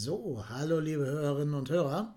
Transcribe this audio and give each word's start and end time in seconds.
So, 0.00 0.44
hallo 0.48 0.78
liebe 0.78 1.04
Hörerinnen 1.04 1.54
und 1.54 1.70
Hörer. 1.70 2.14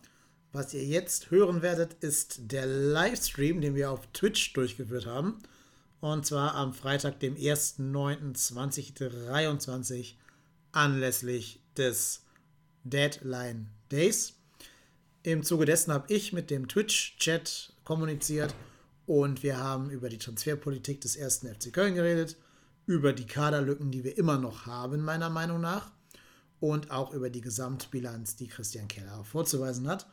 Was 0.52 0.72
ihr 0.76 0.86
jetzt 0.86 1.32
hören 1.32 1.64
werdet, 1.64 1.96
ist 1.96 2.52
der 2.52 2.68
Livestream, 2.68 3.60
den 3.60 3.74
wir 3.74 3.90
auf 3.90 4.06
Twitch 4.14 4.54
durchgeführt 4.54 5.08
haben. 5.08 5.40
Und 6.00 6.28
zwar 6.28 6.54
am 6.54 6.76
Freitag, 6.76 7.20
dem 7.22 7.36
1.9.2023, 7.36 10.14
anlässlich 10.74 11.60
des 11.76 12.22
Deadline 12.84 13.72
Days. 13.92 14.34
Im 15.24 15.42
Zuge 15.42 15.66
dessen 15.66 15.92
habe 15.92 16.14
ich 16.14 16.34
mit 16.34 16.52
dem 16.52 16.68
Twitch-Chat 16.68 17.74
kommuniziert 17.84 18.54
und 19.08 19.42
wir 19.42 19.58
haben 19.58 19.90
über 19.90 20.10
die 20.10 20.20
Transferpolitik 20.20 21.02
des 21.02 21.16
ersten 21.16 21.48
FC 21.48 21.74
Köln 21.74 21.96
geredet, 21.96 22.38
über 22.86 23.12
die 23.12 23.26
Kaderlücken, 23.26 23.90
die 23.90 24.04
wir 24.04 24.20
immer 24.20 24.38
noch 24.38 24.68
haben, 24.68 25.04
meiner 25.04 25.32
Meinung 25.32 25.62
nach 25.62 25.90
und 26.62 26.92
auch 26.92 27.12
über 27.12 27.30
die 27.30 27.42
Gesamtbilanz, 27.42 28.38
die 28.38 28.48
Christian 28.48 28.88
Keller 28.88 29.26
vorzuweisen 29.26 29.90
hat. 29.90 30.08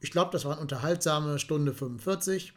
Ich 0.00 0.12
glaube, 0.12 0.30
das 0.30 0.44
war 0.44 0.52
eine 0.52 0.60
unterhaltsame 0.62 1.38
Stunde 1.38 1.74
45. 1.74 2.54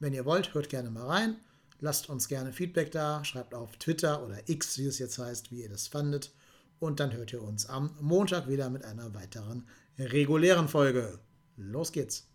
Wenn 0.00 0.12
ihr 0.12 0.26
wollt, 0.26 0.52
hört 0.52 0.68
gerne 0.68 0.90
mal 0.90 1.06
rein. 1.06 1.36
Lasst 1.78 2.10
uns 2.10 2.28
gerne 2.28 2.52
Feedback 2.52 2.90
da. 2.90 3.24
Schreibt 3.24 3.54
auf 3.54 3.76
Twitter 3.76 4.22
oder 4.24 4.48
X, 4.48 4.76
wie 4.78 4.86
es 4.86 4.98
jetzt 4.98 5.18
heißt, 5.18 5.52
wie 5.52 5.62
ihr 5.62 5.68
das 5.68 5.86
fandet. 5.86 6.32
Und 6.80 6.98
dann 6.98 7.12
hört 7.12 7.32
ihr 7.32 7.42
uns 7.42 7.66
am 7.66 7.96
Montag 8.00 8.48
wieder 8.48 8.68
mit 8.70 8.84
einer 8.84 9.14
weiteren 9.14 9.68
regulären 9.96 10.68
Folge. 10.68 11.20
Los 11.56 11.92
geht's. 11.92 12.26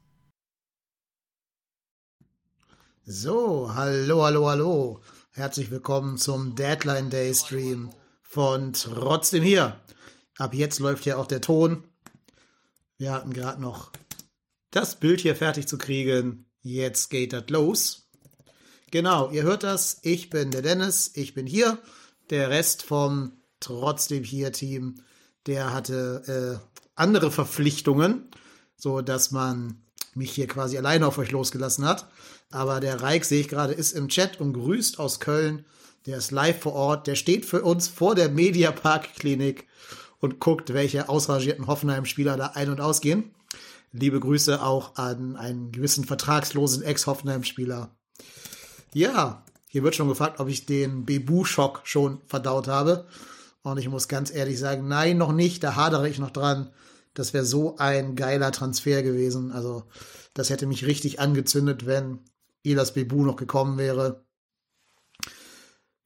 So, 3.03 3.73
hallo, 3.75 4.23
hallo, 4.23 4.47
hallo. 4.47 5.01
Herzlich 5.31 5.69
willkommen 5.69 6.17
zum 6.17 6.55
Deadline 6.55 7.09
Day 7.09 7.35
Stream 7.35 7.89
von 8.21 8.71
Trotzdem 8.71 9.43
hier. 9.43 9.81
Ab 10.37 10.53
jetzt 10.53 10.79
läuft 10.79 11.05
ja 11.05 11.17
auch 11.17 11.27
der 11.27 11.41
Ton. 11.41 11.83
Wir 12.97 13.13
hatten 13.13 13.33
gerade 13.33 13.61
noch 13.61 13.91
das 14.71 14.99
Bild 14.99 15.21
hier 15.21 15.35
fertig 15.35 15.67
zu 15.67 15.77
kriegen. 15.77 16.45
Jetzt 16.61 17.09
geht 17.09 17.33
das 17.33 17.49
los. 17.49 18.09
Genau, 18.91 19.29
ihr 19.31 19.43
hört 19.43 19.63
das. 19.63 19.99
Ich 20.03 20.29
bin 20.29 20.51
der 20.51 20.61
Dennis. 20.61 21.11
Ich 21.13 21.33
bin 21.33 21.45
hier. 21.45 21.79
Der 22.29 22.49
Rest 22.49 22.83
vom 22.83 23.33
trotzdem 23.59 24.23
hier 24.23 24.51
Team, 24.51 24.95
der 25.47 25.73
hatte 25.73 26.61
äh, 26.61 26.79
andere 26.95 27.31
Verpflichtungen, 27.31 28.29
so 28.75 29.01
dass 29.01 29.31
man 29.31 29.81
mich 30.13 30.31
hier 30.31 30.47
quasi 30.47 30.77
alleine 30.77 31.07
auf 31.07 31.17
euch 31.17 31.31
losgelassen 31.31 31.85
hat. 31.85 32.07
Aber 32.51 32.79
der 32.79 33.01
Reik, 33.01 33.25
sehe 33.25 33.41
ich 33.41 33.47
gerade, 33.47 33.73
ist 33.73 33.91
im 33.93 34.07
Chat 34.07 34.39
und 34.39 34.53
grüßt 34.53 34.99
aus 34.99 35.19
Köln. 35.19 35.65
Der 36.05 36.17
ist 36.17 36.31
live 36.31 36.59
vor 36.61 36.73
Ort. 36.73 37.07
Der 37.07 37.15
steht 37.15 37.45
für 37.45 37.63
uns 37.63 37.87
vor 37.87 38.15
der 38.15 38.29
Mediapark 38.29 39.15
Klinik 39.15 39.67
und 40.25 40.39
guckt, 40.39 40.73
welche 40.73 41.07
ausrangierten 41.07 41.67
Hoffenheim-Spieler 41.67 42.35
da 42.35 42.47
ein- 42.55 42.69
und 42.69 42.81
ausgehen. 42.81 43.31
Liebe 43.93 44.19
Grüße 44.19 44.61
auch 44.61 44.97
an 44.97 45.37
einen 45.37 45.71
gewissen 45.71 46.03
vertragslosen 46.03 46.83
Ex-Hoffenheim-Spieler. 46.83 47.95
Ja, 48.93 49.45
hier 49.67 49.83
wird 49.83 49.95
schon 49.95 50.09
gefragt, 50.09 50.39
ob 50.39 50.49
ich 50.49 50.65
den 50.65 51.05
Bebu-Schock 51.05 51.81
schon 51.85 52.21
verdaut 52.27 52.67
habe. 52.67 53.07
Und 53.61 53.77
ich 53.77 53.87
muss 53.87 54.07
ganz 54.07 54.33
ehrlich 54.33 54.59
sagen, 54.59 54.87
nein, 54.87 55.17
noch 55.17 55.31
nicht. 55.31 55.63
Da 55.63 55.75
hadere 55.75 56.09
ich 56.09 56.19
noch 56.19 56.31
dran. 56.31 56.71
Das 57.13 57.33
wäre 57.33 57.45
so 57.45 57.77
ein 57.77 58.15
geiler 58.15 58.51
Transfer 58.51 59.01
gewesen. 59.03 59.51
Also, 59.51 59.83
das 60.33 60.49
hätte 60.49 60.65
mich 60.65 60.85
richtig 60.85 61.19
angezündet, 61.19 61.85
wenn 61.85 62.19
Elas 62.63 62.93
Bebu 62.93 63.23
noch 63.23 63.37
gekommen 63.37 63.77
wäre. 63.77 64.24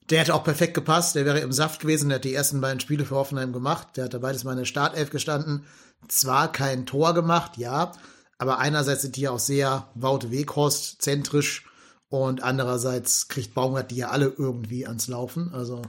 Der 0.10 0.20
hätte 0.20 0.34
auch 0.34 0.44
perfekt 0.44 0.74
gepasst. 0.74 1.16
Der 1.16 1.26
wäre 1.26 1.40
im 1.40 1.52
Saft 1.52 1.82
gewesen. 1.82 2.10
Der 2.10 2.18
hat 2.18 2.24
die 2.24 2.34
ersten 2.34 2.62
beiden 2.62 2.80
Spiele 2.80 3.06
für 3.06 3.16
Hoffenheim 3.16 3.54
gemacht. 3.54 3.90
Der 3.96 4.06
hat 4.06 4.14
da 4.14 4.20
beides 4.20 4.44
mal 4.44 4.54
in 4.54 4.60
der 4.60 4.66
Startelf 4.66 5.10
gestanden. 5.10 5.66
Zwar 6.08 6.52
kein 6.52 6.86
Tor 6.86 7.14
gemacht, 7.14 7.58
ja. 7.58 7.92
Aber 8.38 8.60
einerseits 8.60 9.02
sind 9.02 9.18
die 9.18 9.22
ja 9.22 9.32
auch 9.32 9.40
sehr 9.40 9.88
Wout 9.96 10.32
Weghorst 10.32 11.02
zentrisch 11.02 11.66
und 12.08 12.42
andererseits 12.42 13.28
kriegt 13.28 13.54
Baumgart 13.54 13.92
die 13.92 13.98
ja 13.98 14.10
alle 14.10 14.34
irgendwie 14.38 14.88
ans 14.88 15.08
Laufen. 15.08 15.54
Also 15.54 15.82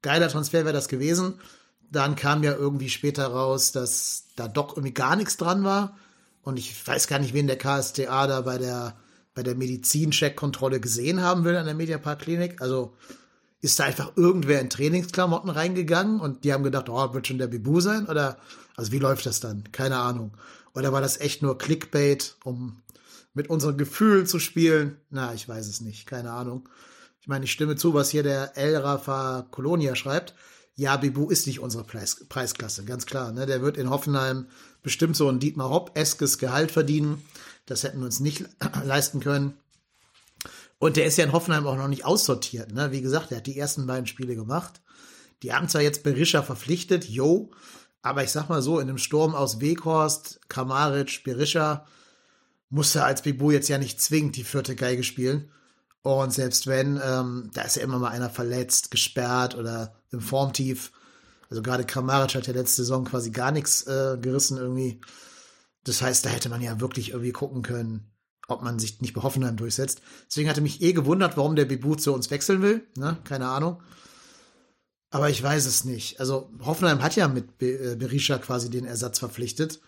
geiler 0.00 0.28
Transfer 0.28 0.64
wäre 0.64 0.72
das 0.72 0.88
gewesen. 0.88 1.34
Dann 1.90 2.16
kam 2.16 2.42
ja 2.42 2.54
irgendwie 2.54 2.88
später 2.88 3.26
raus, 3.26 3.72
dass 3.72 4.24
da 4.36 4.48
doch 4.48 4.76
irgendwie 4.76 4.94
gar 4.94 5.16
nichts 5.16 5.36
dran 5.36 5.62
war. 5.64 5.98
Und 6.42 6.58
ich 6.58 6.86
weiß 6.86 7.06
gar 7.06 7.18
nicht, 7.18 7.34
wen 7.34 7.46
der 7.46 7.58
KSTA 7.58 8.26
da 8.26 8.40
bei 8.40 8.56
der, 8.56 8.96
bei 9.34 9.42
der 9.42 9.54
Medizincheck-Kontrolle 9.54 10.80
gesehen 10.80 11.20
haben 11.20 11.44
will 11.44 11.56
an 11.56 11.66
der 11.66 11.74
Mediapark 11.74 12.20
Klinik. 12.20 12.62
Also 12.62 12.96
ist 13.62 13.78
da 13.78 13.84
einfach 13.84 14.16
irgendwer 14.16 14.60
in 14.60 14.68
Trainingsklamotten 14.68 15.48
reingegangen 15.48 16.20
und 16.20 16.44
die 16.44 16.52
haben 16.52 16.64
gedacht, 16.64 16.88
oh, 16.88 17.14
wird 17.14 17.28
schon 17.28 17.38
der 17.38 17.46
Bibu 17.46 17.80
sein? 17.80 18.06
Oder, 18.06 18.36
also 18.76 18.90
wie 18.90 18.98
läuft 18.98 19.24
das 19.24 19.38
dann? 19.40 19.70
Keine 19.70 19.96
Ahnung. 19.96 20.36
Oder 20.74 20.92
war 20.92 21.00
das 21.00 21.20
echt 21.20 21.42
nur 21.42 21.58
Clickbait, 21.58 22.36
um 22.44 22.82
mit 23.34 23.48
unseren 23.48 23.78
Gefühlen 23.78 24.26
zu 24.26 24.40
spielen? 24.40 24.96
Na, 25.10 25.32
ich 25.32 25.48
weiß 25.48 25.68
es 25.68 25.80
nicht. 25.80 26.06
Keine 26.06 26.32
Ahnung. 26.32 26.68
Ich 27.20 27.28
meine, 27.28 27.44
ich 27.44 27.52
stimme 27.52 27.76
zu, 27.76 27.94
was 27.94 28.10
hier 28.10 28.24
der 28.24 28.56
El 28.56 28.76
Rafa 28.76 29.46
Colonia 29.52 29.94
schreibt. 29.94 30.34
Ja, 30.74 30.96
Bibu 30.96 31.28
ist 31.28 31.46
nicht 31.46 31.60
unsere 31.60 31.84
Preis 31.84 32.24
Preisklasse, 32.28 32.84
ganz 32.84 33.06
klar. 33.06 33.30
Ne? 33.30 33.46
Der 33.46 33.62
wird 33.62 33.76
in 33.76 33.90
Hoffenheim 33.90 34.46
bestimmt 34.82 35.14
so 35.14 35.28
ein 35.28 35.38
Dietmar 35.38 35.70
Hopp-eskes 35.70 36.38
Gehalt 36.38 36.72
verdienen. 36.72 37.22
Das 37.66 37.84
hätten 37.84 38.00
wir 38.00 38.06
uns 38.06 38.18
nicht 38.18 38.44
leisten 38.84 39.20
können. 39.20 39.54
Und 40.82 40.96
der 40.96 41.06
ist 41.06 41.16
ja 41.16 41.22
in 41.22 41.30
Hoffenheim 41.30 41.64
auch 41.68 41.76
noch 41.76 41.86
nicht 41.86 42.04
aussortiert. 42.04 42.72
Ne? 42.72 42.90
Wie 42.90 43.02
gesagt, 43.02 43.30
er 43.30 43.36
hat 43.36 43.46
die 43.46 43.56
ersten 43.56 43.86
beiden 43.86 44.08
Spiele 44.08 44.34
gemacht. 44.34 44.80
Die 45.44 45.52
haben 45.52 45.68
zwar 45.68 45.80
jetzt 45.80 46.02
Berisha 46.02 46.42
verpflichtet, 46.42 47.08
yo, 47.08 47.52
aber 48.02 48.24
ich 48.24 48.32
sag 48.32 48.48
mal 48.48 48.62
so, 48.62 48.80
in 48.80 48.88
einem 48.88 48.98
Sturm 48.98 49.36
aus 49.36 49.60
Weghorst, 49.60 50.40
Kamaric, 50.48 51.22
Berisha, 51.22 51.86
muss 52.68 52.96
er 52.96 53.04
als 53.04 53.22
Bibu 53.22 53.52
jetzt 53.52 53.68
ja 53.68 53.78
nicht 53.78 54.02
zwingend 54.02 54.34
die 54.34 54.42
vierte 54.42 54.74
Geige 54.74 55.04
spielen. 55.04 55.52
Und 56.02 56.32
selbst 56.32 56.66
wenn, 56.66 57.00
ähm, 57.00 57.52
da 57.54 57.62
ist 57.62 57.76
ja 57.76 57.84
immer 57.84 58.00
mal 58.00 58.10
einer 58.10 58.28
verletzt, 58.28 58.90
gesperrt 58.90 59.54
oder 59.54 59.94
im 60.10 60.20
Formtief. 60.20 60.90
Also 61.48 61.62
gerade 61.62 61.84
Kramaric 61.84 62.34
hat 62.34 62.48
ja 62.48 62.54
letzte 62.54 62.82
Saison 62.82 63.04
quasi 63.04 63.30
gar 63.30 63.52
nichts 63.52 63.86
äh, 63.86 64.18
gerissen 64.20 64.58
irgendwie. 64.58 65.00
Das 65.84 66.02
heißt, 66.02 66.26
da 66.26 66.30
hätte 66.30 66.48
man 66.48 66.60
ja 66.60 66.80
wirklich 66.80 67.10
irgendwie 67.10 67.30
gucken 67.30 67.62
können, 67.62 68.12
ob 68.48 68.62
man 68.62 68.78
sich 68.78 69.00
nicht 69.00 69.14
bei 69.14 69.22
Hoffenheim 69.22 69.56
durchsetzt. 69.56 70.02
Deswegen 70.28 70.48
hatte 70.48 70.60
mich 70.60 70.82
eh 70.82 70.92
gewundert, 70.92 71.36
warum 71.36 71.56
der 71.56 71.64
Bibu 71.64 71.94
zu 71.94 72.12
uns 72.12 72.30
wechseln 72.30 72.62
will. 72.62 72.86
Ne? 72.96 73.18
Keine 73.24 73.48
Ahnung. 73.48 73.82
Aber 75.10 75.28
ich 75.28 75.42
weiß 75.42 75.66
es 75.66 75.84
nicht. 75.84 76.20
Also 76.20 76.50
Hoffenheim 76.60 77.02
hat 77.02 77.16
ja 77.16 77.28
mit 77.28 77.60
äh, 77.62 77.96
Berisha 77.96 78.38
quasi 78.38 78.70
den 78.70 78.86
Ersatz 78.86 79.18
verpflichtet. 79.18 79.80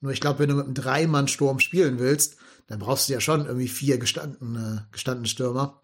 Nur 0.00 0.12
ich 0.12 0.20
glaube, 0.20 0.38
wenn 0.38 0.48
du 0.48 0.54
mit 0.54 0.66
einem 0.66 0.74
Dreimann-Sturm 0.74 1.58
spielen 1.58 1.98
willst, 1.98 2.36
dann 2.68 2.78
brauchst 2.78 3.08
du 3.08 3.12
ja 3.12 3.20
schon 3.20 3.46
irgendwie 3.46 3.68
vier 3.68 3.98
gestandene, 3.98 4.86
gestandene 4.92 5.26
Stürmer. 5.26 5.82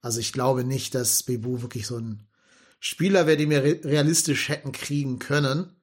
Also 0.00 0.20
ich 0.20 0.32
glaube 0.32 0.64
nicht, 0.64 0.94
dass 0.94 1.22
Bebu 1.22 1.60
wirklich 1.60 1.86
so 1.86 1.98
ein 1.98 2.26
Spieler 2.78 3.26
wäre, 3.26 3.36
den 3.36 3.50
wir 3.50 3.62
realistisch 3.62 4.48
hätten 4.48 4.72
kriegen 4.72 5.18
können. 5.18 5.76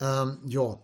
Ähm, 0.00 0.38
ja, 0.46 0.78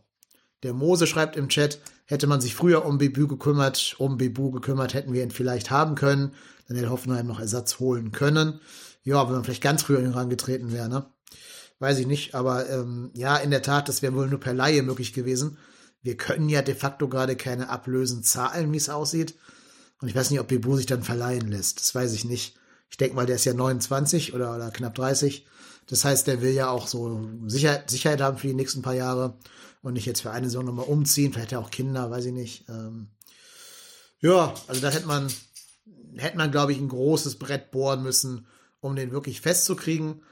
der 0.64 0.72
Mose 0.72 1.06
schreibt 1.06 1.36
im 1.36 1.48
Chat, 1.48 1.80
hätte 2.12 2.26
man 2.26 2.42
sich 2.42 2.54
früher 2.54 2.84
um 2.84 2.98
Bebu 2.98 3.26
gekümmert, 3.26 3.96
um 3.96 4.18
Bebu 4.18 4.50
gekümmert, 4.50 4.92
hätten 4.92 5.14
wir 5.14 5.22
ihn 5.22 5.30
vielleicht 5.30 5.70
haben 5.70 5.94
können. 5.94 6.34
Dann 6.68 6.76
hätte 6.76 6.90
Hoffenheim 6.90 7.26
noch 7.26 7.40
Ersatz 7.40 7.80
holen 7.80 8.12
können. 8.12 8.60
Ja, 9.02 9.26
wenn 9.26 9.34
man 9.34 9.44
vielleicht 9.44 9.62
ganz 9.62 9.82
früher 9.82 9.98
in 9.98 10.04
den 10.04 10.12
Rang 10.12 10.28
getreten 10.28 10.72
wäre, 10.72 10.90
ne? 10.90 11.06
Weiß 11.78 11.98
ich 11.98 12.06
nicht, 12.06 12.34
aber 12.34 12.68
ähm, 12.68 13.10
ja, 13.14 13.38
in 13.38 13.50
der 13.50 13.62
Tat, 13.62 13.88
das 13.88 14.02
wäre 14.02 14.14
wohl 14.14 14.28
nur 14.28 14.38
per 14.38 14.52
Laie 14.52 14.82
möglich 14.82 15.14
gewesen. 15.14 15.56
Wir 16.02 16.16
können 16.16 16.50
ja 16.50 16.60
de 16.60 16.74
facto 16.74 17.08
gerade 17.08 17.34
keine 17.34 17.70
Ablösen 17.70 18.22
zahlen, 18.22 18.70
wie 18.72 18.76
es 18.76 18.90
aussieht. 18.90 19.34
Und 20.00 20.08
ich 20.08 20.14
weiß 20.14 20.30
nicht, 20.30 20.40
ob 20.40 20.48
Bebu 20.48 20.76
sich 20.76 20.86
dann 20.86 21.02
verleihen 21.02 21.48
lässt. 21.48 21.80
Das 21.80 21.94
weiß 21.94 22.12
ich 22.12 22.26
nicht. 22.26 22.56
Ich 22.90 22.98
denke 22.98 23.16
mal, 23.16 23.24
der 23.24 23.36
ist 23.36 23.46
ja 23.46 23.54
29 23.54 24.34
oder, 24.34 24.54
oder 24.54 24.70
knapp 24.70 24.94
30. 24.94 25.46
Das 25.86 26.04
heißt, 26.04 26.26
der 26.26 26.42
will 26.42 26.52
ja 26.52 26.68
auch 26.68 26.86
so 26.86 27.26
Sicherheit, 27.46 27.90
Sicherheit 27.90 28.20
haben 28.20 28.36
für 28.36 28.48
die 28.48 28.54
nächsten 28.54 28.82
paar 28.82 28.94
Jahre 28.94 29.38
und 29.82 29.94
nicht 29.94 30.06
jetzt 30.06 30.22
für 30.22 30.30
eine 30.30 30.46
Saison 30.46 30.64
nochmal 30.64 30.86
umziehen. 30.86 31.32
Vielleicht 31.32 31.48
hat 31.48 31.52
er 31.52 31.60
auch 31.60 31.70
Kinder, 31.70 32.10
weiß 32.10 32.26
ich 32.26 32.32
nicht. 32.32 32.68
Ähm, 32.68 33.08
ja, 34.20 34.54
also 34.68 34.80
da 34.80 34.90
hätte 34.90 35.06
man, 35.06 35.28
hätte 36.16 36.36
man, 36.36 36.50
glaube 36.50 36.72
ich, 36.72 36.78
ein 36.78 36.88
großes 36.88 37.36
Brett 37.36 37.70
bohren 37.72 38.02
müssen, 38.02 38.46
um 38.80 38.96
den 38.96 39.10
wirklich 39.10 39.40
festzukriegen. 39.40 40.22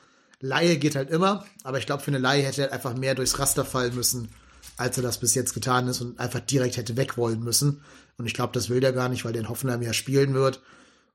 Laie 0.40 0.78
geht 0.78 0.96
halt 0.96 1.10
immer, 1.10 1.44
aber 1.64 1.78
ich 1.78 1.86
glaube, 1.86 2.02
für 2.02 2.10
eine 2.10 2.19
Laie 2.19 2.42
hätte 2.42 2.62
er 2.62 2.72
einfach 2.72 2.96
mehr 2.96 3.14
durchs 3.14 3.38
Raster 3.38 3.64
fallen 3.64 3.94
müssen, 3.94 4.28
als 4.76 4.96
er 4.96 5.02
das 5.02 5.19
bis 5.19 5.34
jetzt 5.34 5.52
getan 5.52 5.88
ist 5.88 6.00
und 6.00 6.19
einfach 6.19 6.40
direkt 6.40 6.76
hätte 6.76 6.96
weg 6.96 7.19
wollen 7.19 7.42
müssen. 7.42 7.82
Und 8.16 8.26
ich 8.26 8.34
glaube, 8.34 8.52
das 8.54 8.70
will 8.70 8.80
der 8.80 8.92
gar 8.92 9.08
nicht, 9.08 9.25
weil 9.25 9.32
der 9.32 9.42
in 9.42 9.48
Hoffenheim 9.48 9.82
ja 9.82 9.92
spielen 9.92 10.34
wird. 10.34 10.62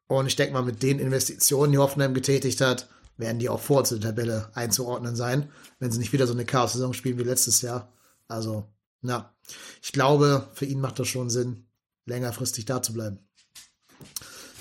Und 0.08 0.28
ich 0.28 0.36
denke 0.36 0.54
mal, 0.54 0.62
mit 0.62 0.84
den 0.84 1.00
Investitionen, 1.00 1.72
die 1.72 1.78
Hoffenheim 1.78 2.14
getätigt 2.14 2.62
hat, 2.62 2.88
werden 3.18 3.40
die 3.40 3.50
auch 3.50 3.62
vor 3.62 3.84
der 3.84 4.00
Tabelle 4.00 4.50
einzuordnen 4.54 5.16
sein, 5.16 5.50
wenn 5.80 5.92
sie 5.92 6.00
nicht 6.00 6.14
wieder 6.14 6.28
so 6.28 6.34
eine 6.34 6.46
Chaos-Saison 6.46 6.94
spielen 6.94 7.18
wie 7.18 7.24
letztes 7.24 7.62
Jahr. 7.62 7.92
Also, 8.28 8.68
na, 9.02 9.34
ich 9.82 9.92
glaube, 9.92 10.48
für 10.54 10.66
ihn 10.66 10.82
macht 10.82 11.00
das 11.00 11.08
schon 11.08 11.30
Sinn, 11.30 11.66
längerfristig 12.06 12.66
da 12.66 12.82
zu 12.82 12.94
bleiben. 12.94 13.20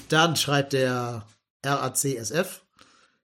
Dann 0.08 0.36
schreibt 0.36 0.72
der 0.72 1.26
RACSF, 1.64 2.62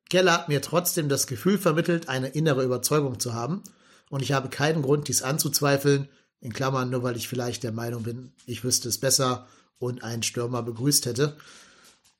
Keller 0.08 0.32
hat 0.32 0.48
mir 0.48 0.62
trotzdem 0.62 1.08
das 1.08 1.26
Gefühl 1.26 1.58
vermittelt, 1.58 2.08
eine 2.08 2.28
innere 2.28 2.64
Überzeugung 2.64 3.20
zu 3.20 3.34
haben 3.34 3.62
und 4.08 4.22
ich 4.22 4.32
habe 4.32 4.48
keinen 4.48 4.82
Grund, 4.82 5.08
dies 5.08 5.22
anzuzweifeln, 5.22 6.08
in 6.40 6.52
Klammern 6.52 6.90
nur 6.90 7.02
weil 7.02 7.16
ich 7.16 7.28
vielleicht 7.28 7.62
der 7.62 7.72
Meinung 7.72 8.02
bin, 8.02 8.32
ich 8.46 8.64
wüsste 8.64 8.88
es 8.88 8.98
besser 8.98 9.46
und 9.78 10.02
einen 10.02 10.22
Stürmer 10.22 10.62
begrüßt 10.62 11.06
hätte. 11.06 11.36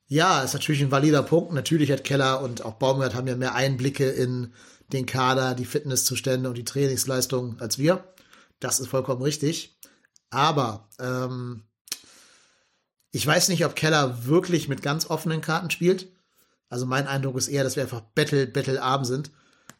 Ja, 0.07 0.41
ist 0.41 0.53
natürlich 0.53 0.81
ein 0.81 0.91
valider 0.91 1.23
Punkt. 1.23 1.53
Natürlich 1.53 1.89
hat 1.89 2.03
Keller 2.03 2.41
und 2.41 2.65
auch 2.65 2.73
Baumgart 2.73 3.15
haben 3.15 3.27
ja 3.27 3.37
mehr 3.37 3.55
Einblicke 3.55 4.09
in 4.09 4.53
den 4.91 5.05
Kader, 5.05 5.55
die 5.55 5.63
Fitnesszustände 5.63 6.49
und 6.49 6.57
die 6.57 6.65
Trainingsleistung 6.65 7.59
als 7.61 7.77
wir. 7.77 8.03
Das 8.61 8.79
ist 8.79 8.87
vollkommen 8.87 9.21
richtig. 9.21 9.77
Aber 10.29 10.87
ähm, 10.99 11.63
ich 13.11 13.27
weiß 13.27 13.49
nicht, 13.49 13.65
ob 13.65 13.75
Keller 13.75 14.25
wirklich 14.25 14.69
mit 14.69 14.81
ganz 14.81 15.09
offenen 15.09 15.41
Karten 15.41 15.69
spielt. 15.69 16.07
Also 16.69 16.85
mein 16.85 17.07
Eindruck 17.07 17.35
ist 17.35 17.49
eher, 17.49 17.65
dass 17.65 17.75
wir 17.75 17.83
einfach 17.83 17.99
Battle, 17.99 18.47
Battle 18.47 18.81
arm 18.81 19.03
sind 19.03 19.31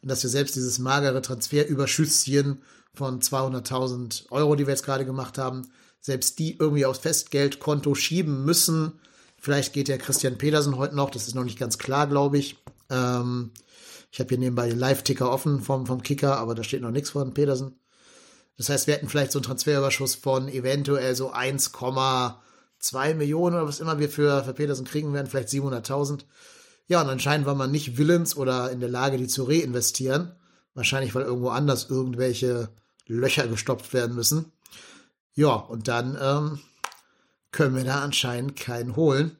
und 0.02 0.10
dass 0.10 0.22
wir 0.22 0.28
selbst 0.28 0.56
dieses 0.56 0.78
magere 0.78 1.22
Transferüberschüsschen 1.22 2.62
von 2.92 3.20
200.000 3.22 4.30
Euro, 4.30 4.56
die 4.56 4.66
wir 4.66 4.74
jetzt 4.74 4.84
gerade 4.84 5.06
gemacht 5.06 5.38
haben, 5.38 5.70
selbst 6.00 6.38
die 6.38 6.58
irgendwie 6.58 6.84
aufs 6.84 6.98
Festgeldkonto 6.98 7.94
schieben 7.94 8.44
müssen. 8.44 9.00
Vielleicht 9.38 9.72
geht 9.72 9.88
ja 9.88 9.96
Christian 9.96 10.36
Pedersen 10.36 10.76
heute 10.76 10.96
noch, 10.96 11.08
das 11.08 11.28
ist 11.28 11.34
noch 11.34 11.44
nicht 11.44 11.58
ganz 11.58 11.78
klar, 11.78 12.06
glaube 12.06 12.36
ich. 12.36 12.58
Ähm, 12.90 13.52
ich 14.10 14.20
habe 14.20 14.28
hier 14.28 14.38
nebenbei 14.38 14.68
den 14.68 14.78
Live-Ticker 14.78 15.30
offen 15.30 15.62
vom, 15.62 15.86
vom 15.86 16.02
Kicker, 16.02 16.36
aber 16.36 16.54
da 16.54 16.62
steht 16.62 16.82
noch 16.82 16.90
nichts 16.90 17.10
von 17.10 17.32
Pedersen. 17.32 17.78
Das 18.62 18.68
heißt, 18.68 18.86
wir 18.86 18.94
hätten 18.94 19.08
vielleicht 19.08 19.32
so 19.32 19.40
einen 19.40 19.44
Transferüberschuss 19.44 20.14
von 20.14 20.46
eventuell 20.46 21.16
so 21.16 21.32
1,2 21.32 23.14
Millionen 23.14 23.56
oder 23.56 23.66
was 23.66 23.80
immer 23.80 23.98
wir 23.98 24.08
für, 24.08 24.44
für 24.44 24.54
Petersen 24.54 24.84
kriegen 24.84 25.12
werden, 25.12 25.26
vielleicht 25.26 25.48
700.000. 25.48 26.20
Ja, 26.86 27.00
und 27.00 27.08
anscheinend 27.08 27.44
war 27.44 27.56
man 27.56 27.72
nicht 27.72 27.98
willens 27.98 28.36
oder 28.36 28.70
in 28.70 28.78
der 28.78 28.88
Lage, 28.88 29.16
die 29.16 29.26
zu 29.26 29.42
reinvestieren. 29.42 30.36
Wahrscheinlich, 30.74 31.12
weil 31.12 31.24
irgendwo 31.24 31.48
anders 31.48 31.90
irgendwelche 31.90 32.68
Löcher 33.08 33.48
gestopft 33.48 33.92
werden 33.94 34.14
müssen. 34.14 34.52
Ja, 35.34 35.54
und 35.54 35.88
dann 35.88 36.16
ähm, 36.22 36.60
können 37.50 37.74
wir 37.74 37.82
da 37.82 38.00
anscheinend 38.00 38.54
keinen 38.54 38.94
holen. 38.94 39.36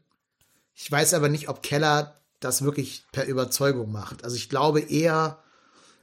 Ich 0.75 0.91
weiß 0.91 1.15
aber 1.15 1.29
nicht, 1.29 1.49
ob 1.49 1.63
Keller 1.63 2.21
das 2.41 2.63
wirklich 2.63 3.05
per 3.13 3.27
Überzeugung 3.27 3.93
macht. 3.93 4.25
Also 4.25 4.35
ich 4.35 4.49
glaube 4.49 4.81
eher, 4.81 5.39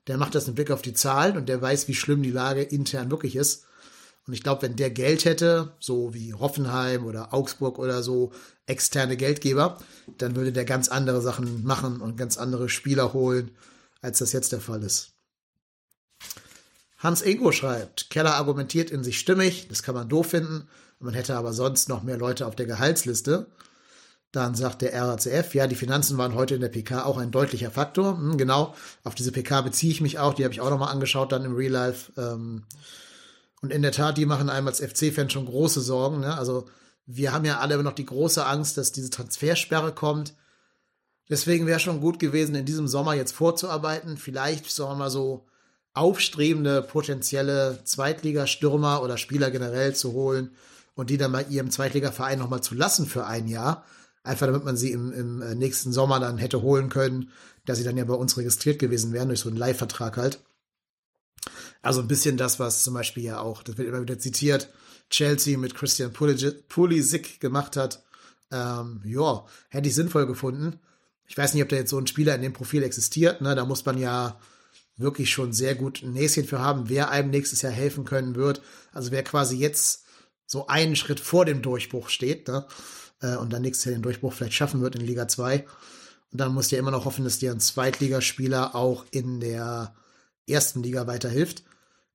der 0.10 0.18
macht 0.18 0.34
das 0.34 0.48
mit 0.48 0.56
Blick 0.56 0.72
auf 0.72 0.82
die 0.82 0.96
Zahlen 0.96 1.38
und 1.38 1.48
der 1.48 1.62
weiß, 1.62 1.88
wie 1.88 1.94
schlimm 1.94 2.24
die 2.24 2.32
Lage 2.32 2.64
intern 2.64 3.12
wirklich 3.12 3.36
ist. 3.36 3.66
Und 4.26 4.34
ich 4.34 4.42
glaube, 4.42 4.64
wenn 4.64 4.76
der 4.76 4.90
Geld 4.90 5.24
hätte, 5.24 5.74
so 5.80 6.16
wie 6.16 6.34
Hoffenheim 6.34 7.06
oder 7.06 7.32
Augsburg 7.32 7.78
oder 7.78 8.02
so, 8.02 8.32
externe 8.66 9.18
Geldgeber, 9.18 9.78
dann 10.18 10.36
würde 10.36 10.52
der 10.52 10.66
ganz 10.66 10.90
andere 10.90 11.22
Sachen 11.22 11.64
machen 11.64 12.02
und 12.02 12.18
ganz 12.18 12.38
andere 12.38 12.70
Spieler 12.70 13.14
holen, 13.14 13.52
als 14.02 14.18
das 14.18 14.34
jetzt 14.34 14.52
der 14.52 14.62
Fall 14.62 14.82
ist. 14.82 15.12
Hans 16.98 17.22
Ingo 17.22 17.52
schreibt, 17.52 18.10
Keller 18.10 18.34
argumentiert 18.34 18.90
in 18.90 19.04
sich 19.04 19.20
stimmig, 19.20 19.68
das 19.68 19.84
kann 19.84 19.94
man 19.94 20.10
doof 20.10 20.32
finden, 20.32 20.68
man 20.98 21.14
hätte 21.14 21.38
aber 21.38 21.54
sonst 21.54 21.88
noch 21.88 22.02
mehr 22.02 22.18
Leute 22.18 22.48
auf 22.48 22.56
der 22.56 22.66
Gehaltsliste. 22.66 23.46
Dann 24.32 24.54
sagt 24.54 24.84
der 24.84 24.94
RACF, 24.94 25.56
ja, 25.56 25.66
die 25.66 25.76
Finanzen 25.76 26.18
waren 26.20 26.36
heute 26.36 26.54
in 26.56 26.62
der 26.62 26.70
PK 26.70 27.04
auch 27.04 27.18
ein 27.18 27.32
deutlicher 27.32 27.72
Faktor. 27.72 28.18
Hm, 28.18 28.38
genau, 28.38 28.76
auf 29.04 29.16
diese 29.16 29.32
PK 29.32 29.62
beziehe 29.62 29.92
ich 29.92 30.02
mich 30.02 30.20
auch, 30.20 30.36
die 30.36 30.44
habe 30.44 30.54
ich 30.54 30.62
auch 30.62 30.70
nochmal 30.70 30.92
angeschaut 30.92 31.32
dann 31.32 31.46
im 31.46 31.56
Real 31.56 31.72
Life. 31.72 32.12
Ähm, 32.16 32.64
und 33.62 33.72
in 33.72 33.82
der 33.82 33.92
Tat, 33.92 34.18
die 34.18 34.26
machen 34.26 34.50
einem 34.50 34.68
als 34.68 34.80
FC-Fan 34.80 35.30
schon 35.30 35.46
große 35.46 35.82
Sorgen. 35.82 36.20
Ne? 36.20 36.38
Also 36.38 36.68
wir 37.06 37.34
haben 37.34 37.46
ja 37.46 37.58
alle 37.58 37.74
immer 37.74 37.84
noch 37.84 37.94
die 37.94 38.06
große 38.06 38.46
Angst, 38.46 38.78
dass 38.78 38.92
diese 38.92 39.10
Transfersperre 39.10 39.94
kommt. 39.94 40.36
Deswegen 41.28 41.66
wäre 41.66 41.80
schon 41.80 42.02
gut 42.02 42.20
gewesen, 42.20 42.56
in 42.56 42.66
diesem 42.66 42.88
Sommer 42.88 43.16
jetzt 43.16 43.34
vorzuarbeiten. 43.34 44.18
Vielleicht, 44.18 44.70
sagen 44.72 44.92
wir 44.92 44.96
mal 44.96 45.10
so, 45.10 45.48
aufstrebende 45.94 46.82
potenzielle 46.82 47.80
Zweitligastürmer 47.84 49.02
oder 49.02 49.18
Spieler 49.18 49.52
generell 49.52 49.96
zu 49.96 50.14
holen 50.14 50.52
und 50.96 51.10
die 51.10 51.18
dann 51.18 51.32
bei 51.32 51.44
ihrem 51.44 51.72
Zweitligaverein 51.72 52.40
nochmal 52.40 52.62
zu 52.62 52.76
lassen 52.76 53.06
für 53.06 53.26
ein 53.26 53.48
Jahr. 53.48 53.84
Einfach 54.24 54.48
damit 54.48 54.66
man 54.66 54.78
sie 54.78 54.92
im, 54.92 55.12
im 55.12 55.42
äh, 55.42 55.56
nächsten 55.56 55.92
Sommer 55.92 56.20
dann 56.20 56.38
hätte 56.38 56.62
holen 56.62 56.90
können, 56.90 57.32
dass 57.66 57.78
sie 57.78 57.84
dann 57.84 57.98
ja 57.98 58.06
bei 58.06 58.14
uns 58.14 58.38
registriert 58.38 58.80
gewesen 58.80 59.14
wären, 59.14 59.30
durch 59.30 59.42
so 59.42 59.50
einen 59.50 59.58
Leihvertrag 59.58 60.18
halt. 60.18 60.40
Also 61.82 62.02
ein 62.02 62.08
bisschen 62.08 62.38
das, 62.38 62.60
was 62.60 62.84
zum 62.84 62.94
Beispiel 62.94 63.24
ja 63.24 63.40
auch, 63.40 63.64
das 63.64 63.78
wird 63.78 63.88
immer 63.88 64.02
wieder 64.02 64.20
zitiert, 64.20 64.70
Chelsea 65.10 65.58
mit 65.58 65.76
Christian 65.76 66.12
Pulisic 66.12 67.40
gemacht 67.40 67.78
hat. 67.78 68.04
Ähm, 68.52 69.02
ja, 69.06 69.46
hätte 69.70 69.88
ich 69.88 69.96
sinnvoll 69.96 70.28
gefunden. 70.28 70.80
Ich 71.28 71.38
weiß 71.38 71.54
nicht, 71.54 71.64
ob 71.64 71.70
da 71.70 71.76
jetzt 71.76 71.92
so 71.92 72.00
ein 72.00 72.08
Spieler 72.08 72.36
in 72.36 72.42
dem 72.42 72.54
Profil 72.54 72.84
existiert. 72.84 73.42
Ne? 73.42 73.56
Da 73.56 73.66
muss 73.66 73.86
man 73.86 73.98
ja 73.98 74.40
wirklich 74.98 75.32
schon 75.32 75.54
sehr 75.54 75.76
gut 75.76 76.02
ein 76.04 76.14
Näschen 76.14 76.46
für 76.46 76.60
haben, 76.60 76.90
wer 76.90 77.10
einem 77.10 77.30
nächstes 77.30 77.62
Jahr 77.62 77.72
helfen 77.72 78.04
können 78.04 78.36
wird. 78.36 78.62
Also 78.92 79.12
wer 79.12 79.24
quasi 79.24 79.56
jetzt 79.56 80.04
so 80.46 80.68
einen 80.68 80.96
Schritt 80.96 81.20
vor 81.20 81.46
dem 81.46 81.62
Durchbruch 81.62 82.10
steht 82.10 82.48
ne? 82.48 82.66
Äh, 83.22 83.36
und 83.36 83.52
dann 83.52 83.62
nächstes 83.62 83.86
Jahr 83.86 83.96
den 83.96 84.02
Durchbruch 84.02 84.34
vielleicht 84.34 84.54
schaffen 84.54 84.82
wird 84.82 84.96
in 84.96 85.06
Liga 85.06 85.28
2. 85.28 85.66
Und 86.32 86.40
dann 86.40 86.54
muss 86.54 86.72
ja 86.72 86.80
immer 86.80 86.92
noch 86.92 87.06
hoffen, 87.06 87.24
dass 87.24 87.40
dir 87.40 87.52
ein 87.52 87.60
Zweitligaspieler 87.60 88.76
auch 88.76 89.06
in 89.12 89.40
der 89.40 89.96
ersten 90.48 90.84
Liga 90.84 91.08
weiterhilft. 91.08 91.64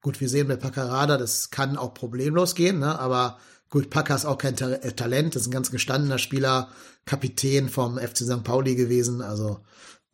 Gut, 0.01 0.21
wir 0.21 0.29
sehen 0.29 0.49
bei 0.49 0.57
Paccarada, 0.57 1.17
das 1.17 1.51
kann 1.51 1.77
auch 1.77 1.95
problemlos 1.95 2.55
gehen, 2.55 2.79
ne? 2.79 2.99
aber 2.99 3.39
gut, 3.71 3.89
Packer 3.89 4.15
ist 4.15 4.27
auch 4.27 4.37
kein 4.37 4.55
Ta 4.55 4.71
äh, 4.71 4.93
Talent, 4.93 5.35
das 5.35 5.43
ist 5.43 5.49
ein 5.49 5.53
ganz 5.53 5.71
gestandener 5.71 6.19
Spieler, 6.19 6.69
Kapitän 7.07 7.71
vom 7.71 7.99
FC 7.99 8.19
St. 8.19 8.45
Pauli 8.45 8.75
gewesen, 8.75 9.23
also 9.23 9.61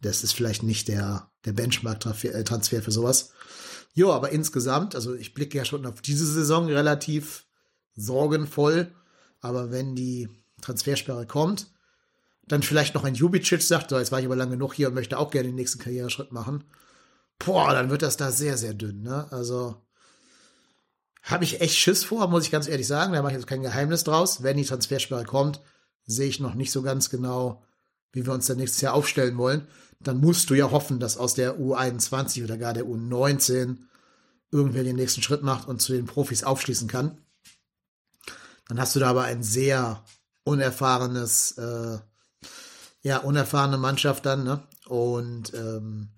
das 0.00 0.22
ist 0.22 0.32
vielleicht 0.32 0.62
nicht 0.62 0.88
der, 0.88 1.30
der 1.44 1.52
Benchmark-Transfer 1.52 2.78
äh, 2.78 2.82
für 2.82 2.92
sowas. 2.92 3.32
Jo, 3.92 4.12
aber 4.12 4.30
insgesamt, 4.30 4.94
also 4.94 5.14
ich 5.14 5.34
blicke 5.34 5.58
ja 5.58 5.64
schon 5.64 5.84
auf 5.84 6.00
diese 6.00 6.26
Saison 6.26 6.66
relativ 6.66 7.46
sorgenvoll, 7.96 8.94
aber 9.40 9.72
wenn 9.72 9.96
die 9.96 10.28
Transfersperre 10.60 11.26
kommt, 11.26 11.72
dann 12.46 12.62
vielleicht 12.62 12.94
noch 12.94 13.04
ein 13.04 13.14
Jubicic 13.14 13.62
sagt, 13.62 13.90
so, 13.90 13.98
jetzt 13.98 14.12
war 14.12 14.20
ich 14.20 14.26
aber 14.26 14.36
lange 14.36 14.52
genug 14.52 14.74
hier 14.74 14.88
und 14.88 14.94
möchte 14.94 15.18
auch 15.18 15.30
gerne 15.30 15.48
den 15.48 15.56
nächsten 15.56 15.78
Karriereschritt 15.80 16.32
machen 16.32 16.64
boah, 17.40 17.72
dann 17.72 17.90
wird 17.90 18.02
das 18.02 18.16
da 18.16 18.30
sehr, 18.30 18.56
sehr 18.56 18.74
dünn. 18.74 19.02
Ne? 19.02 19.26
Also 19.32 19.82
habe 21.22 21.44
ich 21.44 21.60
echt 21.60 21.76
Schiss 21.76 22.04
vor, 22.04 22.28
muss 22.28 22.44
ich 22.44 22.52
ganz 22.52 22.68
ehrlich 22.68 22.86
sagen. 22.86 23.12
Da 23.12 23.22
mache 23.22 23.32
ich 23.32 23.38
jetzt 23.38 23.48
kein 23.48 23.62
Geheimnis 23.62 24.04
draus. 24.04 24.44
Wenn 24.44 24.56
die 24.56 24.64
Transfersperre 24.64 25.24
kommt, 25.24 25.60
sehe 26.06 26.28
ich 26.28 26.40
noch 26.40 26.54
nicht 26.54 26.70
so 26.70 26.82
ganz 26.82 27.10
genau, 27.10 27.64
wie 28.12 28.24
wir 28.24 28.32
uns 28.32 28.46
dann 28.46 28.58
nächstes 28.58 28.80
Jahr 28.80 28.94
aufstellen 28.94 29.36
wollen. 29.36 29.66
Dann 30.00 30.20
musst 30.20 30.48
du 30.48 30.54
ja 30.54 30.70
hoffen, 30.70 31.00
dass 31.00 31.18
aus 31.18 31.34
der 31.34 31.58
U21 31.58 32.44
oder 32.44 32.56
gar 32.56 32.72
der 32.72 32.84
U19 32.84 33.78
irgendwer 34.50 34.82
den 34.82 34.96
nächsten 34.96 35.22
Schritt 35.22 35.42
macht 35.42 35.68
und 35.68 35.82
zu 35.82 35.92
den 35.92 36.06
Profis 36.06 36.42
aufschließen 36.42 36.88
kann. 36.88 37.18
Dann 38.68 38.80
hast 38.80 38.96
du 38.96 39.00
da 39.00 39.10
aber 39.10 39.24
ein 39.24 39.42
sehr 39.42 40.02
unerfahrenes, 40.50 41.52
äh, 41.52 41.98
ja, 43.02 43.18
unerfahrene 43.18 43.78
Mannschaft 43.78 44.26
dann, 44.26 44.44
ne? 44.44 44.62
Und 44.86 45.54
ähm, 45.54 46.08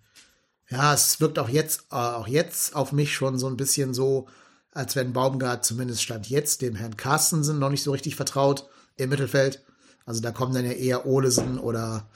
ja, 0.71 0.95
es 0.95 1.21
wirkt 1.21 1.39
auch 1.39 1.51
jetzt, 1.51 1.83
äh, 1.91 1.97
auch 1.97 2.27
jetzt 2.27 2.75
auf 2.75 2.93
mich 2.93 3.15
schon 3.15 3.39
so 3.39 3.47
ein 3.47 3.59
bisschen 3.59 3.93
so, 3.93 4.29
als 4.71 4.97
wenn 4.97 5.13
Baumgart 5.13 5.67
zumindest 5.67 6.03
stand 6.03 6.31
jetzt 6.31 6.63
dem 6.63 6.75
Herrn 6.75 6.97
Carstensen 6.97 7.59
noch 7.59 7.69
nicht 7.69 7.83
so 7.83 7.93
richtig 7.93 8.17
vertraut 8.17 8.69
im 8.97 9.11
Mittelfeld. 9.11 9.63
Also 10.07 10.23
da 10.23 10.31
kommen 10.31 10.55
dann 10.55 10.65
ja 10.65 10.73
eher 10.73 11.07
Olesen 11.07 11.59
oder 11.59 12.09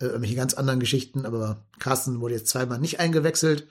äh, 0.00 0.06
irgendwelche 0.06 0.36
ganz 0.36 0.54
anderen 0.54 0.78
Geschichten, 0.80 1.26
aber 1.26 1.66
Carsten 1.80 2.20
wurde 2.20 2.34
jetzt 2.34 2.48
zweimal 2.48 2.78
nicht 2.78 3.00
eingewechselt. 3.00 3.66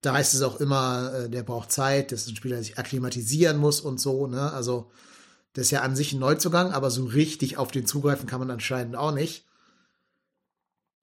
Da 0.00 0.14
heißt 0.14 0.34
es 0.34 0.42
auch 0.42 0.58
immer, 0.58 1.12
äh, 1.12 1.30
der 1.30 1.42
braucht 1.42 1.70
Zeit, 1.70 2.12
das 2.12 2.22
ist 2.22 2.28
ein 2.30 2.36
Spieler, 2.36 2.56
der 2.56 2.64
sich 2.64 2.78
akklimatisieren 2.78 3.58
muss 3.58 3.80
und 3.80 4.00
so, 4.00 4.26
ne? 4.26 4.52
Also, 4.52 4.90
das 5.54 5.66
ist 5.66 5.70
ja 5.70 5.82
an 5.82 5.96
sich 5.96 6.12
ein 6.12 6.18
Neuzugang, 6.18 6.72
aber 6.72 6.90
so 6.90 7.04
richtig 7.04 7.56
auf 7.56 7.70
den 7.70 7.86
zugreifen 7.86 8.26
kann 8.26 8.40
man 8.40 8.50
anscheinend 8.50 8.96
auch 8.96 9.12
nicht. 9.12 9.46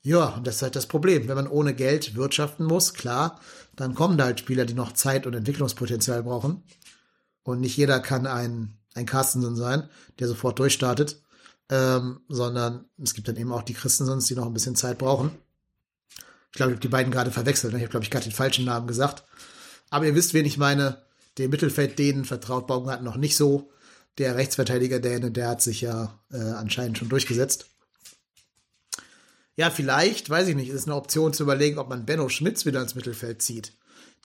Ja, 0.03 0.25
und 0.29 0.45
das 0.45 0.57
ist 0.57 0.61
halt 0.61 0.75
das 0.75 0.87
Problem. 0.87 1.27
Wenn 1.27 1.35
man 1.35 1.47
ohne 1.47 1.73
Geld 1.73 2.15
wirtschaften 2.15 2.65
muss, 2.65 2.93
klar, 2.93 3.39
dann 3.75 3.95
kommen 3.95 4.17
da 4.17 4.25
halt 4.25 4.39
Spieler, 4.39 4.65
die 4.65 4.73
noch 4.73 4.93
Zeit 4.93 5.25
und 5.25 5.33
Entwicklungspotenzial 5.33 6.23
brauchen. 6.23 6.63
Und 7.43 7.61
nicht 7.61 7.77
jeder 7.77 7.99
kann 7.99 8.27
ein, 8.27 8.77
ein 8.93 9.05
Carstensen 9.05 9.55
sein, 9.55 9.89
der 10.19 10.27
sofort 10.27 10.59
durchstartet, 10.59 11.21
ähm, 11.69 12.19
sondern 12.27 12.85
es 13.01 13.13
gibt 13.13 13.27
dann 13.27 13.37
eben 13.37 13.53
auch 13.53 13.63
die 13.63 13.73
Christensens, 13.73 14.25
die 14.25 14.35
noch 14.35 14.47
ein 14.47 14.53
bisschen 14.53 14.75
Zeit 14.75 14.97
brauchen. 14.97 15.31
Ich 16.51 16.57
glaube, 16.57 16.71
ich 16.71 16.75
habe 16.75 16.81
die 16.81 16.89
beiden 16.89 17.11
gerade 17.11 17.31
verwechselt. 17.31 17.71
Ne? 17.71 17.79
Ich 17.79 17.83
habe, 17.83 17.91
glaube 17.91 18.03
ich, 18.03 18.11
gerade 18.11 18.25
den 18.25 18.33
falschen 18.33 18.65
Namen 18.65 18.87
gesagt. 18.87 19.23
Aber 19.89 20.05
ihr 20.05 20.15
wisst, 20.15 20.33
wen 20.33 20.45
ich 20.45 20.57
meine. 20.57 21.01
Dem 21.37 21.49
Mittelfeld 21.49 21.97
denen 21.97 22.25
vertraut 22.25 22.67
Baumgart 22.67 23.03
noch 23.03 23.15
nicht 23.15 23.37
so. 23.37 23.71
Der 24.17 24.35
Rechtsverteidiger 24.35 24.99
Däne, 24.99 25.31
der 25.31 25.49
hat 25.49 25.61
sich 25.61 25.81
ja 25.81 26.19
äh, 26.31 26.37
anscheinend 26.37 26.97
schon 26.97 27.09
durchgesetzt. 27.09 27.67
Ja, 29.55 29.69
vielleicht, 29.69 30.29
weiß 30.29 30.47
ich 30.47 30.55
nicht, 30.55 30.69
ist 30.69 30.87
eine 30.87 30.95
Option 30.95 31.33
zu 31.33 31.43
überlegen, 31.43 31.77
ob 31.77 31.89
man 31.89 32.05
Benno 32.05 32.29
Schmitz 32.29 32.65
wieder 32.65 32.81
ins 32.81 32.95
Mittelfeld 32.95 33.41
zieht. 33.41 33.73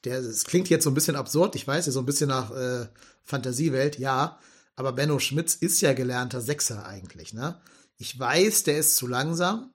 Der, 0.04 0.18
es 0.18 0.44
klingt 0.44 0.68
jetzt 0.68 0.84
so 0.84 0.90
ein 0.90 0.94
bisschen 0.94 1.16
absurd, 1.16 1.56
ich 1.56 1.66
weiß, 1.66 1.86
so 1.86 1.98
ein 1.98 2.06
bisschen 2.06 2.28
nach 2.28 2.50
äh, 2.52 2.86
Fantasiewelt, 3.22 3.98
ja. 3.98 4.38
Aber 4.76 4.92
Benno 4.92 5.18
Schmitz 5.18 5.54
ist 5.54 5.80
ja 5.80 5.94
gelernter 5.94 6.40
Sechser 6.40 6.86
eigentlich, 6.86 7.32
ne? 7.32 7.60
Ich 7.98 8.18
weiß, 8.18 8.64
der 8.64 8.78
ist 8.78 8.96
zu 8.96 9.06
langsam. 9.06 9.72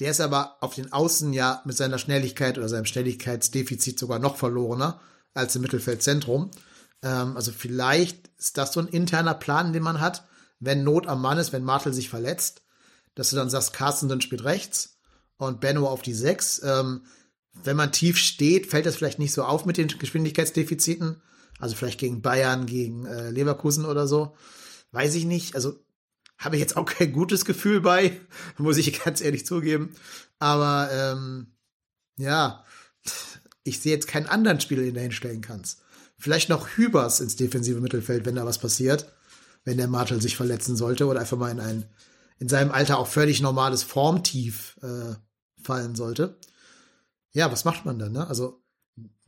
Der 0.00 0.10
ist 0.10 0.20
aber 0.20 0.56
auf 0.60 0.74
den 0.74 0.92
Außen 0.92 1.32
ja 1.32 1.62
mit 1.64 1.76
seiner 1.76 1.98
Schnelligkeit 1.98 2.58
oder 2.58 2.68
seinem 2.68 2.86
Schnelligkeitsdefizit 2.86 3.98
sogar 3.98 4.18
noch 4.18 4.36
verlorener 4.36 5.00
als 5.32 5.56
im 5.56 5.62
Mittelfeldzentrum. 5.62 6.50
Ähm, 7.02 7.36
also 7.36 7.52
vielleicht 7.52 8.28
ist 8.38 8.58
das 8.58 8.72
so 8.72 8.80
ein 8.80 8.88
interner 8.88 9.34
Plan, 9.34 9.72
den 9.72 9.82
man 9.82 10.00
hat, 10.00 10.26
wenn 10.60 10.84
Not 10.84 11.06
am 11.06 11.20
Mann 11.20 11.38
ist, 11.38 11.52
wenn 11.52 11.64
Martel 11.64 11.92
sich 11.92 12.08
verletzt, 12.08 12.62
dass 13.14 13.30
du 13.30 13.36
dann 13.36 13.50
sagst, 13.50 13.72
Carsten 13.72 14.20
spielt 14.20 14.44
rechts 14.44 14.98
und 15.36 15.60
Benno 15.60 15.88
auf 15.88 16.02
die 16.02 16.14
sechs. 16.14 16.60
Ähm, 16.62 17.02
wenn 17.52 17.76
man 17.76 17.92
tief 17.92 18.18
steht, 18.18 18.66
fällt 18.66 18.86
das 18.86 18.96
vielleicht 18.96 19.18
nicht 19.18 19.32
so 19.32 19.44
auf 19.44 19.64
mit 19.64 19.76
den 19.76 19.88
Geschwindigkeitsdefiziten. 19.88 21.22
Also 21.58 21.74
vielleicht 21.74 21.98
gegen 21.98 22.20
Bayern, 22.20 22.66
gegen 22.66 23.06
äh, 23.06 23.30
Leverkusen 23.30 23.86
oder 23.86 24.06
so. 24.06 24.36
Weiß 24.92 25.14
ich 25.14 25.24
nicht. 25.24 25.54
Also 25.54 25.82
habe 26.38 26.56
ich 26.56 26.60
jetzt 26.60 26.76
auch 26.76 26.84
kein 26.84 27.12
gutes 27.12 27.44
Gefühl 27.44 27.80
bei, 27.80 28.20
muss 28.58 28.76
ich 28.76 29.02
ganz 29.02 29.20
ehrlich 29.20 29.46
zugeben. 29.46 29.94
Aber 30.38 30.90
ähm, 30.92 31.56
ja, 32.18 32.64
ich 33.64 33.80
sehe 33.80 33.92
jetzt 33.92 34.08
keinen 34.08 34.26
anderen 34.26 34.60
Spieler, 34.60 34.82
den 34.82 34.94
du 34.94 35.00
hinstellen 35.00 35.40
kannst. 35.40 35.82
Vielleicht 36.18 36.48
noch 36.48 36.68
Hübers 36.76 37.20
ins 37.20 37.36
defensive 37.36 37.80
Mittelfeld, 37.80 38.24
wenn 38.24 38.36
da 38.36 38.46
was 38.46 38.58
passiert, 38.58 39.12
wenn 39.64 39.76
der 39.76 39.88
Martel 39.88 40.20
sich 40.22 40.36
verletzen 40.36 40.76
sollte 40.76 41.06
oder 41.06 41.20
einfach 41.20 41.36
mal 41.36 41.50
in 41.50 41.60
ein 41.60 41.84
in 42.38 42.48
seinem 42.48 42.70
Alter 42.70 42.98
auch 42.98 43.06
völlig 43.06 43.40
normales 43.40 43.82
Formtief 43.82 44.76
äh, 44.82 45.14
fallen 45.62 45.94
sollte. 45.94 46.36
Ja, 47.32 47.50
was 47.50 47.64
macht 47.64 47.84
man 47.84 47.98
dann? 47.98 48.12
Ne? 48.12 48.26
Also 48.26 48.62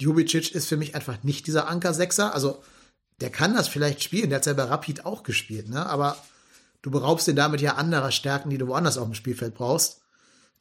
Jubicic 0.01 0.55
ist 0.55 0.69
für 0.69 0.77
mich 0.77 0.95
einfach 0.95 1.23
nicht 1.23 1.47
dieser 1.47 1.69
Anker-Sechser. 1.69 2.35
Also 2.35 2.63
der 3.21 3.31
kann 3.31 3.55
das 3.55 3.69
vielleicht 3.69 4.03
spielen, 4.03 4.31
der 4.31 4.37
hat 4.37 4.45
selber 4.45 4.71
Rapid 4.71 5.05
auch 5.05 5.23
gespielt, 5.23 5.69
ne? 5.69 5.85
aber 5.87 6.17
du 6.83 6.91
beraubst 6.91 7.27
ihn 7.27 7.37
damit 7.37 7.61
ja 7.61 7.75
anderer 7.75 8.13
Stärken, 8.13 8.51
die 8.51 8.59
du 8.59 8.69
woanders 8.69 8.99
auf 8.99 9.07
dem 9.07 9.15
Spielfeld 9.15 9.55
brauchst. 9.55 10.01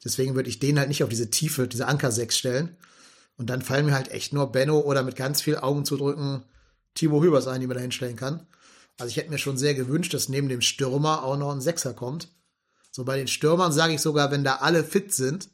Deswegen 0.04 0.34
würde 0.34 0.48
ich 0.48 0.58
den 0.58 0.78
halt 0.78 0.88
nicht 0.88 1.02
auf 1.02 1.08
diese 1.08 1.30
Tiefe, 1.30 1.68
diese 1.68 1.86
Anker 1.86 2.10
6 2.10 2.36
stellen. 2.36 2.76
Und 3.38 3.48
dann 3.48 3.62
fallen 3.62 3.86
mir 3.86 3.94
halt 3.94 4.10
echt 4.10 4.32
nur 4.32 4.52
Benno 4.52 4.80
oder 4.80 5.02
mit 5.02 5.16
ganz 5.16 5.40
viel 5.40 5.56
Augen 5.56 5.84
zu 5.84 5.96
drücken 5.96 6.42
Timo 6.94 7.22
Hübers 7.22 7.46
ein, 7.46 7.60
die 7.60 7.66
man 7.66 7.76
da 7.76 7.80
hinstellen 7.80 8.16
kann. 8.16 8.46
Also 8.98 9.10
ich 9.10 9.16
hätte 9.16 9.30
mir 9.30 9.38
schon 9.38 9.56
sehr 9.56 9.74
gewünscht, 9.74 10.12
dass 10.12 10.28
neben 10.28 10.48
dem 10.48 10.60
Stürmer 10.60 11.22
auch 11.22 11.38
noch 11.38 11.52
ein 11.52 11.60
Sechser 11.60 11.94
kommt. 11.94 12.28
So 12.90 13.04
bei 13.04 13.16
den 13.16 13.28
Stürmern 13.28 13.72
sage 13.72 13.94
ich 13.94 14.00
sogar, 14.00 14.32
wenn 14.32 14.42
da 14.42 14.56
alle 14.56 14.82
fit 14.82 15.14
sind, 15.14 15.50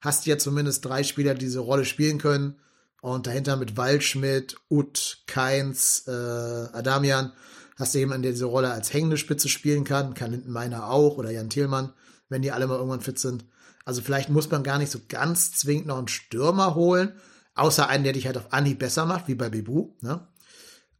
hast 0.00 0.26
du 0.26 0.30
ja 0.30 0.38
zumindest 0.38 0.84
drei 0.84 1.04
Spieler, 1.04 1.34
die 1.34 1.44
diese 1.46 1.60
Rolle 1.60 1.84
spielen 1.84 2.18
können. 2.18 2.58
Und 3.00 3.28
dahinter 3.28 3.56
mit 3.56 3.76
Waldschmidt, 3.76 4.56
Ut, 4.68 5.22
Keins, 5.28 6.08
äh, 6.08 6.10
Adamian 6.10 7.32
hast 7.76 7.94
du 7.94 8.00
jemanden, 8.00 8.24
der 8.24 8.32
diese 8.32 8.46
Rolle 8.46 8.72
als 8.72 8.92
hängende 8.92 9.16
Spitze 9.16 9.48
spielen 9.48 9.84
kann, 9.84 10.14
kann 10.14 10.32
Lindenmeiner 10.32 10.90
auch 10.90 11.16
oder 11.16 11.30
Jan 11.30 11.50
Thielmann, 11.50 11.92
wenn 12.28 12.42
die 12.42 12.50
alle 12.50 12.66
mal 12.66 12.74
irgendwann 12.74 13.00
fit 13.00 13.20
sind. 13.20 13.44
Also 13.88 14.02
vielleicht 14.02 14.28
muss 14.28 14.50
man 14.50 14.62
gar 14.62 14.76
nicht 14.76 14.92
so 14.92 15.00
ganz 15.08 15.52
zwingend 15.52 15.86
noch 15.86 15.96
einen 15.96 16.08
Stürmer 16.08 16.74
holen, 16.74 17.18
außer 17.54 17.88
einen, 17.88 18.04
der 18.04 18.12
dich 18.12 18.26
halt 18.26 18.36
auf 18.36 18.52
Anhieb 18.52 18.80
besser 18.80 19.06
macht, 19.06 19.28
wie 19.28 19.34
bei 19.34 19.48
Bebu. 19.48 19.94
Ne? 20.02 20.28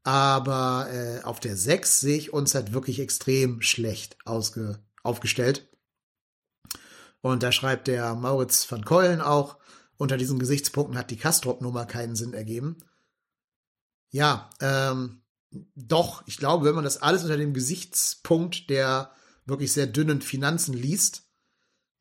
Aber 0.05 0.89
äh, 0.91 1.21
auf 1.23 1.39
der 1.39 1.55
6 1.55 2.01
sehe 2.01 2.17
ich 2.17 2.33
uns 2.33 2.55
halt 2.55 2.73
wirklich 2.73 2.99
extrem 2.99 3.61
schlecht 3.61 4.17
ausge 4.25 4.83
aufgestellt. 5.03 5.69
Und 7.21 7.43
da 7.43 7.53
schreibt 7.53 7.89
der 7.89 8.15
Mauritz 8.15 8.73
van 8.73 8.87
Keulen 8.87 9.21
auch, 9.21 9.59
unter 9.99 10.17
diesen 10.17 10.39
Gesichtspunkten 10.39 10.97
hat 10.97 11.11
die 11.11 11.19
Kastrop-Nummer 11.19 11.85
keinen 11.85 12.17
Sinn 12.17 12.33
ergeben. 12.33 12.79
Ja, 14.09 14.49
ähm, 14.63 15.21
doch, 15.75 16.23
ich 16.27 16.39
glaube, 16.39 16.65
wenn 16.65 16.75
man 16.75 16.85
das 16.85 17.03
alles 17.03 17.23
unter 17.23 17.37
dem 17.37 17.53
Gesichtspunkt 17.53 18.71
der 18.71 19.13
wirklich 19.45 19.75
sehr 19.75 19.87
dünnen 19.87 20.23
Finanzen 20.23 20.73
liest, 20.73 21.28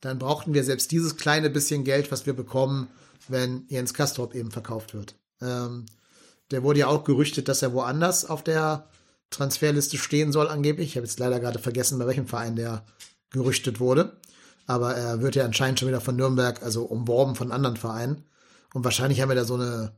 dann 0.07 0.19
brauchten 0.19 0.53
wir 0.53 0.63
selbst 0.63 0.91
dieses 0.91 1.17
kleine 1.17 1.49
bisschen 1.49 1.83
Geld, 1.83 2.11
was 2.11 2.25
wir 2.25 2.33
bekommen, 2.33 2.87
wenn 3.27 3.65
Jens 3.67 3.93
Kastrop 3.93 4.35
eben 4.35 4.51
verkauft 4.51 4.93
wird. 4.93 5.15
Ähm, 5.41 5.85
der 6.49 6.63
wurde 6.63 6.79
ja 6.79 6.87
auch 6.87 7.03
gerüchtet, 7.03 7.49
dass 7.49 7.61
er 7.61 7.73
woanders 7.73 8.25
auf 8.25 8.43
der 8.43 8.87
Transferliste 9.29 9.97
stehen 9.97 10.31
soll, 10.31 10.47
angeblich. 10.47 10.89
Ich 10.89 10.95
habe 10.95 11.05
jetzt 11.05 11.19
leider 11.19 11.41
gerade 11.41 11.59
vergessen, 11.59 11.99
bei 11.99 12.07
welchem 12.07 12.27
Verein 12.27 12.55
der 12.55 12.85
gerüchtet 13.31 13.81
wurde. 13.81 14.15
Aber 14.65 14.95
er 14.95 15.21
wird 15.21 15.35
ja 15.35 15.43
anscheinend 15.43 15.79
schon 15.79 15.89
wieder 15.89 15.99
von 15.99 16.15
Nürnberg, 16.15 16.63
also 16.63 16.85
umworben 16.85 17.35
von 17.35 17.51
anderen 17.51 17.75
Vereinen. 17.75 18.23
Und 18.73 18.85
wahrscheinlich 18.85 19.21
haben 19.21 19.29
wir 19.29 19.35
da 19.35 19.43
so 19.43 19.55
eine 19.55 19.91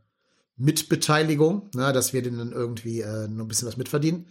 Mitbeteiligung, 0.58 1.70
ne, 1.76 1.94
dass 1.94 2.14
wir 2.14 2.24
denen 2.24 2.40
dann 2.40 2.52
irgendwie 2.52 3.02
äh, 3.02 3.28
noch 3.28 3.46
ein 3.46 3.48
bisschen 3.48 3.68
was 3.68 3.78
mitverdienen. 3.78 4.28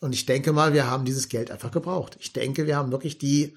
Und 0.00 0.14
ich 0.14 0.26
denke 0.26 0.52
mal, 0.52 0.72
wir 0.72 0.90
haben 0.90 1.04
dieses 1.04 1.28
Geld 1.28 1.52
einfach 1.52 1.70
gebraucht. 1.70 2.16
Ich 2.18 2.32
denke, 2.32 2.66
wir 2.66 2.76
haben 2.76 2.90
wirklich 2.90 3.18
die, 3.18 3.54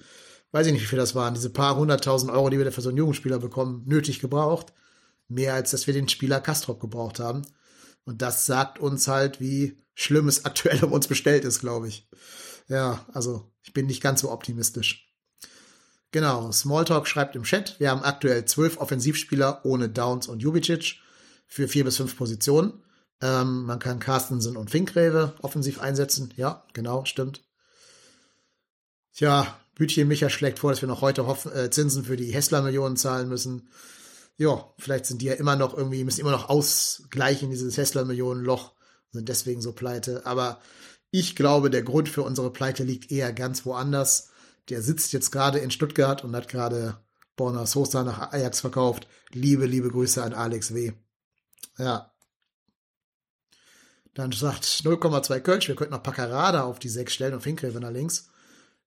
weiß 0.52 0.66
ich 0.66 0.72
nicht, 0.72 0.82
wie 0.82 0.86
viel 0.86 0.98
das 0.98 1.14
waren, 1.14 1.34
diese 1.34 1.50
paar 1.50 1.76
hunderttausend 1.76 2.30
Euro, 2.32 2.50
die 2.50 2.58
wir 2.58 2.72
für 2.72 2.80
so 2.80 2.88
einen 2.88 2.98
Jugendspieler 2.98 3.38
bekommen, 3.38 3.82
nötig 3.86 4.20
gebraucht. 4.20 4.72
Mehr 5.28 5.54
als 5.54 5.72
dass 5.72 5.86
wir 5.86 5.94
den 5.94 6.08
Spieler 6.08 6.40
Kastrop 6.40 6.80
gebraucht 6.80 7.18
haben. 7.18 7.42
Und 8.04 8.22
das 8.22 8.46
sagt 8.46 8.78
uns 8.78 9.08
halt, 9.08 9.40
wie 9.40 9.82
schlimm 9.94 10.28
es 10.28 10.44
aktuell 10.44 10.82
um 10.84 10.92
uns 10.92 11.08
bestellt 11.08 11.44
ist, 11.44 11.60
glaube 11.60 11.88
ich. 11.88 12.08
Ja, 12.68 13.04
also 13.12 13.50
ich 13.62 13.72
bin 13.72 13.86
nicht 13.86 14.02
ganz 14.02 14.20
so 14.20 14.30
optimistisch. 14.30 15.12
Genau, 16.12 16.50
Smalltalk 16.52 17.08
schreibt 17.08 17.34
im 17.36 17.42
Chat, 17.42 17.78
wir 17.80 17.90
haben 17.90 18.02
aktuell 18.02 18.44
zwölf 18.44 18.78
Offensivspieler 18.78 19.64
ohne 19.64 19.88
Downs 19.88 20.28
und 20.28 20.40
Jubicic 20.40 21.00
für 21.46 21.68
vier 21.68 21.84
bis 21.84 21.96
fünf 21.96 22.16
Positionen. 22.16 22.82
Ähm, 23.20 23.64
man 23.64 23.78
kann 23.78 23.98
Carstensen 23.98 24.56
und 24.56 24.70
Finkgräve 24.70 25.34
offensiv 25.42 25.80
einsetzen. 25.80 26.32
Ja, 26.36 26.64
genau, 26.72 27.04
stimmt. 27.04 27.42
Tja, 29.12 29.58
Bütchen 29.76 30.08
Micha 30.08 30.30
schlägt 30.30 30.58
vor, 30.58 30.70
dass 30.70 30.80
wir 30.80 30.88
noch 30.88 31.02
heute 31.02 31.26
Hoff 31.26 31.44
äh, 31.46 31.70
Zinsen 31.70 32.04
für 32.04 32.16
die 32.16 32.32
Hessler-Millionen 32.32 32.96
zahlen 32.96 33.28
müssen. 33.28 33.68
Ja, 34.38 34.72
vielleicht 34.78 35.06
sind 35.06 35.22
die 35.22 35.26
ja 35.26 35.34
immer 35.34 35.54
noch 35.54 35.76
irgendwie, 35.76 36.02
müssen 36.02 36.20
immer 36.20 36.30
noch 36.30 36.48
ausgleichen, 36.48 37.50
dieses 37.50 37.76
Hessler-Millionen-Loch, 37.76 38.72
sind 39.12 39.28
deswegen 39.28 39.60
so 39.60 39.72
pleite. 39.72 40.24
Aber 40.24 40.60
ich 41.10 41.36
glaube, 41.36 41.70
der 41.70 41.82
Grund 41.82 42.08
für 42.08 42.22
unsere 42.22 42.52
Pleite 42.52 42.84
liegt 42.84 43.12
eher 43.12 43.32
ganz 43.32 43.66
woanders. 43.66 44.30
Der 44.70 44.82
sitzt 44.82 45.12
jetzt 45.12 45.30
gerade 45.30 45.58
in 45.58 45.70
Stuttgart 45.70 46.24
und 46.24 46.34
hat 46.34 46.48
gerade 46.48 46.98
Borna 47.36 47.66
Sosa 47.66 48.02
nach 48.02 48.32
Ajax 48.32 48.60
verkauft. 48.60 49.06
Liebe, 49.32 49.66
liebe 49.66 49.90
Grüße 49.90 50.22
an 50.22 50.32
Alex 50.32 50.74
W. 50.74 50.92
Ja. 51.78 52.12
Dann 54.14 54.32
sagt 54.32 54.64
0,2 54.64 55.40
Kölsch, 55.40 55.68
wir 55.68 55.76
könnten 55.76 55.92
noch 55.92 56.02
Paccarada 56.02 56.64
auf 56.64 56.78
die 56.78 56.88
6 56.88 57.12
stellen 57.12 57.34
und 57.34 57.42
Finkgräfe 57.42 57.78
nach 57.78 57.90
links. 57.90 58.30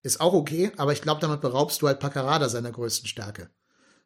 Ist 0.01 0.21
auch 0.21 0.33
okay, 0.33 0.71
aber 0.77 0.93
ich 0.93 1.01
glaube, 1.01 1.21
damit 1.21 1.41
beraubst 1.41 1.81
du 1.81 1.87
halt 1.87 1.99
Paccarada 1.99 2.47
seiner 2.47 2.71
größten 2.71 3.07
Stärke. 3.07 3.49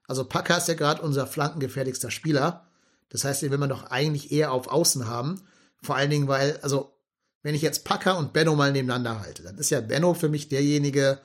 Also 0.07 0.25
Packer 0.25 0.57
ist 0.57 0.67
ja 0.67 0.73
gerade 0.73 1.01
unser 1.01 1.27
flankengefährlichster 1.27 2.11
Spieler. 2.11 2.67
Das 3.09 3.23
heißt, 3.23 3.41
den 3.41 3.51
will 3.51 3.57
man 3.57 3.69
doch 3.69 3.85
eigentlich 3.85 4.31
eher 4.31 4.51
auf 4.51 4.67
Außen 4.67 5.07
haben. 5.07 5.41
Vor 5.81 5.95
allen 5.95 6.09
Dingen, 6.09 6.27
weil, 6.27 6.57
also, 6.61 6.97
wenn 7.43 7.55
ich 7.55 7.61
jetzt 7.61 7.85
Packer 7.85 8.17
und 8.17 8.33
Benno 8.33 8.55
mal 8.55 8.71
nebeneinander 8.71 9.19
halte, 9.19 9.43
dann 9.43 9.57
ist 9.57 9.69
ja 9.69 9.81
Benno 9.81 10.13
für 10.13 10.29
mich 10.29 10.49
derjenige, 10.49 11.19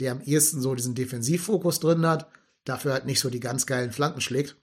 der 0.00 0.12
am 0.12 0.22
ehesten 0.22 0.60
so 0.60 0.74
diesen 0.74 0.94
Defensivfokus 0.94 1.80
drin 1.80 2.06
hat, 2.06 2.28
dafür 2.64 2.92
halt 2.92 3.06
nicht 3.06 3.20
so 3.20 3.30
die 3.30 3.40
ganz 3.40 3.66
geilen 3.66 3.92
Flanken 3.92 4.20
schlägt. 4.20 4.56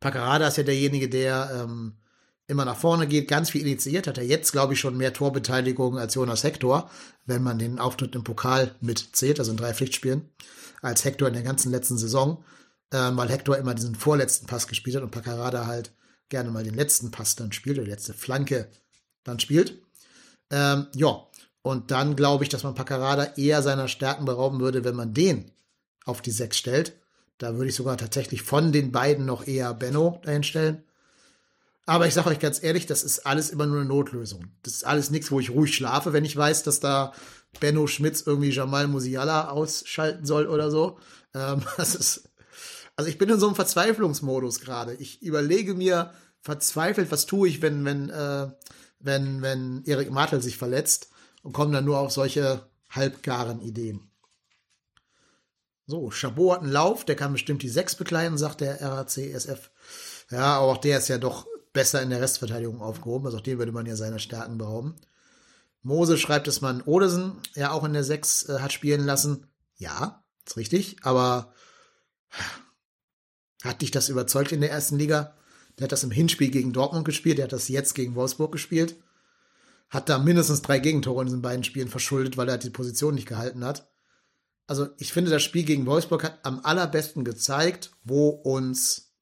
Paccarada 0.00 0.48
ist 0.48 0.56
ja 0.56 0.62
derjenige, 0.62 1.08
der 1.08 1.64
ähm, 1.64 1.96
immer 2.46 2.64
nach 2.64 2.76
vorne 2.76 3.06
geht, 3.06 3.28
ganz 3.28 3.50
viel 3.50 3.62
initiiert, 3.62 4.06
hat 4.06 4.18
er 4.18 4.24
jetzt, 4.24 4.52
glaube 4.52 4.74
ich, 4.74 4.80
schon 4.80 4.96
mehr 4.96 5.12
Torbeteiligung 5.12 5.98
als 5.98 6.14
Jonas 6.14 6.44
Hector, 6.44 6.90
wenn 7.24 7.42
man 7.42 7.58
den 7.58 7.78
Auftritt 7.78 8.14
im 8.14 8.24
Pokal 8.24 8.74
mitzählt, 8.80 9.38
also 9.38 9.52
in 9.52 9.56
drei 9.56 9.72
Pflichtspielen, 9.72 10.28
als 10.82 11.04
Hector 11.04 11.28
in 11.28 11.34
der 11.34 11.42
ganzen 11.42 11.70
letzten 11.70 11.98
Saison, 11.98 12.44
ähm, 12.92 13.16
weil 13.16 13.28
Hector 13.28 13.56
immer 13.56 13.74
diesen 13.74 13.94
vorletzten 13.94 14.46
Pass 14.46 14.66
gespielt 14.66 14.96
hat 14.96 15.02
und 15.02 15.10
Paccarada 15.10 15.66
halt 15.66 15.92
gerne 16.28 16.50
mal 16.50 16.64
den 16.64 16.74
letzten 16.74 17.10
Pass 17.10 17.36
dann 17.36 17.52
spielt, 17.52 17.78
oder 17.78 17.84
die 17.84 17.92
letzte 17.92 18.14
Flanke 18.14 18.68
dann 19.24 19.38
spielt. 19.38 19.80
Ähm, 20.50 20.86
ja, 20.94 21.26
und 21.62 21.90
dann 21.90 22.16
glaube 22.16 22.44
ich, 22.44 22.50
dass 22.50 22.64
man 22.64 22.74
Paccarada 22.74 23.34
eher 23.36 23.62
seiner 23.62 23.88
Stärken 23.88 24.24
berauben 24.24 24.60
würde, 24.60 24.84
wenn 24.84 24.96
man 24.96 25.14
den 25.14 25.50
auf 26.04 26.20
die 26.20 26.32
Sechs 26.32 26.58
stellt 26.58 26.94
da 27.42 27.56
würde 27.56 27.70
ich 27.70 27.74
sogar 27.74 27.96
tatsächlich 27.96 28.42
von 28.42 28.70
den 28.70 28.92
beiden 28.92 29.26
noch 29.26 29.48
eher 29.48 29.74
Benno 29.74 30.20
dahinstellen. 30.22 30.84
Aber 31.86 32.06
ich 32.06 32.14
sage 32.14 32.30
euch 32.30 32.38
ganz 32.38 32.62
ehrlich, 32.62 32.86
das 32.86 33.02
ist 33.02 33.26
alles 33.26 33.50
immer 33.50 33.66
nur 33.66 33.78
eine 33.78 33.88
Notlösung. 33.88 34.46
Das 34.62 34.74
ist 34.74 34.84
alles 34.84 35.10
nichts, 35.10 35.30
wo 35.30 35.40
ich 35.40 35.50
ruhig 35.50 35.74
schlafe, 35.74 36.12
wenn 36.12 36.24
ich 36.24 36.36
weiß, 36.36 36.62
dass 36.62 36.80
da 36.80 37.12
Benno 37.60 37.86
Schmitz 37.86 38.22
irgendwie 38.22 38.50
Jamal 38.50 38.86
Musiala 38.86 39.48
ausschalten 39.48 40.24
soll 40.24 40.46
oder 40.46 40.70
so. 40.70 40.98
Ähm, 41.34 41.62
das 41.76 41.94
ist, 41.94 42.30
also 42.96 43.10
ich 43.10 43.18
bin 43.18 43.28
in 43.28 43.40
so 43.40 43.46
einem 43.46 43.56
Verzweiflungsmodus 43.56 44.60
gerade. 44.60 44.94
Ich 44.94 45.22
überlege 45.22 45.74
mir 45.74 46.12
verzweifelt, 46.40 47.10
was 47.10 47.26
tue 47.26 47.48
ich, 47.48 47.62
wenn, 47.62 47.84
wenn, 47.84 48.10
äh, 48.10 48.48
wenn, 49.00 49.42
wenn 49.42 49.82
Erik 49.84 50.10
Martel 50.10 50.40
sich 50.40 50.58
verletzt 50.58 51.08
und 51.42 51.52
komme 51.52 51.72
dann 51.72 51.84
nur 51.84 51.98
auf 51.98 52.12
solche 52.12 52.68
halbgaren 52.90 53.60
Ideen. 53.60 54.08
So, 55.86 56.10
Chabot 56.10 56.52
hat 56.52 56.62
einen 56.62 56.72
Lauf, 56.72 57.04
der 57.04 57.16
kann 57.16 57.32
bestimmt 57.32 57.62
die 57.62 57.68
6 57.68 57.96
bekleiden, 57.96 58.38
sagt 58.38 58.60
der 58.60 58.80
RAC 58.80 59.16
SF. 59.18 59.70
Ja, 60.30 60.58
aber 60.58 60.72
auch 60.72 60.78
der 60.78 60.98
ist 60.98 61.08
ja 61.08 61.18
doch 61.18 61.46
besser 61.72 62.02
in 62.02 62.10
der 62.10 62.20
Restverteidigung 62.20 62.80
aufgehoben. 62.80 63.26
Also 63.26 63.38
auch 63.38 63.42
den 63.42 63.58
würde 63.58 63.72
man 63.72 63.86
ja 63.86 63.96
seine 63.96 64.18
Stärken 64.18 64.58
berauben. 64.58 64.94
Mose 65.82 66.16
schreibt, 66.18 66.46
dass 66.46 66.60
man 66.60 66.82
Odesen 66.82 67.32
ja 67.54 67.72
auch 67.72 67.84
in 67.84 67.92
der 67.92 68.04
6 68.04 68.48
äh, 68.48 68.58
hat 68.60 68.72
spielen 68.72 69.04
lassen. 69.04 69.46
Ja, 69.76 70.24
ist 70.46 70.56
richtig, 70.56 70.96
aber 71.02 71.52
Hat 73.62 73.80
dich 73.80 73.90
das 73.90 74.08
überzeugt 74.08 74.52
in 74.52 74.60
der 74.60 74.70
ersten 74.70 74.98
Liga? 74.98 75.36
Der 75.78 75.84
hat 75.84 75.92
das 75.92 76.04
im 76.04 76.10
Hinspiel 76.10 76.50
gegen 76.50 76.72
Dortmund 76.72 77.04
gespielt, 77.04 77.38
der 77.38 77.44
hat 77.44 77.52
das 77.52 77.68
jetzt 77.68 77.94
gegen 77.94 78.14
Wolfsburg 78.14 78.52
gespielt. 78.52 78.96
Hat 79.88 80.08
da 80.08 80.18
mindestens 80.18 80.62
drei 80.62 80.78
Gegentore 80.78 81.20
in 81.22 81.26
diesen 81.26 81.42
beiden 81.42 81.64
Spielen 81.64 81.88
verschuldet, 81.88 82.36
weil 82.36 82.48
er 82.48 82.58
die 82.58 82.70
Position 82.70 83.14
nicht 83.14 83.28
gehalten 83.28 83.64
hat. 83.64 83.88
Also 84.66 84.88
ich 84.98 85.12
finde, 85.12 85.30
das 85.30 85.42
Spiel 85.42 85.64
gegen 85.64 85.86
Wolfsburg 85.86 86.24
hat 86.24 86.44
am 86.44 86.60
allerbesten 86.64 87.24
gezeigt, 87.24 87.92
wo 88.04 88.30
uns, 88.30 89.12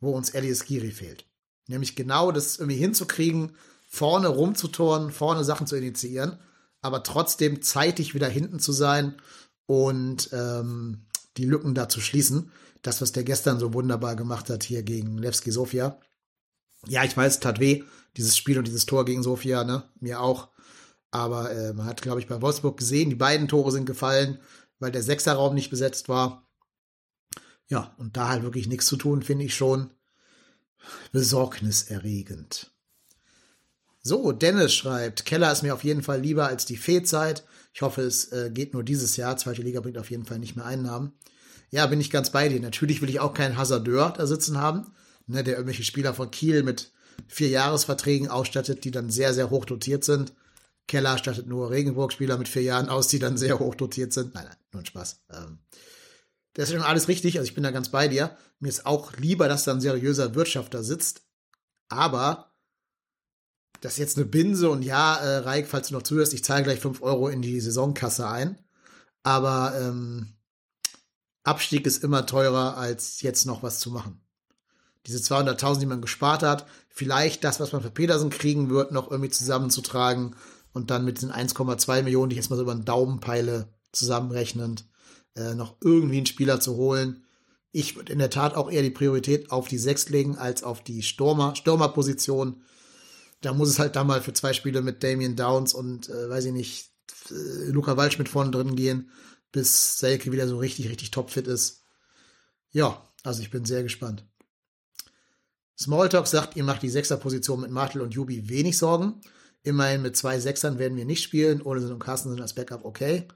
wo 0.00 0.10
uns 0.10 0.30
Elias 0.30 0.64
Giri 0.64 0.90
fehlt. 0.90 1.26
Nämlich 1.66 1.96
genau 1.96 2.30
das 2.30 2.58
irgendwie 2.58 2.78
hinzukriegen, 2.78 3.56
vorne 3.86 4.28
rumzutoren, 4.28 5.12
vorne 5.12 5.44
Sachen 5.44 5.66
zu 5.66 5.76
initiieren, 5.76 6.38
aber 6.80 7.02
trotzdem 7.02 7.62
zeitig 7.62 8.14
wieder 8.14 8.28
hinten 8.28 8.58
zu 8.58 8.72
sein 8.72 9.14
und 9.66 10.28
ähm, 10.32 11.06
die 11.36 11.46
Lücken 11.46 11.74
da 11.74 11.88
zu 11.88 12.00
schließen. 12.00 12.50
Das, 12.82 13.00
was 13.00 13.12
der 13.12 13.24
gestern 13.24 13.58
so 13.58 13.72
wunderbar 13.72 14.14
gemacht 14.14 14.50
hat 14.50 14.62
hier 14.62 14.82
gegen 14.82 15.16
Levski 15.16 15.50
Sofia. 15.50 15.98
Ja, 16.86 17.02
ich 17.04 17.16
weiß, 17.16 17.40
tat 17.40 17.60
weh, 17.60 17.82
dieses 18.16 18.36
Spiel 18.36 18.58
und 18.58 18.66
dieses 18.66 18.84
Tor 18.84 19.06
gegen 19.06 19.22
Sofia, 19.22 19.64
ne? 19.64 19.84
Mir 20.00 20.20
auch. 20.20 20.48
Aber 21.10 21.50
äh, 21.50 21.72
man 21.72 21.86
hat, 21.86 22.02
glaube 22.02 22.20
ich, 22.20 22.26
bei 22.26 22.42
Wolfsburg 22.42 22.76
gesehen, 22.76 23.08
die 23.08 23.16
beiden 23.16 23.48
Tore 23.48 23.72
sind 23.72 23.86
gefallen, 23.86 24.38
weil 24.80 24.92
der 24.92 25.02
Sechserraum 25.02 25.54
nicht 25.54 25.70
besetzt 25.70 26.08
war. 26.08 26.46
Ja, 27.68 27.94
und 27.96 28.16
da 28.16 28.28
halt 28.28 28.42
wirklich 28.42 28.66
nichts 28.66 28.86
zu 28.86 28.96
tun, 28.96 29.22
finde 29.22 29.44
ich 29.44 29.54
schon 29.54 29.90
besorgniserregend. 31.12 32.70
So, 34.02 34.32
Dennis 34.32 34.74
schreibt, 34.74 35.24
Keller 35.24 35.50
ist 35.50 35.62
mir 35.62 35.72
auf 35.72 35.82
jeden 35.82 36.02
Fall 36.02 36.20
lieber 36.20 36.46
als 36.46 36.66
die 36.66 36.76
Fehlzeit. 36.76 37.44
Ich 37.72 37.80
hoffe, 37.80 38.02
es 38.02 38.30
äh, 38.32 38.50
geht 38.52 38.74
nur 38.74 38.84
dieses 38.84 39.16
Jahr. 39.16 39.36
Zweite 39.36 39.62
Liga 39.62 39.80
bringt 39.80 39.96
auf 39.96 40.10
jeden 40.10 40.26
Fall 40.26 40.38
nicht 40.38 40.56
mehr 40.56 40.66
Einnahmen. 40.66 41.12
Ja, 41.70 41.86
bin 41.86 42.00
ich 42.00 42.10
ganz 42.10 42.30
bei 42.30 42.48
dir. 42.48 42.60
Natürlich 42.60 43.00
will 43.00 43.08
ich 43.08 43.20
auch 43.20 43.32
keinen 43.32 43.56
Hasardeur 43.56 44.12
da 44.16 44.26
sitzen 44.26 44.58
haben, 44.58 44.92
ne, 45.26 45.42
der 45.42 45.54
irgendwelche 45.54 45.84
Spieler 45.84 46.12
von 46.12 46.30
Kiel 46.30 46.62
mit 46.62 46.92
vier 47.26 47.48
Jahresverträgen 47.48 48.28
ausstattet, 48.28 48.84
die 48.84 48.90
dann 48.90 49.10
sehr, 49.10 49.32
sehr 49.32 49.50
hoch 49.50 49.64
dotiert 49.64 50.04
sind. 50.04 50.34
Keller 50.86 51.16
stattet 51.16 51.46
nur 51.46 51.70
Regenburg-Spieler 51.70 52.36
mit 52.36 52.48
vier 52.48 52.62
Jahren 52.62 52.88
aus, 52.88 53.08
die 53.08 53.18
dann 53.18 53.38
sehr 53.38 53.58
hoch 53.58 53.74
dotiert 53.74 54.12
sind. 54.12 54.34
Nein, 54.34 54.44
nein, 54.44 54.56
nur 54.72 54.82
ein 54.82 54.86
Spaß. 54.86 55.22
Ähm, 55.32 55.58
das 56.54 56.68
ist 56.68 56.74
schon 56.74 56.84
alles 56.84 57.08
richtig, 57.08 57.38
also 57.38 57.48
ich 57.48 57.54
bin 57.54 57.64
da 57.64 57.70
ganz 57.72 57.88
bei 57.90 58.08
dir. 58.08 58.36
Mir 58.60 58.68
ist 58.68 58.86
auch 58.86 59.12
lieber, 59.16 59.48
dass 59.48 59.64
da 59.64 59.72
ein 59.72 59.80
seriöser 59.80 60.34
Wirtschafter 60.34 60.82
sitzt. 60.82 61.22
Aber 61.88 62.52
das 63.80 63.94
ist 63.94 63.98
jetzt 63.98 64.16
eine 64.16 64.26
Binse 64.26 64.70
und 64.70 64.82
ja, 64.82 65.16
äh, 65.16 65.38
Reik, 65.38 65.66
falls 65.68 65.88
du 65.88 65.94
noch 65.94 66.02
zuhörst, 66.02 66.32
ich 66.32 66.44
zahle 66.44 66.62
gleich 66.62 66.80
fünf 66.80 67.02
Euro 67.02 67.28
in 67.28 67.42
die 67.42 67.60
Saisonkasse 67.60 68.26
ein. 68.28 68.58
Aber 69.22 69.74
ähm, 69.78 70.34
Abstieg 71.42 71.86
ist 71.86 72.02
immer 72.02 72.24
teurer, 72.24 72.76
als 72.76 73.20
jetzt 73.20 73.46
noch 73.46 73.62
was 73.62 73.80
zu 73.80 73.90
machen. 73.90 74.20
Diese 75.06 75.18
200.000, 75.18 75.80
die 75.80 75.86
man 75.86 76.00
gespart 76.00 76.42
hat, 76.42 76.66
vielleicht 76.88 77.44
das, 77.44 77.60
was 77.60 77.72
man 77.72 77.82
für 77.82 77.90
Petersen 77.90 78.30
kriegen 78.30 78.70
wird, 78.70 78.92
noch 78.92 79.10
irgendwie 79.10 79.30
zusammenzutragen 79.30 80.36
und 80.72 80.90
dann 80.90 81.04
mit 81.04 81.18
diesen 81.18 81.32
1,2 81.32 82.02
Millionen, 82.02 82.30
die 82.30 82.34
ich 82.34 82.42
jetzt 82.42 82.48
mal 82.48 82.56
so 82.56 82.62
über 82.62 82.74
den 82.74 82.86
Daumen 82.86 83.20
peile, 83.20 83.68
zusammenrechnend, 83.92 84.86
äh, 85.36 85.54
noch 85.54 85.76
irgendwie 85.80 86.18
einen 86.18 86.26
Spieler 86.26 86.60
zu 86.60 86.76
holen. 86.76 87.24
Ich 87.72 87.96
würde 87.96 88.12
in 88.12 88.18
der 88.18 88.30
Tat 88.30 88.54
auch 88.54 88.70
eher 88.70 88.82
die 88.82 88.90
Priorität 88.90 89.50
auf 89.50 89.68
die 89.68 89.78
Sechs 89.78 90.08
legen 90.08 90.36
als 90.36 90.62
auf 90.62 90.82
die 90.82 91.02
Stürmer, 91.02 91.56
Stürmerposition. 91.56 92.62
Da 93.40 93.52
muss 93.52 93.68
es 93.68 93.78
halt 93.78 93.96
da 93.96 94.04
mal 94.04 94.22
für 94.22 94.32
zwei 94.32 94.52
Spiele 94.52 94.80
mit 94.80 95.02
Damien 95.02 95.36
Downs 95.36 95.74
und, 95.74 96.08
äh, 96.08 96.28
weiß 96.30 96.46
ich 96.46 96.52
nicht, 96.52 96.90
äh, 97.30 97.70
Luca 97.70 97.96
Waldschmidt 97.96 98.28
vorne 98.28 98.50
drin 98.50 98.76
gehen, 98.76 99.10
bis 99.52 99.98
Selke 99.98 100.32
wieder 100.32 100.48
so 100.48 100.58
richtig, 100.58 100.88
richtig 100.88 101.10
topfit 101.10 101.46
ist. 101.46 101.82
Ja, 102.70 103.08
also 103.22 103.42
ich 103.42 103.50
bin 103.50 103.64
sehr 103.64 103.82
gespannt. 103.82 104.24
Smalltalk 105.78 106.26
sagt, 106.26 106.56
ihr 106.56 106.64
macht 106.64 106.82
die 106.82 106.90
Sechserposition 106.90 107.60
mit 107.60 107.70
Martel 107.70 108.00
und 108.00 108.14
Jubi 108.14 108.48
wenig 108.48 108.78
Sorgen. 108.78 109.20
Immerhin 109.62 110.02
mit 110.02 110.16
zwei 110.16 110.38
Sechsern 110.38 110.78
werden 110.78 110.96
wir 110.96 111.04
nicht 111.04 111.22
spielen. 111.22 111.62
Ohne 111.62 111.80
sind 111.80 111.90
und 111.90 111.98
Carsten 111.98 112.30
sind 112.30 112.40
als 112.40 112.54
Backup 112.54 112.84
okay. 112.84 113.26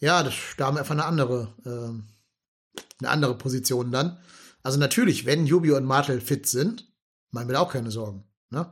Ja, 0.00 0.22
das, 0.22 0.34
da 0.56 0.66
haben 0.66 0.76
wir 0.76 0.80
einfach 0.80 0.94
eine 0.94 1.04
andere, 1.04 1.54
äh, 1.64 2.80
eine 3.00 3.10
andere 3.10 3.36
Position 3.36 3.92
dann. 3.92 4.18
Also 4.62 4.78
natürlich, 4.78 5.26
wenn 5.26 5.46
Jubi 5.46 5.72
und 5.72 5.84
Martel 5.84 6.20
fit 6.20 6.46
sind, 6.46 6.90
machen 7.30 7.48
wir 7.48 7.54
da 7.54 7.60
auch 7.60 7.72
keine 7.72 7.90
Sorgen. 7.90 8.24
Ne? 8.50 8.70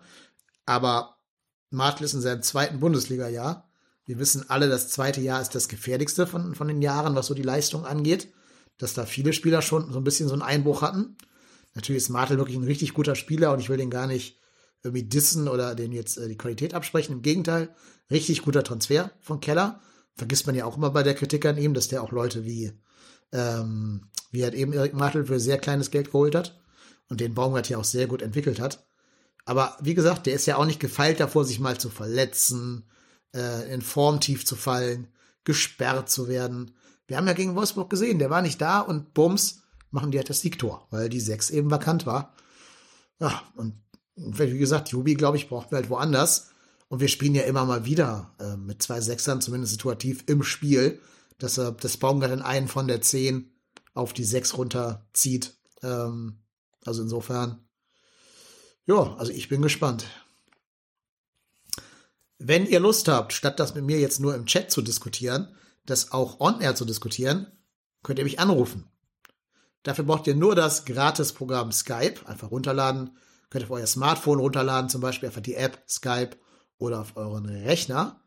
Aber 0.66 1.18
Martel 1.70 2.04
ist 2.04 2.14
in 2.14 2.20
seinem 2.20 2.42
zweiten 2.42 2.80
Bundesliga-Jahr. 2.80 3.70
Wir 4.04 4.18
wissen 4.18 4.48
alle, 4.48 4.68
das 4.68 4.88
zweite 4.88 5.20
Jahr 5.20 5.40
ist 5.40 5.54
das 5.54 5.68
gefährlichste 5.68 6.26
von, 6.26 6.54
von 6.54 6.68
den 6.68 6.82
Jahren, 6.82 7.14
was 7.14 7.26
so 7.26 7.34
die 7.34 7.42
Leistung 7.42 7.84
angeht. 7.84 8.32
Dass 8.78 8.94
da 8.94 9.06
viele 9.06 9.32
Spieler 9.32 9.60
schon 9.60 9.92
so 9.92 9.98
ein 9.98 10.04
bisschen 10.04 10.28
so 10.28 10.34
einen 10.34 10.42
Einbruch 10.42 10.82
hatten. 10.82 11.16
Natürlich 11.74 12.02
ist 12.02 12.08
Martel 12.08 12.38
wirklich 12.38 12.56
ein 12.56 12.64
richtig 12.64 12.94
guter 12.94 13.14
Spieler 13.14 13.52
und 13.52 13.60
ich 13.60 13.68
will 13.68 13.76
den 13.76 13.90
gar 13.90 14.06
nicht 14.06 14.40
irgendwie 14.82 15.02
dissen 15.02 15.48
oder 15.48 15.74
den 15.74 15.92
jetzt 15.92 16.16
äh, 16.16 16.28
die 16.28 16.38
Qualität 16.38 16.74
absprechen. 16.74 17.16
Im 17.16 17.22
Gegenteil, 17.22 17.74
richtig 18.10 18.42
guter 18.42 18.62
Transfer 18.62 19.10
von 19.20 19.40
Keller 19.40 19.80
vergisst 20.18 20.46
man 20.46 20.56
ja 20.56 20.66
auch 20.66 20.76
immer 20.76 20.90
bei 20.90 21.02
der 21.02 21.14
Kritik 21.14 21.46
an 21.46 21.56
ihm, 21.56 21.72
dass 21.72 21.88
der 21.88 22.02
auch 22.02 22.10
Leute 22.10 22.44
wie, 22.44 22.72
ähm, 23.32 24.10
wie 24.30 24.42
halt 24.42 24.54
eben 24.54 24.72
Erik 24.72 24.92
Martel 24.92 25.24
für 25.24 25.40
sehr 25.40 25.58
kleines 25.58 25.90
Geld 25.90 26.06
geholt 26.06 26.34
hat 26.34 26.60
und 27.08 27.20
den 27.20 27.34
Baumgart 27.34 27.68
ja 27.68 27.78
auch 27.78 27.84
sehr 27.84 28.06
gut 28.08 28.20
entwickelt 28.20 28.60
hat. 28.60 28.86
Aber 29.46 29.78
wie 29.80 29.94
gesagt, 29.94 30.26
der 30.26 30.34
ist 30.34 30.46
ja 30.46 30.56
auch 30.56 30.66
nicht 30.66 30.80
gefeilt 30.80 31.20
davor, 31.20 31.44
sich 31.44 31.60
mal 31.60 31.78
zu 31.78 31.88
verletzen, 31.88 32.84
äh, 33.34 33.72
in 33.72 33.80
Form 33.80 34.20
tief 34.20 34.44
zu 34.44 34.56
fallen, 34.56 35.08
gesperrt 35.44 36.10
zu 36.10 36.28
werden. 36.28 36.72
Wir 37.06 37.16
haben 37.16 37.26
ja 37.26 37.32
gegen 37.32 37.54
Wolfsburg 37.54 37.88
gesehen, 37.88 38.18
der 38.18 38.28
war 38.28 38.42
nicht 38.42 38.60
da 38.60 38.80
und 38.80 39.14
bums, 39.14 39.62
machen 39.90 40.10
die 40.10 40.18
halt 40.18 40.28
das 40.28 40.40
Siegtor, 40.40 40.86
weil 40.90 41.08
die 41.08 41.20
sechs 41.20 41.48
eben 41.48 41.70
vakant 41.70 42.04
war. 42.04 42.34
Ja, 43.20 43.42
und 43.56 43.80
wie 44.16 44.58
gesagt, 44.58 44.88
Jubi, 44.88 45.14
glaube 45.14 45.36
ich, 45.36 45.48
braucht 45.48 45.70
wir 45.70 45.76
halt 45.76 45.90
woanders. 45.90 46.50
Und 46.88 47.00
wir 47.00 47.08
spielen 47.08 47.34
ja 47.34 47.42
immer 47.42 47.64
mal 47.66 47.84
wieder 47.84 48.34
äh, 48.40 48.56
mit 48.56 48.82
zwei 48.82 49.00
Sechsern, 49.00 49.40
zumindest 49.40 49.72
situativ 49.72 50.24
im 50.26 50.42
Spiel, 50.42 51.00
dass 51.38 51.58
er 51.58 51.72
das 51.72 51.98
Baumgart 51.98 52.32
in 52.32 52.42
einen 52.42 52.68
von 52.68 52.88
der 52.88 53.02
zehn 53.02 53.52
auf 53.94 54.12
die 54.12 54.24
sechs 54.24 54.56
runterzieht. 54.56 55.56
Ähm, 55.82 56.40
also 56.84 57.02
insofern, 57.02 57.68
ja, 58.86 59.14
also 59.16 59.32
ich 59.32 59.48
bin 59.48 59.60
gespannt. 59.60 60.06
Wenn 62.38 62.66
ihr 62.66 62.80
Lust 62.80 63.08
habt, 63.08 63.32
statt 63.32 63.60
das 63.60 63.74
mit 63.74 63.84
mir 63.84 63.98
jetzt 63.98 64.20
nur 64.20 64.34
im 64.34 64.46
Chat 64.46 64.70
zu 64.70 64.80
diskutieren, 64.80 65.54
das 65.84 66.12
auch 66.12 66.40
on-air 66.40 66.74
zu 66.74 66.84
diskutieren, 66.84 67.48
könnt 68.02 68.18
ihr 68.18 68.24
mich 68.24 68.38
anrufen. 68.38 68.90
Dafür 69.82 70.04
braucht 70.04 70.26
ihr 70.26 70.34
nur 70.34 70.54
das 70.54 70.84
Gratis-Programm 70.84 71.72
Skype, 71.72 72.26
einfach 72.26 72.50
runterladen. 72.50 73.16
Könnt 73.50 73.64
ihr 73.64 73.70
auf 73.70 73.76
euer 73.76 73.86
Smartphone 73.86 74.38
runterladen, 74.38 74.90
zum 74.90 75.00
Beispiel 75.00 75.28
einfach 75.28 75.40
die 75.40 75.54
App 75.54 75.82
Skype 75.88 76.36
oder 76.78 77.00
auf 77.00 77.16
euren 77.16 77.46
Rechner. 77.46 78.20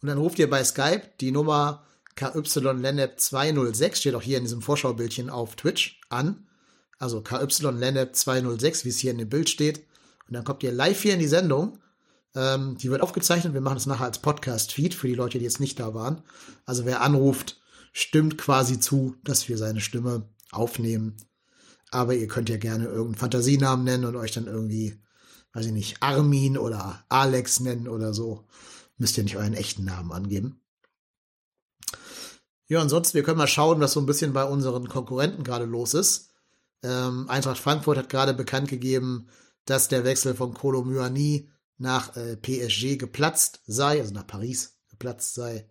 Und 0.00 0.08
dann 0.08 0.18
ruft 0.18 0.38
ihr 0.38 0.48
bei 0.48 0.62
Skype 0.62 1.02
die 1.20 1.32
Nummer 1.32 1.84
KYLENEP206, 2.16 3.96
steht 3.96 4.14
auch 4.14 4.22
hier 4.22 4.38
in 4.38 4.44
diesem 4.44 4.62
Vorschaubildchen 4.62 5.30
auf 5.30 5.56
Twitch, 5.56 6.00
an. 6.08 6.46
Also 6.98 7.20
KYLENEP206, 7.20 8.84
wie 8.84 8.90
es 8.90 8.98
hier 8.98 9.10
in 9.10 9.18
dem 9.18 9.28
Bild 9.28 9.48
steht. 9.48 9.86
Und 10.28 10.34
dann 10.34 10.44
kommt 10.44 10.62
ihr 10.62 10.72
live 10.72 11.00
hier 11.00 11.14
in 11.14 11.20
die 11.20 11.26
Sendung. 11.26 11.78
Ähm, 12.34 12.76
die 12.78 12.90
wird 12.90 13.02
aufgezeichnet. 13.02 13.54
Wir 13.54 13.60
machen 13.60 13.76
es 13.76 13.86
nachher 13.86 14.06
als 14.06 14.20
Podcast-Feed 14.20 14.94
für 14.94 15.08
die 15.08 15.14
Leute, 15.14 15.38
die 15.38 15.44
jetzt 15.44 15.60
nicht 15.60 15.78
da 15.80 15.94
waren. 15.94 16.22
Also 16.66 16.84
wer 16.84 17.00
anruft, 17.00 17.60
stimmt 17.92 18.38
quasi 18.38 18.80
zu, 18.80 19.16
dass 19.24 19.48
wir 19.48 19.58
seine 19.58 19.80
Stimme 19.80 20.28
aufnehmen. 20.50 21.16
Aber 21.90 22.14
ihr 22.14 22.26
könnt 22.26 22.48
ja 22.48 22.56
gerne 22.56 22.86
irgendeinen 22.86 23.14
Fantasienamen 23.16 23.84
nennen 23.84 24.04
und 24.04 24.16
euch 24.16 24.32
dann 24.32 24.46
irgendwie 24.46 25.00
weiß 25.54 25.66
ich 25.66 25.72
nicht, 25.72 26.02
Armin 26.02 26.58
oder 26.58 27.04
Alex 27.08 27.60
nennen 27.60 27.88
oder 27.88 28.12
so. 28.12 28.44
Müsst 28.98 29.16
ihr 29.16 29.24
nicht 29.24 29.36
euren 29.36 29.54
echten 29.54 29.84
Namen 29.84 30.12
angeben. 30.12 30.60
Ja, 32.66 32.80
ansonsten, 32.80 33.14
wir 33.14 33.22
können 33.22 33.38
mal 33.38 33.46
schauen, 33.46 33.80
was 33.80 33.92
so 33.92 34.00
ein 34.00 34.06
bisschen 34.06 34.32
bei 34.32 34.44
unseren 34.44 34.88
Konkurrenten 34.88 35.44
gerade 35.44 35.64
los 35.64 35.94
ist. 35.94 36.30
Ähm, 36.82 37.28
Eintracht 37.28 37.58
Frankfurt 37.58 37.98
hat 37.98 38.08
gerade 38.08 38.34
bekannt 38.34 38.68
gegeben, 38.68 39.28
dass 39.64 39.88
der 39.88 40.04
Wechsel 40.04 40.34
von 40.34 40.54
Kolo 40.54 40.82
Myani 40.84 41.50
nach 41.78 42.16
äh, 42.16 42.36
PSG 42.36 42.96
geplatzt 42.98 43.60
sei, 43.66 44.00
also 44.00 44.12
nach 44.12 44.26
Paris 44.26 44.78
geplatzt 44.88 45.34
sei. 45.34 45.68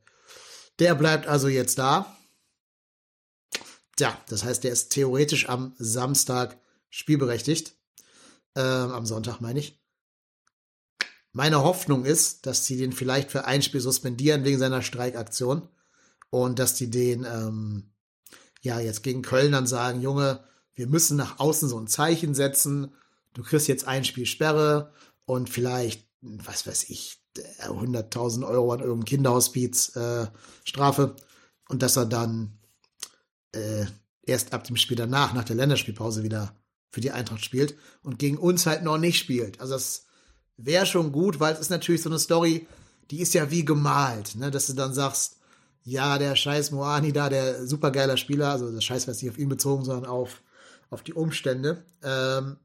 Der 0.80 0.96
bleibt 0.96 1.28
also 1.28 1.48
jetzt 1.48 1.78
da. 1.78 2.16
Tja, 3.96 4.18
das 4.28 4.44
heißt, 4.44 4.64
der 4.64 4.72
ist 4.72 4.90
theoretisch 4.90 5.50
am 5.50 5.76
Samstag 5.78 6.60
spielberechtigt. 6.90 7.76
Ähm, 8.56 8.92
am 8.92 9.06
Sonntag 9.06 9.42
meine 9.42 9.60
ich. 9.60 9.82
Meine 11.32 11.64
Hoffnung 11.64 12.06
ist, 12.06 12.46
dass 12.46 12.66
sie 12.66 12.78
den 12.78 12.94
vielleicht 12.94 13.32
für 13.32 13.46
ein 13.46 13.64
Spiel 13.64 13.82
suspendieren 13.82 14.44
wegen 14.44 14.60
seiner 14.60 14.84
Streikaktion 14.84 15.68
und 16.30 16.60
dass 16.60 16.76
die 16.76 16.92
den 16.92 17.26
ähm, 17.26 17.92
ja 18.62 18.80
jetzt 18.80 19.02
gegen 19.02 19.24
Köln 19.24 19.52
dann 19.52 19.66
sagen, 19.66 20.02
Junge, 20.02 20.44
wir 20.76 20.88
müssen 20.88 21.18
nach 21.18 21.40
außen 21.40 21.68
so 21.70 21.80
ein 21.80 21.88
Zeichen 21.88 22.36
setzen. 22.36 22.94
Du 23.34 23.42
kriegst 23.42 23.68
jetzt 23.68 23.88
ein 23.88 24.06
Spiel 24.06 24.28
Sperre 24.28 24.94
und 25.26 25.50
vielleicht, 25.50 26.08
was 26.22 26.68
weiß 26.68 26.90
ich, 26.90 27.20
100.000 27.62 28.48
Euro 28.48 28.72
an 28.72 28.80
irgendeinem 28.80 29.06
Kinderhospiz 29.06 29.96
äh, 29.96 30.28
Strafe 30.64 31.16
und 31.68 31.82
dass 31.82 31.98
er 31.98 32.06
dann 32.06 32.60
äh, 33.54 33.86
erst 34.22 34.54
ab 34.54 34.64
dem 34.66 34.78
Spiel 34.78 34.98
danach, 34.98 35.34
nach 35.34 35.44
der 35.44 35.56
Länderspielpause 35.56 36.22
wieder 36.22 36.56
für 36.94 37.02
die 37.02 37.12
Eintracht 37.12 37.44
spielt 37.44 37.76
und 38.04 38.20
gegen 38.20 38.38
uns 38.38 38.68
halt 38.68 38.84
noch 38.84 39.00
nicht 39.00 39.18
spielt. 39.18 39.60
Also 39.60 39.74
das 39.74 40.06
wäre 40.58 40.86
schon 40.86 41.12
gut, 41.12 41.40
weil 41.40 41.54
es 41.54 41.60
ist 41.60 41.72
natürlich 41.72 42.04
so 42.04 42.10
eine 42.10 42.20
Story, 42.20 42.68
die 43.10 43.20
ist 43.20 43.34
ja 43.34 43.50
wie 43.50 43.66
gemalt, 43.66 44.36
ne? 44.36 44.52
dass 44.52 44.68
du 44.68 44.74
dann 44.74 44.94
sagst, 44.94 45.38
ja, 45.84 46.20
der 46.20 46.36
scheiß 46.36 46.70
Moani 46.70 47.12
da, 47.12 47.30
der 47.30 47.66
supergeiler 47.66 48.16
Spieler, 48.16 48.50
also 48.50 48.72
das 48.72 48.84
Scheiß 48.84 49.08
war 49.08 49.16
nicht 49.16 49.30
auf 49.30 49.40
ihn 49.40 49.50
bezogen, 49.50 49.84
sondern 49.84 50.06
auf, 50.06 50.44
auf 50.92 51.02
die 51.02 51.14
Umstände. 51.14 51.84
Ähm, 52.04 52.58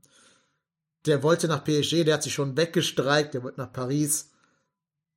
der 1.06 1.22
wollte 1.22 1.48
nach 1.48 1.64
PSG, 1.64 2.04
der 2.04 2.14
hat 2.14 2.22
sich 2.22 2.34
schon 2.34 2.54
weggestreikt, 2.54 3.32
der 3.32 3.42
wollte 3.42 3.60
nach 3.60 3.72
Paris, 3.72 4.28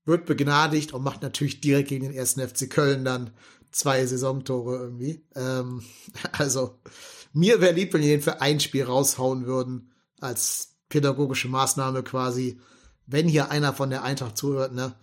wird 0.05 0.25
begnadigt 0.25 0.93
und 0.93 1.03
macht 1.03 1.21
natürlich 1.21 1.59
direkt 1.59 1.89
gegen 1.89 2.05
den 2.05 2.15
ersten 2.15 2.47
FC 2.47 2.69
Köln 2.69 3.03
dann 3.03 3.31
zwei 3.71 4.05
Saisontore 4.05 4.77
irgendwie. 4.77 5.25
Ähm, 5.35 5.83
also, 6.31 6.79
mir 7.33 7.61
wäre 7.61 7.73
lieb, 7.73 7.93
wenn 7.93 8.01
die 8.01 8.09
den 8.09 8.21
für 8.21 8.41
ein 8.41 8.59
Spiel 8.59 8.83
raushauen 8.83 9.45
würden, 9.45 9.91
als 10.19 10.75
pädagogische 10.89 11.47
Maßnahme 11.47 12.03
quasi. 12.03 12.59
Wenn 13.07 13.27
hier 13.27 13.51
einer 13.51 13.73
von 13.73 13.89
der 13.89 14.03
Eintracht 14.03 14.37
zuhört, 14.37 14.73
ne, 14.73 14.95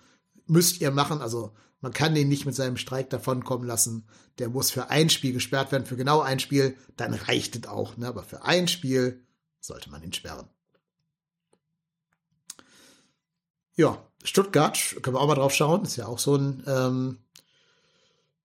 müsst 0.47 0.81
ihr 0.81 0.91
machen. 0.91 1.21
Also, 1.21 1.55
man 1.81 1.93
kann 1.93 2.15
den 2.15 2.29
nicht 2.29 2.47
mit 2.47 2.55
seinem 2.55 2.77
Streik 2.77 3.11
davonkommen 3.11 3.67
lassen. 3.67 4.09
Der 4.39 4.49
muss 4.49 4.71
für 4.71 4.91
ein 4.91 5.11
Spiel 5.11 5.33
gesperrt 5.33 5.73
werden, 5.73 5.87
für 5.87 5.97
genau 5.97 6.21
ein 6.21 6.41
Spiel, 6.41 6.77
dann 6.97 7.15
reicht 7.15 7.57
es 7.57 7.69
auch, 7.69 7.97
ne? 7.97 8.09
Aber 8.09 8.25
für 8.25 8.45
ein 8.45 8.69
Spiel 8.69 9.25
sollte 9.61 9.91
man 9.91 10.03
ihn 10.03 10.13
sperren. 10.13 10.49
Ja, 13.75 14.05
Stuttgart, 14.25 14.97
können 15.03 15.15
wir 15.15 15.21
auch 15.21 15.29
mal 15.29 15.37
drauf 15.37 15.55
schauen, 15.55 15.85
ist 15.85 15.97
ja 15.97 16.07
auch 16.07 16.19
so 16.19 16.35
ein, 16.37 16.65
ähm, 16.67 17.19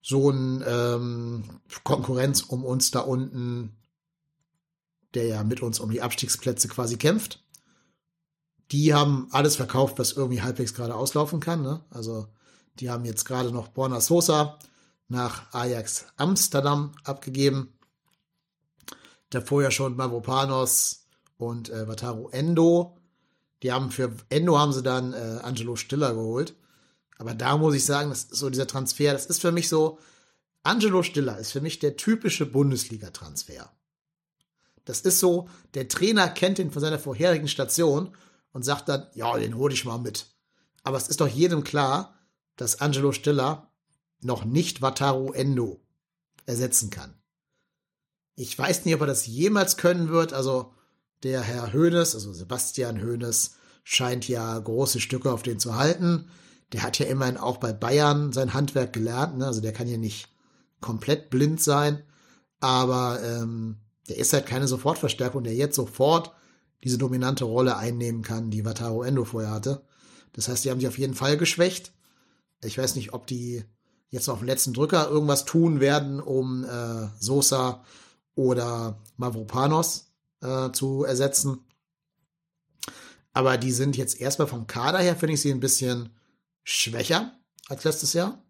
so 0.04 0.30
ein 0.30 0.64
ähm, 0.68 1.44
Konkurrenz 1.84 2.42
um 2.42 2.66
uns 2.66 2.92
da 2.92 3.00
unten, 3.00 3.72
der 5.14 5.28
ja 5.28 5.44
mit 5.44 5.62
uns 5.62 5.80
um 5.80 5.90
die 5.90 6.02
Abstiegsplätze 6.02 6.68
quasi 6.68 6.98
kämpft. 6.98 7.42
Die 8.72 8.94
haben 8.94 9.30
alles 9.32 9.56
verkauft, 9.56 9.98
was 10.00 10.12
irgendwie 10.12 10.42
halbwegs 10.42 10.74
gerade 10.74 10.96
auslaufen 10.96 11.40
kann. 11.40 11.62
Ne? 11.62 11.86
Also 11.90 12.28
die 12.80 12.90
haben 12.90 13.06
jetzt 13.06 13.24
gerade 13.24 13.52
noch 13.52 13.70
Borna 13.70 14.02
Sosa 14.02 14.60
nach 15.08 15.54
Ajax 15.54 16.08
Amsterdam 16.18 16.92
abgegeben. 17.06 17.74
Davor 19.30 19.64
ja 19.64 19.72
schon 19.72 19.96
Mavropanos 19.96 21.06
und 21.38 21.70
äh, 21.70 21.88
Wataru 21.88 22.28
Endo. 22.30 22.98
Die 23.62 23.72
haben 23.72 23.90
für 23.90 24.12
Endo 24.30 24.58
haben 24.60 24.74
sie 24.74 24.84
dann 24.84 25.14
äh, 25.14 25.40
Angelo 25.44 25.78
Stiller 25.78 26.14
geholt. 26.14 26.56
Aber 27.24 27.36
da 27.36 27.56
muss 27.56 27.74
ich 27.74 27.86
sagen, 27.86 28.10
das 28.10 28.26
ist 28.26 28.36
so 28.36 28.50
dieser 28.50 28.68
Transfer, 28.68 29.14
das 29.14 29.28
ist 29.28 29.40
für 29.40 29.54
mich 29.54 29.70
so, 29.70 29.98
Angelo 30.62 31.04
Stiller 31.04 31.38
ist 31.38 31.54
für 31.54 31.62
mich 31.62 31.80
der 31.80 31.96
typische 31.96 32.46
Bundesliga-Transfer. 32.46 33.72
Das 34.84 35.00
ist 35.00 35.22
so, 35.22 35.48
der 35.74 35.88
Trainer 35.88 36.28
kennt 36.28 36.60
ihn 36.60 36.72
von 36.72 36.82
seiner 36.82 37.00
vorherigen 37.00 37.48
Station 37.48 38.14
und 38.52 38.64
sagt 38.64 38.90
dann, 38.90 39.08
ja, 39.14 39.38
den 39.38 39.56
hole 39.56 39.74
ich 39.74 39.86
mal 39.86 40.00
mit. 40.00 40.36
Aber 40.84 40.98
es 40.98 41.08
ist 41.08 41.22
doch 41.22 41.30
jedem 41.30 41.64
klar, 41.64 42.20
dass 42.58 42.82
Angelo 42.82 43.14
Stiller 43.14 43.72
noch 44.20 44.44
nicht 44.44 44.82
Wataru 44.82 45.32
Endo 45.32 45.80
ersetzen 46.46 46.90
kann. 46.90 47.14
Ich 48.36 48.60
weiß 48.60 48.84
nicht, 48.84 48.96
ob 48.96 49.02
er 49.02 49.08
das 49.08 49.28
jemals 49.28 49.78
können 49.78 50.10
wird. 50.10 50.34
Also 50.34 50.74
der 51.24 51.42
Herr 51.42 51.72
Hoeneß, 51.72 52.16
also 52.16 52.34
Sebastian 52.34 53.02
Hoeneß, 53.02 53.56
scheint 53.86 54.28
ja 54.28 54.60
große 54.60 55.00
Stücke 55.00 55.32
auf 55.32 55.42
den 55.42 55.58
zu 55.58 55.78
halten. 55.78 56.30
Der 56.74 56.84
hat 56.84 57.00
ja 57.00 57.06
immerhin 57.06 57.38
auch 57.38 57.58
bei 57.58 57.72
Bayern 57.72 58.34
sein 58.34 58.54
Handwerk 58.54 58.94
gelernt, 58.94 59.38
ne? 59.38 59.46
also 59.46 59.62
der 59.62 59.74
kann 59.74 59.88
ja 59.88 59.98
nicht 59.98 60.28
komplett 60.82 61.30
blind 61.30 61.62
sein, 61.62 62.04
aber 62.60 63.22
ähm, 63.24 63.78
der 64.10 64.18
ist 64.18 64.34
halt 64.34 64.46
keine 64.46 64.68
Sofortverstärkung, 64.68 65.44
der 65.44 65.54
jetzt 65.54 65.76
sofort 65.76 66.34
diese 66.84 66.98
dominante 66.98 67.46
Rolle 67.46 67.78
einnehmen 67.78 68.22
kann, 68.22 68.52
die 68.52 68.66
Wataru 68.66 69.04
Endo 69.04 69.24
vorher 69.24 69.52
hatte. 69.52 69.84
Das 70.34 70.48
heißt, 70.48 70.66
die 70.66 70.72
haben 70.72 70.80
sich 70.80 70.90
auf 70.90 70.98
jeden 70.98 71.14
Fall 71.14 71.38
geschwächt. 71.38 71.94
Ich 72.62 72.78
weiß 72.78 72.96
nicht, 72.96 73.14
ob 73.14 73.28
die 73.28 73.64
jetzt 74.10 74.30
auf 74.30 74.40
dem 74.40 74.48
letzten 74.48 74.74
Drücker 74.74 75.10
irgendwas 75.10 75.46
tun 75.46 75.80
werden, 75.80 76.20
um 76.20 76.66
äh, 76.66 77.08
Sosa 77.20 77.84
oder 78.36 79.00
Mavropanos 79.18 80.12
äh, 80.42 80.72
zu 80.72 81.04
ersetzen. 81.04 81.60
Aber 83.32 83.58
die 83.58 83.72
sind 83.72 83.98
jetzt 83.98 84.20
erstmal 84.20 84.48
vom 84.48 84.68
Kader 84.68 85.00
her, 85.00 85.16
finde 85.16 85.34
ich 85.34 85.42
sie 85.42 85.52
ein 85.52 85.60
bisschen 85.60 86.10
schwächer 86.64 87.34
als 87.68 87.84
letztes 87.84 88.14
Jahr. 88.14 88.42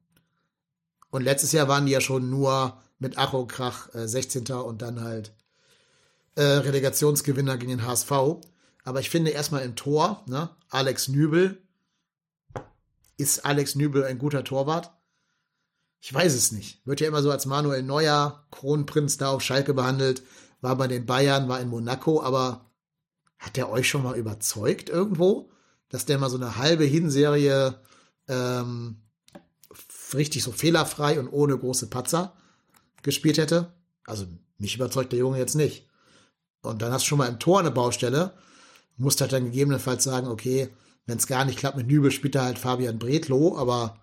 Und 1.10 1.23
letztes 1.23 1.52
Jahr 1.52 1.67
waren 1.67 1.86
die 1.86 1.91
ja 1.91 2.02
schon 2.02 2.30
nur 2.30 2.82
mit 2.99 3.17
Ach 3.17 3.34
Krach 3.47 3.93
äh, 3.93 4.08
16. 4.08 4.52
und 4.52 4.82
dann 4.82 5.02
halt 5.02 5.34
äh, 6.36 6.41
Relegationsgewinner 6.41 7.58
gegen 7.58 7.71
den 7.71 7.86
HSV. 7.86 8.12
Aber 8.84 8.99
ich 8.99 9.10
finde 9.10 9.32
erstmal 9.32 9.63
im 9.63 9.76
Tor, 9.76 10.23
ne, 10.28 10.49
Alex 10.69 11.08
Nübel. 11.08 11.62
Ist 13.17 13.45
Alex 13.45 13.76
Nübel 13.76 14.04
ein 14.04 14.17
guter 14.17 14.43
Torwart? 14.43 14.91
Ich 15.99 16.13
weiß 16.13 16.34
es 16.34 16.52
nicht. 16.52 16.86
Wird 16.86 16.99
ja 16.99 17.08
immer 17.08 17.21
so 17.21 17.32
als 17.32 17.45
Manuel 17.45 17.84
Neuer, 17.84 18.45
Kronprinz 18.52 19.17
da 19.17 19.30
auf 19.30 19.41
Schalke 19.41 19.73
behandelt 19.73 20.23
war 20.63 20.78
bei 20.78 20.88
den 20.88 21.06
Bayern, 21.06 21.49
war 21.49 21.60
in 21.60 21.67
Monaco, 21.67 22.23
aber 22.23 22.71
hat 23.38 23.58
der 23.58 23.69
euch 23.69 23.89
schon 23.89 24.02
mal 24.02 24.17
überzeugt 24.17 24.89
irgendwo, 24.89 25.52
dass 25.89 26.06
der 26.06 26.17
mal 26.17 26.30
so 26.30 26.38
eine 26.38 26.58
halbe 26.58 26.86
Hinserie 26.86 27.76
ähm, 28.27 28.97
richtig 30.13 30.43
so 30.43 30.51
fehlerfrei 30.51 31.19
und 31.19 31.27
ohne 31.27 31.57
große 31.57 31.88
Patzer 31.88 32.33
gespielt 33.01 33.38
hätte? 33.38 33.73
Also 34.05 34.25
mich 34.57 34.75
überzeugt 34.75 35.12
der 35.12 35.19
Junge 35.19 35.38
jetzt 35.38 35.55
nicht. 35.55 35.88
Und 36.62 36.81
dann 36.81 36.91
hast 36.91 37.03
du 37.03 37.07
schon 37.07 37.17
mal 37.17 37.27
im 37.27 37.39
Tor 37.39 37.59
eine 37.59 37.71
Baustelle, 37.71 38.33
musst 38.97 39.21
halt 39.21 39.33
dann 39.33 39.45
gegebenenfalls 39.45 40.03
sagen, 40.03 40.27
okay, 40.27 40.69
wenn 41.05 41.17
es 41.17 41.27
gar 41.27 41.45
nicht 41.45 41.59
klappt 41.59 41.77
mit 41.77 41.88
Nübel, 41.88 42.12
spielt 42.12 42.36
er 42.36 42.43
halt 42.43 42.57
Fabian 42.57 42.99
Bretlo, 42.99 43.57
aber 43.57 43.99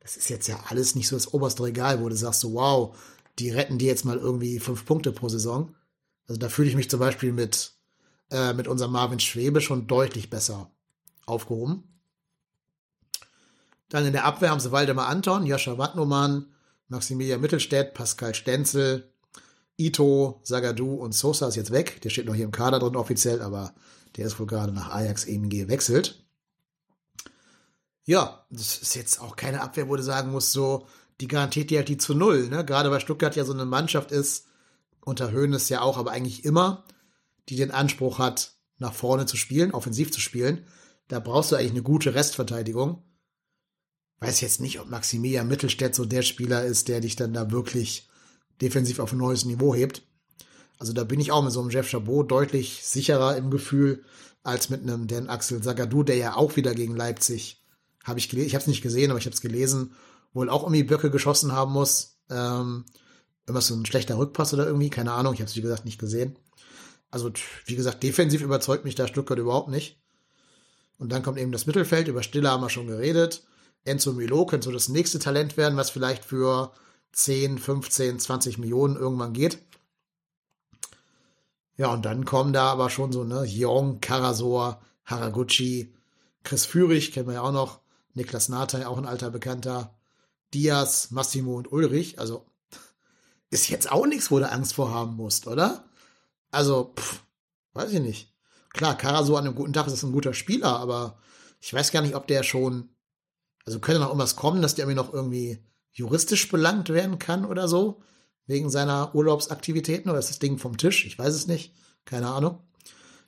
das 0.00 0.16
ist 0.16 0.30
jetzt 0.30 0.46
ja 0.46 0.60
alles 0.68 0.94
nicht 0.94 1.08
so 1.08 1.16
das 1.16 1.34
oberste 1.34 1.64
Regal, 1.64 2.00
wo 2.00 2.08
du 2.08 2.14
sagst 2.14 2.40
so, 2.40 2.54
wow, 2.54 2.96
die 3.40 3.50
retten 3.50 3.78
dir 3.78 3.88
jetzt 3.88 4.04
mal 4.04 4.16
irgendwie 4.16 4.60
fünf 4.60 4.84
Punkte 4.84 5.10
pro 5.10 5.28
Saison. 5.28 5.74
Also 6.28 6.38
da 6.38 6.48
fühle 6.48 6.68
ich 6.68 6.76
mich 6.76 6.88
zum 6.88 7.00
Beispiel 7.00 7.32
mit, 7.32 7.72
äh, 8.30 8.52
mit 8.52 8.68
unserem 8.68 8.92
Marvin 8.92 9.20
Schwebe 9.20 9.60
schon 9.60 9.88
deutlich 9.88 10.30
besser 10.30 10.70
aufgehoben. 11.26 11.82
Dann 13.88 14.06
in 14.06 14.12
der 14.12 14.24
Abwehr 14.24 14.50
haben 14.50 14.60
sie 14.60 14.72
Waldemar 14.72 15.06
Anton, 15.06 15.46
Joscha 15.46 15.78
Wattnumann, 15.78 16.46
Maximilian 16.88 17.40
Mittelstädt, 17.40 17.94
Pascal 17.94 18.34
Stenzel, 18.34 19.12
Ito, 19.76 20.40
Sagadu 20.42 20.94
und 20.94 21.12
Sosa 21.12 21.48
ist 21.48 21.56
jetzt 21.56 21.70
weg. 21.70 22.00
Der 22.02 22.10
steht 22.10 22.26
noch 22.26 22.34
hier 22.34 22.44
im 22.44 22.50
Kader 22.50 22.78
drin 22.78 22.96
offiziell, 22.96 23.42
aber 23.42 23.74
der 24.16 24.26
ist 24.26 24.40
wohl 24.40 24.46
gerade 24.46 24.72
nach 24.72 24.90
Ajax 24.90 25.24
eben 25.24 25.48
gewechselt. 25.48 26.24
Ja, 28.04 28.46
das 28.50 28.78
ist 28.78 28.94
jetzt 28.94 29.20
auch 29.20 29.36
keine 29.36 29.60
Abwehr, 29.60 29.88
wo 29.88 29.96
du 29.96 30.02
sagen 30.02 30.30
musst, 30.30 30.52
so, 30.52 30.86
die 31.20 31.28
garantiert 31.28 31.70
dir 31.70 31.78
halt 31.78 31.88
die 31.88 31.98
zu 31.98 32.14
Null, 32.14 32.48
ne? 32.48 32.64
Gerade 32.64 32.90
weil 32.90 33.00
Stuttgart 33.00 33.34
ja 33.36 33.44
so 33.44 33.52
eine 33.52 33.64
Mannschaft 33.64 34.12
ist, 34.12 34.46
unter 35.00 35.32
Hoeneß 35.32 35.68
ja 35.68 35.82
auch, 35.82 35.98
aber 35.98 36.12
eigentlich 36.12 36.44
immer, 36.44 36.84
die 37.48 37.56
den 37.56 37.70
Anspruch 37.70 38.18
hat, 38.18 38.54
nach 38.78 38.92
vorne 38.92 39.26
zu 39.26 39.36
spielen, 39.36 39.72
offensiv 39.72 40.12
zu 40.12 40.20
spielen. 40.20 40.66
Da 41.08 41.20
brauchst 41.20 41.52
du 41.52 41.56
eigentlich 41.56 41.70
eine 41.72 41.82
gute 41.82 42.14
Restverteidigung. 42.14 43.02
Weiß 44.20 44.40
jetzt 44.40 44.60
nicht, 44.60 44.80
ob 44.80 44.88
Maximilian 44.88 45.48
Mittelstädt 45.48 45.94
so 45.94 46.04
der 46.04 46.22
Spieler 46.22 46.64
ist, 46.64 46.88
der 46.88 47.00
dich 47.00 47.16
dann 47.16 47.34
da 47.34 47.50
wirklich 47.50 48.08
defensiv 48.62 48.98
auf 48.98 49.12
ein 49.12 49.18
neues 49.18 49.44
Niveau 49.44 49.74
hebt. 49.74 50.02
Also 50.78 50.92
da 50.92 51.04
bin 51.04 51.20
ich 51.20 51.32
auch 51.32 51.42
mit 51.42 51.52
so 51.52 51.60
einem 51.60 51.70
Jeff 51.70 51.88
Chabot 51.88 52.30
deutlich 52.30 52.80
sicherer 52.84 53.36
im 53.36 53.50
Gefühl 53.50 54.04
als 54.42 54.70
mit 54.70 54.82
einem 54.82 55.06
Dan 55.06 55.28
Axel 55.28 55.62
Sagadou, 55.62 56.02
der 56.02 56.16
ja 56.16 56.36
auch 56.36 56.56
wieder 56.56 56.74
gegen 56.74 56.94
Leipzig, 56.94 57.62
habe 58.04 58.18
ich 58.18 58.28
gelesen, 58.28 58.46
ich 58.46 58.54
habe 58.54 58.62
es 58.62 58.68
nicht 58.68 58.82
gesehen, 58.82 59.10
aber 59.10 59.18
ich 59.18 59.26
habe 59.26 59.34
es 59.34 59.40
gelesen, 59.40 59.94
wohl 60.32 60.48
auch 60.48 60.62
um 60.62 60.72
die 60.72 60.84
Böcke 60.84 61.10
geschossen 61.10 61.52
haben 61.52 61.72
muss. 61.72 62.18
Ähm, 62.30 62.84
irgendwas 63.46 63.66
so 63.66 63.74
ein 63.74 63.86
schlechter 63.86 64.18
Rückpass 64.18 64.54
oder 64.54 64.66
irgendwie, 64.66 64.90
keine 64.90 65.12
Ahnung, 65.12 65.34
ich 65.34 65.40
habe 65.40 65.48
es 65.48 65.56
wie 65.56 65.62
gesagt 65.62 65.84
nicht 65.84 65.98
gesehen. 65.98 66.38
Also 67.10 67.32
wie 67.64 67.76
gesagt, 67.76 68.02
defensiv 68.02 68.42
überzeugt 68.42 68.84
mich 68.84 68.94
da 68.94 69.08
Stuttgart 69.08 69.38
überhaupt 69.38 69.68
nicht. 69.68 70.00
Und 70.98 71.12
dann 71.12 71.22
kommt 71.22 71.38
eben 71.38 71.52
das 71.52 71.66
Mittelfeld, 71.66 72.08
über 72.08 72.22
Stille 72.22 72.50
haben 72.50 72.62
wir 72.62 72.70
schon 72.70 72.86
geredet. 72.86 73.46
Enzo 73.86 74.12
Milo 74.12 74.46
könnte 74.46 74.66
so 74.66 74.72
das 74.72 74.88
nächste 74.88 75.18
Talent 75.18 75.56
werden, 75.56 75.76
was 75.76 75.90
vielleicht 75.90 76.24
für 76.24 76.72
10, 77.12 77.58
15, 77.58 78.18
20 78.18 78.58
Millionen 78.58 78.96
irgendwann 78.96 79.32
geht. 79.32 79.58
Ja, 81.76 81.92
und 81.92 82.04
dann 82.04 82.24
kommen 82.24 82.52
da 82.52 82.70
aber 82.70 82.90
schon 82.90 83.12
so, 83.12 83.24
ne, 83.24 83.44
Jong, 83.44 84.00
Karasor, 84.00 84.80
Haraguchi, 85.04 85.94
Chris 86.42 86.64
Führig, 86.64 87.12
kennen 87.12 87.26
wir 87.26 87.34
ja 87.34 87.42
auch 87.42 87.52
noch, 87.52 87.80
Niklas 88.14 88.48
Natay, 88.48 88.84
auch 88.84 88.96
ein 88.96 89.06
alter 89.06 89.30
Bekannter, 89.30 89.94
Diaz, 90.54 91.10
Massimo 91.10 91.56
und 91.56 91.70
Ulrich, 91.70 92.18
also 92.18 92.46
ist 93.50 93.68
jetzt 93.68 93.92
auch 93.92 94.06
nichts, 94.06 94.30
wo 94.30 94.38
du 94.38 94.50
Angst 94.50 94.74
vor 94.74 94.90
haben 94.90 95.16
musst, 95.16 95.46
oder? 95.46 95.84
Also, 96.50 96.94
pff, 96.98 97.22
weiß 97.74 97.92
ich 97.92 98.00
nicht. 98.00 98.32
Klar, 98.70 98.96
Karaso 98.96 99.36
an 99.36 99.46
einem 99.46 99.54
guten 99.54 99.72
Tag 99.72 99.86
ist 99.86 100.02
ein 100.02 100.12
guter 100.12 100.34
Spieler, 100.34 100.78
aber 100.78 101.18
ich 101.60 101.72
weiß 101.72 101.92
gar 101.92 102.02
nicht, 102.02 102.14
ob 102.14 102.26
der 102.26 102.42
schon, 102.42 102.88
also 103.66 103.80
könnte 103.80 104.00
noch 104.00 104.08
irgendwas 104.08 104.36
kommen, 104.36 104.62
dass 104.62 104.74
der 104.74 104.86
mir 104.86 104.94
noch 104.94 105.12
irgendwie 105.12 105.58
juristisch 105.92 106.48
belangt 106.48 106.88
werden 106.88 107.18
kann 107.18 107.44
oder 107.44 107.68
so, 107.68 108.00
wegen 108.46 108.70
seiner 108.70 109.14
Urlaubsaktivitäten 109.14 110.08
oder 110.10 110.20
ist 110.20 110.30
das 110.30 110.38
Ding 110.38 110.58
vom 110.58 110.78
Tisch? 110.78 111.04
Ich 111.04 111.18
weiß 111.18 111.34
es 111.34 111.46
nicht. 111.46 111.74
Keine 112.04 112.28
Ahnung. 112.28 112.62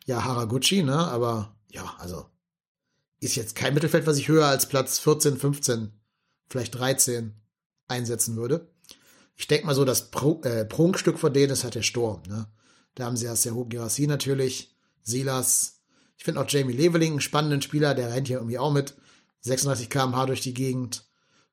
Ja, 0.07 0.25
Haraguchi, 0.25 0.85
ne? 0.85 0.97
Aber 0.97 1.57
ja, 1.71 1.97
also 1.99 2.27
ist 3.21 3.35
jetzt 3.35 3.57
kein 3.57 3.75
Mittelfeld, 3.75 4.07
was 4.07 4.17
ich 4.17 4.29
höher 4.29 4.47
als 4.47 4.69
Platz 4.69 5.01
14, 5.01 5.37
15, 5.39 5.93
vielleicht 6.49 6.75
13 6.77 7.35
einsetzen 7.89 8.37
würde. 8.37 8.69
Ich 9.35 9.49
denke 9.49 9.67
mal 9.67 9.75
so, 9.75 9.85
das 9.85 10.11
äh, 10.43 10.65
Prunkstück 10.65 11.19
von 11.19 11.33
denen 11.33 11.53
ist 11.53 11.65
halt 11.65 11.75
der 11.75 11.83
Sturm. 11.83 12.23
Ne? 12.29 12.47
Da 12.95 13.07
haben 13.07 13.17
sie 13.17 13.27
ja 13.27 13.35
Serhu 13.35 13.65
Girassi 13.65 14.07
natürlich, 14.07 14.77
Silas. 15.03 15.81
Ich 16.17 16.25
finde 16.25 16.41
auch 16.41 16.49
Jamie 16.49 16.73
Leveling 16.73 17.13
einen 17.13 17.21
spannenden 17.21 17.63
Spieler, 17.63 17.95
der 17.95 18.13
rennt 18.13 18.29
hier 18.29 18.39
irgendwie 18.39 18.59
auch 18.59 18.73
mit 18.73 18.95
36 19.49 19.91
km/h 19.91 20.27
durch 20.27 20.41
die 20.41 20.55
Gegend. 20.55 21.05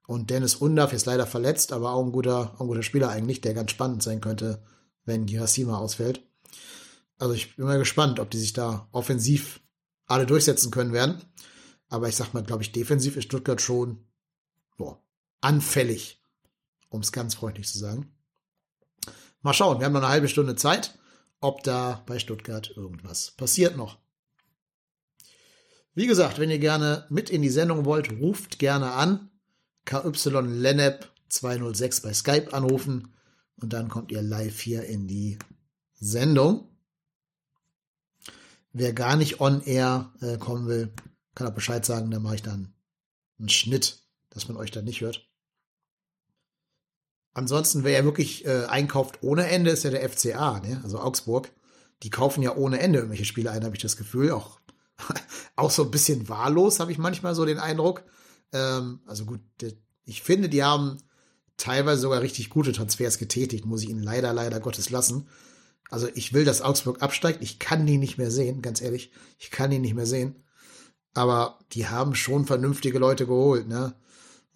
Und 0.08 0.30
Dennis 0.30 0.56
Undaff 0.56 0.94
ist 0.94 1.08
leider 1.08 1.26
verletzt, 1.26 1.74
aber 1.74 1.94
auch 1.94 2.06
ein 2.06 2.12
guter, 2.12 2.56
ein 2.60 2.68
guter 2.68 2.84
Spieler 2.84 3.10
eigentlich, 3.10 3.42
der 3.42 3.56
ganz 3.56 3.72
spannend 3.72 4.04
sein 4.04 4.22
könnte, 4.22 4.64
wenn 5.04 5.26
Girassi 5.26 5.64
mal 5.64 5.78
ausfällt. 5.78 6.22
Also 7.18 7.34
ich 7.34 7.56
bin 7.56 7.66
mal 7.66 7.80
gespannt, 7.80 8.20
ob 8.20 8.30
die 8.30 8.38
sich 8.38 8.54
da 8.54 8.88
offensiv 8.92 9.62
alle 10.06 10.26
durchsetzen 10.26 10.70
können 10.70 10.94
werden. 10.94 11.22
Aber 11.90 12.08
ich 12.08 12.16
sag 12.16 12.34
mal, 12.34 12.44
glaube 12.44 12.64
ich, 12.64 12.72
defensiv 12.72 13.16
ist 13.16 13.26
Stuttgart 13.26 13.62
schon 13.62 14.06
boah, 14.78 15.02
anfällig, 15.42 16.22
um 16.90 17.02
es 17.02 17.12
ganz 17.12 17.36
freundlich 17.36 17.68
zu 17.68 17.78
sagen. 17.78 18.12
Mal 19.42 19.54
schauen, 19.54 19.80
wir 19.80 19.86
haben 19.86 19.94
noch 19.94 20.02
eine 20.02 20.10
halbe 20.10 20.28
Stunde 20.28 20.56
Zeit, 20.56 20.98
ob 21.40 21.64
da 21.64 22.04
bei 22.08 22.20
Stuttgart 22.20 22.72
irgendwas 22.76 23.32
passiert 23.32 23.78
noch. 23.78 23.98
Wie 25.96 26.08
gesagt, 26.08 26.40
wenn 26.40 26.52
ihr 26.52 26.60
gerne 26.60 27.06
mit 27.10 27.30
in 27.30 27.42
die 27.42 27.50
Sendung 27.50 27.86
wollt, 27.86 28.12
ruft 28.20 28.60
gerne 28.60 28.92
an. 28.92 29.30
KY 29.86 30.12
Lennep 30.42 31.10
206 31.30 32.02
bei 32.02 32.14
Skype 32.14 32.54
anrufen 32.54 33.14
und 33.56 33.72
dann 33.72 33.88
kommt 33.88 34.12
ihr 34.12 34.22
live 34.22 34.60
hier 34.60 34.84
in 34.84 35.08
die 35.08 35.40
Sendung. 35.94 36.68
Wer 38.74 38.92
gar 38.92 39.16
nicht 39.16 39.40
on 39.40 39.62
air 39.64 40.12
äh, 40.20 40.38
kommen 40.38 40.68
will, 40.68 40.92
kann 41.34 41.48
auch 41.48 41.54
Bescheid 41.54 41.86
sagen, 41.86 42.12
dann 42.12 42.24
mache 42.24 42.36
ich 42.36 42.42
dann 42.42 42.74
einen 43.40 43.50
Schnitt, 43.50 44.04
dass 44.32 44.50
man 44.50 44.58
euch 44.58 44.72
dann 44.72 44.84
nicht 44.84 45.00
hört. 45.00 45.30
Ansonsten, 47.34 47.84
wer 47.84 47.92
ja 47.92 48.04
wirklich 48.04 48.46
äh, 48.46 48.66
einkauft 48.66 49.20
ohne 49.22 49.48
Ende, 49.48 49.72
ist 49.72 49.84
ja 49.84 49.92
der 49.92 50.10
FCA, 50.10 50.60
ne? 50.60 50.82
also 50.84 51.00
Augsburg. 51.00 51.52
Die 52.04 52.10
kaufen 52.10 52.42
ja 52.42 52.56
ohne 52.56 52.80
Ende 52.80 53.00
irgendwelche 53.00 53.26
Spiele 53.26 53.52
ein, 53.52 53.64
habe 53.64 53.76
ich 53.76 53.82
das 53.82 53.98
Gefühl. 53.98 54.32
Auch, 54.32 54.60
auch 55.56 55.72
so 55.72 55.84
ein 55.84 55.91
bisschen 55.91 56.28
wahllos, 56.30 56.80
habe 56.80 56.91
ich 56.91 56.98
manchmal 56.98 57.36
so 57.36 57.46
den 57.46 57.60
Eindruck. 57.60 58.04
Ähm, 58.52 59.00
also 59.06 59.26
gut, 59.26 59.41
ich 60.04 60.22
finde, 60.22 60.50
die 60.50 60.63
haben 60.63 60.98
teilweise 61.58 62.02
sogar 62.02 62.22
richtig 62.22 62.50
gute 62.50 62.74
Transfers 62.74 63.18
getätigt, 63.18 63.65
muss 63.65 63.84
ich 63.84 63.89
ihnen 63.89 64.04
leider, 64.04 64.34
leider 64.34 64.60
Gottes 64.60 64.89
lassen. 64.89 65.28
Also 65.89 66.08
ich 66.15 66.34
will, 66.34 66.46
dass 66.46 66.62
Augsburg 66.62 67.02
absteigt. 67.02 67.41
Ich 67.41 67.60
kann 67.60 67.86
die 67.86 67.98
nicht 67.98 68.18
mehr 68.18 68.32
sehen, 68.32 68.62
ganz 68.62 68.82
ehrlich. 68.82 69.12
Ich 69.38 69.52
kann 69.52 69.70
die 69.70 69.80
nicht 69.80 69.94
mehr 69.94 70.08
sehen. 70.08 70.44
Aber 71.13 71.60
die 71.72 71.88
haben 71.88 72.15
schon 72.15 72.46
vernünftige 72.46 73.00
Leute 73.00 73.26
geholt, 73.26 73.68
ne? 73.68 73.96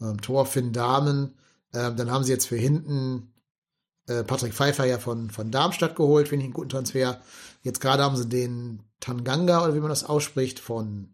Ähm, 0.01 0.19
Tor 0.21 0.45
Finn 0.45 0.73
Damen. 0.73 1.35
Ähm, 1.73 1.95
dann 1.95 2.11
haben 2.11 2.23
sie 2.23 2.31
jetzt 2.31 2.47
für 2.47 2.57
hinten 2.57 3.33
äh, 4.07 4.23
Patrick 4.23 4.53
Pfeiffer 4.53 4.85
ja 4.85 4.97
von, 4.97 5.29
von 5.29 5.51
Darmstadt 5.51 5.95
geholt, 5.95 6.27
finde 6.27 6.43
ich 6.43 6.47
einen 6.47 6.53
guten 6.53 6.69
Transfer. 6.69 7.21
Jetzt 7.61 7.79
gerade 7.79 8.03
haben 8.03 8.17
sie 8.17 8.27
den 8.27 8.81
Tanganga, 8.99 9.63
oder 9.63 9.75
wie 9.75 9.79
man 9.79 9.89
das 9.89 10.03
ausspricht, 10.03 10.59
von 10.59 11.13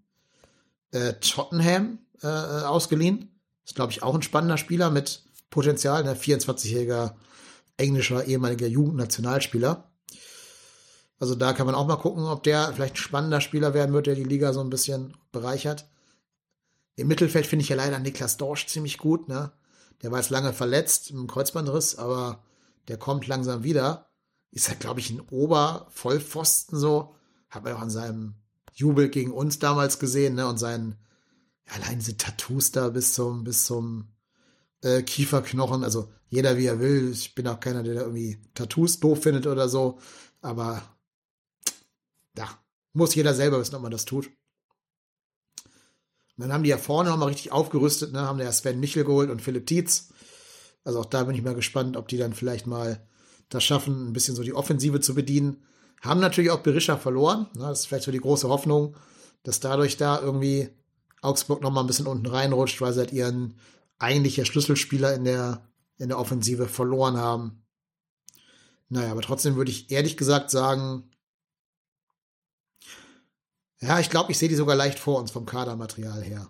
äh, 0.92 1.14
Tottenham 1.14 2.00
äh, 2.24 2.28
äh 2.28 2.64
ausgeliehen. 2.64 3.40
Ist, 3.66 3.76
glaube 3.76 3.92
ich, 3.92 4.04
auch 4.04 4.16
ein 4.16 4.22
spannender 4.22 4.58
Spieler 4.58 4.92
mit 4.92 5.24
Potenzial, 5.50 6.04
ne? 6.04 6.16
24-jähriger 6.16 7.16
englischer 7.78 8.26
ehemaliger 8.26 8.68
Jugendnationalspieler. 8.68 9.92
Also 11.20 11.36
da 11.36 11.54
kann 11.54 11.66
man 11.66 11.76
auch 11.76 11.88
mal 11.88 11.96
gucken, 11.96 12.26
ob 12.26 12.44
der 12.44 12.74
vielleicht 12.74 12.96
ein 12.96 12.98
spannender 12.98 13.42
Spieler 13.42 13.74
werden 13.74 13.94
wird, 13.94 14.08
der 14.08 14.16
die 14.16 14.24
Liga 14.24 14.54
so 14.54 14.62
ein 14.62 14.70
bisschen 14.70 15.16
bereichert. 15.32 15.88
Im 16.96 17.08
Mittelfeld 17.08 17.46
finde 17.46 17.64
ich 17.64 17.70
ja 17.70 17.76
leider 17.76 18.00
Niklas 18.00 18.38
Dorsch 18.38 18.68
ziemlich 18.68 18.98
gut, 18.98 19.28
ne? 19.28 19.52
Der 20.02 20.12
war 20.12 20.20
jetzt 20.20 20.30
lange 20.30 20.54
verletzt 20.54 21.10
im 21.10 21.28
Kreuzbandriss, 21.28 21.96
aber 21.96 22.44
der 22.88 22.98
kommt 22.98 23.28
langsam 23.28 23.64
wieder. 23.64 24.10
Ist 24.52 24.70
halt, 24.70 24.82
glaube 24.82 25.00
ich, 25.00 25.10
ein 25.10 25.22
Obervollpfosten 25.22 26.78
so. 26.78 27.16
Hat 27.56 27.64
man 27.64 27.74
auch 27.74 27.82
an 27.82 27.90
seinem 27.90 28.36
Jubel 28.74 29.10
gegen 29.10 29.32
uns 29.32 29.60
damals 29.60 30.00
gesehen, 30.00 30.36
ne? 30.36 30.48
Und 30.48 30.58
seinen, 30.58 30.98
ja, 31.68 31.74
allein 31.74 32.00
diese 32.00 32.18
Tattoos 32.18 32.72
da 32.72 32.90
bis 32.90 33.14
zum, 33.14 33.44
bis 33.44 33.66
zum 33.66 34.10
äh, 34.82 35.02
Kieferknochen. 35.02 35.84
Also 35.84 36.12
jeder 36.30 36.58
wie 36.58 36.66
er 36.66 36.80
will. 36.80 37.12
Ich 37.12 37.34
bin 37.34 37.48
auch 37.48 37.60
keiner, 37.60 37.84
der 37.84 37.96
da 37.96 38.02
irgendwie 38.02 38.42
Tattoos 38.54 39.00
doof 39.00 39.24
findet 39.24 39.48
oder 39.48 39.70
so. 39.70 40.00
Aber 40.42 40.84
ja, 42.38 42.48
muss 42.94 43.16
jeder 43.16 43.34
selber 43.34 43.60
wissen, 43.60 43.76
ob 43.76 43.82
man 43.82 43.92
das 43.92 44.06
tut. 44.06 44.30
Und 46.38 46.42
dann 46.42 46.54
haben 46.54 46.64
die 46.64 46.70
ja 46.70 46.78
vorne 46.78 47.10
nochmal 47.10 47.30
richtig 47.30 47.54
aufgerüstet, 47.54 48.12
ne? 48.12 48.22
haben 48.22 48.40
ja 48.40 48.52
Sven 48.52 48.80
Michel 48.82 49.06
geholt 49.06 49.30
und 49.30 49.42
Philipp 49.42 49.68
Tietz. 49.68 50.10
Also 50.84 51.00
auch 51.00 51.06
da 51.06 51.24
bin 51.24 51.36
ich 51.36 51.42
mal 51.42 51.56
gespannt, 51.56 51.96
ob 51.96 52.10
die 52.10 52.18
dann 52.18 52.34
vielleicht 52.34 52.68
mal 52.68 53.08
das 53.50 53.64
schaffen, 53.64 54.10
ein 54.10 54.14
bisschen 54.14 54.36
so 54.36 54.44
die 54.44 54.54
Offensive 54.54 55.00
zu 55.00 55.16
bedienen. 55.16 55.64
Haben 56.06 56.20
natürlich 56.20 56.52
auch 56.52 56.60
Berisha 56.60 56.98
verloren. 56.98 57.48
Ne? 57.56 57.64
Das 57.68 57.82
ist 57.82 57.86
vielleicht 57.88 58.06
so 58.06 58.12
die 58.12 58.20
große 58.20 58.48
Hoffnung, 58.48 58.96
dass 59.44 59.60
dadurch 59.60 59.98
da 59.98 60.20
irgendwie 60.20 60.70
Augsburg 61.22 61.62
nochmal 61.62 61.84
ein 61.84 61.88
bisschen 61.88 62.08
unten 62.08 62.28
reinrutscht, 62.28 62.82
weil 62.82 62.94
sie 62.94 63.00
halt 63.00 63.14
ihren 63.14 63.56
eigentlichen 63.98 64.46
Schlüsselspieler 64.46 65.14
in 65.16 65.24
der, 65.24 65.68
in 65.98 66.10
der 66.10 66.20
Offensive 66.20 66.68
verloren 66.68 67.18
haben. 67.18 67.64
Naja, 68.90 69.12
aber 69.12 69.22
trotzdem 69.22 69.56
würde 69.56 69.72
ich 69.72 69.92
ehrlich 69.92 70.16
gesagt 70.16 70.52
sagen, 70.52 71.10
ja, 73.82 74.00
ich 74.00 74.10
glaube, 74.10 74.32
ich 74.32 74.38
sehe 74.38 74.50
die 74.50 74.56
sogar 74.56 74.76
leicht 74.76 75.00
vor 75.00 75.20
uns 75.20 75.32
vom 75.32 75.46
Kadermaterial 75.46 76.24
her. 76.24 76.50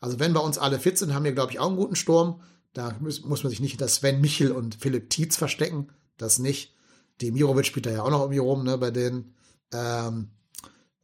Also 0.00 0.18
wenn 0.18 0.32
bei 0.32 0.40
uns 0.40 0.58
alle 0.58 0.78
fit 0.78 0.98
sind, 0.98 1.14
haben 1.14 1.24
wir, 1.24 1.32
glaube 1.32 1.52
ich, 1.52 1.58
auch 1.58 1.68
einen 1.68 1.76
guten 1.76 1.96
Sturm. 1.96 2.42
Da 2.72 2.96
muss, 3.00 3.22
muss 3.22 3.42
man 3.42 3.50
sich 3.50 3.60
nicht 3.60 3.72
hinter 3.72 3.88
Sven 3.88 4.20
Michel 4.20 4.52
und 4.52 4.76
Philipp 4.76 5.10
Tietz 5.10 5.36
verstecken. 5.36 5.88
Das 6.16 6.38
nicht. 6.38 6.74
Demirovic 7.20 7.66
spielt 7.66 7.86
da 7.86 7.90
ja 7.90 8.02
auch 8.02 8.10
noch 8.10 8.20
irgendwie 8.20 8.38
rum, 8.38 8.64
ne, 8.64 8.78
bei 8.78 8.90
denen. 8.90 9.34
Ähm, 9.72 10.30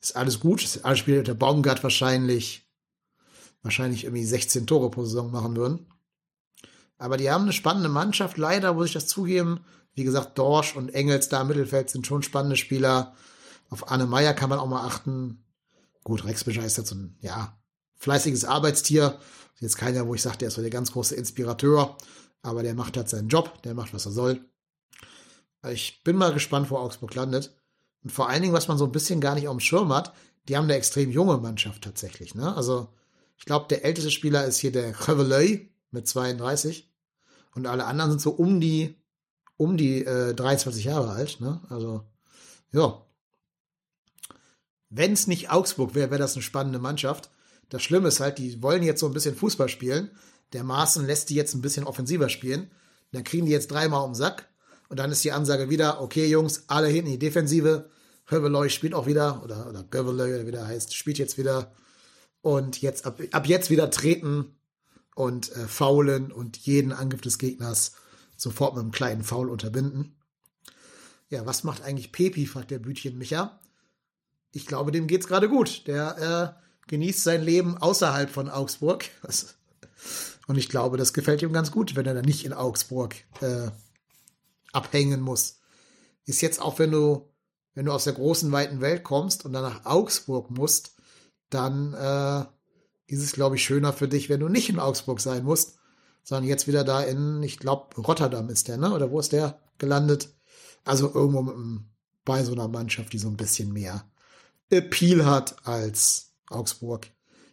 ist 0.01 0.17
alles 0.17 0.41
gut. 0.41 0.63
Ist 0.63 0.85
alles 0.85 0.99
Spiele 0.99 1.23
der 1.23 1.35
Baumgart 1.35 1.83
wahrscheinlich, 1.83 2.67
wahrscheinlich 3.63 4.05
irgendwie 4.05 4.25
16 4.25 4.67
Tore 4.67 4.91
pro 4.91 5.05
Saison 5.05 5.31
machen 5.31 5.57
würden. 5.57 5.87
Aber 6.99 7.17
die 7.17 7.31
haben 7.31 7.43
eine 7.43 7.53
spannende 7.53 7.89
Mannschaft. 7.89 8.39
Leider 8.39 8.75
muss 8.75 8.87
ich 8.87 8.93
das 8.93 9.07
zugeben. 9.07 9.61
Wie 9.95 10.05
gesagt, 10.05 10.39
Dorsch 10.39 10.77
und 10.77 10.91
Engels 10.95 11.29
da 11.29 11.43
im 11.43 11.49
Mittelfeld 11.49 11.91
sind 11.91 12.07
schon 12.07 12.23
spannende 12.23 12.57
Spieler. 12.57 13.15
Auf 13.69 13.91
Arne 13.91 14.07
Meyer 14.07 14.35
kann 14.35 14.51
man 14.51 14.59
auch 14.59 14.69
mal 14.69 14.87
achten. 14.87 15.43
Gut, 16.05 16.25
Rex 16.25 16.45
Bischer 16.45 16.65
ist 16.65 16.77
jetzt 16.77 16.91
so 16.91 16.95
ein, 16.95 17.17
ja, 17.21 17.59
fleißiges 17.97 18.45
Arbeitstier. 18.45 19.19
Jetzt 19.59 19.77
keiner, 19.77 20.07
wo 20.07 20.15
ich 20.15 20.23
sage, 20.23 20.39
der 20.39 20.49
ist 20.49 20.55
so 20.55 20.63
der 20.63 20.71
ganz 20.71 20.93
große 20.93 21.15
Inspirateur. 21.15 21.97
Aber 22.43 22.63
der 22.63 22.75
macht 22.75 22.97
halt 22.97 23.09
seinen 23.09 23.29
Job, 23.29 23.63
der 23.63 23.75
macht, 23.75 23.93
was 23.93 24.07
er 24.07 24.13
soll. 24.13 24.45
Ich 25.69 26.03
bin 26.05 26.17
mal 26.17 26.33
gespannt, 26.33 26.71
wo 26.71 26.77
Augsburg 26.77 27.15
landet. 27.15 27.55
Und 28.03 28.11
vor 28.11 28.29
allen 28.29 28.43
Dingen, 28.43 28.55
was 28.55 28.69
man 28.69 28.79
so 28.79 28.85
ein 28.85 28.93
bisschen 28.93 29.21
gar 29.21 29.35
nicht 29.35 29.49
auf 29.49 29.57
dem 29.57 29.61
Schirm 29.61 29.93
hat, 29.93 30.15
die 30.49 30.57
haben 30.57 30.65
eine 30.65 30.77
extrem 30.77 31.11
junge 31.11 31.39
Mannschaft 31.39 31.83
tatsächlich. 31.83 32.35
Ne? 32.35 32.55
Also, 32.55 32.89
ich 33.37 33.45
glaube, 33.45 33.67
der 33.69 33.85
älteste 33.85 34.11
Spieler 34.11 34.45
ist 34.45 34.59
hier 34.59 34.73
der 34.73 35.09
Reveley 35.09 35.73
mit 35.91 36.07
32. 36.07 36.89
Und 37.55 37.67
alle 37.67 37.87
anderen 37.87 38.13
sind 38.13 38.21
so 38.21 38.31
um 38.31 38.61
die, 38.61 38.97
um 39.57 39.77
die 39.77 40.05
äh, 40.05 40.35
23 40.35 40.85
Jahre 40.85 41.11
alt. 41.11 41.41
Ne? 41.41 41.61
Also, 41.69 42.05
ja, 42.73 43.03
wenn 44.91 45.13
es 45.13 45.27
nicht 45.27 45.51
Augsburg 45.51 45.95
wäre, 45.95 46.11
wäre 46.11 46.21
das 46.21 46.35
eine 46.35 46.43
spannende 46.43 46.79
Mannschaft. 46.79 47.31
Das 47.69 47.83
Schlimme 47.83 48.09
ist 48.09 48.21
halt, 48.21 48.39
die 48.39 48.63
wollen 48.63 48.83
jetzt 48.83 49.01
so 49.01 49.07
ein 49.07 49.13
bisschen 49.13 49.35
Fußball 49.35 49.69
spielen. 49.69 50.11
Der 50.53 50.63
Maaßen 50.63 51.07
lässt 51.07 51.31
die 51.31 51.35
jetzt 51.35 51.55
ein 51.55 51.61
bisschen 51.61 51.85
offensiver 51.85 52.29
spielen. 52.29 52.71
Dann 53.13 53.25
kriegen 53.25 53.47
die 53.47 53.53
jetzt 53.53 53.71
dreimal 53.71 54.05
um 54.05 54.13
den 54.13 54.17
Sack. 54.17 54.49
Und 54.89 54.99
dann 54.99 55.11
ist 55.11 55.25
die 55.25 55.33
Ansage 55.33 55.71
wieder, 55.71 56.01
okay, 56.01 56.27
Jungs, 56.27 56.65
alle 56.69 56.89
hinten 56.89 57.07
in 57.07 57.19
die 57.19 57.27
Defensive. 57.27 57.91
Höveloy 58.27 58.71
spielt 58.71 58.95
auch 58.95 59.07
wieder, 59.07 59.43
oder, 59.45 59.69
oder 59.69 59.83
Göveloy, 59.85 60.47
wie 60.47 60.51
der 60.51 60.67
heißt, 60.67 60.95
spielt 60.95 61.19
jetzt 61.19 61.39
wieder. 61.39 61.73
Und 62.43 62.81
jetzt, 62.81 63.07
ab, 63.07 63.21
ab 63.33 63.47
jetzt 63.47 63.71
wieder 63.71 63.91
treten 63.91 64.57
und 65.15 65.55
äh, 65.57 65.67
faulen 65.67 66.33
und 66.33 66.57
jeden 66.59 66.93
Angriff 66.93 67.21
des 67.21 67.39
Gegners 67.39 67.93
sofort 68.37 68.75
mit 68.75 68.83
einem 68.83 68.93
kleinen 68.93 69.25
Foul 69.25 69.51
unterbinden. 69.51 70.17
Ja, 71.29 71.47
was 71.47 71.65
macht 71.65 71.83
eigentlich 71.83 72.13
Pepi, 72.13 72.47
fragt 72.47 72.71
der 72.71 72.79
Bütchen 72.79 73.19
Micha 73.19 73.59
ich 74.57 74.67
glaube, 74.67 74.91
dem 74.91 75.07
geht's 75.07 75.29
gerade 75.29 75.49
gut. 75.51 75.87
Der 75.87 76.57
äh, 76.57 76.89
genießt 76.89 77.23
sein 77.23 77.43
Leben 77.43 77.77
außerhalb 77.77 78.31
von 78.31 78.49
Augsburg. 78.49 79.05
Und 80.47 80.57
ich 80.57 80.69
glaube, 80.69 80.97
das 80.97 81.13
gefällt 81.13 81.43
ihm 81.43 81.53
ganz 81.53 81.71
gut, 81.71 81.95
wenn 81.95 82.07
er 82.07 82.15
dann 82.15 82.25
nicht 82.25 82.45
in 82.45 82.55
Augsburg 82.55 83.15
äh, 83.41 83.69
abhängen 84.77 85.21
muss. 85.21 85.61
Ist 86.25 86.43
jetzt 86.43 86.61
auch, 86.61 86.79
wenn 86.79 86.91
du, 86.91 87.33
wenn 87.75 87.87
du 87.87 87.93
aus 87.93 88.05
der 88.05 88.13
großen, 88.13 88.53
weiten 88.53 88.81
Welt 88.81 89.03
kommst 89.03 89.45
und 89.45 89.53
dann 89.53 89.63
nach 89.63 89.85
Augsburg 89.87 90.51
musst, 90.51 90.97
dann 91.51 91.95
äh, 91.95 92.45
ist 93.07 93.23
es, 93.23 93.33
glaube 93.33 93.57
ich, 93.57 93.65
schöner 93.65 93.93
für 93.93 94.09
dich, 94.09 94.29
wenn 94.29 94.41
du 94.41 94.49
nicht 94.49 94.69
in 94.69 94.79
Augsburg 94.79 95.21
sein 95.21 95.45
musst, 95.45 95.79
sondern 96.23 96.49
jetzt 96.49 96.67
wieder 96.67 96.85
da 96.85 97.03
in, 97.03 97.43
ich 97.43 97.59
glaube, 97.59 98.01
Rotterdam 98.01 98.51
ist 98.51 98.69
der, 98.69 98.77
ne? 98.77 98.93
Oder 98.93 99.11
wo 99.11 99.21
ist 99.21 99.33
der 99.33 99.61
gelandet? 99.79 100.29
Also 100.85 101.13
irgendwo 101.15 101.43
mit, 101.43 101.85
bei 102.25 102.45
so 102.45 102.53
einer 102.53 102.69
Mannschaft, 102.69 103.13
die 103.13 103.19
so 103.19 103.29
ein 103.29 103.37
bisschen 103.37 103.73
mehr 103.73 104.05
Appeal 104.69 105.25
hat 105.25 105.67
als 105.67 106.33
Augsburg. 106.49 107.07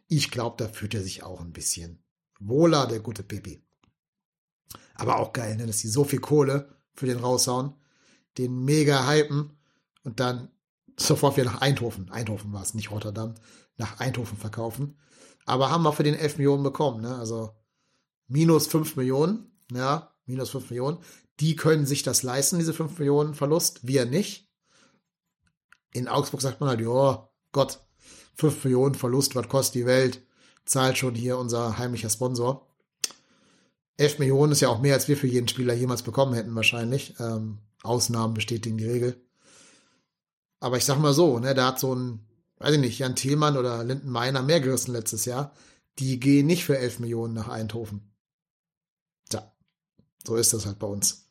Ich 0.08 0.32
glaube, 0.32 0.56
da 0.58 0.68
fühlt 0.68 0.96
er 0.96 1.04
sich 1.04 1.24
auch 1.24 1.40
ein 1.40 1.54
bisschen 1.54 2.04
wohler, 2.40 2.88
der 2.88 3.00
gute 3.00 3.24
Pipi. 3.24 3.64
Aber 4.96 5.18
auch 5.20 5.34
geil, 5.34 5.56
ne? 5.56 5.68
dass 5.68 5.78
die 5.78 5.88
so 5.88 6.04
viel 6.04 6.20
Kohle 6.20 6.76
für 6.94 7.06
den 7.06 7.20
raushauen, 7.20 7.74
den 8.38 8.64
mega 8.64 9.08
hypen 9.08 9.58
und 10.04 10.20
dann 10.20 10.50
sofort 10.98 11.38
wieder 11.38 11.52
nach 11.52 11.62
Eindhoven, 11.62 12.10
Eindhoven 12.12 12.54
war 12.54 12.62
es, 12.62 12.74
nicht 12.74 12.92
Rotterdam, 12.92 13.36
nach 13.78 14.00
Eindhoven 14.00 14.38
verkaufen. 14.38 14.98
Aber 15.46 15.70
haben 15.70 15.84
wir 15.84 15.94
für 15.94 16.04
den 16.04 16.16
11 16.16 16.38
Millionen 16.38 16.64
bekommen, 16.64 17.02
ne? 17.02 17.16
Also 17.16 17.56
minus 18.28 18.68
5 18.68 18.96
Millionen, 18.96 19.52
ja, 19.72 20.14
minus 20.26 20.52
5 20.52 20.70
Millionen. 20.70 21.00
Die 21.40 21.56
können 21.56 21.86
sich 21.86 22.04
das 22.04 22.24
leisten, 22.24 22.60
diese 22.60 22.74
5 22.74 22.98
Millionen 23.00 23.34
Verlust, 23.34 23.86
wir 23.86 24.06
nicht. 24.06 24.50
In 25.92 26.08
Augsburg 26.08 26.42
sagt 26.42 26.60
man 26.60 26.70
halt, 26.70 26.82
ja, 26.82 27.30
Gott, 27.52 27.80
5 28.36 28.64
Millionen 28.64 28.96
Verlust, 28.96 29.36
was 29.36 29.48
kostet 29.48 29.76
die 29.76 29.86
Welt? 29.86 30.26
Zahlt 30.66 30.98
schon 30.98 31.16
hier 31.16 31.38
unser 31.38 31.78
heimlicher 31.78 32.10
Sponsor. 32.10 32.73
11 33.98 34.20
Millionen 34.20 34.52
ist 34.52 34.62
ja 34.62 34.70
auch 34.70 34.82
mehr, 34.82 34.94
als 34.94 35.08
wir 35.08 35.18
für 35.18 35.28
jeden 35.28 35.48
Spieler 35.48 35.74
jemals 35.74 36.02
bekommen 36.02 36.34
hätten, 36.34 36.56
wahrscheinlich. 36.56 37.16
Ähm, 37.20 37.60
Ausnahmen 37.84 38.34
bestätigen 38.34 38.78
die 38.78 38.88
Regel. 38.88 39.22
Aber 40.60 40.78
ich 40.78 40.86
sag 40.86 40.98
mal 41.00 41.14
so, 41.14 41.40
ne, 41.40 41.54
da 41.54 41.68
hat 41.68 41.80
so 41.80 41.94
ein, 41.94 42.26
weiß 42.58 42.76
ich 42.76 42.80
nicht, 42.80 43.00
Jan 43.00 43.16
Thielmann 43.16 43.58
oder 43.58 43.84
Linden 43.84 44.10
Meiner 44.10 44.42
mehr 44.42 44.62
gerissen 44.62 44.94
letztes 44.94 45.26
Jahr. 45.26 45.54
Die 46.00 46.20
gehen 46.20 46.48
nicht 46.48 46.64
für 46.66 46.78
11 46.78 47.00
Millionen 47.00 47.34
nach 47.34 47.50
Eindhoven. 47.50 48.14
Tja, 49.30 49.54
so 50.26 50.36
ist 50.36 50.54
das 50.54 50.66
halt 50.66 50.80
bei 50.80 50.88
uns. 50.88 51.28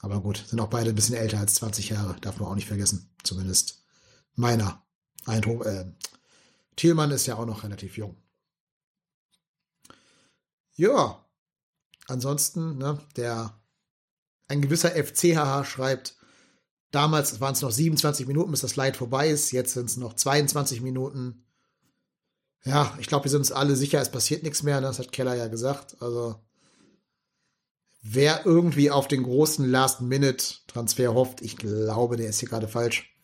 Aber 0.00 0.20
gut, 0.20 0.44
sind 0.46 0.60
auch 0.60 0.68
beide 0.68 0.90
ein 0.90 0.94
bisschen 0.94 1.16
älter 1.16 1.38
als 1.38 1.54
20 1.54 1.90
Jahre, 1.90 2.16
darf 2.20 2.38
man 2.38 2.48
auch 2.48 2.54
nicht 2.54 2.68
vergessen. 2.68 3.10
Zumindest 3.22 3.84
meiner. 4.34 4.82
Eindhoven, 5.24 5.66
äh, 5.66 5.84
Thielmann 6.76 7.10
ist 7.10 7.26
ja 7.26 7.36
auch 7.36 7.46
noch 7.46 7.64
relativ 7.64 7.96
jung. 7.96 8.16
Ja, 10.74 11.24
ansonsten, 12.08 12.78
ne, 12.78 12.98
der, 13.16 13.54
ein 14.48 14.62
gewisser 14.62 14.90
FCHH 14.90 15.64
schreibt, 15.64 16.16
damals 16.90 17.40
waren 17.40 17.52
es 17.52 17.62
noch 17.62 17.70
27 17.70 18.26
Minuten, 18.26 18.50
bis 18.50 18.62
das 18.62 18.76
Leid 18.76 18.96
vorbei 18.96 19.28
ist, 19.28 19.52
jetzt 19.52 19.74
sind 19.74 19.86
es 19.90 19.96
noch 19.96 20.14
22 20.14 20.80
Minuten. 20.80 21.44
Ja, 22.64 22.96
ich 22.98 23.06
glaube, 23.06 23.24
wir 23.24 23.30
sind 23.30 23.40
uns 23.40 23.52
alle 23.52 23.76
sicher, 23.76 24.00
es 24.00 24.10
passiert 24.10 24.42
nichts 24.42 24.62
mehr, 24.62 24.80
ne, 24.80 24.88
das 24.88 24.98
hat 24.98 25.12
Keller 25.12 25.34
ja 25.34 25.48
gesagt, 25.48 25.96
also, 26.00 26.36
wer 28.02 28.44
irgendwie 28.46 28.90
auf 28.90 29.06
den 29.06 29.22
großen 29.22 29.68
Last-Minute-Transfer 29.70 31.14
hofft, 31.14 31.42
ich 31.42 31.56
glaube, 31.56 32.16
der 32.16 32.30
ist 32.30 32.40
hier 32.40 32.48
gerade 32.48 32.68
falsch. 32.68 33.14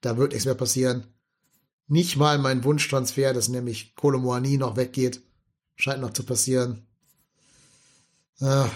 Da 0.00 0.16
wird 0.16 0.32
nichts 0.32 0.44
mehr 0.44 0.54
passieren. 0.54 1.06
Nicht 1.86 2.16
mal 2.16 2.38
mein 2.38 2.64
Wunschtransfer, 2.64 3.32
dass 3.32 3.48
nämlich 3.48 3.94
Kolomoani 3.94 4.56
noch 4.56 4.76
weggeht. 4.76 5.22
Scheint 5.76 6.00
noch 6.00 6.12
zu 6.12 6.24
passieren. 6.24 6.86
Äh. 8.42 8.68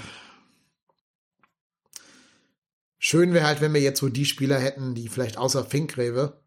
Schön 2.99 3.35
wäre 3.35 3.47
halt, 3.47 3.61
wenn 3.61 3.75
wir 3.75 3.81
jetzt 3.81 4.01
so 4.01 4.09
die 4.09 4.25
Spieler 4.25 4.59
hätten, 4.59 4.95
die 4.95 5.09
vielleicht 5.09 5.39
außer 5.39 5.65
Finkgräve 5.65 6.41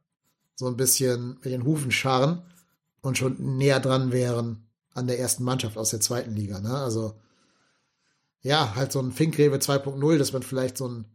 so 0.56 0.68
ein 0.68 0.78
bisschen 0.78 1.36
mit 1.36 1.46
den 1.46 1.64
Hufen 1.64 1.92
scharren 1.92 2.42
und 3.02 3.18
schon 3.18 3.58
näher 3.58 3.80
dran 3.80 4.12
wären 4.12 4.68
an 4.94 5.08
der 5.08 5.20
ersten 5.20 5.44
Mannschaft 5.44 5.78
aus 5.78 5.92
der 5.92 6.02
zweiten 6.02 6.36
Liga. 6.36 6.60
Ne? 6.60 6.76
Also 6.76 7.20
ja, 8.42 8.76
halt 8.76 8.92
so 8.92 9.00
ein 9.00 9.12
Finkgräve 9.12 9.58
2.0, 9.58 10.18
dass 10.18 10.34
man 10.34 10.44
vielleicht 10.44 10.78
so 10.78 10.88
ein, 10.88 11.06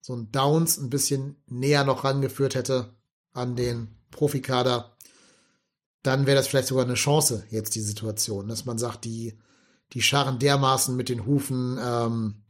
so 0.00 0.14
ein 0.14 0.30
Downs 0.32 0.78
ein 0.78 0.90
bisschen 0.90 1.36
näher 1.46 1.84
noch 1.84 2.04
rangeführt 2.04 2.54
hätte 2.54 2.94
an 3.32 3.56
den 3.56 3.88
Profikader. 4.10 4.96
Dann 6.02 6.26
wäre 6.26 6.36
das 6.36 6.46
vielleicht 6.46 6.68
sogar 6.68 6.84
eine 6.84 6.94
Chance, 6.94 7.44
jetzt 7.50 7.74
die 7.74 7.80
Situation, 7.80 8.48
dass 8.48 8.64
man 8.66 8.78
sagt, 8.78 9.04
die, 9.04 9.38
die 9.92 10.02
scharren 10.02 10.38
dermaßen 10.38 10.96
mit 10.96 11.08
den 11.08 11.26
Hufen, 11.26 11.78
ähm, 11.82 12.42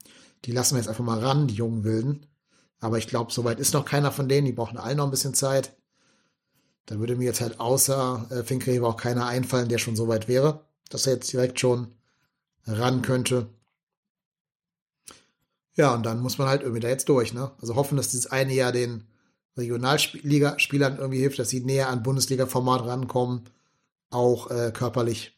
die 0.44 0.52
lassen 0.52 0.74
wir 0.74 0.80
jetzt 0.80 0.88
einfach 0.88 1.04
mal 1.04 1.18
ran, 1.18 1.46
die 1.48 1.54
jungen 1.54 1.84
Wilden. 1.84 2.26
Aber 2.80 2.98
ich 2.98 3.08
glaube, 3.08 3.32
soweit 3.32 3.58
ist 3.58 3.74
noch 3.74 3.84
keiner 3.84 4.12
von 4.12 4.28
denen, 4.28 4.46
die 4.46 4.52
brauchen 4.52 4.78
alle 4.78 4.94
noch 4.94 5.04
ein 5.04 5.10
bisschen 5.10 5.34
Zeit. 5.34 5.76
Da 6.86 6.98
würde 6.98 7.16
mir 7.16 7.24
jetzt 7.24 7.40
halt 7.40 7.58
außer 7.58 8.26
äh, 8.30 8.42
Finkgräve 8.44 8.86
auch 8.86 8.96
keiner 8.96 9.26
einfallen, 9.26 9.68
der 9.68 9.78
schon 9.78 9.96
so 9.96 10.08
weit 10.08 10.28
wäre, 10.28 10.64
dass 10.88 11.06
er 11.06 11.14
jetzt 11.14 11.32
direkt 11.32 11.58
schon 11.58 11.94
ran 12.64 13.02
könnte. 13.02 13.48
Ja, 15.74 15.94
und 15.94 16.04
dann 16.04 16.20
muss 16.20 16.38
man 16.38 16.48
halt 16.48 16.62
irgendwie 16.62 16.80
da 16.80 16.88
jetzt 16.88 17.08
durch, 17.08 17.34
ne? 17.34 17.52
Also 17.60 17.74
hoffen, 17.74 17.96
dass 17.96 18.08
dieses 18.08 18.30
eine 18.30 18.54
Jahr 18.54 18.72
den 18.72 19.04
Regionalligaspielern 19.56 20.96
irgendwie 20.96 21.20
hilft, 21.20 21.38
dass 21.38 21.50
sie 21.50 21.60
näher 21.60 21.88
an 21.88 22.02
Bundesliga-Format 22.02 22.86
rankommen, 22.86 23.48
auch 24.10 24.50
äh, 24.50 24.70
körperlich. 24.72 25.35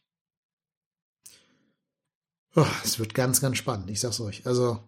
Oh, 2.57 2.67
es 2.85 2.99
wird 2.99 3.15
ganz, 3.15 3.41
ganz 3.41 3.57
spannend, 3.57 3.91
ich 3.91 4.01
sag's 4.01 4.21
euch. 4.21 4.47
Also, 4.47 4.81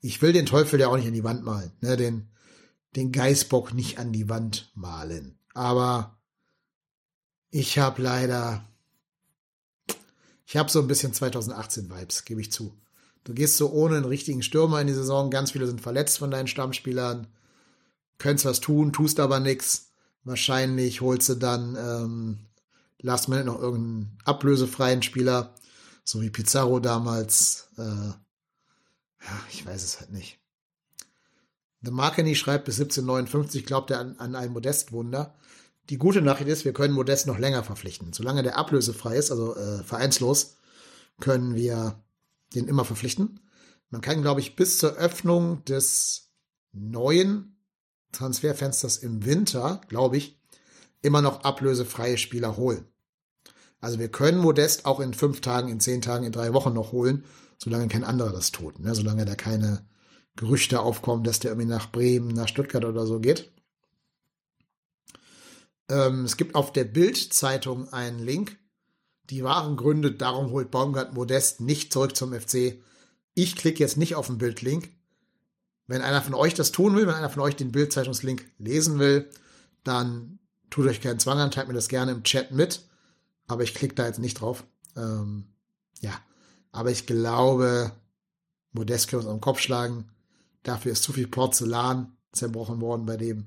ich 0.00 0.20
will 0.22 0.32
den 0.32 0.46
Teufel 0.46 0.80
ja 0.80 0.88
auch 0.88 0.96
nicht 0.96 1.06
an 1.06 1.14
die 1.14 1.24
Wand 1.24 1.44
malen, 1.44 1.72
ne? 1.80 1.96
Den, 1.96 2.28
den 2.94 3.12
Geißbock 3.12 3.74
nicht 3.74 3.98
an 3.98 4.12
die 4.12 4.28
Wand 4.28 4.70
malen. 4.74 5.38
Aber 5.54 6.18
ich 7.50 7.78
habe 7.78 8.02
leider, 8.02 8.66
ich 10.46 10.56
habe 10.56 10.70
so 10.70 10.80
ein 10.80 10.88
bisschen 10.88 11.12
2018-Vibes, 11.12 12.24
gebe 12.24 12.40
ich 12.40 12.52
zu. 12.52 12.76
Du 13.24 13.34
gehst 13.34 13.56
so 13.56 13.72
ohne 13.72 13.96
einen 13.96 14.04
richtigen 14.04 14.42
Stürmer 14.42 14.80
in 14.80 14.86
die 14.86 14.92
Saison. 14.92 15.30
Ganz 15.30 15.50
viele 15.50 15.66
sind 15.66 15.80
verletzt 15.80 16.18
von 16.18 16.30
deinen 16.30 16.46
Stammspielern. 16.46 17.26
Könntest 18.18 18.46
was 18.46 18.60
tun, 18.60 18.92
tust 18.92 19.18
aber 19.18 19.40
nichts. 19.40 19.90
Wahrscheinlich 20.22 21.00
holst 21.00 21.28
du 21.28 21.34
dann 21.34 21.76
ähm, 21.76 22.38
last 23.00 23.28
minute 23.28 23.46
noch 23.46 23.60
irgendeinen 23.60 24.18
ablösefreien 24.24 25.02
Spieler, 25.02 25.54
so 26.06 26.22
wie 26.22 26.30
Pizarro 26.30 26.80
damals. 26.80 27.68
Äh, 27.76 27.82
ja, 27.82 29.40
ich 29.50 29.66
weiß 29.66 29.82
es 29.82 30.00
halt 30.00 30.12
nicht. 30.12 30.38
The 31.82 31.90
Markeny 31.90 32.34
schreibt 32.34 32.64
bis 32.64 32.80
1759, 32.80 33.66
glaubt 33.66 33.90
er 33.90 34.00
an, 34.00 34.16
an 34.18 34.34
ein 34.34 34.52
Modestwunder. 34.52 35.34
Die 35.90 35.98
gute 35.98 36.22
Nachricht 36.22 36.48
ist, 36.48 36.64
wir 36.64 36.72
können 36.72 36.94
Modest 36.94 37.26
noch 37.26 37.38
länger 37.38 37.62
verpflichten. 37.62 38.12
Solange 38.12 38.42
der 38.42 38.56
ablösefrei 38.56 39.16
ist, 39.16 39.30
also 39.30 39.54
äh, 39.56 39.82
vereinslos, 39.82 40.56
können 41.20 41.54
wir 41.54 42.02
den 42.54 42.68
immer 42.68 42.84
verpflichten. 42.84 43.40
Man 43.90 44.00
kann, 44.00 44.22
glaube 44.22 44.40
ich, 44.40 44.56
bis 44.56 44.78
zur 44.78 44.94
Öffnung 44.94 45.64
des 45.64 46.32
neuen 46.72 47.56
Transferfensters 48.12 48.98
im 48.98 49.24
Winter, 49.24 49.80
glaube 49.88 50.16
ich, 50.16 50.40
immer 51.02 51.22
noch 51.22 51.44
ablösefreie 51.44 52.18
Spieler 52.18 52.56
holen. 52.56 52.86
Also 53.86 54.00
wir 54.00 54.08
können 54.08 54.38
Modest 54.38 54.84
auch 54.84 54.98
in 54.98 55.14
fünf 55.14 55.40
Tagen, 55.40 55.68
in 55.68 55.78
zehn 55.78 56.02
Tagen, 56.02 56.26
in 56.26 56.32
drei 56.32 56.52
Wochen 56.52 56.72
noch 56.72 56.90
holen, 56.90 57.22
solange 57.56 57.86
kein 57.86 58.02
anderer 58.02 58.32
das 58.32 58.50
tut. 58.50 58.80
Ne? 58.80 58.92
Solange 58.96 59.24
da 59.24 59.36
keine 59.36 59.86
Gerüchte 60.34 60.80
aufkommen, 60.80 61.22
dass 61.22 61.38
der 61.38 61.52
irgendwie 61.52 61.68
nach 61.68 61.92
Bremen, 61.92 62.26
nach 62.34 62.48
Stuttgart 62.48 62.84
oder 62.84 63.06
so 63.06 63.20
geht. 63.20 63.52
Ähm, 65.88 66.24
es 66.24 66.36
gibt 66.36 66.56
auf 66.56 66.72
der 66.72 66.82
Bild-Zeitung 66.82 67.92
einen 67.92 68.18
Link, 68.18 68.58
die 69.30 69.44
wahren 69.44 69.76
Gründe, 69.76 70.10
darum 70.10 70.50
holt 70.50 70.72
Baumgart 70.72 71.14
Modest 71.14 71.60
nicht 71.60 71.92
zurück 71.92 72.16
zum 72.16 72.32
FC. 72.32 72.82
Ich 73.34 73.54
klicke 73.54 73.78
jetzt 73.78 73.96
nicht 73.96 74.16
auf 74.16 74.26
den 74.26 74.38
Bildlink. 74.38 74.90
Wenn 75.86 76.02
einer 76.02 76.22
von 76.22 76.34
euch 76.34 76.54
das 76.54 76.72
tun 76.72 76.96
will, 76.96 77.06
wenn 77.06 77.14
einer 77.14 77.30
von 77.30 77.42
euch 77.42 77.54
den 77.54 77.70
Bildzeitungslink 77.70 78.46
lesen 78.58 78.98
will, 78.98 79.30
dann 79.84 80.40
tut 80.70 80.88
euch 80.88 81.00
keinen 81.00 81.20
Zwang 81.20 81.38
an, 81.38 81.52
teilt 81.52 81.68
mir 81.68 81.74
das 81.74 81.86
gerne 81.86 82.10
im 82.10 82.24
Chat 82.24 82.50
mit. 82.50 82.85
Aber 83.46 83.62
ich 83.62 83.74
klicke 83.74 83.94
da 83.94 84.06
jetzt 84.06 84.18
nicht 84.18 84.40
drauf. 84.40 84.64
Ähm, 84.96 85.46
ja, 86.00 86.18
aber 86.72 86.90
ich 86.90 87.06
glaube, 87.06 87.92
Modest 88.72 89.08
können 89.08 89.22
wir 89.22 89.28
uns 89.28 89.34
am 89.34 89.40
Kopf 89.40 89.60
schlagen. 89.60 90.10
Dafür 90.62 90.92
ist 90.92 91.02
zu 91.02 91.12
viel 91.12 91.28
Porzellan 91.28 92.16
zerbrochen 92.32 92.80
worden 92.80 93.06
bei 93.06 93.16
dem. 93.16 93.46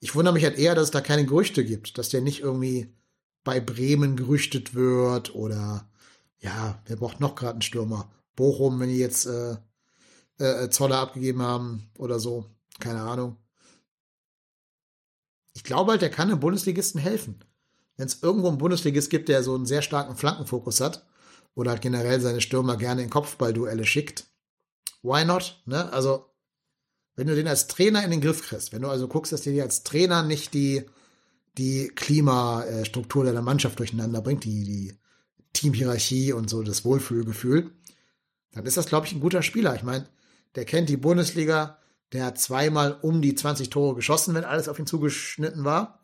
Ich 0.00 0.14
wundere 0.14 0.34
mich 0.34 0.44
halt 0.44 0.58
eher, 0.58 0.74
dass 0.74 0.84
es 0.84 0.90
da 0.90 1.00
keine 1.00 1.26
Gerüchte 1.26 1.64
gibt, 1.64 1.96
dass 1.96 2.08
der 2.08 2.20
nicht 2.20 2.40
irgendwie 2.40 2.92
bei 3.44 3.60
Bremen 3.60 4.16
gerüchtet 4.16 4.74
wird 4.74 5.34
oder 5.34 5.88
ja, 6.38 6.82
wer 6.86 6.96
braucht 6.96 7.20
noch 7.20 7.34
gerade 7.34 7.52
einen 7.52 7.62
Stürmer? 7.62 8.10
Bochum, 8.34 8.80
wenn 8.80 8.88
die 8.88 8.98
jetzt 8.98 9.26
äh, 9.26 9.56
äh, 10.38 10.70
Zoller 10.70 10.98
abgegeben 10.98 11.42
haben 11.42 11.90
oder 11.98 12.18
so, 12.18 12.46
keine 12.80 13.02
Ahnung. 13.02 13.36
Ich 15.54 15.64
glaube 15.64 15.92
halt, 15.92 16.02
der 16.02 16.10
kann 16.10 16.30
einem 16.30 16.40
Bundesligisten 16.40 17.00
helfen. 17.00 17.44
Wenn 18.02 18.08
es 18.08 18.20
irgendwo 18.20 18.48
einen 18.48 18.58
Bundesligist 18.58 19.10
gibt, 19.10 19.28
der 19.28 19.44
so 19.44 19.54
einen 19.54 19.64
sehr 19.64 19.80
starken 19.80 20.16
Flankenfokus 20.16 20.80
hat 20.80 21.06
oder 21.54 21.78
generell 21.78 22.20
seine 22.20 22.40
Stürmer 22.40 22.76
gerne 22.76 23.00
in 23.00 23.10
Kopfballduelle 23.10 23.84
schickt, 23.84 24.24
why 25.04 25.24
not? 25.24 25.62
Ne? 25.66 25.92
Also, 25.92 26.26
wenn 27.14 27.28
du 27.28 27.36
den 27.36 27.46
als 27.46 27.68
Trainer 27.68 28.02
in 28.02 28.10
den 28.10 28.20
Griff 28.20 28.42
kriegst, 28.42 28.72
wenn 28.72 28.82
du 28.82 28.88
also 28.88 29.06
guckst, 29.06 29.32
dass 29.32 29.42
dir 29.42 29.62
als 29.62 29.84
Trainer 29.84 30.24
nicht 30.24 30.52
die 30.52 30.84
die 31.56 31.92
Klimastruktur 31.94 33.22
der 33.22 33.40
Mannschaft 33.40 33.78
durcheinander 33.78 34.20
bringt, 34.20 34.42
die, 34.42 34.64
die 34.64 34.98
Teamhierarchie 35.52 36.32
und 36.32 36.50
so 36.50 36.64
das 36.64 36.84
Wohlfühlgefühl, 36.84 37.70
dann 38.50 38.66
ist 38.66 38.78
das, 38.78 38.86
glaube 38.86 39.06
ich, 39.06 39.12
ein 39.12 39.20
guter 39.20 39.42
Spieler. 39.42 39.76
Ich 39.76 39.84
meine, 39.84 40.08
der 40.56 40.64
kennt 40.64 40.88
die 40.88 40.96
Bundesliga, 40.96 41.78
der 42.12 42.24
hat 42.24 42.40
zweimal 42.40 42.98
um 43.00 43.22
die 43.22 43.36
20 43.36 43.70
Tore 43.70 43.94
geschossen, 43.94 44.34
wenn 44.34 44.42
alles 44.42 44.68
auf 44.68 44.80
ihn 44.80 44.88
zugeschnitten 44.88 45.62
war. 45.62 46.01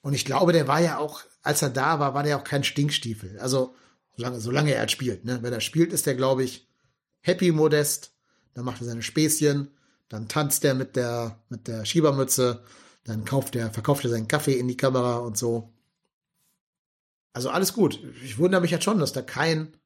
Und 0.00 0.14
ich 0.14 0.24
glaube, 0.24 0.52
der 0.52 0.68
war 0.68 0.80
ja 0.80 0.98
auch, 0.98 1.22
als 1.42 1.62
er 1.62 1.70
da 1.70 1.98
war, 1.98 2.14
war 2.14 2.22
der 2.22 2.38
auch 2.38 2.44
kein 2.44 2.64
Stinkstiefel. 2.64 3.38
Also, 3.38 3.74
solange, 4.16 4.40
solange 4.40 4.72
er 4.72 4.80
halt 4.80 4.90
spielt. 4.90 5.24
Ne? 5.24 5.42
Wenn 5.42 5.52
er 5.52 5.60
spielt, 5.60 5.92
ist 5.92 6.06
der, 6.06 6.14
glaube 6.14 6.44
ich, 6.44 6.68
happy 7.20 7.52
modest. 7.52 8.12
Dann 8.54 8.64
macht 8.64 8.80
er 8.80 8.86
seine 8.86 9.02
Späßchen. 9.02 9.70
Dann 10.08 10.28
tanzt 10.28 10.64
er 10.64 10.74
mit 10.74 10.96
der, 10.96 11.42
mit 11.48 11.68
der 11.68 11.84
Schiebermütze. 11.84 12.62
Dann 13.04 13.24
kauft 13.24 13.56
er, 13.56 13.70
verkauft 13.70 14.04
er 14.04 14.10
seinen 14.10 14.28
Kaffee 14.28 14.58
in 14.58 14.68
die 14.68 14.76
Kamera 14.76 15.18
und 15.18 15.36
so. 15.36 15.72
Also 17.32 17.50
alles 17.50 17.72
gut. 17.72 18.00
Ich 18.24 18.38
wundere 18.38 18.60
mich 18.60 18.70
jetzt 18.70 18.84
schon, 18.84 18.98
dass 18.98 19.12
da 19.12 19.22
kein 19.22 19.76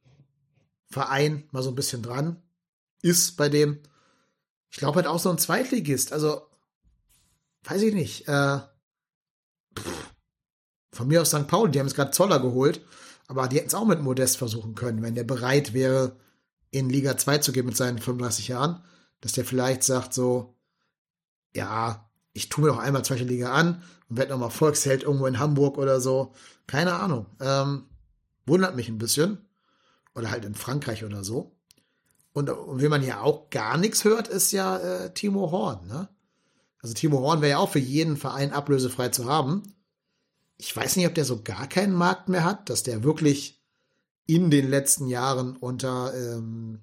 Verein 0.88 1.44
mal 1.50 1.62
so 1.62 1.70
ein 1.70 1.74
bisschen 1.74 2.02
dran 2.02 2.42
ist 3.02 3.36
bei 3.36 3.48
dem. 3.48 3.80
Ich 4.70 4.78
glaube 4.78 4.96
halt 4.96 5.06
auch 5.06 5.18
so 5.18 5.30
ein 5.30 5.38
Zweitligist. 5.38 6.12
Also, 6.12 6.46
weiß 7.64 7.82
ich 7.82 7.94
nicht. 7.94 8.28
Äh, 8.28 8.60
pff, 9.78 10.12
von 10.92 11.08
mir 11.08 11.22
aus 11.22 11.30
St. 11.30 11.46
Pauli, 11.46 11.70
die 11.70 11.78
haben 11.78 11.86
jetzt 11.86 11.96
gerade 11.96 12.10
Zoller 12.10 12.40
geholt, 12.40 12.80
aber 13.28 13.48
die 13.48 13.56
hätten 13.56 13.68
es 13.68 13.74
auch 13.74 13.86
mit 13.86 14.02
Modest 14.02 14.36
versuchen 14.36 14.74
können, 14.74 15.02
wenn 15.02 15.14
der 15.14 15.24
bereit 15.24 15.72
wäre, 15.72 16.16
in 16.70 16.88
Liga 16.88 17.16
2 17.16 17.38
zu 17.38 17.52
gehen 17.52 17.66
mit 17.66 17.76
seinen 17.76 17.98
35 17.98 18.48
Jahren, 18.48 18.82
dass 19.20 19.32
der 19.32 19.44
vielleicht 19.44 19.82
sagt 19.84 20.14
so, 20.14 20.56
ja, 21.54 22.08
ich 22.32 22.48
tue 22.48 22.64
mir 22.64 22.70
noch 22.70 22.78
einmal 22.78 23.04
zweite 23.04 23.24
Liga 23.24 23.52
an 23.52 23.82
und 24.08 24.16
werde 24.16 24.32
nochmal 24.32 24.50
Volksheld 24.50 25.02
irgendwo 25.02 25.26
in 25.26 25.38
Hamburg 25.38 25.78
oder 25.78 26.00
so. 26.00 26.32
Keine 26.66 26.94
Ahnung. 26.94 27.26
Ähm, 27.40 27.84
wundert 28.46 28.74
mich 28.74 28.88
ein 28.88 28.98
bisschen. 28.98 29.38
Oder 30.14 30.30
halt 30.30 30.44
in 30.44 30.54
Frankreich 30.54 31.04
oder 31.04 31.24
so. 31.24 31.56
Und, 32.32 32.48
und 32.48 32.80
wenn 32.80 32.90
man 32.90 33.02
ja 33.02 33.20
auch 33.20 33.50
gar 33.50 33.76
nichts 33.76 34.04
hört, 34.04 34.28
ist 34.28 34.52
ja 34.52 34.78
äh, 34.78 35.12
Timo 35.12 35.50
Horn. 35.50 35.86
Ne? 35.86 36.08
Also 36.82 36.94
Timo 36.94 37.20
Horn 37.20 37.40
wäre 37.40 37.52
ja 37.52 37.58
auch 37.58 37.70
für 37.70 37.78
jeden 37.78 38.16
Verein 38.16 38.52
ablösefrei 38.52 39.08
zu 39.08 39.26
haben. 39.26 39.62
Ich 40.56 40.76
weiß 40.76 40.96
nicht, 40.96 41.06
ob 41.06 41.14
der 41.14 41.24
so 41.24 41.42
gar 41.42 41.68
keinen 41.68 41.94
Markt 41.94 42.28
mehr 42.28 42.44
hat, 42.44 42.68
dass 42.68 42.82
der 42.82 43.04
wirklich 43.04 43.62
in 44.26 44.50
den 44.50 44.68
letzten 44.68 45.06
Jahren 45.06 45.56
unter, 45.56 46.12
ähm, 46.14 46.82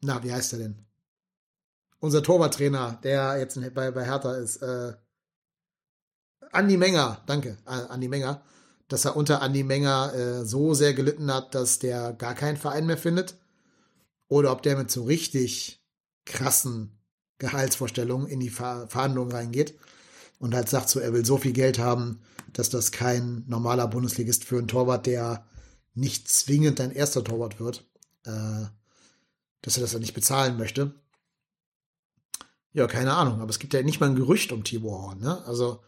na, 0.00 0.22
wie 0.22 0.32
heißt 0.32 0.52
er 0.54 0.60
denn? 0.60 0.86
Unser 1.98 2.22
Torwarttrainer, 2.22 2.98
der 3.02 3.38
jetzt 3.38 3.58
bei, 3.74 3.90
bei 3.90 4.04
Hertha 4.04 4.34
ist, 4.34 4.56
äh, 4.62 4.94
Andi 6.50 6.76
Menger, 6.76 7.22
danke, 7.26 7.58
äh, 7.66 7.70
Andi 7.70 8.08
Menger, 8.08 8.42
dass 8.88 9.04
er 9.04 9.16
unter 9.16 9.40
Andi 9.40 9.62
Menger 9.62 10.12
äh, 10.14 10.44
so 10.44 10.74
sehr 10.74 10.94
gelitten 10.94 11.32
hat, 11.32 11.54
dass 11.54 11.78
der 11.78 12.12
gar 12.12 12.34
keinen 12.34 12.56
Verein 12.56 12.86
mehr 12.86 12.98
findet. 12.98 13.36
Oder 14.28 14.52
ob 14.52 14.62
der 14.62 14.76
mit 14.76 14.90
so 14.90 15.04
richtig 15.04 15.84
krassen 16.24 17.01
Gehaltsvorstellungen 17.42 18.28
in 18.28 18.38
die 18.40 18.50
Ver 18.50 18.86
Verhandlungen 18.88 19.32
reingeht 19.32 19.74
und 20.38 20.54
halt 20.54 20.68
sagt 20.68 20.88
so, 20.88 21.00
er 21.00 21.12
will 21.12 21.26
so 21.26 21.38
viel 21.38 21.52
Geld 21.52 21.78
haben, 21.78 22.20
dass 22.52 22.70
das 22.70 22.92
kein 22.92 23.44
normaler 23.48 23.88
Bundesligist 23.88 24.44
für 24.44 24.58
einen 24.58 24.68
Torwart, 24.68 25.06
der 25.06 25.44
nicht 25.94 26.28
zwingend 26.28 26.78
dein 26.78 26.92
erster 26.92 27.24
Torwart 27.24 27.58
wird, 27.58 27.84
äh, 28.24 28.66
dass 29.60 29.76
er 29.76 29.82
das 29.82 29.90
dann 29.90 30.00
nicht 30.00 30.14
bezahlen 30.14 30.56
möchte. 30.56 30.94
Ja, 32.72 32.86
keine 32.86 33.12
Ahnung, 33.14 33.40
aber 33.40 33.50
es 33.50 33.58
gibt 33.58 33.74
ja 33.74 33.82
nicht 33.82 34.00
mal 34.00 34.08
ein 34.08 34.16
Gerücht 34.16 34.52
um 34.52 34.64
Tibor 34.64 35.02
Horn, 35.02 35.18
ne? 35.18 35.44
Also, 35.44 35.82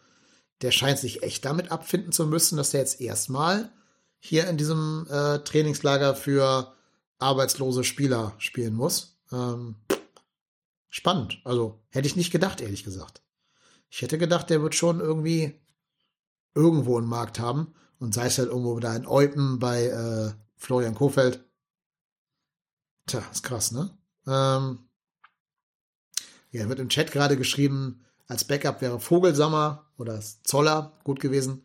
der 0.61 0.73
scheint 0.73 0.99
sich 0.99 1.23
echt 1.23 1.45
damit 1.45 1.71
abfinden 1.71 2.13
zu 2.13 2.27
müssen, 2.27 2.57
dass 2.57 2.75
er 2.75 2.81
jetzt 2.81 3.01
erstmal 3.01 3.73
hier 4.19 4.49
in 4.49 4.57
diesem 4.57 5.07
äh, 5.09 5.39
Trainingslager 5.39 6.15
für 6.15 6.75
arbeitslose 7.19 7.85
Spieler 7.85 8.35
spielen 8.39 8.75
muss. 8.75 9.19
Ähm, 9.33 9.77
spannend. 10.95 11.41
Also, 11.45 11.83
hätte 11.91 12.07
ich 12.07 12.15
nicht 12.15 12.31
gedacht, 12.31 12.61
ehrlich 12.61 12.85
gesagt. 12.85 13.23
Ich 13.91 14.01
hätte 14.01 14.17
gedacht, 14.17 14.49
der 14.49 14.63
wird 14.63 14.77
schon 14.77 15.01
irgendwie 15.01 15.61
irgendwo 16.55 16.97
einen 16.97 17.09
Markt 17.09 17.41
haben. 17.41 17.75
Und 17.99 18.15
sei 18.15 18.27
es 18.27 18.39
halt 18.39 18.49
irgendwo 18.49 18.79
da 18.79 18.95
in 18.95 19.07
Eupen 19.07 19.59
bei 19.59 19.87
äh, 19.87 20.33
Florian 20.57 20.95
Kofeld. 20.95 21.45
Tja, 23.07 23.25
ist 23.33 23.43
krass, 23.43 23.73
ne? 23.73 23.97
Ähm, 24.27 24.89
ja, 26.51 26.69
wird 26.69 26.79
im 26.79 26.89
Chat 26.89 27.11
gerade 27.11 27.37
geschrieben, 27.37 28.05
als 28.29 28.45
Backup 28.45 28.81
wäre 28.81 29.01
Vogelsammer 29.01 29.91
oder 29.99 30.21
Zoller 30.45 30.99
gut 31.03 31.19
gewesen. 31.19 31.65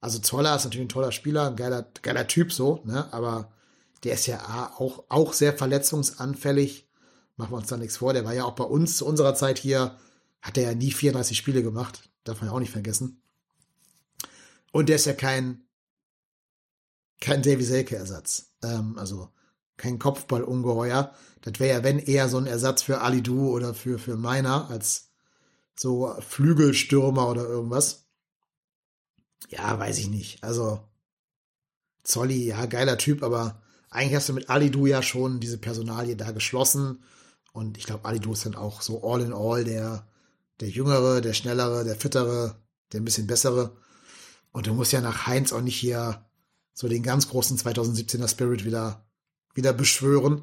Also 0.00 0.18
Zoller 0.18 0.56
ist 0.56 0.64
natürlich 0.64 0.86
ein 0.86 0.90
toller 0.90 1.12
Spieler, 1.12 1.46
ein 1.46 1.56
geiler, 1.56 1.86
geiler 2.02 2.26
Typ 2.26 2.52
so, 2.52 2.82
ne? 2.84 3.12
Aber 3.12 3.52
der 4.02 4.14
ist 4.14 4.26
ja 4.26 4.72
auch, 4.76 5.04
auch 5.08 5.32
sehr 5.32 5.56
verletzungsanfällig. 5.56 6.85
Machen 7.36 7.52
wir 7.52 7.58
uns 7.58 7.68
da 7.68 7.76
nichts 7.76 7.98
vor. 7.98 8.12
Der 8.12 8.24
war 8.24 8.34
ja 8.34 8.44
auch 8.44 8.54
bei 8.54 8.64
uns 8.64 8.96
zu 8.96 9.06
unserer 9.06 9.34
Zeit 9.34 9.58
hier, 9.58 9.98
hat 10.40 10.56
er 10.56 10.64
ja 10.64 10.74
nie 10.74 10.90
34 10.90 11.36
Spiele 11.36 11.62
gemacht. 11.62 12.08
Darf 12.24 12.40
man 12.40 12.48
ja 12.48 12.54
auch 12.54 12.60
nicht 12.60 12.72
vergessen. 12.72 13.22
Und 14.72 14.88
der 14.88 14.96
ist 14.96 15.06
ja 15.06 15.14
kein 15.14 15.66
kein 17.20 17.42
Davy 17.42 17.64
Selke-Ersatz. 17.64 18.52
Ähm, 18.62 18.98
also 18.98 19.30
kein 19.76 19.98
Kopfballungeheuer. 19.98 21.12
Das 21.42 21.60
wäre 21.60 21.78
ja, 21.78 21.84
wenn 21.84 21.98
eher 21.98 22.28
so 22.28 22.38
ein 22.38 22.46
Ersatz 22.46 22.82
für 22.82 23.00
Ali 23.00 23.22
Du 23.22 23.50
oder 23.50 23.74
für, 23.74 23.98
für 23.98 24.16
Meiner 24.16 24.70
als 24.70 25.10
so 25.78 26.14
Flügelstürmer 26.20 27.28
oder 27.28 27.44
irgendwas. 27.46 28.06
Ja, 29.48 29.78
weiß 29.78 29.98
ich 29.98 30.08
nicht. 30.08 30.42
Also 30.42 30.80
Zolli, 32.02 32.46
ja, 32.46 32.66
geiler 32.66 32.98
Typ, 32.98 33.22
aber 33.22 33.62
eigentlich 33.90 34.14
hast 34.14 34.28
du 34.28 34.32
mit 34.32 34.48
Ali 34.48 34.70
Du 34.70 34.86
ja 34.86 35.02
schon 35.02 35.40
diese 35.40 35.58
Personalie 35.58 36.16
da 36.16 36.30
geschlossen. 36.30 37.02
Und 37.56 37.78
ich 37.78 37.86
glaube, 37.86 38.04
Ali 38.04 38.20
Du 38.20 38.34
ist 38.34 38.44
dann 38.44 38.54
auch 38.54 38.82
so 38.82 39.02
all 39.02 39.22
in 39.22 39.32
all 39.32 39.64
der, 39.64 40.06
der 40.60 40.68
Jüngere, 40.68 41.22
der 41.22 41.32
Schnellere, 41.32 41.84
der 41.84 41.96
Fittere, 41.96 42.60
der 42.92 43.00
ein 43.00 43.04
bisschen 43.06 43.26
Bessere. 43.26 43.74
Und 44.52 44.66
du 44.66 44.74
musst 44.74 44.92
ja 44.92 45.00
nach 45.00 45.26
Heinz 45.26 45.54
auch 45.54 45.62
nicht 45.62 45.78
hier 45.78 46.22
so 46.74 46.86
den 46.86 47.02
ganz 47.02 47.30
großen 47.30 47.56
2017er 47.56 48.28
Spirit 48.28 48.66
wieder, 48.66 49.06
wieder 49.54 49.72
beschwören, 49.72 50.42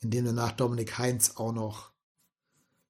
indem 0.00 0.24
du 0.24 0.32
nach 0.32 0.52
Dominik 0.52 0.96
Heinz 0.96 1.32
auch 1.36 1.52
noch 1.52 1.90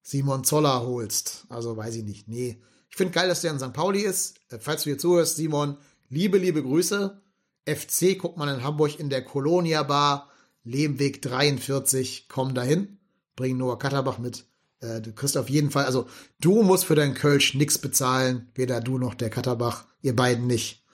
Simon 0.02 0.44
Zoller 0.44 0.82
holst. 0.82 1.44
Also 1.48 1.76
weiß 1.76 1.96
ich 1.96 2.04
nicht. 2.04 2.28
Nee. 2.28 2.62
Ich 2.90 2.96
finde 2.96 3.12
geil, 3.12 3.26
dass 3.26 3.40
der 3.40 3.50
in 3.50 3.58
St. 3.58 3.72
Pauli 3.72 4.02
ist. 4.02 4.36
Äh, 4.50 4.60
falls 4.60 4.84
du 4.84 4.90
hier 4.90 4.98
zuhörst, 4.98 5.34
Simon, 5.34 5.78
liebe, 6.10 6.38
liebe 6.38 6.62
Grüße. 6.62 7.20
FC 7.66 8.16
guckt 8.20 8.36
man 8.36 8.48
in 8.48 8.62
Hamburg 8.62 9.00
in 9.00 9.10
der 9.10 9.24
Colonia 9.24 9.82
Bar, 9.82 10.30
Lehmweg 10.62 11.22
43, 11.22 12.28
komm 12.28 12.54
dahin, 12.54 13.00
bring 13.36 13.56
Noah 13.56 13.78
Katterbach 13.78 14.18
mit. 14.18 14.44
Äh, 14.80 15.00
du 15.00 15.12
kriegst 15.12 15.36
auf 15.36 15.48
jeden 15.48 15.70
Fall, 15.70 15.86
also 15.86 16.06
du 16.40 16.62
musst 16.62 16.84
für 16.84 16.94
deinen 16.94 17.14
Kölsch 17.14 17.54
nichts 17.54 17.78
bezahlen, 17.78 18.50
weder 18.54 18.80
du 18.80 18.98
noch 18.98 19.14
der 19.14 19.30
Katterbach, 19.30 19.86
ihr 20.02 20.14
beiden 20.14 20.46
nicht. 20.46 20.84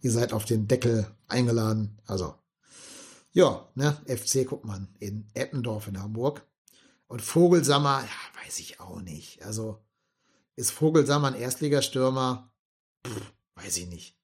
Ihr 0.00 0.10
seid 0.10 0.32
auf 0.32 0.44
den 0.44 0.68
Deckel 0.68 1.06
eingeladen. 1.28 1.98
Also, 2.06 2.34
ja, 3.32 3.68
ne, 3.74 3.96
FC 4.06 4.46
guckt 4.46 4.64
man 4.64 4.88
in 4.98 5.26
Eppendorf 5.34 5.88
in 5.88 6.00
Hamburg. 6.00 6.42
Und 7.08 7.22
Vogelsammer, 7.22 8.02
ja, 8.02 8.44
weiß 8.44 8.58
ich 8.58 8.80
auch 8.80 9.00
nicht. 9.00 9.42
Also, 9.44 9.78
ist 10.56 10.70
Vogelsammer 10.72 11.28
ein 11.28 11.34
Erstligastürmer? 11.40 12.50
Weiß 13.54 13.76
ich 13.76 13.86
nicht. 13.88 14.16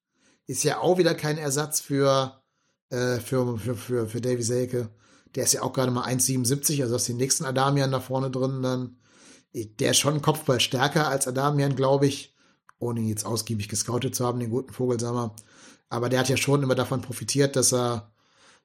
Ist 0.46 0.64
ja 0.64 0.78
auch 0.78 0.98
wieder 0.98 1.14
kein 1.14 1.38
Ersatz 1.38 1.80
für, 1.80 2.42
äh, 2.90 3.18
für, 3.18 3.58
für, 3.58 3.76
für, 3.76 4.08
für 4.08 4.20
Davy 4.20 4.42
Selke. 4.42 4.90
Der 5.34 5.44
ist 5.44 5.52
ja 5.52 5.62
auch 5.62 5.72
gerade 5.72 5.90
mal 5.90 6.06
1,77, 6.06 6.82
also 6.82 6.94
hast 6.94 7.08
den 7.08 7.16
nächsten 7.16 7.44
Adamian 7.44 7.90
da 7.90 8.00
vorne 8.00 8.30
drin 8.30 8.62
dann. 8.62 8.96
Der 9.54 9.90
ist 9.90 9.98
schon 9.98 10.22
Kopfball 10.22 10.60
stärker 10.60 11.08
als 11.08 11.28
Adamian, 11.28 11.76
glaube 11.76 12.06
ich. 12.06 12.34
Ohne 12.78 13.00
ihn 13.00 13.08
jetzt 13.08 13.26
ausgiebig 13.26 13.68
gescoutet 13.68 14.14
zu 14.14 14.26
haben, 14.26 14.40
den 14.40 14.50
guten 14.50 14.72
Vogelsammer. 14.72 15.36
Aber 15.88 16.08
der 16.08 16.20
hat 16.20 16.28
ja 16.28 16.36
schon 16.36 16.62
immer 16.62 16.74
davon 16.74 17.02
profitiert, 17.02 17.54
dass 17.54 17.72
er 17.72 18.12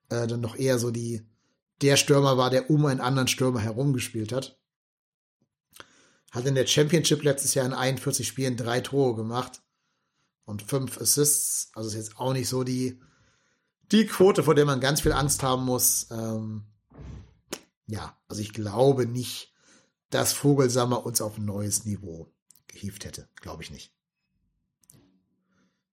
äh, 0.09 0.27
dann 0.27 0.41
doch 0.41 0.55
eher 0.55 0.79
so 0.79 0.91
die 0.91 1.27
der 1.81 1.97
Stürmer 1.97 2.37
war, 2.37 2.49
der 2.49 2.69
um 2.69 2.85
einen 2.85 3.01
anderen 3.01 3.27
Stürmer 3.27 3.59
herumgespielt 3.59 4.31
hat. 4.31 4.59
Hat 6.31 6.45
in 6.45 6.55
der 6.55 6.67
Championship 6.67 7.23
letztes 7.23 7.53
Jahr 7.53 7.65
in 7.65 7.73
41 7.73 8.27
Spielen 8.27 8.57
drei 8.57 8.81
Tore 8.81 9.15
gemacht 9.15 9.61
und 10.45 10.61
fünf 10.61 10.99
Assists. 10.99 11.71
Also 11.73 11.89
ist 11.89 11.95
jetzt 11.95 12.17
auch 12.17 12.33
nicht 12.33 12.49
so 12.49 12.63
die, 12.63 12.99
die 13.91 14.05
Quote, 14.05 14.43
vor 14.43 14.55
der 14.55 14.65
man 14.65 14.81
ganz 14.81 15.01
viel 15.01 15.13
Angst 15.13 15.43
haben 15.43 15.65
muss. 15.65 16.07
Ähm, 16.11 16.63
ja, 17.87 18.17
also 18.27 18.41
ich 18.41 18.53
glaube 18.53 19.05
nicht, 19.05 19.53
dass 20.09 20.33
Vogelsammer 20.33 21.05
uns 21.05 21.21
auf 21.21 21.37
ein 21.37 21.45
neues 21.45 21.85
Niveau 21.85 22.31
gehievt 22.67 23.05
hätte. 23.05 23.29
Glaube 23.35 23.63
ich 23.63 23.71
nicht. 23.71 23.93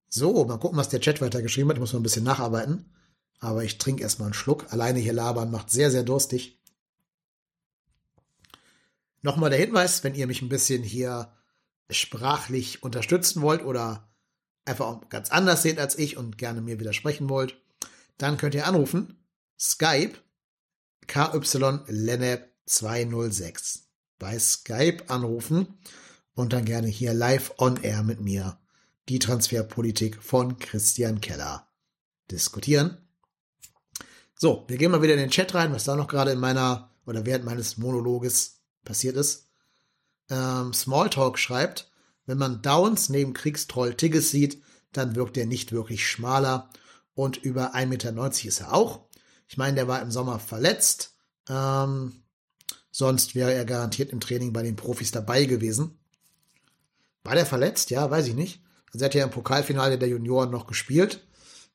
So, 0.08 0.44
mal 0.44 0.58
gucken, 0.58 0.78
was 0.78 0.88
der 0.88 1.00
Chat 1.00 1.20
weiter 1.20 1.42
geschrieben 1.42 1.68
hat. 1.68 1.76
Ich 1.76 1.80
muss 1.80 1.92
mal 1.92 2.00
ein 2.00 2.04
bisschen 2.04 2.24
nacharbeiten. 2.24 2.92
Aber 3.40 3.64
ich 3.64 3.78
trinke 3.78 4.02
erstmal 4.02 4.26
einen 4.26 4.34
Schluck. 4.34 4.72
Alleine 4.72 5.00
hier 5.00 5.12
labern 5.12 5.50
macht 5.50 5.70
sehr, 5.70 5.90
sehr 5.90 6.02
durstig. 6.02 6.60
Nochmal 9.22 9.50
der 9.50 9.58
Hinweis, 9.58 10.04
wenn 10.04 10.14
ihr 10.14 10.26
mich 10.26 10.42
ein 10.42 10.48
bisschen 10.48 10.82
hier 10.82 11.32
sprachlich 11.90 12.82
unterstützen 12.82 13.42
wollt 13.42 13.64
oder 13.64 14.08
einfach 14.64 15.08
ganz 15.08 15.30
anders 15.30 15.62
seht 15.62 15.78
als 15.78 15.98
ich 15.98 16.16
und 16.16 16.38
gerne 16.38 16.60
mir 16.60 16.80
widersprechen 16.80 17.28
wollt, 17.28 17.60
dann 18.18 18.36
könnt 18.36 18.54
ihr 18.54 18.66
anrufen. 18.66 19.24
Skype 19.58 20.14
KY 21.06 21.80
Lennep 21.88 22.50
206. 22.66 23.88
Bei 24.18 24.38
Skype 24.38 25.04
anrufen 25.08 25.78
und 26.34 26.52
dann 26.52 26.64
gerne 26.64 26.88
hier 26.88 27.14
live 27.14 27.54
on 27.58 27.82
air 27.82 28.02
mit 28.02 28.20
mir 28.20 28.58
die 29.08 29.18
Transferpolitik 29.18 30.22
von 30.22 30.58
Christian 30.58 31.20
Keller 31.20 31.68
diskutieren. 32.30 32.98
So, 34.34 34.64
wir 34.66 34.78
gehen 34.78 34.90
mal 34.90 35.02
wieder 35.02 35.14
in 35.14 35.20
den 35.20 35.30
Chat 35.30 35.54
rein, 35.54 35.72
was 35.72 35.84
da 35.84 35.94
noch 35.94 36.08
gerade 36.08 36.32
in 36.32 36.40
meiner 36.40 36.90
oder 37.06 37.26
während 37.26 37.44
meines 37.44 37.76
Monologes 37.76 38.62
passiert 38.84 39.16
ist. 39.16 39.48
Ähm, 40.30 40.72
Smalltalk 40.72 41.38
schreibt, 41.38 41.90
wenn 42.26 42.38
man 42.38 42.62
Downs 42.62 43.10
neben 43.10 43.34
Kriegstroll 43.34 43.94
Tigges 43.94 44.30
sieht, 44.30 44.62
dann 44.92 45.14
wirkt 45.14 45.36
er 45.36 45.46
nicht 45.46 45.72
wirklich 45.72 46.06
schmaler 46.06 46.70
und 47.14 47.36
über 47.36 47.74
1,90 47.74 47.86
Meter 47.86 48.48
ist 48.48 48.60
er 48.60 48.72
auch. 48.72 49.00
Ich 49.48 49.56
meine, 49.56 49.76
der 49.76 49.88
war 49.88 50.02
im 50.02 50.10
Sommer 50.10 50.38
verletzt. 50.38 51.14
Ähm, 51.48 52.12
sonst 52.90 53.34
wäre 53.34 53.52
er 53.52 53.64
garantiert 53.64 54.10
im 54.10 54.20
Training 54.20 54.52
bei 54.52 54.62
den 54.62 54.76
Profis 54.76 55.10
dabei 55.10 55.44
gewesen. 55.44 55.98
War 57.22 57.34
der 57.34 57.46
verletzt? 57.46 57.90
Ja, 57.90 58.10
weiß 58.10 58.26
ich 58.28 58.34
nicht. 58.34 58.62
Also 58.92 59.04
er 59.04 59.06
hat 59.06 59.14
ja 59.14 59.24
im 59.24 59.30
Pokalfinale 59.30 59.98
der 59.98 60.08
Junioren 60.08 60.50
noch 60.50 60.66
gespielt 60.66 61.26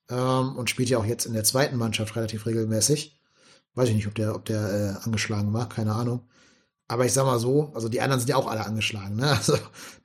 ähm, 0.10 0.56
und 0.58 0.70
spielt 0.70 0.90
ja 0.90 0.98
auch 0.98 1.06
jetzt 1.06 1.26
in 1.26 1.34
der 1.34 1.44
zweiten 1.44 1.78
Mannschaft 1.78 2.16
relativ 2.16 2.46
regelmäßig. 2.46 3.20
Weiß 3.76 3.90
ich 3.90 3.96
nicht, 3.96 4.08
ob 4.08 4.16
der, 4.16 4.36
ob 4.36 4.46
der 4.46 5.00
äh, 5.02 5.06
angeschlagen 5.06 5.54
war, 5.54 5.70
keine 5.70 5.94
Ahnung. 5.94 6.28
Aber 6.88 7.06
ich 7.06 7.14
sag 7.14 7.26
mal 7.26 7.40
so, 7.40 7.72
also 7.76 7.88
die 7.88 8.02
anderen 8.02 8.20
sind 8.20 8.30
ja 8.30 8.36
auch 8.36 8.48
alle 8.48 8.66
angeschlagen, 8.66 9.16
ne? 9.16 9.30
Also 9.38 9.58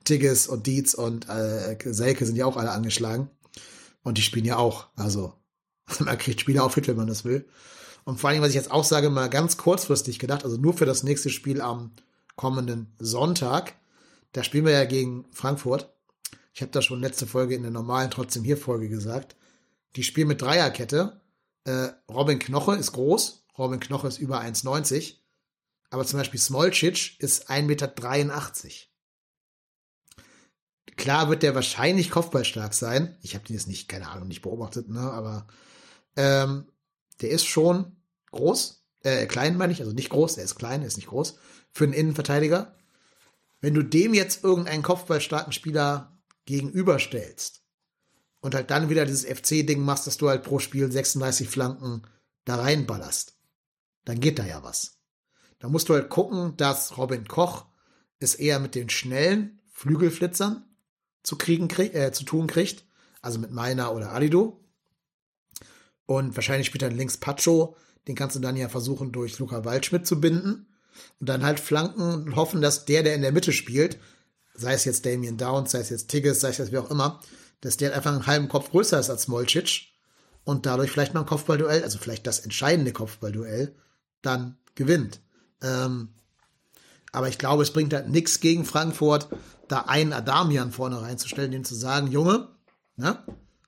Tigges 0.03 0.47
und 0.47 0.67
Dietz 0.67 0.93
und 0.93 1.27
äh, 1.27 1.77
Selke 1.83 2.25
sind 2.25 2.35
ja 2.35 2.45
auch 2.45 2.57
alle 2.57 2.71
angeschlagen. 2.71 3.29
Und 4.05 4.19
die 4.19 4.21
spielen 4.21 4.45
ja 4.45 4.57
auch. 4.57 4.87
Also 4.95 5.33
man 5.99 6.17
kriegt 6.17 6.39
Spieler 6.39 6.63
auf 6.63 6.75
fit, 6.75 6.87
wenn 6.87 6.95
man 6.95 7.07
das 7.07 7.25
will. 7.25 7.49
Und 8.05 8.19
vor 8.19 8.29
allem, 8.29 8.41
was 8.41 8.49
ich 8.49 8.55
jetzt 8.55 8.71
auch 8.71 8.83
sage, 8.83 9.09
mal 9.09 9.29
ganz 9.29 9.57
kurzfristig 9.57 10.19
gedacht, 10.19 10.45
also 10.45 10.57
nur 10.57 10.73
für 10.77 10.85
das 10.85 11.01
nächste 11.01 11.31
Spiel 11.31 11.59
am 11.59 11.91
kommenden 12.35 12.93
Sonntag. 12.99 13.73
Da 14.31 14.43
spielen 14.43 14.65
wir 14.65 14.73
ja 14.73 14.85
gegen 14.85 15.25
Frankfurt. 15.31 15.91
Ich 16.53 16.61
habe 16.61 16.71
da 16.71 16.83
schon 16.83 17.01
letzte 17.01 17.25
Folge 17.25 17.55
in 17.55 17.63
der 17.63 17.71
normalen 17.71 18.11
trotzdem 18.11 18.43
hier 18.43 18.57
Folge 18.57 18.89
gesagt. 18.89 19.35
Die 19.95 20.03
spielen 20.03 20.27
mit 20.27 20.41
Dreierkette. 20.41 21.19
Äh, 21.63 21.89
Robin 22.09 22.37
Knoche 22.37 22.75
ist 22.75 22.91
groß. 22.91 23.45
Robin 23.57 23.79
Knoche 23.79 24.07
ist 24.07 24.19
über 24.19 24.39
1,90. 24.39 25.15
Aber 25.89 26.05
zum 26.05 26.19
Beispiel 26.19 26.39
Smolcic 26.39 27.19
ist 27.19 27.49
1,83 27.49 27.63
Meter. 27.63 27.89
Klar 30.97 31.29
wird 31.29 31.43
der 31.43 31.55
wahrscheinlich 31.55 32.09
kopfballstark 32.09 32.73
sein. 32.73 33.17
Ich 33.21 33.35
habe 33.35 33.45
den 33.45 33.55
jetzt 33.55 33.67
nicht, 33.67 33.87
keine 33.87 34.09
Ahnung, 34.09 34.27
nicht 34.27 34.41
beobachtet, 34.41 34.89
ne? 34.89 34.99
Aber 34.99 35.47
ähm, 36.15 36.65
der 37.21 37.29
ist 37.29 37.45
schon 37.45 37.97
groß, 38.31 38.83
äh, 39.03 39.25
klein 39.25 39.57
meine 39.57 39.73
ich, 39.73 39.81
also 39.81 39.93
nicht 39.93 40.09
groß, 40.09 40.35
der 40.35 40.43
ist 40.43 40.55
klein, 40.55 40.81
der 40.81 40.87
ist 40.87 40.97
nicht 40.97 41.09
groß, 41.09 41.37
für 41.71 41.83
einen 41.83 41.93
Innenverteidiger. 41.93 42.75
Wenn 43.61 43.73
du 43.73 43.83
dem 43.83 44.13
jetzt 44.13 44.43
irgendeinen 44.43 44.83
kopfballstarken 44.83 45.53
Spieler 45.53 46.17
gegenüberstellst 46.45 47.63
und 48.41 48.55
halt 48.55 48.71
dann 48.71 48.89
wieder 48.89 49.05
dieses 49.05 49.25
FC-Ding 49.25 49.81
machst, 49.81 50.07
dass 50.07 50.17
du 50.17 50.29
halt 50.29 50.43
pro 50.43 50.59
Spiel 50.59 50.91
36 50.91 51.49
Flanken 51.49 52.03
da 52.45 52.55
reinballerst, 52.55 53.37
dann 54.05 54.19
geht 54.19 54.39
da 54.39 54.45
ja 54.45 54.63
was. 54.63 54.99
Da 55.59 55.67
musst 55.67 55.89
du 55.89 55.93
halt 55.93 56.09
gucken, 56.09 56.55
dass 56.57 56.97
Robin 56.97 57.27
Koch 57.27 57.65
es 58.19 58.35
eher 58.35 58.59
mit 58.59 58.75
den 58.75 58.89
schnellen 58.89 59.61
Flügelflitzern 59.71 60.63
zu 61.25 61.37
kriegen, 61.37 61.69
äh, 61.69 62.11
zu 62.11 62.23
tun 62.23 62.47
kriegt, 62.47 62.85
also 63.21 63.39
mit 63.39 63.51
Meiner 63.51 63.93
oder 63.93 64.11
Alido. 64.11 64.63
Und 66.05 66.35
wahrscheinlich 66.35 66.67
spielt 66.67 66.83
dann 66.83 66.95
links 66.95 67.17
Pacho, 67.17 67.75
den 68.07 68.15
kannst 68.15 68.35
du 68.35 68.39
dann 68.39 68.55
ja 68.55 68.69
versuchen, 68.69 69.11
durch 69.11 69.39
Luca 69.39 69.65
Waldschmidt 69.65 70.05
zu 70.05 70.21
binden. 70.21 70.67
Und 71.19 71.27
dann 71.27 71.43
halt 71.43 71.59
flanken 71.59 72.01
und 72.01 72.35
hoffen, 72.35 72.61
dass 72.61 72.85
der, 72.85 73.03
der 73.03 73.15
in 73.15 73.21
der 73.21 73.33
Mitte 73.33 73.51
spielt, 73.51 73.99
sei 74.53 74.73
es 74.73 74.85
jetzt 74.85 75.05
Damien 75.05 75.37
Downs, 75.37 75.71
sei 75.71 75.79
es 75.79 75.89
jetzt 75.89 76.07
Tigges, 76.07 76.39
sei 76.39 76.49
es 76.49 76.57
jetzt 76.57 76.71
wie 76.71 76.77
auch 76.77 76.89
immer, 76.89 77.19
dass 77.59 77.75
der 77.75 77.93
einfach 77.93 78.13
einen 78.13 78.27
halben 78.27 78.47
Kopf 78.47 78.69
größer 78.69 78.99
ist 78.99 79.09
als 79.09 79.27
Molcic 79.27 79.87
und 80.45 80.65
dadurch 80.65 80.91
vielleicht 80.91 81.13
mal 81.13 81.21
ein 81.21 81.25
Kopfballduell, 81.25 81.83
also 81.83 81.97
vielleicht 81.97 82.25
das 82.27 82.39
entscheidende 82.39 82.93
Kopfballduell, 82.93 83.75
dann 84.21 84.57
gewinnt. 84.75 85.19
Ähm, 85.61 86.09
aber 87.11 87.27
ich 87.27 87.37
glaube, 87.37 87.63
es 87.63 87.71
bringt 87.71 87.93
halt 87.93 88.09
nichts 88.09 88.39
gegen 88.39 88.65
Frankfurt, 88.65 89.27
da 89.67 89.81
einen 89.81 90.13
Adamian 90.13 90.71
vorne 90.71 91.01
reinzustellen, 91.01 91.51
dem 91.51 91.63
zu 91.63 91.75
sagen, 91.75 92.11
Junge, 92.11 92.49
na, 92.95 93.25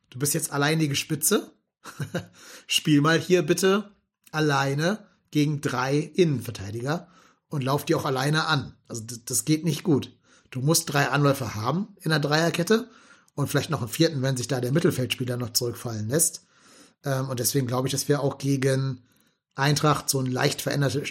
du 0.09 0.19
bist 0.19 0.33
jetzt 0.33 0.51
alleinige 0.51 0.95
Spitze, 0.95 1.51
spiel 2.67 3.01
mal 3.01 3.19
hier 3.19 3.43
bitte 3.43 3.91
alleine 4.31 5.05
gegen 5.31 5.61
drei 5.61 5.97
Innenverteidiger 5.97 7.07
und 7.49 7.63
lauf 7.63 7.85
die 7.85 7.95
auch 7.95 8.05
alleine 8.05 8.45
an. 8.45 8.75
Also 8.87 9.03
das, 9.03 9.25
das 9.25 9.45
geht 9.45 9.63
nicht 9.63 9.83
gut. 9.83 10.15
Du 10.51 10.61
musst 10.61 10.91
drei 10.91 11.09
Anläufer 11.09 11.55
haben 11.55 11.95
in 12.01 12.09
der 12.09 12.19
Dreierkette 12.19 12.89
und 13.35 13.47
vielleicht 13.47 13.69
noch 13.69 13.81
einen 13.81 13.89
vierten, 13.89 14.21
wenn 14.21 14.37
sich 14.37 14.47
da 14.47 14.61
der 14.61 14.71
Mittelfeldspieler 14.71 15.37
noch 15.37 15.51
zurückfallen 15.51 16.07
lässt. 16.09 16.45
Ähm, 17.03 17.29
und 17.29 17.39
deswegen 17.39 17.67
glaube 17.67 17.87
ich, 17.87 17.91
dass 17.91 18.07
wir 18.07 18.21
auch 18.21 18.37
gegen 18.37 19.03
Eintracht 19.55 20.09
so 20.09 20.19
ein 20.19 20.25
leicht 20.25 20.61
veränderte, 20.61 21.03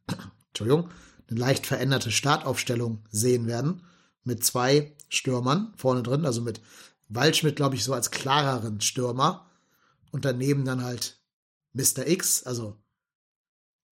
Entschuldigung, 0.48 0.90
eine 1.28 1.38
leicht 1.38 1.66
veränderte 1.66 2.10
Startaufstellung 2.10 3.04
sehen 3.10 3.46
werden. 3.46 3.82
Mit 4.24 4.44
zwei 4.44 4.96
Stürmern 5.08 5.72
vorne 5.76 6.02
drin, 6.02 6.24
also 6.24 6.40
mit 6.40 6.60
Waldschmidt, 7.08 7.56
glaube 7.56 7.74
ich, 7.76 7.84
so 7.84 7.92
als 7.92 8.10
klareren 8.10 8.80
Stürmer. 8.80 9.50
Und 10.10 10.24
daneben 10.24 10.64
dann 10.64 10.82
halt 10.82 11.18
Mr. 11.72 12.06
X, 12.06 12.44
also 12.44 12.76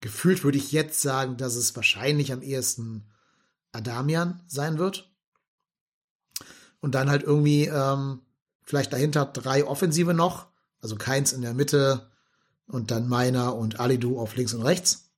gefühlt 0.01 0.43
würde 0.43 0.57
ich 0.57 0.71
jetzt 0.71 1.01
sagen, 1.01 1.37
dass 1.37 1.55
es 1.55 1.75
wahrscheinlich 1.75 2.31
am 2.33 2.41
ehesten 2.41 3.05
Adamian 3.71 4.41
sein 4.47 4.77
wird. 4.77 5.11
Und 6.79 6.95
dann 6.95 7.09
halt 7.09 7.23
irgendwie 7.23 7.65
ähm, 7.65 8.21
vielleicht 8.63 8.91
dahinter 8.91 9.25
drei 9.25 9.65
Offensive 9.65 10.13
noch, 10.13 10.47
also 10.81 10.95
keins 10.95 11.31
in 11.31 11.41
der 11.41 11.53
Mitte 11.53 12.09
und 12.67 12.91
dann 12.91 13.07
meiner 13.07 13.55
und 13.55 13.79
Alidu 13.79 14.19
auf 14.19 14.35
links 14.35 14.53
und 14.53 14.63
rechts. 14.63 15.12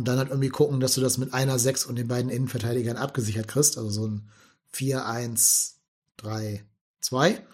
Und 0.00 0.06
dann 0.06 0.16
halt 0.16 0.30
irgendwie 0.30 0.48
gucken, 0.48 0.80
dass 0.80 0.94
du 0.94 1.02
das 1.02 1.18
mit 1.18 1.34
einer 1.34 1.58
Sechs 1.58 1.84
und 1.84 1.96
den 1.96 2.08
beiden 2.08 2.30
Innenverteidigern 2.30 2.96
abgesichert 2.96 3.48
kriegst. 3.48 3.76
Also 3.76 3.90
so 3.90 4.06
ein 4.06 4.30
4-1, 4.72 5.72
3, 6.16 6.64
2. 7.02 7.44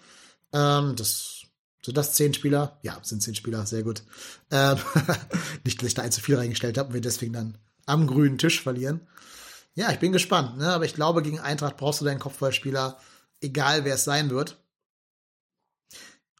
Ähm, 0.53 0.95
das 0.95 1.41
sind 1.83 1.97
das 1.97 2.13
zehn 2.13 2.33
Spieler? 2.33 2.79
Ja, 2.83 2.97
sind 3.03 3.21
zehn 3.21 3.35
Spieler, 3.35 3.65
sehr 3.65 3.83
gut. 3.83 4.03
Ähm, 4.49 4.77
nicht, 5.65 5.81
dass 5.81 5.89
ich 5.89 5.93
da 5.93 6.03
ein 6.03 6.13
zu 6.13 6.21
viel 6.21 6.37
reingestellt 6.37 6.77
habe 6.77 6.87
und 6.87 6.93
wir 6.93 7.01
deswegen 7.01 7.33
dann 7.33 7.57
am 7.85 8.07
grünen 8.07 8.37
Tisch 8.37 8.61
verlieren. 8.61 9.05
Ja, 9.75 9.91
ich 9.91 9.99
bin 9.99 10.13
gespannt, 10.13 10.57
ne? 10.57 10.71
aber 10.71 10.85
ich 10.85 10.93
glaube, 10.93 11.21
gegen 11.21 11.41
Eintracht 11.41 11.75
brauchst 11.75 11.99
du 11.99 12.05
deinen 12.05 12.21
Kopfballspieler, 12.21 12.97
egal 13.41 13.83
wer 13.83 13.95
es 13.95 14.05
sein 14.05 14.29
wird. 14.29 14.57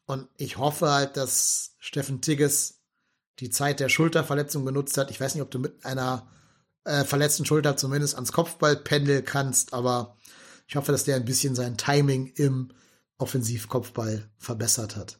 Und 0.06 0.26
ich 0.38 0.56
hoffe 0.56 0.90
halt, 0.90 1.18
dass 1.18 1.76
Steffen 1.80 2.22
Tigges 2.22 2.77
die 3.40 3.50
Zeit 3.50 3.80
der 3.80 3.88
Schulterverletzung 3.88 4.64
genutzt 4.66 4.96
hat. 4.98 5.10
Ich 5.10 5.20
weiß 5.20 5.34
nicht, 5.34 5.42
ob 5.42 5.50
du 5.50 5.58
mit 5.58 5.84
einer 5.84 6.28
äh, 6.84 7.04
verletzten 7.04 7.44
Schulter 7.44 7.76
zumindest 7.76 8.14
ans 8.14 8.32
Kopfball 8.32 8.76
pendeln 8.76 9.24
kannst, 9.24 9.72
aber 9.72 10.16
ich 10.66 10.76
hoffe, 10.76 10.92
dass 10.92 11.04
der 11.04 11.16
ein 11.16 11.24
bisschen 11.24 11.54
sein 11.54 11.76
Timing 11.76 12.26
im 12.34 12.72
Offensivkopfball 13.18 14.28
verbessert 14.38 14.96
hat. 14.96 15.18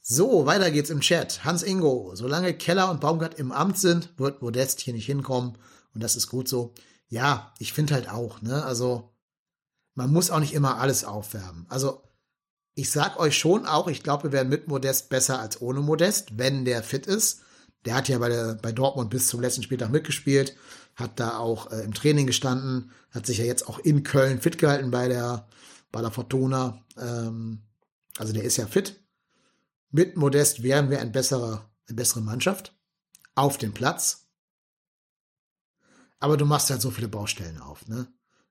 So, 0.00 0.46
weiter 0.46 0.70
geht's 0.70 0.90
im 0.90 1.00
Chat. 1.00 1.44
Hans 1.44 1.64
Ingo, 1.64 2.12
solange 2.14 2.54
Keller 2.54 2.90
und 2.90 3.00
Baumgart 3.00 3.34
im 3.40 3.50
Amt 3.50 3.76
sind, 3.76 4.16
wird 4.18 4.40
Modest 4.40 4.80
hier 4.80 4.94
nicht 4.94 5.06
hinkommen. 5.06 5.58
Und 5.94 6.02
das 6.02 6.14
ist 6.14 6.28
gut 6.28 6.48
so. 6.48 6.74
Ja, 7.08 7.52
ich 7.58 7.72
finde 7.72 7.94
halt 7.94 8.08
auch, 8.08 8.40
ne, 8.40 8.64
also, 8.64 9.12
man 9.94 10.12
muss 10.12 10.30
auch 10.30 10.38
nicht 10.38 10.54
immer 10.54 10.78
alles 10.78 11.04
aufwärmen. 11.04 11.66
Also, 11.68 12.05
ich 12.76 12.90
sag 12.90 13.18
euch 13.18 13.36
schon 13.36 13.64
auch, 13.64 13.88
ich 13.88 14.02
glaube, 14.02 14.24
wir 14.24 14.32
werden 14.32 14.50
mit 14.50 14.68
Modest 14.68 15.08
besser 15.08 15.40
als 15.40 15.62
ohne 15.62 15.80
Modest, 15.80 16.38
wenn 16.38 16.66
der 16.66 16.82
fit 16.82 17.06
ist. 17.06 17.40
Der 17.86 17.94
hat 17.94 18.08
ja 18.08 18.18
bei, 18.18 18.28
der, 18.28 18.54
bei 18.56 18.70
Dortmund 18.70 19.08
bis 19.08 19.28
zum 19.28 19.40
letzten 19.40 19.62
Spieltag 19.62 19.90
mitgespielt, 19.90 20.54
hat 20.94 21.18
da 21.18 21.38
auch 21.38 21.72
äh, 21.72 21.80
im 21.80 21.94
Training 21.94 22.26
gestanden, 22.26 22.92
hat 23.10 23.24
sich 23.24 23.38
ja 23.38 23.44
jetzt 23.44 23.66
auch 23.66 23.78
in 23.78 24.02
Köln 24.02 24.42
fit 24.42 24.58
gehalten 24.58 24.90
bei 24.90 25.08
der, 25.08 25.48
bei 25.90 26.02
der 26.02 26.10
Fortuna. 26.10 26.84
Ähm, 26.98 27.62
also 28.18 28.34
der 28.34 28.44
ist 28.44 28.58
ja 28.58 28.66
fit. 28.66 29.02
Mit 29.90 30.16
Modest 30.18 30.62
wären 30.62 30.90
wir 30.90 31.00
ein 31.00 31.12
besserer, 31.12 31.70
eine 31.88 31.96
bessere 31.96 32.20
Mannschaft 32.20 32.76
auf 33.34 33.56
dem 33.56 33.72
Platz. 33.72 34.26
Aber 36.18 36.36
du 36.36 36.44
machst 36.44 36.68
halt 36.68 36.82
so 36.82 36.90
viele 36.90 37.08
Baustellen 37.08 37.58
auf, 37.58 37.88
ne? 37.88 38.06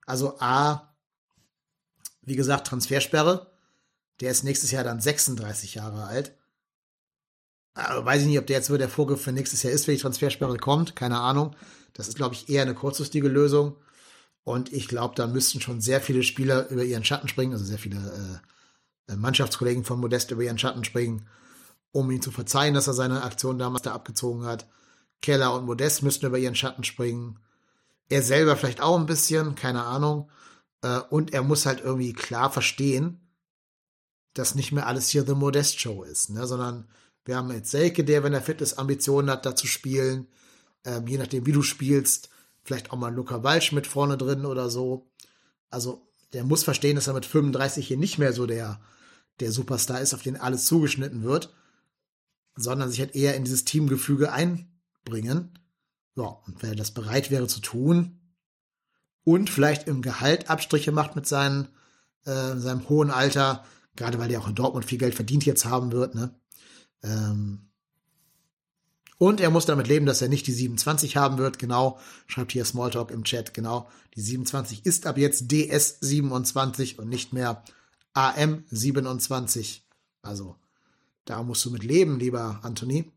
Also 0.08 0.40
A, 0.40 0.96
wie 2.22 2.36
gesagt, 2.36 2.68
Transfersperre 2.68 3.55
der 4.22 4.32
ist 4.32 4.44
nächstes 4.44 4.72
Jahr 4.72 4.84
dann 4.84 5.02
36 5.02 5.76
Jahre 5.76 6.06
alt. 6.06 6.38
Aber 7.74 8.06
weiß 8.06 8.22
ich 8.22 8.28
nicht, 8.28 8.40
ob 8.40 8.48
der 8.48 8.58
jetzt 8.58 8.68
so 8.68 8.78
der 8.78 8.90
Vorgriff 8.90 9.22
für 9.22 9.34
nächstes 9.34 9.64
Jahr 9.64 9.74
ist, 9.74 9.88
wenn 9.88 9.96
die 9.96 10.02
Transfersperre 10.02 10.58
kommt. 10.58 10.96
Keine 10.96 11.20
Ahnung. 11.20 11.56
Das 11.94 12.08
ist, 12.08 12.16
glaube 12.16 12.34
ich, 12.34 12.50
eher 12.50 12.62
eine 12.62 12.74
kurzfristige 12.74 13.28
Lösung. 13.28 13.76
Und 14.44 14.72
ich 14.72 14.88
glaube, 14.88 15.16
da 15.16 15.28
müssten 15.28 15.60
schon 15.60 15.82
sehr 15.82 16.00
viele 16.00 16.24
Spieler 16.24 16.70
über 16.70 16.84
ihren 16.84 17.04
Schatten 17.04 17.28
springen, 17.28 17.54
also 17.54 17.66
sehr 17.66 17.80
viele 17.80 18.42
äh, 19.08 19.16
Mannschaftskollegen 19.16 19.84
von 19.84 20.00
Modest 20.00 20.32
über 20.32 20.44
ihren 20.44 20.60
Schatten 20.60 20.84
springen, 20.84 21.28
um 21.92 22.12
ihn 22.12 22.22
zu 22.22 22.32
verzeihen, 22.32 22.76
dass 22.76 22.88
er 22.88 22.94
seine 22.94 23.24
Aktion 23.24 23.58
damals 23.58 23.82
da 23.84 23.94
abgezogen 23.94 24.46
hat. 24.46 24.68
Keller 25.22 25.54
und 25.56 25.66
Modest 25.66 26.04
müssten 26.04 26.28
über 26.28 26.38
ihren 26.38 26.56
Schatten 26.56 26.84
springen. 26.84 27.40
Er 28.08 28.22
selber 28.22 28.56
vielleicht 28.56 28.82
auch 28.82 29.00
ein 29.00 29.08
bisschen, 29.08 29.56
keine 29.56 29.84
Ahnung. 29.84 30.30
Äh, 30.82 31.00
und 31.10 31.34
er 31.34 31.42
muss 31.42 31.66
halt 31.66 31.82
irgendwie 31.82 32.14
klar 32.14 32.52
verstehen, 32.52 33.25
dass 34.36 34.54
nicht 34.54 34.72
mehr 34.72 34.86
alles 34.86 35.10
hier 35.10 35.26
The 35.26 35.34
Modest 35.34 35.80
Show 35.80 36.04
ist, 36.04 36.30
ne? 36.30 36.46
sondern 36.46 36.88
wir 37.24 37.38
haben 37.38 37.52
jetzt 37.52 37.72
Selke, 37.72 38.04
der, 38.04 38.24
wenn 38.24 38.34
er 38.34 38.42
fit 38.42 38.78
Ambitionen 38.78 39.32
hat, 39.32 39.46
da 39.46 39.56
zu 39.56 39.66
spielen. 39.66 40.28
Ähm, 40.84 41.08
je 41.08 41.18
nachdem, 41.18 41.46
wie 41.48 41.52
du 41.52 41.64
spielst, 41.64 42.30
vielleicht 42.64 42.92
auch 42.92 42.98
mal 42.98 43.14
Luca 43.14 43.44
Walsch 43.44 43.72
mit 43.72 43.88
vorne 43.88 44.18
drin 44.18 44.46
oder 44.46 44.70
so. 44.70 45.10
Also, 45.72 46.08
der 46.34 46.44
muss 46.44 46.64
verstehen, 46.64 46.96
dass 46.96 47.08
er 47.08 47.14
mit 47.14 47.26
35 47.26 47.88
hier 47.88 47.98
nicht 47.98 48.20
mehr 48.20 48.34
so 48.34 48.46
der, 48.46 48.80
der 49.40 49.52
Superstar 49.52 50.02
ist, 50.02 50.14
auf 50.14 50.22
den 50.22 50.40
alles 50.40 50.66
zugeschnitten 50.66 51.24
wird, 51.24 51.54
sondern 52.56 52.90
sich 52.90 53.00
halt 53.00 53.16
eher 53.16 53.36
in 53.36 53.44
dieses 53.44 53.66
Teamgefüge 53.66 54.32
einbringen. 54.32 55.58
Ja, 56.16 56.26
und 56.46 56.62
wenn 56.62 56.72
er 56.72 56.76
das 56.76 56.92
bereit 56.92 57.32
wäre 57.32 57.48
zu 57.48 57.60
tun 57.60 58.20
und 59.24 59.50
vielleicht 59.50 59.88
im 59.88 60.02
Gehalt 60.02 60.50
Abstriche 60.50 60.92
macht 60.92 61.16
mit 61.16 61.26
seinen, 61.26 61.70
äh, 62.26 62.56
seinem 62.58 62.88
hohen 62.90 63.12
Alter, 63.12 63.66
gerade 63.96 64.20
weil 64.20 64.32
er 64.32 64.40
auch 64.40 64.48
in 64.48 64.56
Dortmund 64.56 64.86
viel 64.86 64.98
Geld 64.98 65.16
verdient 65.16 65.46
jetzt 65.46 65.66
haben 65.66 65.92
wird, 65.92 66.16
ne? 66.16 66.36
Ähm, 67.04 67.70
und 69.18 69.40
er 69.40 69.50
muss 69.50 69.66
damit 69.66 69.88
leben, 69.88 70.06
dass 70.06 70.22
er 70.22 70.28
nicht 70.28 70.46
die 70.46 70.52
27 70.52 71.16
haben 71.16 71.38
wird. 71.38 71.58
Genau, 71.58 72.00
schreibt 72.28 72.52
hier 72.52 72.66
Smalltalk 72.66 73.12
im 73.12 73.24
Chat. 73.24 73.54
Genau, 73.54 73.90
die 74.14 74.22
27 74.22 74.86
ist 74.86 75.08
ab 75.08 75.18
jetzt 75.18 75.50
DS27 75.50 76.98
und 76.98 77.08
nicht 77.08 77.32
mehr 77.32 77.64
AM27. 78.14 79.82
Also, 80.22 80.58
da 81.24 81.44
musst 81.44 81.64
du 81.64 81.72
mit 81.72 81.84
leben, 81.84 82.20
lieber 82.20 82.60
Anthony. 82.64 83.12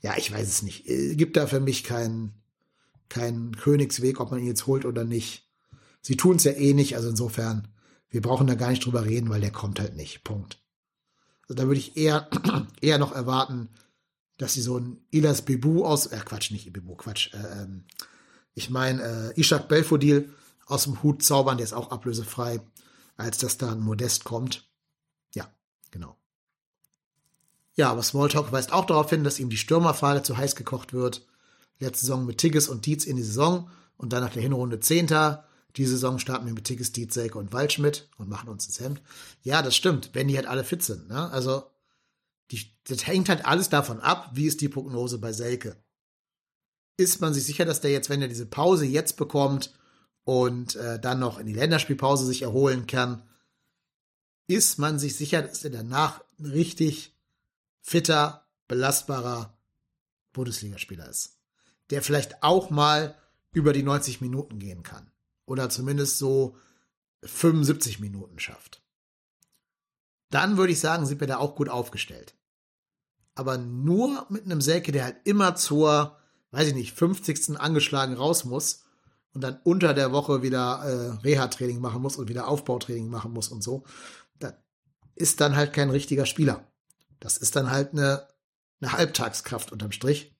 Ja, 0.00 0.16
ich 0.16 0.32
weiß 0.32 0.48
es 0.48 0.62
nicht. 0.62 0.88
Äh, 0.88 1.14
gibt 1.14 1.36
da 1.36 1.46
für 1.46 1.60
mich 1.60 1.84
keinen 1.84 2.34
keinen 3.08 3.56
Königsweg, 3.56 4.20
ob 4.20 4.30
man 4.30 4.40
ihn 4.40 4.46
jetzt 4.46 4.66
holt 4.66 4.84
oder 4.84 5.04
nicht. 5.04 5.48
Sie 6.02 6.16
tun 6.16 6.36
es 6.36 6.44
ja 6.44 6.52
eh 6.52 6.74
nicht, 6.74 6.96
also 6.96 7.08
insofern, 7.08 7.68
wir 8.10 8.22
brauchen 8.22 8.46
da 8.46 8.54
gar 8.54 8.70
nicht 8.70 8.84
drüber 8.84 9.04
reden, 9.04 9.28
weil 9.30 9.40
der 9.40 9.52
kommt 9.52 9.80
halt 9.80 9.96
nicht. 9.96 10.24
Punkt. 10.24 10.58
Also 11.42 11.54
da 11.54 11.66
würde 11.66 11.80
ich 11.80 11.96
eher, 11.96 12.28
eher 12.80 12.98
noch 12.98 13.12
erwarten, 13.12 13.68
dass 14.36 14.54
sie 14.54 14.62
so 14.62 14.78
ein 14.78 15.04
Ilas 15.10 15.42
Bebu 15.42 15.84
aus, 15.84 16.06
äh, 16.06 16.20
Quatsch, 16.24 16.50
nicht 16.50 16.72
Bebu, 16.72 16.94
Quatsch, 16.94 17.34
äh, 17.34 17.62
ähm, 17.62 17.84
ich 18.54 18.70
meine, 18.70 19.32
äh, 19.36 19.40
Ishak 19.40 19.68
Belfodil 19.68 20.32
aus 20.66 20.84
dem 20.84 21.02
Hut 21.02 21.22
zaubern, 21.22 21.58
der 21.58 21.64
ist 21.64 21.72
auch 21.72 21.90
ablösefrei, 21.90 22.60
als 23.16 23.38
dass 23.38 23.58
da 23.58 23.72
ein 23.72 23.80
Modest 23.80 24.24
kommt. 24.24 24.68
Ja, 25.34 25.48
genau. 25.90 26.16
Ja, 27.74 27.90
aber 27.90 28.02
Smalltalk 28.02 28.50
weist 28.52 28.72
auch 28.72 28.84
darauf 28.84 29.10
hin, 29.10 29.24
dass 29.24 29.38
ihm 29.38 29.50
die 29.50 29.56
Stürmerfrage 29.56 30.22
zu 30.22 30.36
heiß 30.36 30.56
gekocht 30.56 30.92
wird. 30.92 31.26
Letzte 31.78 32.06
Saison 32.06 32.26
mit 32.26 32.38
Tigges 32.38 32.68
und 32.68 32.86
Dietz 32.86 33.04
in 33.04 33.16
die 33.16 33.22
Saison 33.22 33.70
und 33.96 34.12
dann 34.12 34.22
nach 34.22 34.32
der 34.32 34.42
Hinrunde 34.42 34.80
Zehnter. 34.80 35.47
Die 35.76 35.86
Saison 35.86 36.18
starten 36.18 36.46
wir 36.46 36.54
mit 36.54 36.64
Tigges, 36.64 36.92
Dietz, 36.92 37.14
Selke 37.14 37.38
und 37.38 37.52
Waldschmidt 37.52 38.08
und 38.16 38.28
machen 38.28 38.48
uns 38.48 38.66
ins 38.66 38.80
Hemd. 38.80 39.02
Ja, 39.42 39.62
das 39.62 39.76
stimmt, 39.76 40.10
wenn 40.12 40.28
die 40.28 40.36
halt 40.36 40.46
alle 40.46 40.64
fit 40.64 40.82
sind. 40.82 41.08
Ne? 41.08 41.30
Also 41.30 41.64
die, 42.50 42.60
das 42.84 43.06
hängt 43.06 43.28
halt 43.28 43.44
alles 43.44 43.68
davon 43.68 44.00
ab, 44.00 44.30
wie 44.32 44.46
ist 44.46 44.60
die 44.60 44.68
Prognose 44.68 45.18
bei 45.18 45.32
Selke. 45.32 45.76
Ist 46.96 47.20
man 47.20 47.34
sich 47.34 47.44
sicher, 47.44 47.64
dass 47.64 47.80
der 47.80 47.92
jetzt, 47.92 48.08
wenn 48.08 48.22
er 48.22 48.28
diese 48.28 48.46
Pause 48.46 48.86
jetzt 48.86 49.16
bekommt 49.16 49.72
und 50.24 50.74
äh, 50.76 50.98
dann 50.98 51.20
noch 51.20 51.38
in 51.38 51.46
die 51.46 51.52
Länderspielpause 51.52 52.26
sich 52.26 52.42
erholen 52.42 52.86
kann, 52.86 53.22
ist 54.46 54.78
man 54.78 54.98
sich 54.98 55.14
sicher, 55.14 55.42
dass 55.42 55.62
er 55.62 55.70
danach 55.70 56.24
ein 56.38 56.46
richtig 56.46 57.14
fitter, 57.82 58.46
belastbarer 58.66 59.56
Bundesligaspieler 60.32 61.08
ist. 61.08 61.38
Der 61.90 62.02
vielleicht 62.02 62.42
auch 62.42 62.70
mal 62.70 63.14
über 63.52 63.72
die 63.72 63.82
90 63.82 64.20
Minuten 64.20 64.58
gehen 64.58 64.82
kann. 64.82 65.10
Oder 65.48 65.70
zumindest 65.70 66.18
so 66.18 66.56
75 67.24 68.00
Minuten 68.00 68.38
schafft. 68.38 68.82
Dann 70.30 70.56
würde 70.56 70.72
ich 70.72 70.80
sagen, 70.80 71.06
sind 71.06 71.20
wir 71.20 71.26
da 71.26 71.38
auch 71.38 71.56
gut 71.56 71.68
aufgestellt 71.68 72.38
aber 73.38 73.56
nur 73.56 74.26
mit 74.30 74.44
einem 74.44 74.60
Selke, 74.60 74.90
der 74.90 75.04
halt 75.04 75.16
immer 75.22 75.54
zur, 75.54 76.18
weiß 76.50 76.68
ich 76.68 76.74
nicht, 76.74 76.92
50. 76.94 77.60
angeschlagen 77.60 78.14
raus 78.14 78.44
muss 78.44 78.82
und 79.32 79.42
dann 79.42 79.60
unter 79.62 79.94
der 79.94 80.10
Woche 80.10 80.42
wieder 80.42 80.82
äh, 80.84 81.24
Reha-Training 81.24 81.80
machen 81.80 82.02
muss 82.02 82.16
und 82.16 82.28
wieder 82.28 82.48
Aufbautraining 82.48 83.08
machen 83.08 83.32
muss 83.32 83.48
und 83.48 83.62
so, 83.62 83.84
das 84.40 84.54
ist 85.14 85.40
dann 85.40 85.54
halt 85.54 85.72
kein 85.72 85.90
richtiger 85.90 86.26
Spieler. 86.26 86.66
Das 87.20 87.36
ist 87.36 87.54
dann 87.54 87.70
halt 87.70 87.92
eine, 87.92 88.26
eine 88.80 88.92
Halbtagskraft 88.92 89.70
unterm 89.70 89.92
Strich. 89.92 90.36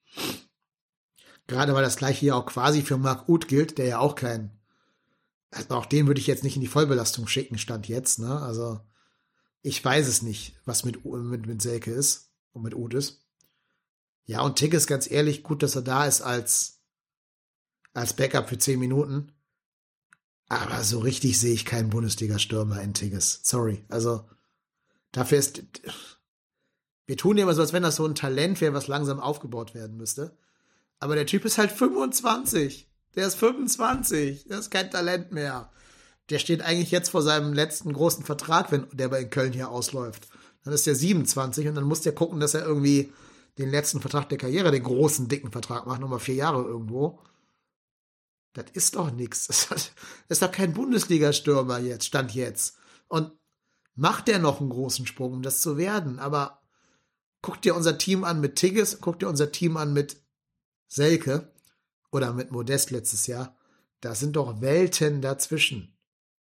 Gerade 1.47 1.75
weil 1.75 1.85
das 1.85 1.97
gleiche 1.97 2.19
hier 2.19 2.37
auch 2.37 2.47
quasi 2.47 2.83
für 2.83 2.99
Marc 2.99 3.29
Uth 3.29 3.47
gilt, 3.47 3.79
der 3.79 3.87
ja 3.87 3.99
auch 4.01 4.17
kein, 4.17 4.58
also 5.51 5.75
auch 5.75 5.87
den 5.87 6.07
würde 6.07 6.21
ich 6.21 6.27
jetzt 6.27 6.45
nicht 6.45 6.57
in 6.57 6.61
die 6.61 6.69
Vollbelastung 6.69 7.27
schicken, 7.27 7.59
stand 7.59 7.89
jetzt, 7.89 8.19
ne? 8.19 8.41
Also, 8.41 8.81
ich 9.63 9.85
weiß 9.85 10.07
es 10.07 10.23
nicht, 10.23 10.57
was 10.65 10.85
mit, 10.85 11.05
mit, 11.05 11.47
mit 11.47 11.63
Selke 11.63 11.91
ist 11.91 12.31
und 12.53 12.63
mit 12.63 12.75
Otis. 12.75 13.25
Ja, 14.25 14.43
und 14.43 14.57
Tick 14.57 14.75
ist 14.75 14.87
ganz 14.87 15.11
ehrlich 15.11 15.43
gut, 15.43 15.63
dass 15.63 15.75
er 15.75 15.83
da 15.83 16.07
ist 16.07 16.21
als, 16.21 16.83
als 17.95 18.15
Backup 18.15 18.49
für 18.49 18.59
10 18.59 18.79
Minuten. 18.79 19.33
Aber 20.49 20.83
so 20.85 20.99
richtig 20.99 21.39
sehe 21.39 21.55
ich 21.55 21.65
keinen 21.65 21.91
Bundesliga-Stürmer 21.91 22.81
in 22.83 22.95
Tigges. 22.95 23.41
Sorry. 23.43 23.85
Also, 23.89 24.29
dafür 25.13 25.39
ist, 25.39 25.63
wir 27.07 27.17
tun 27.17 27.37
ja 27.37 27.45
immer 27.45 27.55
so, 27.55 27.63
als 27.63 27.73
wenn 27.73 27.83
das 27.83 27.97
so 27.97 28.07
ein 28.07 28.15
Talent 28.15 28.61
wäre, 28.61 28.75
was 28.75 28.87
langsam 28.87 29.19
aufgebaut 29.19 29.75
werden 29.75 29.97
müsste. 29.97 30.37
Aber 31.01 31.15
der 31.15 31.27
Typ 31.27 31.45
ist 31.45 31.59
halt 31.59 31.73
25. 31.73 32.88
Der 33.19 33.27
ist 33.27 33.35
25. 33.35 34.45
Der 34.45 34.61
ist 34.61 34.71
kein 34.71 34.93
Talent 34.93 35.33
mehr. 35.33 35.73
Der 36.31 36.39
steht 36.39 36.63
eigentlich 36.63 36.93
jetzt 36.93 37.09
vor 37.09 37.21
seinem 37.21 37.53
letzten 37.53 37.93
großen 37.93 38.23
Vertrag, 38.23 38.71
wenn 38.71 38.87
der 38.93 39.09
bei 39.09 39.25
Köln 39.25 39.53
hier 39.53 39.71
ausläuft. 39.71 40.29
Dann 40.63 40.73
ist 40.73 40.87
er 40.87 40.95
27 40.95 41.67
und 41.67 41.75
dann 41.75 41.83
muss 41.83 42.03
der 42.03 42.15
gucken, 42.15 42.39
dass 42.39 42.55
er 42.55 42.65
irgendwie 42.65 43.13
den 43.59 43.73
letzten 43.73 44.01
Vertrag 44.01 44.29
der 44.29 44.39
Karriere, 44.39 44.71
den 44.71 44.85
großen, 44.85 45.27
dicken 45.27 45.51
Vertrag 45.51 45.85
macht, 45.85 46.01
nochmal 46.01 46.21
vier 46.21 46.37
Jahre 46.37 46.63
irgendwo. 46.63 47.19
Das 48.53 48.67
ist 48.75 48.95
doch 48.95 49.11
nichts. 49.11 49.49
Das 49.69 49.91
ist 50.29 50.43
doch 50.43 50.53
kein 50.53 50.73
Bundesliga-Stürmer 50.73 51.81
jetzt, 51.81 52.05
Stand 52.05 52.37
jetzt. 52.37 52.77
Und 53.09 53.33
macht 53.97 54.29
der 54.29 54.39
noch 54.39 54.61
einen 54.61 54.71
großen 54.71 55.09
Sprung, 55.09 55.33
um 55.33 55.43
das 55.43 55.61
zu 55.61 55.77
werden. 55.77 56.21
Aber 56.21 56.63
guck 57.43 57.61
dir 57.63 57.75
unser 57.75 57.99
Team 57.99 58.23
an 58.23 58.41
mit 58.41 58.55
Tigges, 58.55 58.99
guck 59.01 59.19
dir 59.19 59.29
unser 59.29 59.51
Team 59.51 59.77
an 59.77 59.93
mit 59.93 60.23
Selke 60.87 61.51
oder 62.11 62.33
mit 62.33 62.51
Modest 62.51 62.91
letztes 62.91 63.27
Jahr. 63.27 63.57
Da 64.01 64.15
sind 64.15 64.37
doch 64.37 64.61
Welten 64.61 65.21
dazwischen. 65.21 65.97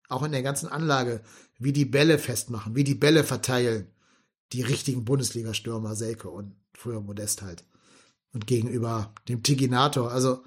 Auch 0.09 0.23
in 0.23 0.31
der 0.31 0.43
ganzen 0.43 0.67
Anlage, 0.67 1.21
wie 1.57 1.73
die 1.73 1.85
Bälle 1.85 2.19
festmachen, 2.19 2.75
wie 2.75 2.83
die 2.83 2.95
Bälle 2.95 3.23
verteilen, 3.23 3.87
die 4.53 4.61
richtigen 4.61 5.05
Bundesliga-Stürmer, 5.05 5.95
Selke 5.95 6.29
und 6.29 6.55
früher 6.73 7.01
Modest 7.01 7.41
halt. 7.41 7.65
Und 8.33 8.47
gegenüber 8.47 9.13
dem 9.27 9.43
Tiginator, 9.43 10.11
also 10.11 10.43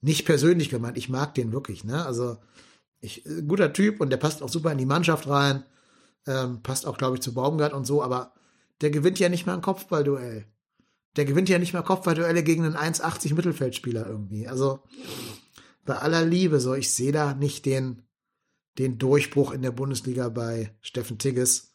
nicht 0.00 0.24
persönlich 0.26 0.68
gemeint, 0.68 0.98
ich 0.98 1.08
mag 1.08 1.34
den 1.34 1.52
wirklich, 1.52 1.84
ne? 1.84 2.04
Also, 2.04 2.36
ich, 3.00 3.24
äh, 3.26 3.42
guter 3.42 3.72
Typ 3.72 4.00
und 4.00 4.10
der 4.10 4.16
passt 4.16 4.42
auch 4.42 4.48
super 4.48 4.70
in 4.72 4.78
die 4.78 4.86
Mannschaft 4.86 5.28
rein, 5.28 5.64
ähm, 6.26 6.62
passt 6.62 6.86
auch, 6.86 6.98
glaube 6.98 7.16
ich, 7.16 7.22
zu 7.22 7.34
Baumgart 7.34 7.72
und 7.72 7.86
so, 7.86 8.02
aber 8.02 8.34
der 8.80 8.90
gewinnt 8.90 9.18
ja 9.18 9.28
nicht 9.28 9.46
mal 9.46 9.54
ein 9.54 9.62
Kopfballduell. 9.62 10.46
Der 11.16 11.24
gewinnt 11.24 11.48
ja 11.48 11.58
nicht 11.58 11.74
mal 11.74 11.82
Kopfballduelle 11.82 12.42
gegen 12.42 12.64
einen 12.64 12.76
1,80 12.76 13.34
Mittelfeldspieler 13.34 14.06
irgendwie. 14.06 14.48
Also, 14.48 14.82
bei 15.84 15.98
aller 15.98 16.24
Liebe, 16.24 16.60
so, 16.60 16.74
ich 16.74 16.92
sehe 16.92 17.12
da 17.12 17.34
nicht 17.34 17.66
den, 17.66 18.02
den 18.78 18.98
Durchbruch 18.98 19.52
in 19.52 19.62
der 19.62 19.72
Bundesliga 19.72 20.28
bei 20.28 20.76
Steffen 20.80 21.18
Tigges. 21.18 21.74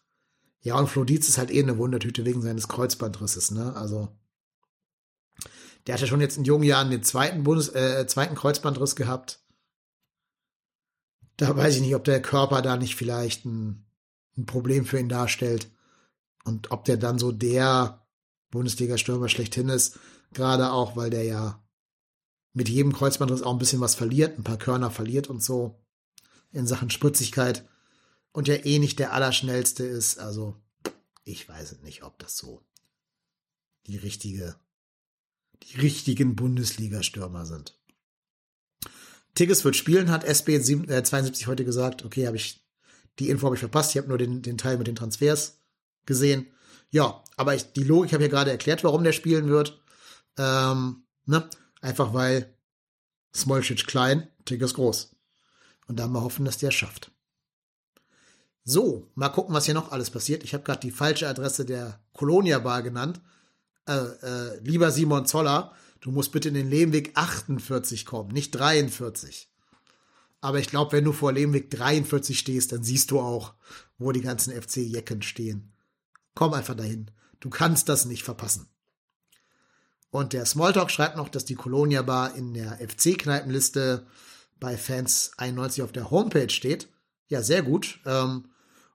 Ja, 0.62 0.78
und 0.80 0.88
Flo 0.88 1.04
Dietz 1.04 1.30
ist 1.30 1.38
halt 1.38 1.52
eh 1.52 1.62
eine 1.62 1.78
Wundertüte 1.78 2.26
wegen 2.26 2.42
seines 2.42 2.68
Kreuzbandrisses, 2.68 3.52
ne? 3.52 3.76
Also, 3.76 4.18
der 5.86 5.94
hat 5.94 6.02
ja 6.02 6.08
schon 6.08 6.22
jetzt 6.22 6.38
in 6.38 6.44
jungen 6.44 6.64
Jahren 6.64 6.90
den 6.90 7.04
zweiten 7.04 7.44
Bundes, 7.44 7.70
äh, 7.70 8.06
zweiten 8.08 8.36
Kreuzbandriss 8.36 8.96
gehabt. 8.96 9.42
Da 11.38 11.56
weiß 11.56 11.76
ich 11.76 11.82
nicht, 11.82 11.96
ob 11.96 12.04
der 12.04 12.22
Körper 12.22 12.62
da 12.62 12.76
nicht 12.76 12.96
vielleicht 12.96 13.46
ein, 13.46 13.86
ein 14.36 14.46
Problem 14.46 14.86
für 14.86 15.00
ihn 15.00 15.08
darstellt. 15.08 15.72
Und 16.44 16.72
ob 16.72 16.86
der 16.86 16.98
dann 16.98 17.20
so 17.20 17.32
der 17.32 18.07
Bundesliga-Stürmer 18.52 19.30
schlechthin 19.30 19.70
ist. 19.70 20.00
Gerade 20.34 20.72
auch, 20.72 20.96
weil 20.96 21.10
der 21.10 21.24
ja 21.24 21.64
mit 22.54 22.70
jedem 22.70 22.94
Kreuzbandriss 22.94 23.44
auch 23.44 23.54
ein 23.54 23.60
bisschen 23.60 23.82
was 23.82 23.96
verliert, 23.96 24.38
ein 24.38 24.44
paar 24.44 24.58
Körner 24.58 24.92
verliert 24.92 25.30
und 25.30 25.44
so 25.44 25.80
in 26.52 26.66
Sachen 26.66 26.90
Spritzigkeit 26.90 27.68
und 28.32 28.48
ja 28.48 28.56
eh 28.56 28.80
nicht 28.80 29.00
der 29.00 29.14
Allerschnellste 29.14 29.84
ist. 29.84 30.20
Also 30.20 30.56
ich 31.24 31.48
weiß 31.48 31.82
nicht, 31.84 32.04
ob 32.04 32.18
das 32.20 32.38
so 32.38 32.66
die 33.86 33.98
richtige, 33.98 34.56
die 35.64 35.78
richtigen 35.78 36.36
Bundesliga-Stürmer 36.36 37.46
sind. 37.46 37.78
Tigges 39.36 39.64
wird 39.64 39.76
spielen, 39.76 40.10
hat 40.10 40.24
SB 40.24 40.60
72 40.60 41.48
heute 41.48 41.64
gesagt. 41.64 42.04
Okay, 42.04 42.26
habe 42.26 42.38
ich 42.38 42.68
die 43.20 43.30
Info 43.30 43.46
habe 43.46 43.56
ich 43.56 43.60
verpasst. 43.60 43.92
Ich 43.92 43.98
habe 43.98 44.08
nur 44.08 44.18
den, 44.18 44.42
den 44.42 44.58
Teil 44.58 44.78
mit 44.78 44.88
den 44.88 44.96
Transfers 44.96 45.60
gesehen. 46.06 46.48
Ja, 46.90 47.24
aber 47.36 47.56
ich, 47.56 47.74
die 47.74 47.84
Logik 47.84 48.14
habe 48.14 48.24
ja 48.24 48.30
gerade 48.30 48.52
erklärt, 48.52 48.84
warum 48.84 49.04
der 49.04 49.12
spielen 49.12 49.50
wird. 49.50 49.82
Ähm, 50.38 51.04
ne? 51.26 51.50
Einfach 51.82 52.14
weil 52.14 52.56
Smolcic 53.36 53.86
klein, 53.88 54.28
Tigges 54.46 54.74
groß. 54.74 55.16
Und 55.88 56.00
da 56.00 56.08
mal 56.08 56.22
hoffen, 56.22 56.46
dass 56.46 56.58
der 56.58 56.72
schafft. 56.72 57.12
So, 58.64 59.10
mal 59.16 59.30
gucken, 59.30 59.56
was 59.56 59.66
hier 59.66 59.74
noch 59.74 59.92
alles 59.92 60.10
passiert. 60.10 60.44
Ich 60.44 60.54
habe 60.54 60.64
gerade 60.64 60.82
die 60.82 60.92
falsche 60.92 61.28
Adresse 61.28 61.64
der 61.64 62.02
Colonia 62.12 62.60
Bar 62.60 62.84
genannt. 62.84 63.22
Äh, 63.88 63.94
äh, 63.94 64.60
lieber 64.60 64.92
Simon 64.92 65.26
Zoller, 65.26 65.74
du 66.02 66.12
musst 66.12 66.34
bitte 66.34 66.50
in 66.50 66.54
den 66.54 66.70
Lehmweg 66.70 67.12
48 67.16 68.06
kommen, 68.06 68.32
nicht 68.32 68.52
43. 68.52 69.50
Aber 70.42 70.60
ich 70.60 70.68
glaube, 70.68 70.92
wenn 70.92 71.06
du 71.06 71.14
vor 71.14 71.32
Lehmweg 71.32 71.72
43 71.72 72.38
stehst, 72.38 72.74
dann 72.74 72.84
siehst 72.84 73.12
du 73.12 73.22
auch, 73.22 73.54
wo 73.98 74.12
die 74.12 74.22
ganzen 74.22 74.52
FC-Jecken 74.54 75.22
stehen. 75.22 75.72
Komm 76.38 76.54
einfach 76.54 76.76
dahin. 76.76 77.10
Du 77.40 77.50
kannst 77.50 77.90
das 77.90 78.06
nicht 78.06 78.22
verpassen. 78.22 78.68
Und 80.12 80.34
der 80.34 80.46
Smalltalk 80.46 80.92
schreibt 80.92 81.18
noch, 81.18 81.30
dass 81.30 81.46
die 81.46 81.56
Colonia 81.56 82.04
Bar 82.04 82.36
in 82.36 82.54
der 82.54 82.74
FC-Kneipenliste 82.78 84.06
bei 84.60 84.78
Fans 84.78 85.32
91 85.38 85.82
auf 85.82 85.92
der 85.92 86.12
Homepage 86.12 86.52
steht. 86.52 86.90
Ja, 87.28 87.42
sehr 87.42 87.64
gut. 87.64 88.02
Ähm, 88.06 88.50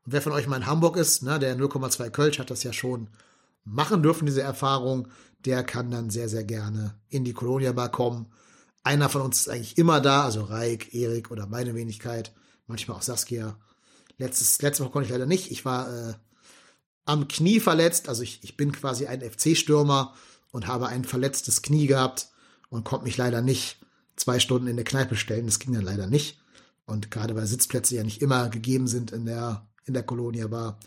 und 0.05 0.13
wer 0.13 0.23
von 0.23 0.31
euch 0.31 0.47
mal 0.47 0.59
in 0.59 0.67
Hamburg 0.67 0.97
ist, 0.97 1.25
ne, 1.25 1.41
der 1.41 1.59
0,2 1.59 2.11
Kölsch 2.11 2.39
hat 2.39 2.49
das 2.49 2.63
ja 2.63 2.73
schon 2.73 3.09
machen 3.65 4.05
dürfen, 4.05 4.27
diese 4.27 4.43
Erfahrung, 4.43 5.09
der 5.45 5.65
kann 5.65 5.91
dann 5.91 6.11
sehr, 6.11 6.29
sehr 6.29 6.45
gerne 6.45 6.95
in 7.09 7.25
die 7.25 7.35
Colonia 7.35 7.73
Bar 7.73 7.91
kommen. 7.91 8.27
Einer 8.85 9.09
von 9.09 9.23
uns 9.23 9.41
ist 9.41 9.49
eigentlich 9.49 9.79
immer 9.79 10.01
da, 10.01 10.23
also 10.23 10.43
Reik, 10.43 10.95
Erik 10.95 11.33
oder 11.33 11.49
meine 11.49 11.75
Wenigkeit, 11.75 12.33
manchmal 12.69 12.99
auch 12.99 13.03
Saskia. 13.03 13.59
Letztes, 14.17 14.63
letztes 14.63 14.87
Mal 14.87 14.93
konnte 14.93 15.07
ich 15.07 15.13
leider 15.13 15.27
nicht. 15.27 15.51
Ich 15.51 15.65
war 15.65 15.93
äh, 15.93 16.15
am 17.05 17.29
Knie 17.29 17.61
verletzt, 17.61 18.09
also 18.09 18.23
ich, 18.23 18.43
ich 18.43 18.57
bin 18.57 18.73
quasi 18.73 19.07
ein 19.07 19.21
FC-Stürmer 19.21 20.15
und 20.51 20.67
habe 20.67 20.89
ein 20.89 21.05
verletztes 21.05 21.63
Knie 21.63 21.87
gehabt 21.87 22.29
und 22.69 22.85
konnte 22.85 23.05
mich 23.05 23.17
leider 23.17 23.43
nicht 23.43 23.79
zwei 24.17 24.39
Stunden 24.39 24.69
in 24.69 24.77
der 24.77 24.85
Kneipe 24.85 25.17
stellen. 25.17 25.47
Das 25.47 25.59
ging 25.59 25.73
dann 25.73 25.85
leider 25.85 26.07
nicht. 26.07 26.39
Und 26.85 27.11
gerade 27.11 27.35
weil 27.35 27.47
Sitzplätze 27.47 27.97
ja 27.97 28.05
nicht 28.05 28.23
immer 28.23 28.49
gegeben 28.49 28.87
sind 28.87 29.13
in 29.13 29.25
der 29.25 29.69
in 29.85 29.95
der 29.95 30.03
Kolonia 30.03 30.51
war, 30.51 30.79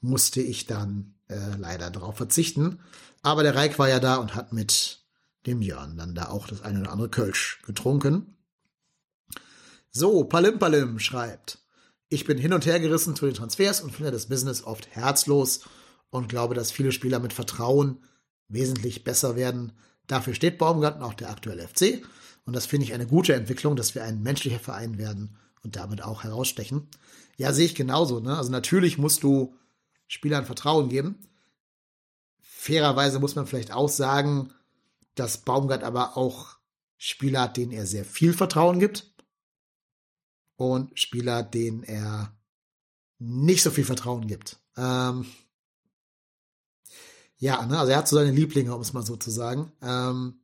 musste 0.00 0.40
ich 0.40 0.66
dann 0.66 1.14
äh, 1.28 1.56
leider 1.56 1.90
darauf 1.90 2.16
verzichten. 2.16 2.80
Aber 3.22 3.42
der 3.42 3.54
Reik 3.54 3.78
war 3.78 3.88
ja 3.88 4.00
da 4.00 4.16
und 4.16 4.34
hat 4.34 4.52
mit 4.52 5.02
dem 5.46 5.62
Jörn 5.62 5.96
dann 5.96 6.14
da 6.14 6.28
auch 6.28 6.46
das 6.46 6.62
eine 6.62 6.80
oder 6.80 6.92
andere 6.92 7.08
Kölsch 7.08 7.62
getrunken. 7.64 8.36
So, 9.90 10.24
Palim 10.24 10.58
Palim 10.58 10.98
schreibt, 10.98 11.58
ich 12.08 12.24
bin 12.24 12.38
hin 12.38 12.52
und 12.52 12.66
her 12.66 12.80
gerissen 12.80 13.16
zu 13.16 13.26
den 13.26 13.34
Transfers 13.34 13.80
und 13.80 13.92
finde 13.92 14.10
das 14.10 14.26
Business 14.26 14.64
oft 14.64 14.88
herzlos 14.94 15.60
und 16.10 16.28
glaube, 16.28 16.54
dass 16.54 16.70
viele 16.70 16.92
Spieler 16.92 17.18
mit 17.18 17.32
Vertrauen 17.32 17.98
wesentlich 18.48 19.04
besser 19.04 19.36
werden. 19.36 19.72
Dafür 20.06 20.34
steht 20.34 20.58
Baumgarten 20.58 21.02
auch 21.02 21.14
der 21.14 21.30
aktuelle 21.30 21.66
FC. 21.66 22.02
Und 22.46 22.54
das 22.54 22.66
finde 22.66 22.84
ich 22.84 22.92
eine 22.92 23.06
gute 23.06 23.34
Entwicklung, 23.34 23.74
dass 23.74 23.94
wir 23.94 24.04
ein 24.04 24.22
menschlicher 24.22 24.58
Verein 24.60 24.98
werden 24.98 25.36
und 25.62 25.76
damit 25.76 26.02
auch 26.02 26.24
herausstechen. 26.24 26.88
Ja, 27.36 27.52
sehe 27.52 27.66
ich 27.66 27.74
genauso. 27.74 28.20
Ne? 28.20 28.36
Also 28.36 28.50
natürlich 28.50 28.98
musst 28.98 29.22
du 29.22 29.56
Spielern 30.06 30.44
Vertrauen 30.44 30.90
geben. 30.90 31.18
Fairerweise 32.40 33.18
muss 33.18 33.34
man 33.34 33.46
vielleicht 33.46 33.72
auch 33.72 33.88
sagen, 33.88 34.52
dass 35.14 35.38
Baumgart 35.38 35.82
aber 35.82 36.16
auch 36.16 36.56
Spieler 36.98 37.42
hat, 37.42 37.56
denen 37.56 37.72
er 37.72 37.86
sehr 37.86 38.04
viel 38.04 38.32
Vertrauen 38.32 38.78
gibt. 38.78 39.13
Und 40.56 40.98
Spieler, 40.98 41.42
denen 41.42 41.82
er 41.82 42.36
nicht 43.18 43.62
so 43.62 43.70
viel 43.70 43.84
Vertrauen 43.84 44.26
gibt. 44.26 44.58
Ähm 44.76 45.26
ja, 47.36 47.64
ne? 47.66 47.78
also 47.78 47.92
er 47.92 47.98
hat 47.98 48.08
so 48.08 48.16
seine 48.16 48.30
Lieblinge, 48.30 48.74
um 48.74 48.80
es 48.80 48.92
mal 48.92 49.04
so 49.04 49.16
zu 49.16 49.30
sagen. 49.30 49.72
Ähm 49.82 50.40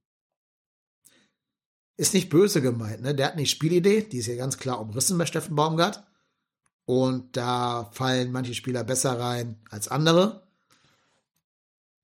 ist 2.01 2.15
nicht 2.15 2.31
böse 2.31 2.63
gemeint, 2.63 3.03
ne? 3.03 3.15
Der 3.15 3.27
hat 3.27 3.35
eine 3.35 3.45
Spielidee, 3.45 4.01
die 4.01 4.19
ist 4.19 4.27
ja 4.27 4.35
ganz 4.35 4.57
klar 4.57 4.81
umrissen 4.81 5.19
bei 5.19 5.27
Steffen 5.27 5.55
Baumgart. 5.55 6.03
Und 6.87 7.37
da 7.37 7.91
fallen 7.93 8.33
manche 8.33 8.55
Spieler 8.55 8.85
besser 8.85 9.21
rein 9.21 9.61
als 9.69 9.89
andere. 9.89 10.49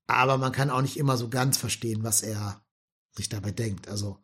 Aber 0.05 0.37
man 0.37 0.51
kann 0.51 0.69
auch 0.69 0.83
nicht 0.83 0.97
immer 0.97 1.17
so 1.17 1.29
ganz 1.29 1.57
verstehen, 1.57 2.03
was 2.03 2.21
er 2.21 2.61
sich 3.15 3.27
dabei 3.27 3.51
denkt. 3.51 3.87
Also 3.87 4.19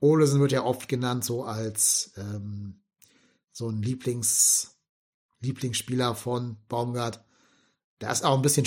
Olesen 0.00 0.40
wird 0.40 0.52
ja 0.52 0.64
oft 0.64 0.88
genannt 0.88 1.24
so 1.24 1.44
als 1.44 2.12
ähm, 2.16 2.77
so 3.58 3.68
ein 3.68 3.82
Lieblings, 3.82 4.78
Lieblingsspieler 5.40 6.14
von 6.14 6.58
Baumgart. 6.68 7.24
Der 8.00 8.12
ist 8.12 8.24
auch 8.24 8.36
ein 8.36 8.42
bisschen 8.42 8.66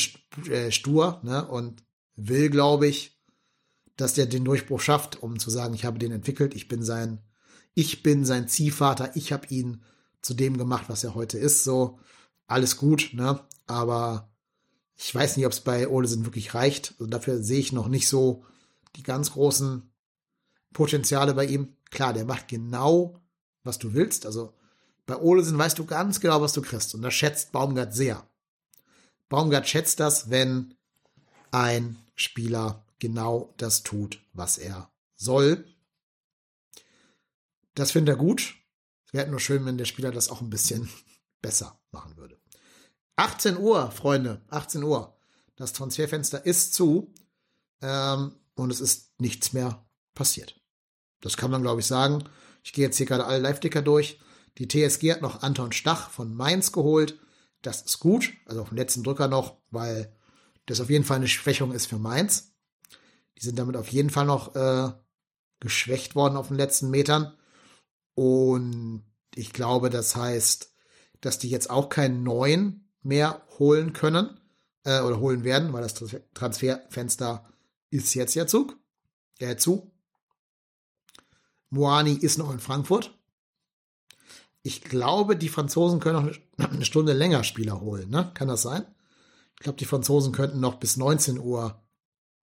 äh, 0.49 0.69
stur 0.69 1.21
ne? 1.23 1.47
und 1.47 1.81
will, 2.17 2.49
glaube 2.49 2.87
ich, 2.87 3.17
dass 3.95 4.15
der 4.15 4.25
den 4.25 4.43
Durchbruch 4.43 4.81
schafft, 4.81 5.23
um 5.23 5.39
zu 5.39 5.49
sagen, 5.49 5.73
ich 5.73 5.85
habe 5.85 5.97
den 5.97 6.11
entwickelt, 6.11 6.53
ich 6.53 6.67
bin 6.67 6.83
sein, 6.83 7.23
ich 7.73 8.03
bin 8.03 8.25
sein 8.25 8.49
Ziehvater, 8.49 9.15
ich 9.15 9.31
habe 9.31 9.47
ihn 9.47 9.81
zu 10.21 10.33
dem 10.33 10.57
gemacht, 10.57 10.85
was 10.89 11.05
er 11.05 11.15
heute 11.15 11.37
ist. 11.37 11.63
So, 11.63 11.97
alles 12.47 12.75
gut, 12.75 13.11
ne? 13.13 13.39
Aber 13.67 14.29
ich 14.97 15.15
weiß 15.15 15.37
nicht, 15.37 15.45
ob 15.45 15.53
es 15.53 15.61
bei 15.61 15.87
Olesen 15.87 16.25
wirklich 16.25 16.53
reicht. 16.53 16.95
Also 16.99 17.05
dafür 17.05 17.41
sehe 17.41 17.59
ich 17.59 17.71
noch 17.71 17.87
nicht 17.87 18.09
so 18.09 18.43
die 18.97 19.03
ganz 19.03 19.31
großen 19.31 19.89
Potenziale 20.73 21.33
bei 21.33 21.45
ihm. 21.45 21.77
Klar, 21.91 22.11
der 22.11 22.25
macht 22.25 22.49
genau, 22.49 23.21
was 23.63 23.79
du 23.79 23.93
willst. 23.93 24.25
Also 24.25 24.53
bei 25.11 25.17
Olesen 25.17 25.57
weißt 25.57 25.77
du 25.77 25.85
ganz 25.85 26.21
genau, 26.21 26.39
was 26.39 26.53
du 26.53 26.61
kriegst. 26.61 26.95
Und 26.95 27.01
das 27.01 27.13
schätzt 27.13 27.51
Baumgart 27.51 27.93
sehr. 27.93 28.25
Baumgart 29.27 29.67
schätzt 29.67 29.99
das, 29.99 30.29
wenn 30.29 30.75
ein 31.51 31.97
Spieler 32.15 32.85
genau 32.99 33.53
das 33.57 33.83
tut, 33.83 34.21
was 34.31 34.57
er 34.57 34.89
soll. 35.17 35.65
Das 37.75 37.91
findet 37.91 38.15
er 38.15 38.17
gut. 38.17 38.55
Wäre 39.11 39.29
nur 39.29 39.41
schön, 39.41 39.65
wenn 39.65 39.77
der 39.77 39.83
Spieler 39.83 40.11
das 40.11 40.29
auch 40.29 40.39
ein 40.39 40.49
bisschen 40.49 40.89
besser 41.41 41.77
machen 41.91 42.15
würde. 42.15 42.39
18 43.17 43.57
Uhr, 43.57 43.91
Freunde, 43.91 44.41
18 44.47 44.81
Uhr. 44.81 45.13
Das 45.57 45.73
Transferfenster 45.73 46.45
ist 46.45 46.73
zu 46.73 47.13
ähm, 47.81 48.37
und 48.55 48.71
es 48.71 48.79
ist 48.79 49.11
nichts 49.19 49.51
mehr 49.51 49.85
passiert. 50.13 50.57
Das 51.19 51.35
kann 51.35 51.51
man, 51.51 51.63
glaube 51.63 51.81
ich, 51.81 51.85
sagen. 51.85 52.23
Ich 52.63 52.71
gehe 52.71 52.85
jetzt 52.85 52.95
hier 52.95 53.07
gerade 53.07 53.25
alle 53.25 53.39
Live-Dicker 53.39 53.81
durch. 53.81 54.17
Die 54.57 54.67
TSG 54.67 55.11
hat 55.11 55.21
noch 55.21 55.43
Anton 55.43 55.71
Stach 55.71 56.09
von 56.09 56.33
Mainz 56.33 56.71
geholt. 56.71 57.19
Das 57.61 57.81
ist 57.81 57.99
gut, 57.99 58.33
also 58.45 58.61
auf 58.61 58.69
dem 58.69 58.77
letzten 58.77 59.03
Drücker 59.03 59.27
noch, 59.27 59.57
weil 59.69 60.15
das 60.65 60.81
auf 60.81 60.89
jeden 60.89 61.05
Fall 61.05 61.17
eine 61.17 61.27
Schwächung 61.27 61.71
ist 61.71 61.85
für 61.85 61.99
Mainz. 61.99 62.53
Die 63.37 63.43
sind 63.43 63.57
damit 63.57 63.75
auf 63.75 63.89
jeden 63.89 64.09
Fall 64.09 64.25
noch 64.25 64.55
äh, 64.55 64.91
geschwächt 65.59 66.15
worden 66.15 66.37
auf 66.37 66.49
den 66.49 66.57
letzten 66.57 66.89
Metern. 66.89 67.35
Und 68.13 69.03
ich 69.35 69.53
glaube, 69.53 69.89
das 69.89 70.15
heißt, 70.15 70.73
dass 71.21 71.39
die 71.39 71.49
jetzt 71.49 71.69
auch 71.69 71.89
keinen 71.89 72.23
neuen 72.23 72.91
mehr 73.01 73.45
holen 73.57 73.93
können 73.93 74.39
äh, 74.83 75.01
oder 75.01 75.19
holen 75.19 75.43
werden, 75.43 75.71
weil 75.73 75.81
das 75.81 75.93
Transferfenster 76.33 77.47
ist 77.89 78.13
jetzt 78.13 78.35
ja 78.35 78.47
Zug, 78.47 78.77
äh, 79.39 79.55
zu. 79.55 79.91
Moani 81.69 82.13
ist 82.13 82.37
noch 82.37 82.51
in 82.51 82.59
Frankfurt. 82.59 83.17
Ich 84.63 84.81
glaube, 84.81 85.35
die 85.35 85.49
Franzosen 85.49 85.99
können 85.99 86.25
noch 86.57 86.69
eine 86.71 86.85
Stunde 86.85 87.13
länger 87.13 87.43
Spieler 87.43 87.81
holen, 87.81 88.09
ne? 88.09 88.31
Kann 88.33 88.47
das 88.47 88.61
sein? 88.61 88.85
Ich 89.55 89.63
glaube, 89.63 89.77
die 89.77 89.85
Franzosen 89.85 90.33
könnten 90.33 90.59
noch 90.59 90.75
bis 90.75 90.97
19 90.97 91.37
Uhr 91.37 91.81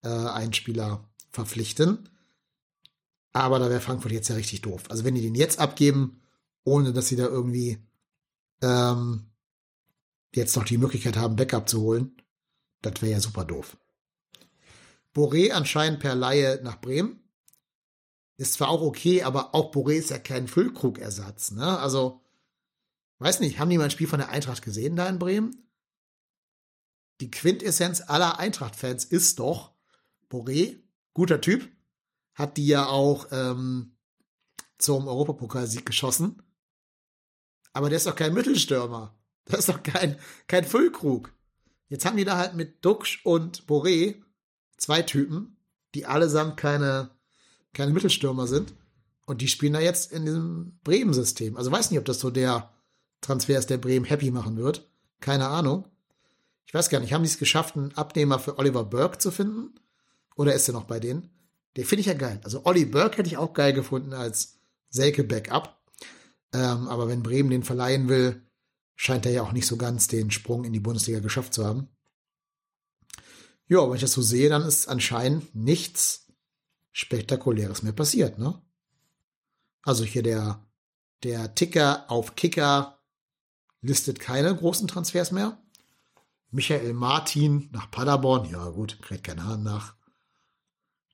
äh, 0.02 0.08
einen 0.08 0.52
Spieler 0.52 1.08
verpflichten. 1.30 2.08
Aber 3.32 3.58
da 3.58 3.68
wäre 3.68 3.80
Frankfurt 3.80 4.12
jetzt 4.12 4.28
ja 4.28 4.34
richtig 4.34 4.62
doof. 4.62 4.84
Also 4.88 5.04
wenn 5.04 5.14
die 5.14 5.22
den 5.22 5.34
jetzt 5.34 5.58
abgeben, 5.58 6.22
ohne 6.64 6.92
dass 6.92 7.08
sie 7.08 7.16
da 7.16 7.26
irgendwie 7.26 7.78
ähm, 8.62 9.26
jetzt 10.34 10.56
noch 10.56 10.64
die 10.64 10.78
Möglichkeit 10.78 11.16
haben, 11.16 11.36
Backup 11.36 11.68
zu 11.68 11.80
holen, 11.82 12.16
das 12.82 13.02
wäre 13.02 13.12
ja 13.12 13.20
super 13.20 13.44
doof. 13.44 13.76
Boré 15.14 15.52
anscheinend 15.52 16.00
per 16.00 16.14
Laie 16.14 16.60
nach 16.62 16.80
Bremen. 16.80 17.20
Ist 18.36 18.54
zwar 18.54 18.68
auch 18.68 18.82
okay, 18.82 19.22
aber 19.22 19.54
auch 19.54 19.72
Boré 19.72 19.94
ist 19.94 20.10
ja 20.10 20.18
kein 20.18 20.48
Füllkrugersatz. 20.48 21.52
Ne? 21.52 21.78
Also, 21.78 22.22
weiß 23.18 23.40
nicht, 23.40 23.58
haben 23.58 23.70
die 23.70 23.78
mal 23.78 23.84
ein 23.84 23.90
Spiel 23.90 24.08
von 24.08 24.18
der 24.18 24.28
Eintracht 24.28 24.62
gesehen 24.62 24.96
da 24.96 25.08
in 25.08 25.18
Bremen? 25.18 25.66
Die 27.20 27.30
Quintessenz 27.30 28.02
aller 28.06 28.38
Eintracht-Fans 28.38 29.04
ist 29.04 29.38
doch, 29.38 29.72
Boré, 30.28 30.82
guter 31.14 31.40
Typ, 31.40 31.66
hat 32.34 32.58
die 32.58 32.66
ja 32.66 32.86
auch 32.86 33.28
ähm, 33.30 33.96
zum 34.76 35.08
Europapokalsieg 35.08 35.86
geschossen. 35.86 36.42
Aber 37.72 37.88
der 37.88 37.96
ist 37.96 38.06
doch 38.06 38.16
kein 38.16 38.34
Mittelstürmer. 38.34 39.18
Das 39.46 39.60
ist 39.60 39.68
doch 39.68 39.82
kein, 39.82 40.18
kein 40.46 40.64
Füllkrug. 40.64 41.32
Jetzt 41.88 42.04
haben 42.04 42.16
die 42.16 42.24
da 42.24 42.36
halt 42.36 42.54
mit 42.54 42.84
Duxch 42.84 43.24
und 43.24 43.66
Boré 43.66 44.22
zwei 44.76 45.02
Typen, 45.02 45.56
die 45.94 46.04
allesamt 46.04 46.56
keine, 46.56 47.15
keine 47.76 47.92
Mittelstürmer 47.92 48.46
sind. 48.46 48.74
Und 49.26 49.42
die 49.42 49.48
spielen 49.48 49.72
da 49.72 49.80
jetzt 49.80 50.12
in 50.12 50.24
diesem 50.24 50.78
Bremen-System. 50.84 51.56
Also 51.56 51.70
weiß 51.70 51.90
nicht, 51.90 51.98
ob 51.98 52.04
das 52.04 52.20
so 52.20 52.30
der 52.30 52.70
Transfer 53.20 53.58
ist, 53.58 53.70
der 53.70 53.78
Bremen 53.78 54.04
happy 54.04 54.30
machen 54.30 54.56
wird. 54.56 54.88
Keine 55.20 55.48
Ahnung. 55.48 55.84
Ich 56.66 56.74
weiß 56.74 56.90
gar 56.90 57.00
nicht, 57.00 57.12
haben 57.12 57.22
die 57.22 57.28
es 57.28 57.38
geschafft, 57.38 57.76
einen 57.76 57.92
Abnehmer 57.94 58.38
für 58.38 58.58
Oliver 58.58 58.84
Burke 58.84 59.18
zu 59.18 59.30
finden? 59.30 59.74
Oder 60.36 60.54
ist 60.54 60.68
er 60.68 60.74
noch 60.74 60.84
bei 60.84 61.00
denen? 61.00 61.30
Den 61.76 61.84
finde 61.84 62.00
ich 62.00 62.06
ja 62.06 62.14
geil. 62.14 62.40
Also 62.44 62.64
Olli 62.64 62.84
Burke 62.84 63.18
hätte 63.18 63.28
ich 63.28 63.36
auch 63.36 63.52
geil 63.52 63.72
gefunden 63.72 64.12
als 64.12 64.58
Selke 64.88 65.24
Backup. 65.24 65.80
Ähm, 66.52 66.88
aber 66.88 67.08
wenn 67.08 67.22
Bremen 67.22 67.50
den 67.50 67.62
verleihen 67.62 68.08
will, 68.08 68.42
scheint 68.94 69.26
er 69.26 69.32
ja 69.32 69.42
auch 69.42 69.52
nicht 69.52 69.66
so 69.66 69.76
ganz 69.76 70.08
den 70.08 70.30
Sprung 70.30 70.64
in 70.64 70.72
die 70.72 70.80
Bundesliga 70.80 71.20
geschafft 71.20 71.52
zu 71.52 71.66
haben. 71.66 71.88
Ja, 73.68 73.86
wenn 73.86 73.96
ich 73.96 74.00
das 74.00 74.12
so 74.12 74.22
sehe, 74.22 74.48
dann 74.48 74.62
ist 74.62 74.88
anscheinend 74.88 75.54
nichts 75.54 76.25
Spektakuläres 76.98 77.82
mehr 77.82 77.92
passiert, 77.92 78.38
ne? 78.38 78.58
Also 79.82 80.02
hier 80.02 80.22
der, 80.22 80.66
der 81.24 81.54
Ticker 81.54 82.10
auf 82.10 82.36
Kicker 82.36 83.02
listet 83.82 84.18
keine 84.18 84.56
großen 84.56 84.88
Transfers 84.88 85.30
mehr. 85.30 85.62
Michael 86.50 86.94
Martin 86.94 87.68
nach 87.70 87.90
Paderborn, 87.90 88.48
ja 88.48 88.70
gut, 88.70 89.02
kriegt 89.02 89.24
keinen 89.24 89.44
Hahn 89.44 89.62
nach. 89.62 89.94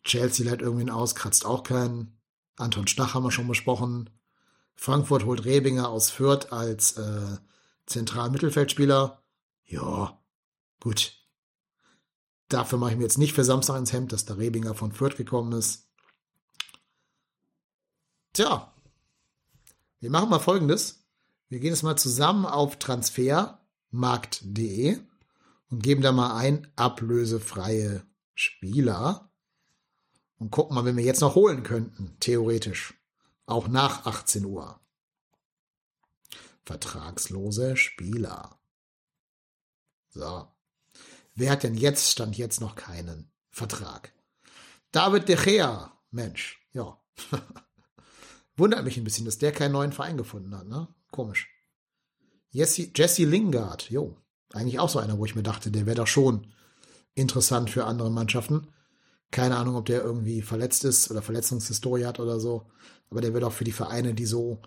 Chelsea 0.05 0.49
leiht 0.49 0.63
irgendwen 0.63 0.89
aus, 0.89 1.17
kratzt 1.17 1.45
auch 1.45 1.65
keinen. 1.65 2.17
Anton 2.57 2.87
Stach 2.87 3.15
haben 3.15 3.25
wir 3.25 3.33
schon 3.33 3.49
besprochen. 3.49 4.09
Frankfurt 4.77 5.25
holt 5.25 5.45
Rebinger 5.45 5.89
aus 5.89 6.11
Fürth 6.11 6.53
als 6.53 6.93
äh, 6.93 7.39
Zentralmittelfeldspieler. 7.87 9.21
Ja, 9.65 10.23
gut. 10.79 11.22
Dafür 12.53 12.79
mache 12.79 12.93
ich 12.93 12.99
mir 12.99 13.03
jetzt 13.05 13.19
nicht 13.19 13.33
für 13.33 13.45
Samstag 13.45 13.79
ins 13.79 13.93
Hemd, 13.93 14.13
dass 14.13 14.27
der 14.27 14.39
Rebinger 14.39 14.75
von 14.75 14.93
Fürth 14.93 15.17
gekommen 15.17 15.53
ist. 15.53 15.89
Tja, 18.35 18.75
wir 20.01 20.11
machen 20.11 20.29
mal 20.29 20.39
folgendes. 20.39 21.07
Wir 21.49 21.61
gehen 21.61 21.71
jetzt 21.71 21.83
mal 21.83 21.97
zusammen 21.97 22.45
auf 22.45 22.79
transfermarkt.de 22.79 24.99
und 25.71 25.83
geben 25.83 26.03
da 26.03 26.13
mal 26.13 26.37
ein 26.37 26.71
ablösefreie 26.77 28.05
Spieler 28.35 29.33
und 30.39 30.51
gucken 30.51 30.75
mal, 30.75 30.85
wenn 30.85 30.99
wir 30.99 31.05
jetzt 31.05 31.23
noch 31.23 31.35
holen 31.35 31.63
könnten, 31.63 32.19
theoretisch. 32.21 32.93
Auch 33.47 33.69
nach 33.69 34.05
18 34.05 34.45
Uhr. 34.45 34.79
Vertragslose 36.65 37.79
Spieler. 37.79 38.59
So. 40.11 40.52
Wer 41.35 41.51
hat 41.51 41.63
denn 41.63 41.75
jetzt, 41.75 42.11
stand 42.11 42.37
jetzt 42.37 42.61
noch 42.61 42.75
keinen 42.75 43.31
Vertrag? 43.51 44.13
David 44.91 45.29
De 45.29 45.37
Gea. 45.37 45.93
Mensch, 46.11 46.61
ja. 46.73 46.99
Wundert 48.57 48.85
mich 48.85 48.99
ein 48.99 49.05
bisschen, 49.05 49.25
dass 49.25 49.39
der 49.39 49.53
keinen 49.53 49.73
neuen 49.73 49.93
Verein 49.93 50.19
gefunden 50.19 50.55
hat, 50.57 50.69
ne? 50.69 50.89
Komisch. 51.11 51.49
Jesse, 52.51 52.91
Jesse 52.95 53.25
Lingard, 53.25 53.89
jo. 53.91 54.19
Eigentlich 54.53 54.79
auch 54.79 54.91
so 54.91 54.99
einer, 54.99 55.19
wo 55.19 55.25
ich 55.25 55.35
mir 55.35 55.43
dachte, 55.43 55.71
der 55.71 55.87
wäre 55.87 55.97
doch 55.97 56.07
schon 56.07 56.53
interessant 57.15 57.71
für 57.71 57.87
andere 57.87 58.11
Mannschaften. 58.11 58.69
Keine 59.31 59.57
Ahnung, 59.57 59.77
ob 59.77 59.87
der 59.87 60.03
irgendwie 60.03 60.43
verletzt 60.43 60.85
ist 60.85 61.11
oder 61.11 61.23
Verletzungshistorie 61.23 62.05
hat 62.05 62.21
oder 62.21 62.39
so. 62.39 62.71
Aber 63.09 63.23
der 63.23 63.33
wird 63.33 63.45
auch 63.45 63.53
für 63.53 63.65
die 63.65 63.73
Vereine, 63.73 64.13
die 64.13 64.27
so 64.27 64.61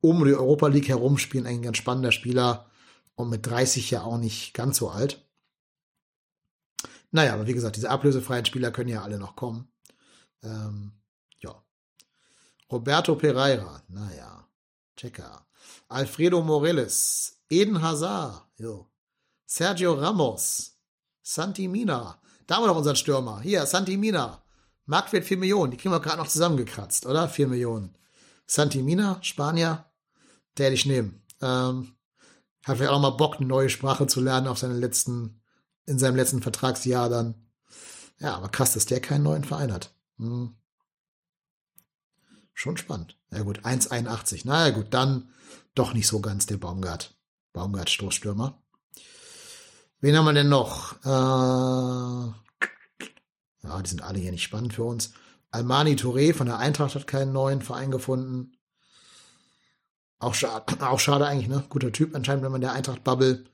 um 0.00 0.24
die 0.24 0.34
Europa 0.34 0.68
League 0.68 0.88
herumspielen, 0.88 1.46
ein 1.46 1.62
ganz 1.62 1.76
spannender 1.78 2.12
Spieler 2.12 2.70
und 3.16 3.30
mit 3.30 3.46
30 3.46 3.90
ja 3.90 4.02
auch 4.02 4.18
nicht 4.18 4.54
ganz 4.54 4.76
so 4.76 4.90
alt. 4.90 5.26
Naja, 7.12 7.34
aber 7.34 7.46
wie 7.46 7.54
gesagt, 7.54 7.76
diese 7.76 7.90
ablösefreien 7.90 8.44
Spieler 8.44 8.70
können 8.70 8.88
ja 8.88 9.02
alle 9.02 9.18
noch 9.18 9.36
kommen. 9.36 9.70
Ähm, 10.42 10.92
ja. 11.38 11.62
Roberto 12.70 13.14
Pereira, 13.14 13.82
naja. 13.88 14.48
Checker. 14.96 15.46
Alfredo 15.88 16.42
Moreles. 16.42 17.38
Eden 17.48 17.80
Hazard. 17.80 18.46
Jo. 18.56 18.90
Sergio 19.46 19.94
Ramos. 19.94 20.78
Santi 21.22 21.68
Mina. 21.68 22.20
Da 22.46 22.56
haben 22.56 22.64
wir 22.64 22.68
noch 22.68 22.76
unseren 22.76 22.96
Stürmer. 22.96 23.40
Hier, 23.40 23.66
Santi 23.66 23.96
Mina. 23.96 24.42
Marktwert 24.86 25.24
4 25.24 25.36
Millionen. 25.36 25.70
Die 25.70 25.76
kriegen 25.76 25.94
wir 25.94 26.00
gerade 26.00 26.18
noch 26.18 26.28
zusammengekratzt, 26.28 27.06
oder? 27.06 27.28
4 27.28 27.48
Millionen. 27.48 27.96
Santi 28.46 28.82
Mina, 28.82 29.18
Spanier. 29.22 29.84
Der 30.56 30.66
hätte 30.66 30.74
ich 30.74 30.86
nehmen. 30.86 31.22
Ähm, 31.40 31.94
hat 32.64 32.76
vielleicht 32.76 32.92
auch 32.92 33.00
mal 33.00 33.10
Bock, 33.10 33.36
eine 33.36 33.46
neue 33.46 33.68
Sprache 33.68 34.06
zu 34.06 34.20
lernen 34.20 34.48
auf 34.48 34.58
seinen 34.58 34.78
letzten, 34.78 35.41
in 35.86 35.98
seinem 35.98 36.16
letzten 36.16 36.42
Vertragsjahr 36.42 37.08
dann. 37.08 37.34
Ja, 38.18 38.34
aber 38.36 38.48
krass, 38.48 38.74
dass 38.74 38.86
der 38.86 39.00
keinen 39.00 39.24
neuen 39.24 39.44
Verein 39.44 39.72
hat. 39.72 39.94
Hm. 40.18 40.54
Schon 42.54 42.76
spannend. 42.76 43.18
Ja 43.30 43.42
gut, 43.42 43.60
1,81. 43.64 44.42
Na 44.44 44.68
ja 44.68 44.74
gut, 44.74 44.88
dann 44.90 45.30
doch 45.74 45.94
nicht 45.94 46.06
so 46.06 46.20
ganz 46.20 46.46
der 46.46 46.58
Baumgart. 46.58 47.16
Baumgart 47.52 47.90
Stoßstürmer. 47.90 48.62
Wen 50.00 50.16
haben 50.16 50.24
wir 50.24 50.32
denn 50.32 50.48
noch? 50.48 50.96
Äh, 51.04 51.08
ja, 53.62 53.82
die 53.82 53.90
sind 53.90 54.02
alle 54.02 54.18
hier 54.18 54.32
nicht 54.32 54.42
spannend 54.42 54.74
für 54.74 54.84
uns. 54.84 55.12
Almani 55.50 55.94
Touré 55.94 56.34
von 56.34 56.46
der 56.46 56.58
Eintracht 56.58 56.94
hat 56.94 57.06
keinen 57.06 57.32
neuen 57.32 57.62
Verein 57.62 57.90
gefunden. 57.90 58.56
Auch 60.18 60.34
schade, 60.34 60.64
auch 60.86 61.00
schade 61.00 61.26
eigentlich, 61.26 61.48
ne? 61.48 61.64
Guter 61.68 61.92
Typ 61.92 62.14
anscheinend, 62.14 62.44
wenn 62.44 62.52
man 62.52 62.60
der 62.60 62.72
Eintracht 62.72 63.04
Bubble 63.04 63.44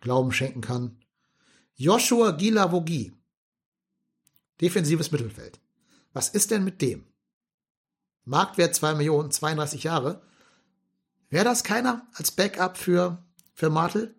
Glauben 0.00 0.32
schenken 0.32 0.60
kann. 0.60 0.98
Joshua 1.76 2.32
Gilavogi. 2.32 3.12
Defensives 4.60 5.10
Mittelfeld. 5.10 5.60
Was 6.12 6.28
ist 6.28 6.50
denn 6.50 6.64
mit 6.64 6.80
dem? 6.80 7.04
Marktwert 8.24 8.74
2 8.74 8.94
Millionen, 8.94 9.30
32 9.30 9.84
Jahre. 9.84 10.22
Wäre 11.28 11.44
das 11.44 11.64
keiner 11.64 12.06
als 12.14 12.30
Backup 12.30 12.76
für, 12.76 13.24
für 13.54 13.70
Martel? 13.70 14.14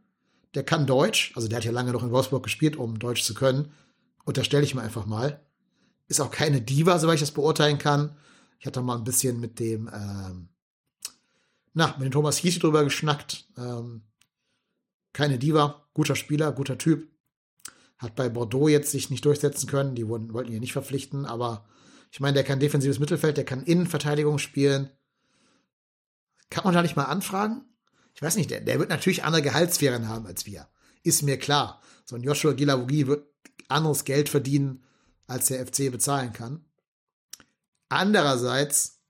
der 0.55 0.63
kann 0.63 0.87
Deutsch, 0.87 1.33
also 1.35 1.47
der 1.47 1.57
hat 1.57 1.65
ja 1.65 1.71
lange 1.71 1.91
noch 1.91 2.03
in 2.03 2.11
Wolfsburg 2.11 2.43
gespielt, 2.43 2.77
um 2.77 2.97
Deutsch 2.97 3.23
zu 3.23 3.33
können. 3.33 3.71
Unterstelle 4.23 4.63
ich 4.63 4.73
mir 4.73 4.81
einfach 4.81 5.05
mal. 5.05 5.45
Ist 6.07 6.21
auch 6.21 6.31
keine 6.31 6.61
Diva, 6.61 6.97
soweit 6.97 7.15
ich 7.15 7.21
das 7.21 7.31
beurteilen 7.31 7.77
kann. 7.77 8.17
Ich 8.59 8.65
hatte 8.65 8.81
mal 8.81 8.97
ein 8.97 9.03
bisschen 9.03 9.39
mit 9.39 9.59
dem, 9.59 9.89
ähm, 9.93 10.47
na, 11.73 11.93
mit 11.97 12.05
dem 12.05 12.11
Thomas 12.11 12.37
Hiesi 12.37 12.59
drüber 12.59 12.83
geschnackt. 12.85 13.45
Ähm, 13.57 14.03
keine 15.11 15.37
Diva, 15.37 15.87
guter 15.93 16.15
Spieler, 16.15 16.51
guter 16.53 16.77
Typ. 16.77 17.11
Hat 17.97 18.15
bei 18.15 18.29
Bordeaux 18.29 18.67
jetzt 18.67 18.91
sich 18.91 19.09
nicht 19.09 19.25
durchsetzen 19.25 19.67
können. 19.67 19.95
Die 19.95 20.07
wurden, 20.07 20.33
wollten 20.33 20.51
ihn 20.51 20.59
nicht 20.59 20.73
verpflichten, 20.73 21.25
aber 21.25 21.65
ich 22.11 22.19
meine, 22.19 22.33
der 22.33 22.43
kann 22.43 22.59
defensives 22.59 22.99
Mittelfeld, 22.99 23.37
der 23.37 23.45
kann 23.45 23.63
Innenverteidigung 23.63 24.37
spielen. 24.37 24.89
Kann 26.49 26.63
man 26.63 26.73
da 26.73 26.81
nicht 26.81 26.95
mal 26.95 27.05
anfragen? 27.05 27.65
ich 28.15 28.21
weiß 28.21 28.37
nicht, 28.37 28.49
der, 28.49 28.61
der 28.61 28.79
wird 28.79 28.89
natürlich 28.89 29.23
andere 29.23 29.41
Gehaltssphären 29.41 30.07
haben 30.07 30.25
als 30.25 30.45
wir. 30.45 30.69
Ist 31.03 31.21
mir 31.21 31.37
klar. 31.37 31.81
So 32.05 32.15
ein 32.15 32.23
Joshua 32.23 32.53
Gilavogi 32.53 33.07
wird 33.07 33.27
anderes 33.67 34.05
Geld 34.05 34.29
verdienen, 34.29 34.83
als 35.27 35.47
der 35.47 35.65
FC 35.65 35.91
bezahlen 35.91 36.31
kann. 36.31 36.65
Andererseits 37.89 39.01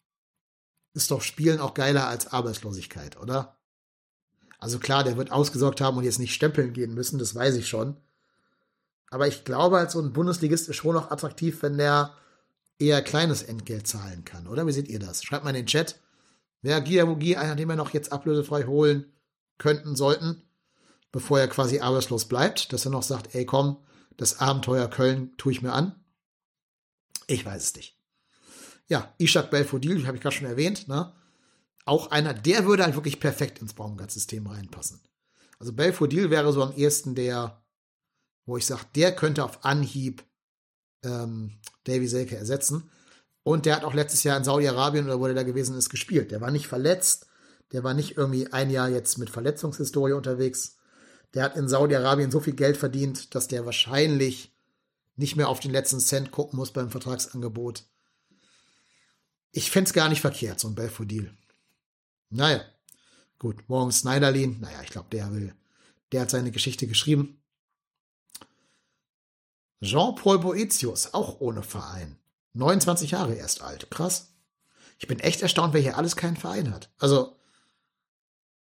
ist 0.94 1.12
doch 1.12 1.22
Spielen 1.22 1.60
auch 1.60 1.76
geiler 1.76 2.08
als 2.08 2.28
Arbeitslosigkeit, 2.28 3.18
oder? 3.18 3.60
Also 4.58 4.80
klar, 4.80 5.04
der 5.04 5.18
wird 5.18 5.32
ausgesorgt 5.32 5.82
haben 5.82 5.98
und 5.98 6.04
jetzt 6.04 6.20
nicht 6.20 6.34
stempeln 6.34 6.74
gehen 6.74 6.94
müssen, 6.94 7.20
das 7.20 7.36
weiß 7.36 7.56
ich 7.56 7.68
schon. 7.68 7.98
Aber 9.10 9.28
ich 9.28 9.44
glaube, 9.44 9.78
als 9.78 9.94
so 9.94 10.02
ein 10.02 10.14
Bundesligist 10.14 10.68
ist 10.68 10.76
schon 10.76 10.96
noch 10.96 11.12
attraktiv, 11.12 11.62
wenn 11.62 11.78
der 11.78 12.14
eher 12.80 13.02
kleines 13.02 13.44
Entgelt 13.44 13.88
zahlen 13.88 14.26
kann, 14.26 14.48
oder? 14.48 14.68
Wie 14.68 14.72
seht 14.72 14.88
ihr 14.88 15.00
das? 15.00 15.24
Schreibt 15.24 15.44
mal 15.44 15.52
in 15.52 15.58
den 15.58 15.68
Chat. 15.68 16.00
Wäre 16.62 16.82
Giamogi 16.82 17.36
einer, 17.36 17.56
den 17.56 17.70
wir 17.70 17.76
noch 17.76 17.92
jetzt 17.92 18.12
ablösefrei 18.12 18.64
holen 18.64 19.14
könnten, 19.58 19.96
sollten, 19.96 20.42
bevor 21.12 21.40
er 21.40 21.48
quasi 21.48 21.80
arbeitslos 21.80 22.26
bleibt, 22.26 22.74
dass 22.74 22.86
er 22.86 22.92
noch 22.92 23.04
sagt, 23.04 23.36
ey 23.36 23.46
komm, 23.46 23.78
das 24.18 24.40
Abenteuer 24.40 24.90
Köln 24.90 25.36
tue 25.38 25.52
ich 25.52 25.62
mir 25.62 25.74
an? 25.74 25.96
Ich 27.28 27.46
weiß 27.46 27.64
es 27.64 27.76
nicht. 27.76 27.98
Ja, 28.88 29.14
Ishak 29.18 29.50
Belfodil, 29.50 30.06
habe 30.06 30.18
ich 30.18 30.24
gerade 30.24 30.36
schon 30.36 30.48
erwähnt, 30.48 30.88
ne? 30.88 31.14
Auch 31.86 32.12
einer, 32.12 32.34
der 32.34 32.66
würde 32.66 32.84
halt 32.84 32.96
wirklich 32.96 33.20
perfekt 33.20 33.60
ins 33.60 33.74
Baumgart-System 33.74 34.48
reinpassen. 34.48 35.02
Also 35.60 35.74
Belfodil 35.74 36.32
wäre 36.32 36.52
so 36.52 36.64
am 36.64 36.74
ehesten 36.76 37.16
der, 37.16 37.64
wo 38.46 38.58
ich 38.58 38.66
sage, 38.66 38.86
der 38.96 39.16
könnte 39.16 39.44
auf 39.44 39.64
Anhieb 39.66 40.24
ähm, 41.04 41.52
Davy 41.86 42.08
Selke 42.08 42.36
ersetzen. 42.38 42.90
Und 43.44 43.66
der 43.66 43.76
hat 43.76 43.84
auch 43.84 43.94
letztes 43.94 44.24
Jahr 44.24 44.38
in 44.38 44.44
Saudi-Arabien 44.44 45.06
oder 45.06 45.20
wo 45.20 45.26
der 45.26 45.36
da 45.36 45.44
gewesen 45.44 45.78
ist, 45.78 45.90
gespielt. 45.90 46.32
Der 46.32 46.42
war 46.42 46.52
nicht 46.52 46.68
verletzt. 46.68 47.28
Der 47.72 47.84
war 47.84 47.94
nicht 47.94 48.18
irgendwie 48.18 48.52
ein 48.52 48.70
Jahr 48.70 48.90
jetzt 48.90 49.18
mit 49.18 49.30
Verletzungshistorie 49.30 50.14
unterwegs. 50.14 50.78
Der 51.34 51.44
hat 51.44 51.56
in 51.56 51.68
Saudi-Arabien 51.68 52.32
so 52.32 52.40
viel 52.40 52.56
Geld 52.56 52.78
verdient, 52.78 53.36
dass 53.36 53.48
der 53.48 53.66
wahrscheinlich 53.66 54.56
nicht 55.16 55.36
mehr 55.36 55.50
auf 55.50 55.60
den 55.60 55.72
letzten 55.72 56.00
Cent 56.00 56.32
gucken 56.32 56.58
muss 56.58 56.72
beim 56.72 56.90
Vertragsangebot. 56.90 57.84
Ich 59.52 59.72
fände 59.72 59.88
es 59.88 59.94
gar 59.94 60.10
nicht 60.10 60.22
verkehrt, 60.22 60.60
so 60.60 60.68
ein 60.68 60.76
Belfodil. 60.76 61.32
Naja, 62.30 62.62
gut. 63.40 63.68
Morgen 63.70 63.92
Snyderlin. 63.92 64.60
Naja, 64.60 64.82
ich 64.84 64.90
glaube, 64.90 65.08
der 65.12 65.32
will. 65.34 65.54
Der 66.12 66.22
hat 66.22 66.30
seine 66.30 66.52
Geschichte 66.52 66.88
geschrieben. 66.88 67.42
Jean-Paul 69.86 70.40
Boetius, 70.40 71.14
auch 71.14 71.40
ohne 71.40 71.64
Verein. 71.64 72.18
29 72.54 73.12
Jahre 73.12 73.36
erst 73.36 73.62
alt. 73.62 73.90
Krass. 73.90 74.34
Ich 74.98 75.08
bin 75.08 75.20
echt 75.20 75.42
erstaunt, 75.42 75.74
wer 75.74 75.82
hier 75.82 75.98
alles 75.98 76.16
keinen 76.16 76.38
Verein 76.38 76.74
hat. 76.74 76.90
Also, 77.00 77.36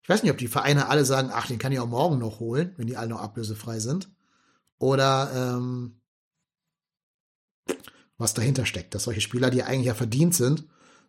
ich 0.01 0.09
weiß 0.09 0.23
nicht, 0.23 0.31
ob 0.31 0.37
die 0.37 0.47
Vereine 0.47 0.87
alle 0.89 1.05
sagen, 1.05 1.29
ach, 1.33 1.47
den 1.47 1.59
kann 1.59 1.71
ich 1.71 1.79
auch 1.79 1.87
morgen 1.87 2.17
noch 2.17 2.39
holen, 2.39 2.73
wenn 2.77 2.87
die 2.87 2.97
alle 2.97 3.09
noch 3.09 3.21
ablösefrei 3.21 3.79
sind. 3.79 4.09
oder 4.77 5.31
ähm, 5.33 6.01
was 8.17 8.33
dahinter 8.33 8.65
steckt. 8.65 8.95
Dass 8.95 9.03
solche 9.03 9.21
Spieler, 9.21 9.49
die 9.49 9.63
eigentlich 9.63 9.87
ja 9.87 9.93
verdient 9.93 10.33
sind 10.33 10.65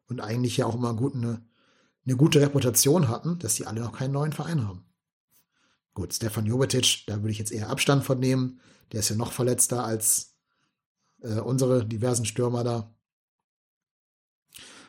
und 0.09 0.21
eigentlich 0.21 0.57
ja 0.57 0.67
auch 0.67 0.75
immer 0.75 0.95
gut 0.95 1.15
eine, 1.15 1.43
eine 2.05 2.17
gute 2.17 2.41
Reputation 2.41 3.09
hatten, 3.09 3.39
dass 3.39 3.55
die 3.55 3.67
alle 3.67 3.81
noch 3.81 3.93
keinen 3.93 4.13
neuen 4.13 4.33
Verein 4.33 4.67
haben. 4.67 4.85
Gut, 5.95 6.15
Stefan 6.15 6.47
Jovetic, 6.47 7.05
da 7.07 7.17
würde 7.17 7.31
ich 7.31 7.39
jetzt 7.39 7.53
eher 7.53 7.69
Abstand 7.69 8.05
von 8.05 8.19
nehmen. 8.19 8.61
Der 8.93 9.01
ist 9.01 9.09
ja 9.09 9.17
noch 9.17 9.33
verletzter 9.33 9.85
als 9.85 10.35
äh, 11.23 11.41
unsere 11.41 11.87
diversen 11.87 12.27
Stürmer 12.27 12.65
da. 12.65 12.95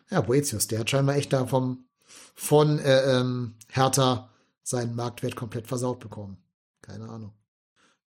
Ja, 0.10 0.22
Boetius, 0.22 0.68
der 0.68 0.80
hat 0.80 0.90
scheinbar 0.90 1.16
echt 1.16 1.34
da 1.34 1.46
vom, 1.46 1.88
von 2.36 2.80
äh, 2.80 3.20
ähm, 3.20 3.56
Hertha 3.70 4.30
seinen 4.62 4.96
Marktwert 4.96 5.36
komplett 5.36 5.68
versaut 5.68 6.00
bekommen. 6.00 6.38
Keine 6.82 7.10
Ahnung. 7.10 7.34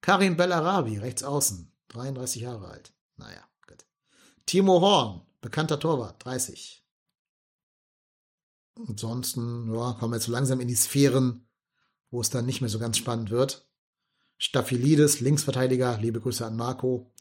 Karim 0.01 0.37
Bellarabi, 0.37 0.99
rechts 0.99 1.23
außen, 1.23 1.73
33 1.89 2.43
Jahre 2.43 2.69
alt. 2.69 2.93
Naja, 3.17 3.43
gut. 3.67 3.87
Timo 4.45 4.81
Horn, 4.81 5.23
bekannter 5.41 5.81
Torwart, 5.81 6.25
30. 6.25 6.85
Ansonsten, 8.87 9.75
ja, 9.75 9.95
kommen 9.95 10.13
wir 10.13 10.17
jetzt 10.17 10.27
so 10.27 10.33
langsam 10.33 10.61
in 10.61 10.69
die 10.69 10.75
Sphären, 10.75 11.49
wo 12.11 12.21
es 12.21 12.31
dann 12.31 12.47
nicht 12.47 12.61
mehr 12.61 12.71
so 12.71 12.79
ganz 12.79 12.99
spannend 12.99 13.31
wird. 13.31 13.67
Staphylidis, 14.39 15.21
Linksverteidiger, 15.21 15.99
liebe 15.99 16.21
Grüße 16.21 16.45
an 16.45 16.57
Marco. 16.57 17.13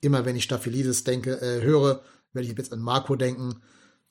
Immer 0.00 0.24
wenn 0.24 0.36
ich 0.36 0.44
Staphylidis 0.44 1.04
denke, 1.04 1.40
äh, 1.40 1.62
höre, 1.62 2.02
werde 2.32 2.48
ich 2.48 2.56
jetzt 2.56 2.72
an 2.72 2.80
Marco 2.80 3.16
denken. 3.16 3.62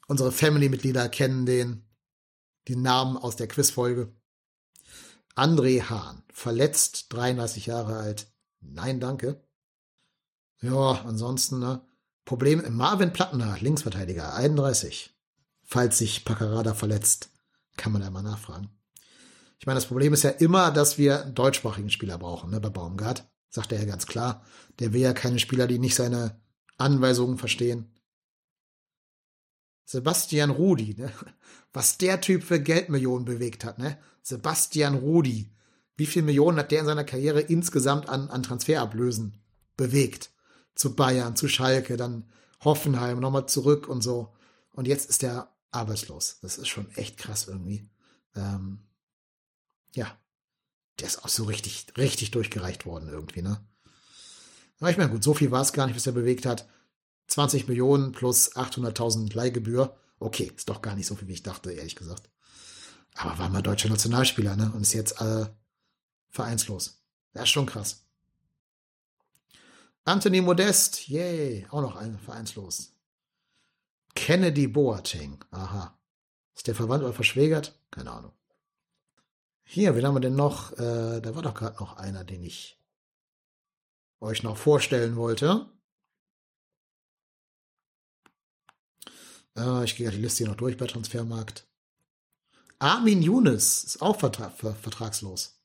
Unsere 0.07 0.31
Family-Mitglieder 0.31 1.07
kennen 1.09 1.45
den, 1.45 1.85
den 2.67 2.81
Namen 2.81 3.17
aus 3.17 3.35
der 3.35 3.47
Quizfolge. 3.47 4.11
André 5.35 5.83
Hahn, 5.83 6.23
verletzt, 6.31 7.07
33 7.09 7.67
Jahre 7.67 7.97
alt. 7.97 8.27
Nein, 8.61 8.99
danke. 8.99 9.43
Ja, 10.61 11.03
ansonsten, 11.05 11.59
ne? 11.59 11.81
Problem, 12.25 12.63
Marvin 12.75 13.11
Plattner, 13.11 13.57
Linksverteidiger, 13.59 14.33
31. 14.33 15.13
Falls 15.63 15.97
sich 15.97 16.23
Paccarada 16.23 16.73
verletzt, 16.73 17.29
kann 17.75 17.91
man 17.91 18.01
da 18.01 18.09
mal 18.09 18.21
nachfragen. 18.21 18.69
Ich 19.63 19.65
meine, 19.65 19.77
das 19.77 19.87
Problem 19.87 20.11
ist 20.11 20.23
ja 20.23 20.29
immer, 20.29 20.71
dass 20.71 20.97
wir 20.97 21.23
einen 21.23 21.35
deutschsprachigen 21.35 21.89
Spieler 21.89 22.17
brauchen, 22.17 22.49
ne, 22.49 22.59
bei 22.59 22.67
Baumgart. 22.67 23.31
Sagt 23.49 23.71
er 23.71 23.79
ja 23.79 23.85
ganz 23.85 24.05
klar. 24.05 24.43
Der 24.79 24.91
will 24.91 24.99
ja 24.99 25.13
keine 25.13 25.39
Spieler, 25.39 25.67
die 25.67 25.79
nicht 25.79 25.95
seine 25.95 26.37
Anweisungen 26.77 27.37
verstehen. 27.37 27.89
Sebastian 29.85 30.49
Rudi, 30.49 30.95
ne? 30.97 31.13
was 31.71 31.97
der 31.97 32.19
Typ 32.19 32.43
für 32.43 32.59
Geldmillionen 32.59 33.23
bewegt 33.23 33.63
hat, 33.63 33.79
ne? 33.79 33.97
Sebastian 34.21 34.95
Rudi. 34.95 35.55
Wie 35.95 36.07
viel 36.07 36.23
Millionen 36.23 36.57
hat 36.57 36.71
der 36.71 36.81
in 36.81 36.85
seiner 36.85 37.05
Karriere 37.05 37.39
insgesamt 37.39 38.09
an, 38.09 38.27
an 38.27 38.43
Transferablösen 38.43 39.41
bewegt? 39.77 40.31
Zu 40.75 40.93
Bayern, 40.93 41.37
zu 41.37 41.47
Schalke, 41.47 41.95
dann 41.95 42.29
Hoffenheim, 42.65 43.21
nochmal 43.21 43.45
zurück 43.45 43.87
und 43.87 44.01
so. 44.01 44.33
Und 44.73 44.89
jetzt 44.89 45.09
ist 45.09 45.23
er 45.23 45.55
arbeitslos. 45.71 46.39
Das 46.41 46.57
ist 46.57 46.67
schon 46.67 46.91
echt 46.95 47.17
krass 47.17 47.47
irgendwie. 47.47 47.89
Ähm, 48.35 48.81
ja, 49.95 50.17
der 50.99 51.07
ist 51.07 51.23
auch 51.23 51.29
so 51.29 51.45
richtig, 51.45 51.87
richtig 51.97 52.31
durchgereicht 52.31 52.85
worden 52.85 53.09
irgendwie, 53.09 53.41
ne? 53.41 53.63
Aber 54.79 54.91
ich 54.91 54.97
meine, 54.97 55.11
gut, 55.11 55.23
so 55.23 55.33
viel 55.33 55.51
war 55.51 55.61
es 55.61 55.73
gar 55.73 55.87
nicht, 55.87 55.95
was 55.95 56.07
er 56.07 56.11
bewegt 56.11 56.45
hat. 56.45 56.67
20 57.27 57.67
Millionen 57.67 58.11
plus 58.11 58.55
800.000 58.55 59.33
Leihgebühr. 59.33 59.95
Okay, 60.19 60.51
ist 60.55 60.67
doch 60.67 60.81
gar 60.81 60.95
nicht 60.95 61.07
so 61.07 61.15
viel, 61.15 61.27
wie 61.27 61.33
ich 61.33 61.43
dachte, 61.43 61.71
ehrlich 61.71 61.95
gesagt. 61.95 62.29
Aber 63.15 63.37
war 63.37 63.49
mal 63.49 63.61
deutscher 63.61 63.89
Nationalspieler, 63.89 64.55
ne? 64.55 64.71
Und 64.73 64.81
ist 64.81 64.93
jetzt 64.93 65.21
äh, 65.21 65.45
vereinslos. 66.29 67.01
Das 67.33 67.43
ist 67.43 67.49
schon 67.49 67.65
krass. 67.65 68.05
Anthony 70.05 70.41
Modest, 70.41 71.07
yay, 71.07 71.65
auch 71.69 71.81
noch 71.81 71.95
ein 71.95 72.19
vereinslos. 72.19 72.91
Kennedy 74.15 74.67
Boateng, 74.67 75.43
aha. 75.51 75.97
Ist 76.55 76.67
der 76.67 76.75
verwandt 76.75 77.03
oder 77.03 77.13
verschwägert? 77.13 77.79
Keine 77.89 78.11
Ahnung. 78.11 78.33
Hier, 79.63 79.95
wen 79.95 80.05
haben 80.05 80.15
wir 80.15 80.19
denn 80.19 80.35
noch? 80.35 80.71
Äh, 80.73 81.21
da 81.21 81.35
war 81.35 81.41
doch 81.41 81.53
gerade 81.53 81.77
noch 81.77 81.97
einer, 81.97 82.23
den 82.23 82.43
ich 82.43 82.77
euch 84.19 84.43
noch 84.43 84.57
vorstellen 84.57 85.15
wollte. 85.15 85.69
Äh, 89.57 89.83
ich 89.83 89.95
gehe 89.95 90.09
die 90.11 90.17
Liste 90.17 90.39
hier 90.39 90.47
noch 90.47 90.57
durch 90.57 90.77
bei 90.77 90.87
Transfermarkt. 90.87 91.67
Armin 92.79 93.21
Younes 93.21 93.83
ist 93.83 94.01
auch 94.01 94.19
vertra 94.19 94.49
vertragslos. 94.49 95.59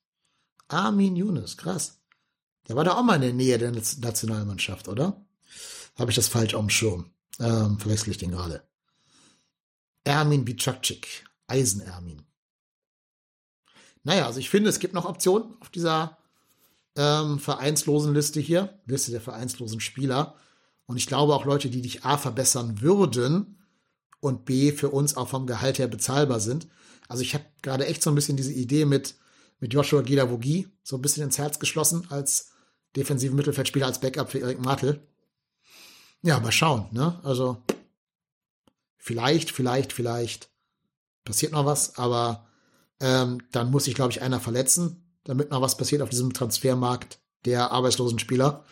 Armin 0.69 1.17
Younes, 1.17 1.57
krass. 1.57 2.01
Der 2.69 2.77
war 2.77 2.85
da 2.85 2.97
auch 2.97 3.03
mal 3.03 3.17
in 3.17 3.23
der 3.23 3.33
Nähe 3.33 3.59
der 3.59 3.73
Nationalmannschaft, 3.73 4.89
oder? 4.89 5.25
Habe 5.97 6.11
ich 6.11 6.17
das 6.17 6.29
falsch 6.29 6.55
auf 6.55 6.61
dem 6.61 6.71
Schirm? 6.71 7.11
Ähm, 7.41 7.79
verwechsel 7.79 8.11
ich 8.11 8.19
den 8.19 8.31
gerade. 8.31 8.63
Ermin 10.05 10.45
Bicakcik. 10.45 11.25
Eisen-Ermin. 11.47 12.28
Naja, 14.05 14.27
also 14.27 14.41
ich 14.41 14.51
finde, 14.51 14.71
es 14.71 14.79
gibt 14.79 14.95
noch 14.95 15.05
Optionen 15.05 15.57
auf 15.61 15.71
dieser 15.71 16.19
ähm, 16.97 17.39
vereinslosen 17.39 18.15
Liste 18.15 18.41
hier. 18.41 18.79
Liste 18.87 19.11
der 19.11 19.21
vereinslosen 19.21 19.81
Spieler. 19.81 20.35
Und 20.87 20.97
ich 20.97 21.07
glaube 21.07 21.35
auch 21.35 21.45
Leute, 21.45 21.69
die 21.69 21.83
dich 21.83 22.05
A 22.05 22.17
verbessern 22.17 22.81
würden, 22.81 23.59
und 24.21 24.45
B 24.45 24.73
für 24.73 24.91
uns 24.91 25.17
auch 25.17 25.29
vom 25.29 25.47
Gehalt 25.47 25.79
her 25.79 25.89
bezahlbar 25.89 26.41
sind. 26.41 26.69
Also 27.09 27.23
ich 27.23 27.35
habe 27.35 27.45
gerade 27.63 27.87
echt 27.87 28.03
so 28.03 28.11
ein 28.11 28.15
bisschen 28.15 28.37
diese 28.37 28.53
Idee 28.53 28.85
mit, 28.85 29.15
mit 29.61 29.73
Joshua 29.73 30.03
Gidavogi 30.03 30.69
so 30.83 30.97
ein 30.97 31.03
bisschen 31.03 31.25
ins 31.25 31.39
Herz 31.39 31.59
geschlossen 31.59 32.07
als 32.11 32.51
defensiven 32.97 33.37
Mittelfeldspieler, 33.37 33.87
als 33.87 34.01
Backup 34.01 34.31
für 34.31 34.41
Erik 34.41 34.61
Martel. 34.61 35.07
Ja, 36.23 36.41
mal 36.41 36.53
schauen, 36.53 36.89
ne? 36.91 37.21
Also 37.23 37.63
vielleicht, 38.97 39.53
vielleicht, 39.53 39.93
vielleicht 39.93 40.51
passiert 41.25 41.53
noch 41.53 41.65
was, 41.65 41.97
aber 41.97 42.48
ähm, 43.01 43.43
dann 43.53 43.71
muss 43.71 43.85
sich, 43.85 43.95
glaube 43.95 44.13
ich, 44.13 44.23
einer 44.23 44.41
verletzen, 44.41 45.09
damit 45.25 45.51
noch 45.51 45.61
was 45.61 45.77
passiert 45.77 46.03
auf 46.03 46.11
diesem 46.11 46.33
Transfermarkt 46.33 47.21
der 47.45 47.71
arbeitslosen 47.71 48.19
Spieler. 48.19 48.65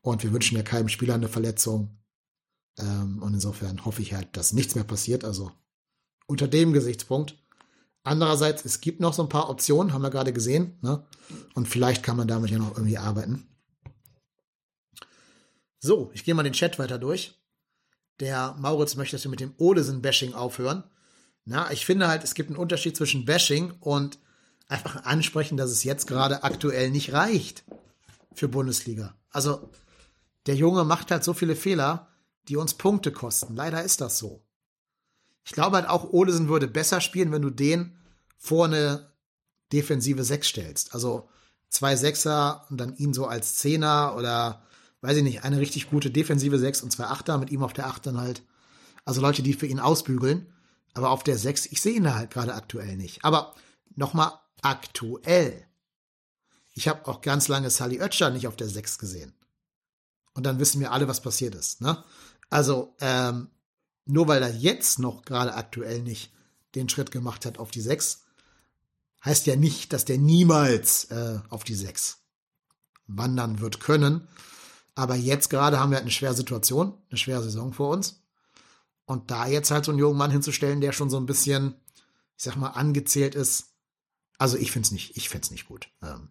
Und 0.00 0.22
wir 0.22 0.32
wünschen 0.32 0.56
ja 0.56 0.62
keinem 0.62 0.88
Spieler 0.88 1.14
eine 1.14 1.28
Verletzung. 1.28 1.98
Ähm, 2.78 3.22
und 3.22 3.34
insofern 3.34 3.84
hoffe 3.84 4.02
ich 4.02 4.14
halt, 4.14 4.36
dass 4.36 4.52
nichts 4.52 4.74
mehr 4.74 4.84
passiert. 4.84 5.24
Also 5.24 5.52
unter 6.26 6.48
dem 6.48 6.72
Gesichtspunkt. 6.72 7.36
Andererseits, 8.04 8.64
es 8.64 8.80
gibt 8.80 9.00
noch 9.00 9.12
so 9.12 9.22
ein 9.22 9.28
paar 9.28 9.50
Optionen, 9.50 9.92
haben 9.92 10.02
wir 10.02 10.10
gerade 10.10 10.32
gesehen. 10.32 10.78
Ne? 10.82 11.04
Und 11.54 11.68
vielleicht 11.68 12.02
kann 12.02 12.16
man 12.16 12.28
damit 12.28 12.50
ja 12.50 12.58
noch 12.58 12.76
irgendwie 12.76 12.98
arbeiten. 12.98 13.46
So, 15.80 16.10
ich 16.14 16.24
gehe 16.24 16.34
mal 16.34 16.42
den 16.42 16.52
Chat 16.52 16.78
weiter 16.78 16.98
durch. 16.98 17.34
Der 18.20 18.56
Mauritz 18.58 18.96
möchte, 18.96 19.16
dass 19.16 19.24
wir 19.24 19.30
mit 19.30 19.40
dem 19.40 19.54
Olesen-Bashing 19.58 20.34
aufhören. 20.34 20.84
Na, 21.48 21.72
ich 21.72 21.86
finde 21.86 22.08
halt, 22.08 22.24
es 22.24 22.34
gibt 22.34 22.50
einen 22.50 22.58
Unterschied 22.58 22.94
zwischen 22.94 23.24
Bashing 23.24 23.72
und 23.80 24.18
einfach 24.68 25.04
ansprechen, 25.04 25.56
dass 25.56 25.70
es 25.70 25.82
jetzt 25.82 26.06
gerade 26.06 26.44
aktuell 26.44 26.90
nicht 26.90 27.14
reicht 27.14 27.64
für 28.34 28.48
Bundesliga. 28.48 29.14
Also, 29.30 29.70
der 30.44 30.56
Junge 30.56 30.84
macht 30.84 31.10
halt 31.10 31.24
so 31.24 31.32
viele 31.32 31.56
Fehler, 31.56 32.08
die 32.48 32.56
uns 32.56 32.74
Punkte 32.74 33.12
kosten. 33.12 33.56
Leider 33.56 33.82
ist 33.82 34.02
das 34.02 34.18
so. 34.18 34.42
Ich 35.42 35.52
glaube 35.52 35.76
halt 35.76 35.88
auch, 35.88 36.12
Olesen 36.12 36.48
würde 36.48 36.68
besser 36.68 37.00
spielen, 37.00 37.32
wenn 37.32 37.40
du 37.40 37.48
den 37.48 37.96
vor 38.36 38.66
eine 38.66 39.10
defensive 39.72 40.24
Sechs 40.24 40.48
stellst. 40.48 40.92
Also 40.92 41.30
zwei 41.70 41.96
Sechser 41.96 42.66
und 42.68 42.76
dann 42.78 42.94
ihn 42.96 43.14
so 43.14 43.26
als 43.26 43.56
Zehner 43.56 44.14
oder 44.18 44.62
weiß 45.00 45.16
ich 45.16 45.22
nicht, 45.22 45.44
eine 45.44 45.60
richtig 45.60 45.88
gute 45.88 46.10
defensive 46.10 46.58
Sechs 46.58 46.82
und 46.82 46.92
zwei 46.92 47.04
Achter 47.04 47.38
mit 47.38 47.50
ihm 47.50 47.62
auf 47.62 47.72
der 47.72 47.86
Acht 47.86 48.04
dann 48.04 48.20
halt. 48.20 48.42
Also 49.06 49.22
Leute, 49.22 49.42
die 49.42 49.54
für 49.54 49.66
ihn 49.66 49.80
ausbügeln. 49.80 50.52
Aber 50.98 51.10
auf 51.10 51.22
der 51.22 51.38
Sechs, 51.38 51.64
ich 51.66 51.80
sehe 51.80 51.94
ihn 51.94 52.12
halt 52.12 52.32
gerade 52.32 52.52
aktuell 52.54 52.96
nicht. 52.96 53.24
Aber 53.24 53.54
nochmal 53.94 54.32
aktuell. 54.62 55.64
Ich 56.74 56.88
habe 56.88 57.06
auch 57.06 57.20
ganz 57.20 57.46
lange 57.46 57.70
Sally 57.70 58.02
Oetscher 58.02 58.30
nicht 58.30 58.48
auf 58.48 58.56
der 58.56 58.68
Sechs 58.68 58.98
gesehen. 58.98 59.32
Und 60.34 60.42
dann 60.42 60.58
wissen 60.58 60.80
wir 60.80 60.90
alle, 60.90 61.06
was 61.06 61.20
passiert 61.20 61.54
ist. 61.54 61.80
Ne? 61.82 62.02
Also, 62.50 62.96
ähm, 63.00 63.48
nur 64.06 64.26
weil 64.26 64.42
er 64.42 64.52
jetzt 64.52 64.98
noch 64.98 65.22
gerade 65.22 65.54
aktuell 65.54 66.02
nicht 66.02 66.32
den 66.74 66.88
Schritt 66.88 67.12
gemacht 67.12 67.46
hat 67.46 67.60
auf 67.60 67.70
die 67.70 67.80
6, 67.80 68.24
heißt 69.24 69.46
ja 69.46 69.54
nicht, 69.54 69.92
dass 69.92 70.04
der 70.04 70.18
niemals 70.18 71.04
äh, 71.12 71.38
auf 71.48 71.62
die 71.62 71.76
6 71.76 72.18
wandern 73.06 73.60
wird 73.60 73.78
können. 73.78 74.26
Aber 74.96 75.14
jetzt 75.14 75.48
gerade 75.48 75.78
haben 75.78 75.90
wir 75.90 75.98
halt 75.98 76.06
eine 76.06 76.10
schwere 76.10 76.34
Situation, 76.34 77.00
eine 77.08 77.18
schwere 77.18 77.44
Saison 77.44 77.72
vor 77.72 77.90
uns. 77.90 78.20
Und 79.08 79.30
da 79.30 79.46
jetzt 79.46 79.70
halt 79.70 79.86
so 79.86 79.90
einen 79.90 79.98
jungen 79.98 80.18
Mann 80.18 80.30
hinzustellen, 80.30 80.82
der 80.82 80.92
schon 80.92 81.08
so 81.08 81.16
ein 81.16 81.24
bisschen, 81.24 81.74
ich 82.36 82.44
sag 82.44 82.56
mal, 82.56 82.68
angezählt 82.68 83.34
ist, 83.34 83.72
also 84.36 84.58
ich 84.58 84.70
find's 84.70 84.90
nicht, 84.90 85.16
ich 85.16 85.30
find's 85.30 85.50
nicht 85.50 85.66
gut. 85.66 85.88
Ähm, 86.02 86.28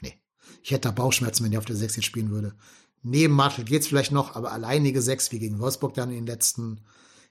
nee. 0.00 0.22
Ich 0.62 0.70
hätte 0.70 0.82
da 0.82 0.92
Bauchschmerzen, 0.92 1.42
wenn 1.42 1.50
der 1.50 1.58
auf 1.58 1.66
der 1.66 1.74
6 1.74 1.96
jetzt 1.96 2.04
spielen 2.04 2.30
würde. 2.30 2.54
Neben 3.02 3.34
Martel 3.34 3.64
geht's 3.64 3.88
vielleicht 3.88 4.12
noch, 4.12 4.36
aber 4.36 4.52
alleinige 4.52 5.02
sechs 5.02 5.32
wie 5.32 5.40
gegen 5.40 5.58
Wolfsburg 5.58 5.94
dann 5.94 6.10
in 6.10 6.18
den 6.18 6.26
letzten, 6.26 6.80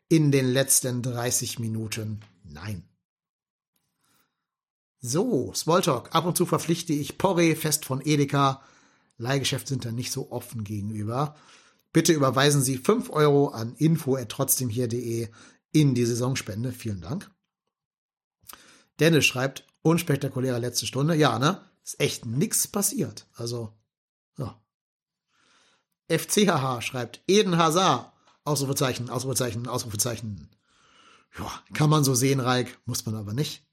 in 0.10 0.30
den 0.30 0.52
letzten 0.52 1.02
30 1.02 1.60
Minuten. 1.60 2.20
Nein. 2.44 2.84
So, 5.00 5.54
Smalltalk. 5.54 6.14
Ab 6.14 6.26
und 6.26 6.36
zu 6.36 6.46
verpflichte 6.46 6.92
ich 6.92 7.18
Porre 7.18 7.56
fest 7.56 7.86
von 7.86 8.02
Edeka. 8.06 8.62
Leihgeschäfte 9.18 9.70
sind 9.70 9.86
da 9.86 9.94
nicht 9.94 10.12
so 10.12 10.34
offen 10.34 10.66
gegenüber. 10.66 11.38
Bitte 11.94 12.14
überweisen 12.14 12.62
Sie 12.62 12.78
5 12.78 13.10
Euro 13.10 13.50
an 13.50 13.76
info.trotzdemhier.de 13.76 15.30
in 15.72 15.94
die 15.96 16.06
Saisonspende. 16.06 16.72
Vielen 16.72 17.02
Dank. 17.02 17.30
Dennis 19.00 19.26
schreibt, 19.26 19.66
unspektakuläre 19.82 20.60
letzte 20.60 20.86
Stunde. 20.86 21.16
Ja, 21.16 21.39
ne? 21.39 21.62
Ist 21.84 22.00
echt 22.00 22.26
nix 22.26 22.68
passiert. 22.68 23.28
Also, 23.34 23.74
ja. 24.38 24.62
FCHH 26.08 26.82
schreibt, 26.82 27.22
Eden 27.28 27.58
Hazard. 27.58 28.12
Ausrufezeichen, 28.44 29.10
Ausrufezeichen, 29.10 29.68
Ausrufezeichen. 29.68 30.50
Ja, 31.38 31.64
kann 31.74 31.89
man 31.89 32.04
so 32.04 32.16
sehen, 32.16 32.39
Reik, 32.39 32.80
muss 32.86 33.06
man 33.06 33.16
aber 33.16 33.34
nicht. 33.34 33.68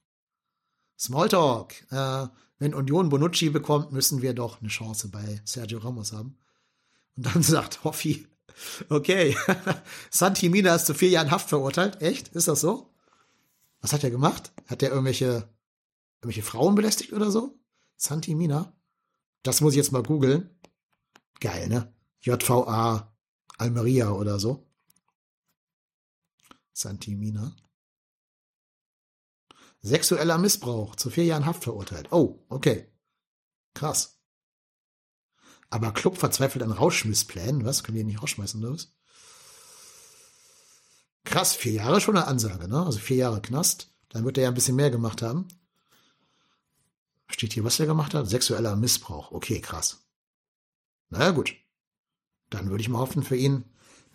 Smalltalk. 0.98 1.90
Äh, 1.90 2.28
wenn 2.58 2.74
Union 2.74 3.08
Bonucci 3.08 3.50
bekommt, 3.50 3.92
müssen 3.92 4.20
wir 4.20 4.34
doch 4.34 4.60
eine 4.60 4.68
Chance 4.68 5.08
bei 5.08 5.40
Sergio 5.44 5.78
Ramos 5.78 6.12
haben. 6.12 6.38
Und 7.18 7.26
dann 7.26 7.42
sagt 7.42 7.82
Hoffi, 7.82 8.28
okay, 8.88 9.36
Santi 10.10 10.48
Mina 10.48 10.76
ist 10.76 10.86
zu 10.86 10.94
vier 10.94 11.08
Jahren 11.08 11.32
Haft 11.32 11.48
verurteilt. 11.48 12.00
Echt? 12.00 12.28
Ist 12.28 12.46
das 12.46 12.60
so? 12.60 12.94
Was 13.80 13.92
hat 13.92 14.04
er 14.04 14.12
gemacht? 14.12 14.52
Hat 14.68 14.84
er 14.84 14.90
irgendwelche, 14.90 15.52
irgendwelche 16.20 16.44
Frauen 16.44 16.76
belästigt 16.76 17.12
oder 17.12 17.32
so? 17.32 17.58
Santi 17.96 18.36
Mina? 18.36 18.72
Das 19.42 19.60
muss 19.60 19.72
ich 19.72 19.78
jetzt 19.78 19.90
mal 19.90 20.04
googeln. 20.04 20.48
Geil, 21.40 21.68
ne? 21.68 21.92
JVA 22.20 23.12
Almeria 23.56 24.12
oder 24.12 24.38
so. 24.38 24.70
Santi 26.72 27.16
Mina. 27.16 27.56
Sexueller 29.80 30.38
Missbrauch, 30.38 30.94
zu 30.94 31.10
vier 31.10 31.24
Jahren 31.24 31.46
Haft 31.46 31.64
verurteilt. 31.64 32.12
Oh, 32.12 32.44
okay. 32.48 32.92
Krass. 33.74 34.17
Aber 35.70 35.92
Club 35.92 36.16
verzweifelt 36.16 36.62
an 36.62 36.72
Rauschmissplänen. 36.72 37.64
Was? 37.64 37.84
Können 37.84 37.98
die 37.98 38.04
nicht 38.04 38.22
rausschmeißen 38.22 38.62
oder 38.62 38.74
was? 38.74 38.92
Krass, 41.24 41.54
vier 41.54 41.72
Jahre 41.72 42.00
schon 42.00 42.16
eine 42.16 42.26
Ansage, 42.26 42.68
ne? 42.68 42.84
Also 42.84 42.98
vier 42.98 43.18
Jahre 43.18 43.42
Knast. 43.42 43.92
Dann 44.08 44.24
wird 44.24 44.38
er 44.38 44.44
ja 44.44 44.48
ein 44.48 44.54
bisschen 44.54 44.76
mehr 44.76 44.90
gemacht 44.90 45.20
haben. 45.20 45.46
Steht 47.28 47.52
hier, 47.52 47.64
was 47.64 47.78
er 47.78 47.86
gemacht 47.86 48.14
hat? 48.14 48.28
Sexueller 48.28 48.76
Missbrauch. 48.76 49.32
Okay, 49.32 49.60
krass. 49.60 49.98
Na 51.10 51.30
gut. 51.30 51.54
Dann 52.48 52.70
würde 52.70 52.80
ich 52.80 52.88
mal 52.88 53.00
hoffen 53.00 53.22
für 53.22 53.36
ihn, 53.36 53.64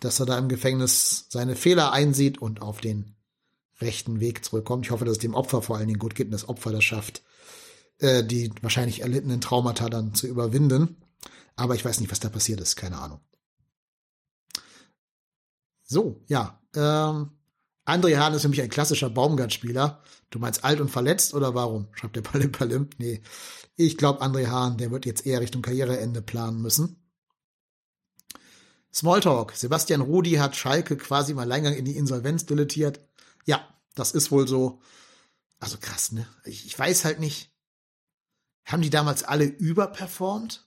dass 0.00 0.18
er 0.18 0.26
da 0.26 0.36
im 0.38 0.48
Gefängnis 0.48 1.26
seine 1.28 1.54
Fehler 1.54 1.92
einsieht 1.92 2.38
und 2.38 2.62
auf 2.62 2.80
den 2.80 3.14
rechten 3.80 4.18
Weg 4.18 4.44
zurückkommt. 4.44 4.86
Ich 4.86 4.90
hoffe, 4.90 5.04
dass 5.04 5.12
es 5.12 5.18
dem 5.18 5.34
Opfer 5.34 5.62
vor 5.62 5.76
allen 5.76 5.86
Dingen 5.86 6.00
gut 6.00 6.16
geht 6.16 6.26
und 6.26 6.32
das 6.32 6.48
Opfer 6.48 6.72
das 6.72 6.82
schafft, 6.82 7.22
äh, 7.98 8.24
die 8.24 8.52
wahrscheinlich 8.60 9.02
erlittenen 9.02 9.40
Traumata 9.40 9.88
dann 9.88 10.14
zu 10.14 10.26
überwinden. 10.26 10.96
Aber 11.56 11.74
ich 11.74 11.84
weiß 11.84 12.00
nicht, 12.00 12.10
was 12.10 12.20
da 12.20 12.28
passiert 12.28 12.60
ist. 12.60 12.76
Keine 12.76 12.98
Ahnung. 12.98 13.20
So, 15.84 16.22
ja. 16.26 16.60
Ähm, 16.74 17.30
André 17.86 18.16
Hahn 18.16 18.34
ist 18.34 18.42
für 18.42 18.48
mich 18.48 18.62
ein 18.62 18.70
klassischer 18.70 19.10
Baumgart-Spieler. 19.10 20.02
Du 20.30 20.38
meinst 20.38 20.64
alt 20.64 20.80
und 20.80 20.88
verletzt 20.90 21.34
oder 21.34 21.54
warum? 21.54 21.88
Schreibt 21.92 22.16
der 22.16 22.22
Palim 22.22 22.50
Palim. 22.50 22.90
Nee. 22.98 23.22
Ich 23.76 23.96
glaube, 23.96 24.22
André 24.22 24.48
Hahn, 24.48 24.78
der 24.78 24.90
wird 24.90 25.06
jetzt 25.06 25.26
eher 25.26 25.40
Richtung 25.40 25.62
Karriereende 25.62 26.22
planen 26.22 26.60
müssen. 26.62 27.00
Smalltalk. 28.92 29.52
Sebastian 29.52 30.00
Rudi 30.00 30.32
hat 30.32 30.56
Schalke 30.56 30.96
quasi 30.96 31.32
im 31.32 31.38
Alleingang 31.38 31.74
in 31.74 31.84
die 31.84 31.96
Insolvenz 31.96 32.46
dilettiert. 32.46 33.00
Ja, 33.44 33.68
das 33.94 34.12
ist 34.12 34.30
wohl 34.30 34.48
so. 34.48 34.80
Also 35.58 35.78
krass, 35.78 36.12
ne? 36.12 36.26
Ich, 36.44 36.66
ich 36.66 36.78
weiß 36.78 37.04
halt 37.04 37.20
nicht. 37.20 37.52
Haben 38.64 38.82
die 38.82 38.90
damals 38.90 39.24
alle 39.24 39.44
überperformt? 39.44 40.66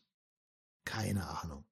Keine 0.88 1.28
Ahnung. 1.28 1.64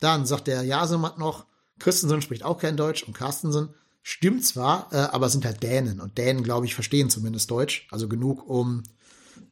Dann 0.00 0.26
sagt 0.26 0.46
der 0.46 0.62
Jasemat 0.62 1.18
noch, 1.18 1.46
Christensen 1.78 2.22
spricht 2.22 2.42
auch 2.42 2.58
kein 2.58 2.76
Deutsch 2.76 3.02
und 3.04 3.14
Carstensen 3.14 3.74
stimmt 4.02 4.44
zwar, 4.44 4.92
äh, 4.92 4.96
aber 4.96 5.28
sind 5.28 5.44
halt 5.44 5.62
Dänen. 5.62 6.00
Und 6.00 6.18
Dänen, 6.18 6.42
glaube 6.42 6.66
ich, 6.66 6.74
verstehen 6.74 7.10
zumindest 7.10 7.50
Deutsch. 7.50 7.86
Also 7.90 8.08
genug, 8.08 8.46
um 8.48 8.82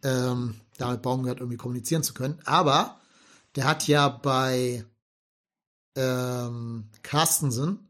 ähm, 0.02 0.60
damit 0.78 1.02
Baumgart 1.02 1.40
irgendwie 1.40 1.56
kommunizieren 1.56 2.02
zu 2.02 2.14
können. 2.14 2.40
Aber 2.44 3.00
der 3.56 3.64
hat 3.64 3.86
ja 3.88 4.08
bei 4.08 4.84
ähm, 5.96 6.90
Carstensen 7.02 7.88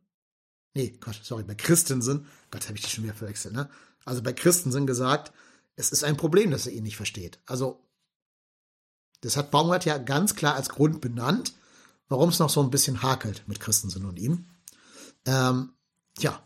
nee, 0.75 0.97
Gott, 1.01 1.19
sorry, 1.23 1.45
bei 1.45 1.55
Christensen, 1.55 2.27
Gott, 2.51 2.67
habe 2.67 2.77
ich 2.77 2.83
die 2.85 2.91
schon 2.91 3.05
wieder 3.05 3.15
verwechselt, 3.15 3.55
ne? 3.55 3.71
Also 4.05 4.23
bei 4.23 4.33
Christensen 4.33 4.87
gesagt, 4.87 5.33
es 5.77 5.91
ist 5.91 6.05
ein 6.05 6.17
Problem, 6.17 6.51
dass 6.51 6.67
er 6.67 6.73
ihn 6.73 6.83
nicht 6.83 6.97
versteht. 6.97 7.41
Also, 7.47 7.81
das 9.25 9.37
hat 9.37 9.51
Baumgart 9.51 9.85
ja 9.85 9.99
ganz 9.99 10.35
klar 10.35 10.55
als 10.55 10.69
Grund 10.69 11.01
benannt, 11.01 11.55
warum 12.09 12.29
es 12.29 12.39
noch 12.39 12.51
so 12.51 12.63
ein 12.63 12.71
bisschen 12.71 13.03
hakelt 13.03 13.43
mit 13.47 13.61
Christensen 13.61 14.05
und 14.05 14.19
ihm. 14.19 14.47
Ähm, 15.27 15.71
ja, 16.19 16.41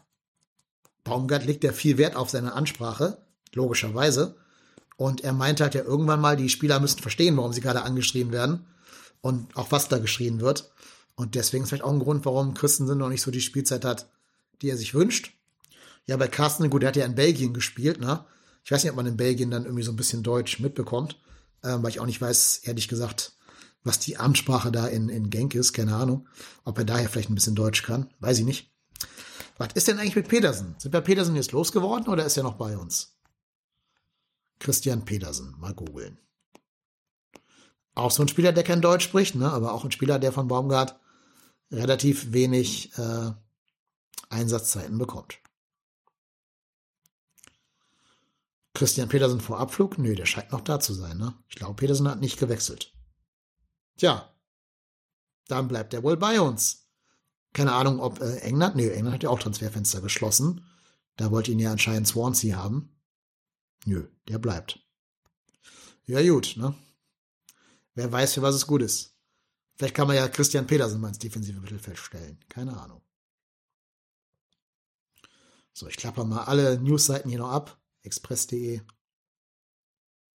Baumgart 1.05 1.45
legt 1.45 1.65
ja 1.65 1.73
viel 1.73 1.99
Wert 1.99 2.17
auf 2.17 2.31
seine 2.31 2.53
Ansprache, 2.53 3.19
logischerweise. 3.55 4.37
Und 4.97 5.23
er 5.23 5.33
meint 5.33 5.61
halt 5.61 5.75
ja 5.75 5.83
irgendwann 5.83 6.21
mal, 6.21 6.37
die 6.37 6.49
Spieler 6.49 6.81
müssen 6.81 7.01
verstehen, 7.01 7.37
warum 7.37 7.53
sie 7.53 7.61
gerade 7.61 7.83
angeschrien 7.83 8.33
werden 8.33 8.67
und 9.21 9.57
auch 9.57 9.71
was 9.73 9.89
da 9.89 9.99
geschrien 9.99 10.41
wird. 10.41 10.71
Und 11.15 11.35
deswegen 11.35 11.65
ist 11.65 11.71
vielleicht 11.71 11.85
auch 11.85 11.93
ein 11.93 11.99
Grund, 11.99 12.25
warum 12.25 12.55
Christensen 12.55 12.99
noch 12.99 13.09
nicht 13.09 13.23
so 13.23 13.31
die 13.31 13.41
Spielzeit 13.41 13.85
hat, 13.85 14.09
die 14.63 14.71
er 14.71 14.77
sich 14.77 14.95
wünscht. 14.95 15.33
Ja, 16.07 16.17
bei 16.17 16.29
Carsten, 16.29 16.71
gut, 16.71 16.83
der 16.83 16.89
hat 16.89 16.97
ja 16.97 17.05
in 17.05 17.15
Belgien 17.15 17.53
gespielt, 17.53 18.01
ne? 18.01 18.25
Ich 18.65 18.71
weiß 18.71 18.83
nicht, 18.83 18.91
ob 18.91 18.97
man 18.97 19.07
in 19.07 19.17
Belgien 19.17 19.51
dann 19.51 19.65
irgendwie 19.65 19.83
so 19.83 19.93
ein 19.93 19.97
bisschen 19.97 20.23
Deutsch 20.23 20.61
mitbekommt, 20.61 21.19
ähm, 21.63 21.83
weil 21.83 21.91
ich 21.91 22.01
auch 22.01 22.07
nicht 22.07 22.21
weiß, 22.21 22.61
ehrlich 22.65 22.89
gesagt, 22.89 23.37
was 23.85 23.99
die 23.99 24.17
Amtssprache 24.17 24.73
da 24.73 24.87
in, 24.87 25.09
in 25.09 25.31
Genk 25.31 25.55
ist, 25.55 25.73
keine 25.73 25.95
Ahnung. 25.95 26.29
Ob 26.65 26.79
er 26.79 26.85
daher 26.85 27.09
vielleicht 27.09 27.31
ein 27.31 27.35
bisschen 27.35 27.55
Deutsch 27.55 27.83
kann, 27.83 28.13
weiß 28.21 28.39
ich 28.39 28.45
nicht. 28.45 28.73
Was 29.57 29.69
ist 29.75 29.89
denn 29.89 29.99
eigentlich 29.99 30.17
mit 30.17 30.29
Petersen? 30.29 30.77
Sind 30.79 30.93
wir 30.93 31.01
Petersen 31.01 31.37
jetzt 31.37 31.53
losgeworden 31.53 32.09
oder 32.09 32.25
ist 32.25 32.37
er 32.37 32.43
noch 32.43 32.57
bei 32.57 32.77
uns? 32.77 33.17
Christian 34.61 35.05
Petersen, 35.05 35.55
mal 35.59 35.75
googeln. 35.75 36.19
Auch 37.95 38.11
so 38.11 38.23
ein 38.23 38.29
Spieler, 38.29 38.53
der 38.53 38.65
kein 38.65 38.81
Deutsch 38.81 39.05
spricht, 39.05 39.35
ne? 39.35 39.51
aber 39.51 39.73
auch 39.73 39.85
ein 39.85 39.91
Spieler, 39.91 40.19
der 40.19 40.33
von 40.33 40.49
Baumgart 40.49 40.99
relativ 41.71 42.33
wenig 42.33 42.97
äh, 42.97 43.33
Einsatzzeiten 44.29 44.99
bekommt. 44.99 45.39
Christian 48.79 49.09
Petersen 49.09 49.41
vor 49.41 49.59
Abflug? 49.59 49.99
Nö, 49.99 50.15
der 50.15 50.25
scheint 50.25 50.53
noch 50.53 50.61
da 50.61 50.79
zu 50.79 50.95
sein. 50.95 51.19
Ne? 51.19 51.35
Ich 51.49 51.57
glaube, 51.57 51.75
Petersen 51.75 52.07
hat 52.09 52.21
nicht 52.21 52.39
gewechselt. 52.39 52.95
Tja, 53.97 54.33
dann 55.49 55.67
bleibt 55.67 55.95
er 55.95 56.05
wohl 56.05 56.17
bei 56.17 56.41
uns. 56.41 56.89
Keine 57.53 57.73
Ahnung, 57.73 57.99
ob 57.99 58.21
äh, 58.21 58.39
England, 58.39 58.77
nö, 58.77 58.89
England 58.89 59.15
hat 59.15 59.23
ja 59.25 59.31
auch 59.31 59.41
Transferfenster 59.41 60.01
geschlossen. 60.01 60.65
Da 61.17 61.33
wollte 61.33 61.51
ihn 61.51 61.59
ja 61.59 61.73
anscheinend 61.73 62.07
Swansea 62.07 62.57
haben. 62.57 62.97
Nö, 63.85 64.07
der 64.29 64.39
bleibt. 64.39 64.79
Ja, 66.07 66.23
gut, 66.23 66.55
ne? 66.57 66.73
Wer 67.95 68.13
weiß, 68.13 68.35
für 68.35 68.43
was 68.43 68.55
es 68.55 68.69
gut 68.69 68.83
ist. 68.83 69.17
Vielleicht 69.75 69.97
kann 69.97 70.07
man 70.07 70.15
ja 70.15 70.29
Christian 70.29 70.69
Petersen 70.69 71.01
mal 71.01 71.09
ins 71.09 71.19
defensive 71.19 71.61
Mittelfeld 71.61 71.99
stellen. 71.99 72.39
Keine 72.49 72.81
Ahnung. 72.81 73.03
So, 75.73 75.89
ich 75.89 75.97
klappe 75.97 76.25
mal 76.25 76.45
alle 76.45 76.79
Newsseiten 76.79 77.29
hier 77.29 77.41
noch 77.41 77.51
ab. 77.51 77.81
Express.de. 78.03 78.81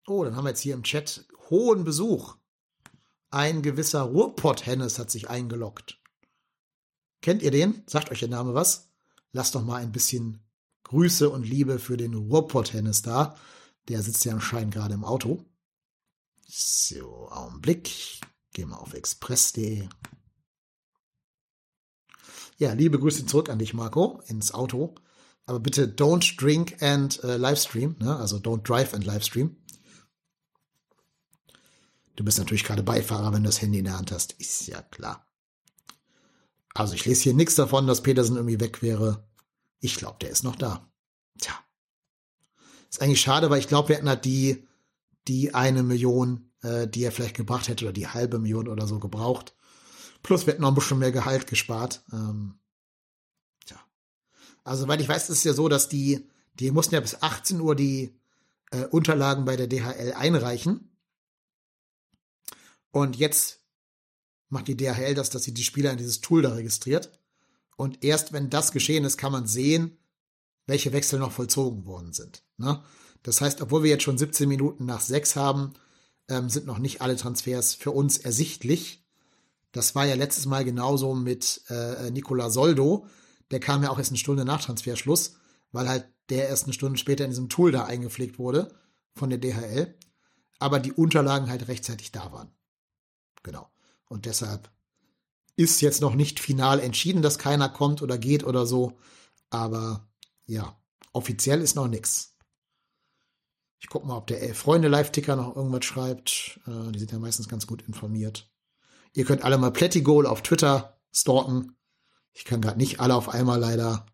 Oh, 0.06 0.24
dann 0.24 0.36
haben 0.36 0.44
wir 0.44 0.51
jetzt 0.51 0.60
hier 0.60 0.74
im 0.74 0.82
Chat 0.82 1.26
hohen 1.48 1.84
Besuch. 1.84 2.36
Ein 3.30 3.62
gewisser 3.62 4.02
Ruhrpott-Hennes 4.02 4.98
hat 4.98 5.10
sich 5.10 5.30
eingeloggt. 5.30 6.01
Kennt 7.22 7.43
ihr 7.43 7.51
den? 7.51 7.82
Sagt 7.86 8.10
euch 8.10 8.18
der 8.18 8.28
Name 8.28 8.55
was? 8.55 8.90
Lasst 9.32 9.55
doch 9.55 9.62
mal 9.62 9.80
ein 9.80 9.93
bisschen 9.93 10.43
Grüße 10.84 11.30
und 11.30 11.44
Liebe 11.44 11.78
für 11.78 11.97
den 11.97 12.14
Ruhrpott-Hennes 12.14 13.02
da. 13.02 13.36
Der 13.89 14.02
sitzt 14.02 14.24
ja 14.24 14.32
anscheinend 14.32 14.74
gerade 14.74 14.94
im 14.94 15.05
Auto. 15.05 15.44
So, 16.47 17.30
Augenblick. 17.30 18.20
Gehen 18.52 18.68
wir 18.68 18.80
auf 18.80 18.93
express.de. 18.93 19.89
Ja, 22.59 22.74
liebe 22.74 22.98
Grüße 22.98 23.24
zurück 23.24 23.48
an 23.48 23.59
dich, 23.59 23.72
Marco, 23.72 24.20
ins 24.26 24.52
Auto. 24.52 24.94
Aber 25.47 25.60
bitte 25.60 25.86
don't 25.86 26.39
drink 26.39 26.82
and 26.82 27.23
äh, 27.24 27.36
Livestream, 27.36 27.97
ne? 27.98 28.16
also 28.16 28.36
don't 28.36 28.62
drive 28.62 28.94
and 28.94 29.05
Livestream. 29.05 29.56
Du 32.16 32.24
bist 32.24 32.39
natürlich 32.39 32.64
gerade 32.64 32.82
Beifahrer, 32.82 33.32
wenn 33.32 33.43
du 33.43 33.48
das 33.48 33.60
Handy 33.60 33.78
in 33.78 33.86
der 33.86 33.98
Hand 33.98 34.12
hast. 34.12 34.32
Ist 34.35 34.66
ja 34.66 34.82
klar. 34.82 35.27
Also 36.74 36.94
ich 36.94 37.05
lese 37.05 37.23
hier 37.23 37.35
nichts 37.35 37.55
davon, 37.55 37.86
dass 37.86 38.02
Petersen 38.02 38.36
irgendwie 38.36 38.60
weg 38.60 38.82
wäre. 38.82 39.28
Ich 39.81 39.97
glaube, 39.97 40.19
der 40.20 40.31
ist 40.31 40.44
noch 40.44 40.56
da. 40.56 40.90
Tja. 41.39 41.52
Ist 42.90 43.02
eigentlich 43.02 43.20
schade, 43.20 43.51
weil 43.51 43.59
ich 43.59 43.69
glaube, 43.69 43.89
wir 43.89 43.97
hätten 43.97 44.09
halt 44.09 44.24
die, 44.24 44.69
die 45.27 45.55
eine 45.55 45.82
Million 45.82 46.52
äh, 46.62 46.89
die 46.89 47.05
er 47.05 47.12
vielleicht 47.12 47.36
gebracht 47.36 47.69
hätte 47.69 47.85
oder 47.85 47.93
die 47.93 48.09
halbe 48.09 48.39
Million 48.39 48.69
oder 48.69 48.86
so 48.86 48.98
gebraucht. 48.98 49.55
Plus 50.23 50.47
wir 50.47 50.52
hätten 50.52 50.62
noch 50.62 50.69
ein 50.69 50.74
bisschen 50.74 50.98
mehr 50.98 51.12
Gehalt 51.12 51.47
gespart. 51.47 52.05
Ähm. 52.12 52.59
Also, 54.64 54.89
weil 54.89 55.01
ich 55.01 55.09
weiß, 55.09 55.28
es 55.28 55.39
ist 55.39 55.44
ja 55.44 55.55
so, 55.55 55.68
dass 55.68 55.89
die, 55.89 56.28
die 56.55 56.70
mussten 56.70 56.94
ja 56.94 57.01
bis 57.01 57.22
18 57.22 57.60
Uhr 57.60 57.74
die 57.74 58.18
äh, 58.70 58.84
Unterlagen 58.86 59.44
bei 59.44 59.56
der 59.56 59.66
DHL 59.66 60.14
einreichen. 60.14 60.90
Und 62.90 63.16
jetzt 63.16 63.60
macht 64.48 64.68
die 64.68 64.76
DHL 64.76 65.14
das, 65.14 65.30
dass 65.30 65.44
sie 65.44 65.55
die 65.55 65.64
Spieler 65.64 65.93
in 65.93 65.98
dieses 65.98 66.20
Tool 66.20 66.43
da 66.43 66.52
registriert. 66.52 67.10
Und 67.76 68.05
erst 68.05 68.32
wenn 68.32 68.51
das 68.51 68.72
geschehen 68.72 69.05
ist, 69.05 69.16
kann 69.16 69.32
man 69.32 69.47
sehen, 69.47 69.97
welche 70.66 70.93
Wechsel 70.93 71.18
noch 71.18 71.32
vollzogen 71.32 71.86
worden 71.86 72.12
sind. 72.12 72.43
Ne? 72.59 72.82
Das 73.22 73.40
heißt, 73.40 73.62
obwohl 73.62 73.82
wir 73.82 73.90
jetzt 73.90 74.05
schon 74.05 74.18
17 74.18 74.48
Minuten 74.48 74.84
nach 74.84 75.01
6 75.01 75.36
haben, 75.36 75.72
ähm, 76.28 76.48
sind 76.48 76.66
noch 76.66 76.78
nicht 76.78 77.01
alle 77.01 77.16
Transfers 77.16 77.74
für 77.74 77.90
uns 77.90 78.18
ersichtlich. 78.18 79.05
Das 79.72 79.94
war 79.94 80.05
ja 80.05 80.14
letztes 80.14 80.47
Mal 80.47 80.64
genauso 80.64 81.14
mit 81.14 81.62
äh, 81.68 82.10
Nicola 82.10 82.51
Soldo. 82.51 83.06
Der 83.53 83.61
kam 83.61 83.83
ja 83.83 83.91
auch 83.91 83.99
erst 83.99 84.11
eine 84.11 84.19
Stunde 84.19 84.45
nach 84.45 84.65
Transferschluss, 84.65 85.37
weil 85.70 85.89
halt 85.89 86.09
der 86.31 86.49
erst 86.49 86.65
eine 86.65 86.73
Stunde 86.73 86.99
später 86.99 87.24
in 87.24 87.31
diesem 87.31 87.49
Tool 87.49 87.70
da 87.70 87.85
eingepflegt 87.85 88.39
wurde 88.39 88.74
von 89.15 89.31
der 89.31 89.39
DHL. 89.39 89.95
Aber 90.59 90.81
die 90.81 90.93
Unterlagen 90.93 91.49
halt 91.49 91.69
rechtzeitig 91.69 92.12
da 92.12 92.33
waren. 92.33 92.51
Genau. 93.43 93.70
Und 94.07 94.27
deshalb 94.27 94.70
ist 95.57 95.81
jetzt 95.81 96.01
noch 96.01 96.15
nicht 96.15 96.41
final 96.41 96.81
entschieden, 96.81 97.23
dass 97.23 97.39
keiner 97.39 97.69
kommt 97.69 98.03
oder 98.03 98.19
geht 98.19 98.45
oder 98.45 98.66
so. 98.66 98.99
Aber 99.51 100.09
ja, 100.47 100.77
offiziell 101.12 101.61
ist 101.61 101.77
noch 101.77 101.89
nichts. 101.89 102.37
Ich 103.81 103.89
gucke 103.89 104.07
mal, 104.07 104.16
ob 104.16 104.29
der 104.29 104.41
Elf 104.41 104.59
Freunde 104.59 104.89
Live-Ticker 104.89 105.37
noch 105.37 105.57
irgendwas 105.57 105.85
schreibt. 105.85 106.61
Äh, 106.66 106.93
die 106.93 107.01
sind 107.01 107.12
ja 107.12 107.19
meistens 107.19 107.49
ganz 107.49 107.66
gut 107.66 107.83
informiert. 107.83 108.49
Ihr 109.12 109.24
könnt 109.24 109.43
alle 109.43 109.59
mal 109.59 109.73
Plättigol 109.73 110.27
auf 110.27 110.43
Twitter 110.43 111.01
stalken. 111.12 111.77
Ich 112.32 112.44
kann 112.44 112.60
gerade 112.60 112.78
nicht 112.78 113.00
alle 113.00 113.14
auf 113.14 113.28
einmal 113.28 113.60
leider 113.60 114.06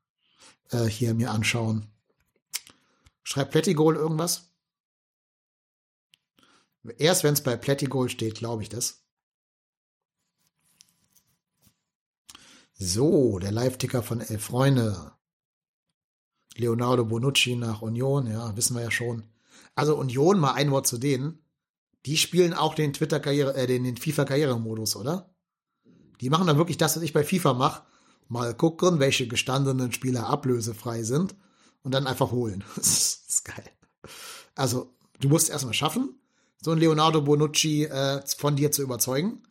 äh, 0.71 0.85
hier 0.85 1.15
mir 1.15 1.31
anschauen. 1.31 1.91
Schreibt 3.23 3.53
Plättigol 3.53 3.97
irgendwas? 3.97 4.51
Erst 6.97 7.25
wenn 7.25 7.35
es 7.35 7.43
bei 7.43 7.57
Plättigol 7.57 8.09
steht, 8.09 8.37
glaube 8.37 8.63
ich 8.63 8.69
das. 8.69 9.05
So, 12.75 13.39
der 13.39 13.53
Live-Ticker 13.53 14.03
von 14.03 14.21
Elf 14.21 14.45
Freunde. 14.45 15.13
Leonardo 16.55 17.05
Bonucci 17.05 17.57
nach 17.57 17.83
Union, 17.83 18.27
ja, 18.27 18.57
wissen 18.57 18.75
wir 18.75 18.83
ja 18.83 18.91
schon. 18.91 19.25
Also 19.75 19.97
Union, 19.97 20.39
mal 20.39 20.53
ein 20.53 20.71
Wort 20.71 20.87
zu 20.87 20.99
denen. 20.99 21.45
Die 22.07 22.17
spielen 22.17 22.55
auch 22.55 22.75
den 22.75 22.93
Twitter-Karriere, 22.93 23.55
äh, 23.55 23.67
den, 23.67 23.85
den 23.85 23.97
FIFA-Karrieremodus, 23.97 24.97
oder? 24.97 25.35
Die 26.21 26.31
machen 26.31 26.47
dann 26.47 26.57
wirklich 26.57 26.79
das, 26.79 26.97
was 26.97 27.03
ich 27.03 27.13
bei 27.13 27.25
FIFA 27.25 27.55
mache. 27.55 27.83
Mal 28.29 28.55
gucken, 28.55 29.01
welche 29.01 29.27
gestandenen 29.27 29.93
Spieler 29.93 30.29
ablösefrei 30.29 31.03
sind 31.03 31.35
und 31.83 31.93
dann 31.93 32.07
einfach 32.07 32.31
holen. 32.31 32.65
Das 32.77 33.25
ist 33.29 33.45
geil. 33.45 33.71
Also, 34.55 34.95
du 35.21 35.29
musst 35.29 35.51
erstmal 35.51 35.75
schaffen, 35.75 36.19
so 36.61 36.73
ein 36.73 36.79
Leonardo 36.79 37.23
Bonucci 37.23 37.85
äh, 37.85 38.23
von 38.37 38.57
dir 38.57 38.73
zu 38.73 38.83
überzeugen. 38.83 39.43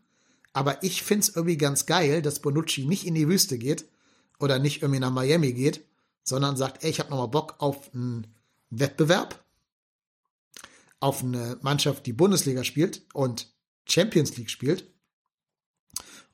Aber 0.53 0.83
ich 0.83 1.03
find's 1.03 1.29
irgendwie 1.29 1.57
ganz 1.57 1.85
geil, 1.85 2.21
dass 2.21 2.41
Bonucci 2.41 2.85
nicht 2.85 3.05
in 3.05 3.15
die 3.15 3.27
Wüste 3.27 3.57
geht 3.57 3.85
oder 4.39 4.59
nicht 4.59 4.81
irgendwie 4.81 4.99
nach 4.99 5.11
Miami 5.11 5.53
geht, 5.53 5.85
sondern 6.23 6.57
sagt, 6.57 6.83
ey, 6.83 6.89
ich 6.89 6.99
habe 6.99 7.09
nochmal 7.09 7.29
Bock 7.29 7.55
auf 7.59 7.93
einen 7.93 8.27
Wettbewerb, 8.69 9.43
auf 10.99 11.23
eine 11.23 11.57
Mannschaft, 11.61 12.05
die 12.05 12.13
Bundesliga 12.13 12.63
spielt 12.63 13.03
und 13.13 13.53
Champions 13.87 14.35
League 14.37 14.49
spielt. 14.49 14.91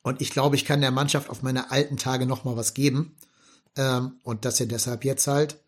Und 0.04 0.22
ich 0.22 0.30
glaube, 0.30 0.56
ich 0.56 0.66
kann 0.66 0.82
der 0.82 0.92
Mannschaft 0.92 1.30
auf 1.30 1.42
meine 1.42 1.72
alten 1.72 1.98
Tage 1.98 2.26
nochmal 2.26 2.56
was 2.56 2.74
geben. 2.74 3.16
Ähm, 3.76 4.20
und 4.24 4.46
dass 4.46 4.60
er 4.60 4.68
deshalb 4.68 5.04
jetzt 5.04 5.26
halt 5.28 5.60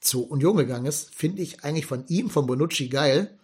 zu 0.00 0.24
Union 0.26 0.56
gegangen 0.56 0.86
ist, 0.86 1.14
finde 1.14 1.42
ich 1.42 1.64
eigentlich 1.64 1.86
von 1.86 2.06
ihm, 2.06 2.30
von 2.30 2.46
Bonucci 2.46 2.88
geil. 2.88 3.38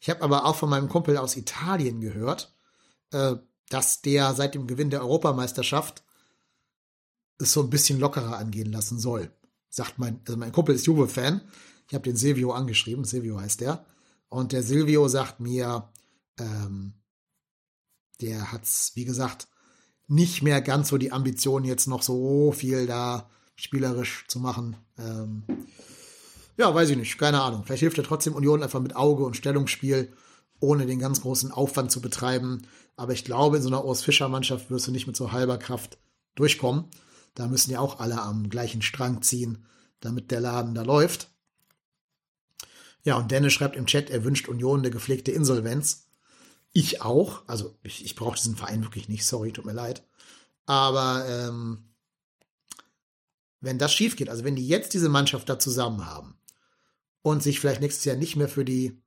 Ich 0.00 0.08
habe 0.08 0.22
aber 0.22 0.46
auch 0.46 0.56
von 0.56 0.70
meinem 0.70 0.88
Kumpel 0.88 1.18
aus 1.18 1.36
Italien 1.36 2.00
gehört, 2.00 2.54
äh, 3.12 3.34
dass 3.68 4.00
der 4.00 4.34
seit 4.34 4.54
dem 4.54 4.66
Gewinn 4.66 4.90
der 4.90 5.02
Europameisterschaft 5.02 6.02
es 7.38 7.52
so 7.52 7.62
ein 7.62 7.70
bisschen 7.70 8.00
lockerer 8.00 8.38
angehen 8.38 8.72
lassen 8.72 8.98
soll 8.98 9.30
sagt 9.76 9.98
mein, 9.98 10.20
also 10.26 10.38
mein 10.38 10.52
Kumpel 10.52 10.74
ist 10.74 10.86
Juve-Fan. 10.86 11.42
Ich 11.88 11.94
habe 11.94 12.02
den 12.02 12.16
Silvio 12.16 12.52
angeschrieben, 12.52 13.04
Silvio 13.04 13.38
heißt 13.38 13.60
der. 13.60 13.84
Und 14.28 14.52
der 14.52 14.62
Silvio 14.62 15.06
sagt 15.06 15.38
mir, 15.38 15.88
ähm, 16.38 16.94
der 18.20 18.50
hat's, 18.50 18.92
wie 18.94 19.04
gesagt, 19.04 19.48
nicht 20.08 20.42
mehr 20.42 20.60
ganz 20.60 20.88
so 20.88 20.98
die 20.98 21.12
Ambition, 21.12 21.64
jetzt 21.64 21.86
noch 21.86 22.02
so 22.02 22.52
viel 22.52 22.86
da 22.86 23.28
spielerisch 23.56 24.24
zu 24.28 24.38
machen. 24.38 24.76
Ähm, 24.98 25.44
ja, 26.56 26.74
weiß 26.74 26.90
ich 26.90 26.96
nicht, 26.96 27.18
keine 27.18 27.42
Ahnung. 27.42 27.64
Vielleicht 27.64 27.80
hilft 27.80 27.98
er 27.98 28.04
trotzdem 28.04 28.34
Union 28.34 28.62
einfach 28.62 28.80
mit 28.80 28.96
Auge 28.96 29.24
und 29.24 29.36
Stellungsspiel, 29.36 30.12
ohne 30.60 30.86
den 30.86 30.98
ganz 30.98 31.20
großen 31.20 31.50
Aufwand 31.50 31.90
zu 31.90 32.00
betreiben. 32.00 32.62
Aber 32.96 33.12
ich 33.12 33.24
glaube, 33.24 33.58
in 33.58 33.62
so 33.62 33.68
einer 33.68 33.84
Urs 33.84 34.02
Fischer 34.02 34.28
Mannschaft 34.28 34.70
wirst 34.70 34.86
du 34.86 34.92
nicht 34.92 35.06
mit 35.06 35.16
so 35.16 35.32
halber 35.32 35.58
Kraft 35.58 35.98
durchkommen. 36.34 36.84
Da 37.34 37.46
müssen 37.46 37.70
ja 37.70 37.80
auch 37.80 38.00
alle 38.00 38.22
am 38.22 38.48
gleichen 38.48 38.80
Strang 38.80 39.20
ziehen, 39.22 39.66
damit 40.00 40.30
der 40.30 40.40
Laden 40.40 40.74
da 40.74 40.82
läuft. 40.82 41.28
Ja, 43.02 43.16
und 43.16 43.30
Dennis 43.30 43.52
schreibt 43.52 43.76
im 43.76 43.86
Chat, 43.86 44.10
er 44.10 44.24
wünscht 44.24 44.48
Union 44.48 44.80
eine 44.80 44.90
gepflegte 44.90 45.30
Insolvenz. 45.30 46.05
Ich 46.76 47.00
auch. 47.00 47.42
Also 47.46 47.74
ich, 47.82 48.04
ich 48.04 48.16
brauche 48.16 48.36
diesen 48.36 48.54
Verein 48.54 48.82
wirklich 48.82 49.08
nicht, 49.08 49.24
sorry, 49.24 49.50
tut 49.50 49.64
mir 49.64 49.72
leid. 49.72 50.02
Aber 50.66 51.24
ähm, 51.26 51.88
wenn 53.62 53.78
das 53.78 53.94
schief 53.94 54.14
geht, 54.14 54.28
also 54.28 54.44
wenn 54.44 54.56
die 54.56 54.68
jetzt 54.68 54.92
diese 54.92 55.08
Mannschaft 55.08 55.48
da 55.48 55.58
zusammen 55.58 56.04
haben 56.04 56.36
und 57.22 57.42
sich 57.42 57.60
vielleicht 57.60 57.80
nächstes 57.80 58.04
Jahr 58.04 58.16
nicht 58.16 58.36
mehr 58.36 58.50
für 58.50 58.66
die 58.66 59.00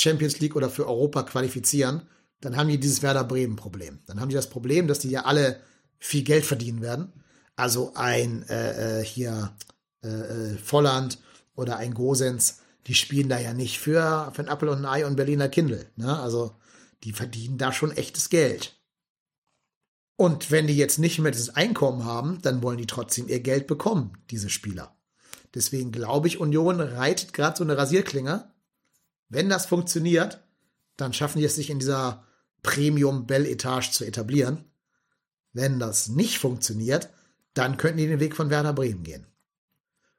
Champions 0.00 0.40
League 0.40 0.56
oder 0.56 0.70
für 0.70 0.86
Europa 0.86 1.24
qualifizieren, 1.24 2.08
dann 2.40 2.56
haben 2.56 2.70
die 2.70 2.80
dieses 2.80 3.02
Werder 3.02 3.24
Bremen 3.24 3.56
Problem. 3.56 3.98
Dann 4.06 4.18
haben 4.18 4.30
die 4.30 4.34
das 4.34 4.48
Problem, 4.48 4.88
dass 4.88 5.00
die 5.00 5.10
ja 5.10 5.26
alle 5.26 5.60
viel 5.98 6.22
Geld 6.22 6.46
verdienen 6.46 6.80
werden. 6.80 7.12
Also 7.56 7.92
ein 7.94 8.42
äh, 8.48 9.00
äh, 9.00 9.04
hier 9.04 9.54
äh, 10.02 10.08
äh, 10.08 10.56
Volland 10.56 11.18
oder 11.56 11.76
ein 11.76 11.92
Gosens, 11.92 12.60
die 12.86 12.94
spielen 12.94 13.28
da 13.28 13.38
ja 13.38 13.52
nicht 13.52 13.80
für, 13.80 14.32
für 14.32 14.40
ein 14.40 14.48
Apple 14.48 14.70
und 14.70 14.78
ein 14.78 14.86
Ei 14.86 15.04
und 15.06 15.16
Berliner 15.16 15.50
Kindle. 15.50 15.84
Ne? 15.96 16.18
Also 16.18 16.54
die 17.04 17.12
verdienen 17.12 17.58
da 17.58 17.72
schon 17.72 17.92
echtes 17.92 18.30
Geld. 18.30 18.80
Und 20.16 20.50
wenn 20.50 20.66
die 20.66 20.76
jetzt 20.76 20.98
nicht 20.98 21.18
mehr 21.18 21.32
dieses 21.32 21.50
Einkommen 21.50 22.04
haben, 22.04 22.40
dann 22.42 22.62
wollen 22.62 22.78
die 22.78 22.86
trotzdem 22.86 23.28
ihr 23.28 23.40
Geld 23.40 23.66
bekommen, 23.66 24.12
diese 24.30 24.48
Spieler. 24.48 24.96
Deswegen 25.54 25.92
glaube 25.92 26.28
ich, 26.28 26.40
Union 26.40 26.80
reitet 26.80 27.32
gerade 27.32 27.56
so 27.56 27.64
eine 27.64 27.76
Rasierklinge. 27.76 28.50
Wenn 29.28 29.48
das 29.48 29.66
funktioniert, 29.66 30.42
dann 30.96 31.12
schaffen 31.12 31.38
die 31.38 31.44
es 31.44 31.54
sich 31.54 31.70
in 31.70 31.78
dieser 31.78 32.24
Premium-Bell-Etage 32.62 33.90
zu 33.90 34.04
etablieren. 34.04 34.64
Wenn 35.52 35.78
das 35.78 36.08
nicht 36.08 36.38
funktioniert, 36.38 37.10
dann 37.54 37.76
könnten 37.76 37.98
die 37.98 38.06
den 38.06 38.20
Weg 38.20 38.36
von 38.36 38.50
Werder 38.50 38.72
Bremen 38.72 39.02
gehen. 39.02 39.26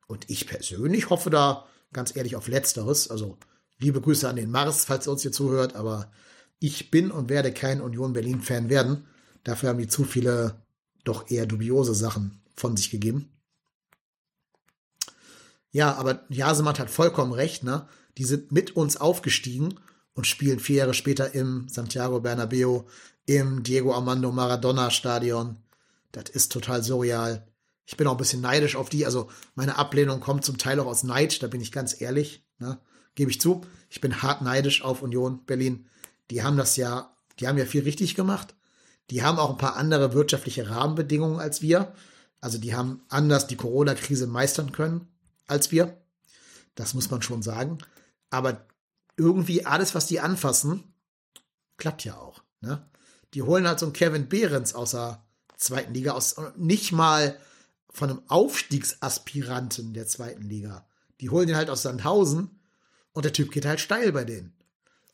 Und 0.08 0.30
ich 0.30 0.48
persönlich 0.48 1.10
hoffe 1.10 1.30
da 1.30 1.68
ganz 1.92 2.16
ehrlich 2.16 2.36
auf 2.36 2.48
Letzteres. 2.48 3.10
Also 3.10 3.38
liebe 3.78 4.02
Grüße 4.02 4.28
an 4.28 4.36
den 4.36 4.52
Mars, 4.52 4.86
falls 4.86 5.08
er 5.08 5.14
uns 5.14 5.22
hier 5.22 5.32
zuhört, 5.32 5.76
aber 5.76 6.12
ich 6.60 6.92
bin 6.92 7.12
und 7.12 7.30
werde 7.30 7.52
kein 7.52 7.82
Union 7.82 8.14
Berlin-Fan 8.14 8.70
werden. 8.70 9.06
Dafür 9.44 9.70
haben 9.70 9.80
die 9.80 9.88
zu 9.88 10.04
viele 10.04 10.62
doch 11.04 11.30
eher 11.30 11.46
dubiose 11.46 11.94
Sachen 11.94 12.42
von 12.56 12.76
sich 12.76 12.90
gegeben. 12.90 13.32
Ja, 15.72 15.96
aber 15.96 16.26
Jasemann 16.30 16.78
hat 16.78 16.90
vollkommen 16.90 17.34
recht, 17.34 17.64
ne? 17.64 17.88
Die 18.18 18.26
sind 18.26 18.52
mit 18.52 18.76
uns 18.76 18.98
aufgestiegen 18.98 19.76
und 20.14 20.26
spielen 20.26 20.60
vier 20.60 20.78
Jahre 20.78 20.96
später 20.96 21.36
im 21.36 21.68
Santiago 21.70 22.20
Bernabeo, 22.20 22.88
im 23.28 23.62
Diego 23.62 23.94
Armando 23.94 24.32
Maradona 24.32 24.90
Stadion. 24.90 25.58
Das 26.12 26.30
ist 26.30 26.52
total 26.52 26.84
surreal. 26.84 27.48
Ich 27.86 27.96
bin 27.96 28.08
auch 28.08 28.14
ein 28.14 28.18
bisschen 28.18 28.42
neidisch 28.42 28.76
auf 28.76 28.90
die. 28.90 29.06
Also 29.06 29.30
meine 29.54 29.78
Ablehnung 29.78 30.20
kommt 30.20 30.44
zum 30.44 30.58
Teil 30.58 30.80
auch 30.80 30.88
aus 30.88 31.04
Neid, 31.04 31.44
da 31.44 31.48
bin 31.48 31.62
ich 31.62 31.72
ganz 31.72 32.02
ehrlich. 32.02 32.44
Ne? 32.58 32.80
Gebe 33.14 33.30
ich 33.30 33.40
zu. 33.40 33.62
Ich 33.90 34.02
bin 34.02 34.22
hart 34.24 34.42
neidisch 34.42 34.84
auf 34.84 35.04
Union 35.04 35.46
Berlin. 35.46 35.88
Die 36.32 36.44
haben 36.44 36.58
das 36.58 36.76
ja, 36.76 37.16
die 37.40 37.48
haben 37.48 37.58
ja 37.58 37.66
viel 37.66 37.84
richtig 37.84 38.16
gemacht. 38.16 38.56
Die 39.10 39.24
haben 39.24 39.40
auch 39.40 39.52
ein 39.52 39.58
paar 39.58 39.78
andere 39.78 40.14
wirtschaftliche 40.14 40.70
Rahmenbedingungen 40.70 41.40
als 41.40 41.62
wir. 41.62 41.94
Also 42.42 42.58
die 42.58 42.76
haben 42.76 43.02
anders 43.10 43.48
die 43.48 43.56
Corona-Krise 43.56 44.28
meistern 44.28 44.72
können 44.72 45.08
als 45.48 45.72
wir. 45.72 45.98
Das 46.76 46.94
muss 46.94 47.10
man 47.10 47.22
schon 47.22 47.42
sagen. 47.42 47.78
Aber 48.30 48.66
irgendwie 49.16 49.66
alles, 49.66 49.96
was 49.96 50.06
die 50.08 50.20
anfassen, 50.20 50.84
klappt 51.78 52.04
ja 52.04 52.18
auch. 52.18 52.44
Ne? 52.62 52.86
Die 53.34 53.42
holen 53.42 53.68
halt 53.68 53.80
so 53.80 53.86
einen 53.86 53.94
Kevin 53.94 54.30
Behrens 54.30 54.76
außer 54.76 55.24
zweiten 55.56 55.94
Liga 55.94 56.12
aus, 56.12 56.36
nicht 56.56 56.92
mal 56.92 57.38
von 57.90 58.10
einem 58.10 58.22
Aufstiegsaspiranten 58.28 59.94
der 59.94 60.08
zweiten 60.08 60.44
Liga. 60.44 60.88
Die 61.20 61.30
holen 61.30 61.48
den 61.48 61.56
halt 61.56 61.70
aus 61.70 61.82
Sandhausen 61.82 62.60
und 63.12 63.26
der 63.26 63.34
Typ 63.34 63.52
geht 63.52 63.66
halt 63.66 63.80
steil 63.80 64.12
bei 64.12 64.24
denen. 64.24 64.54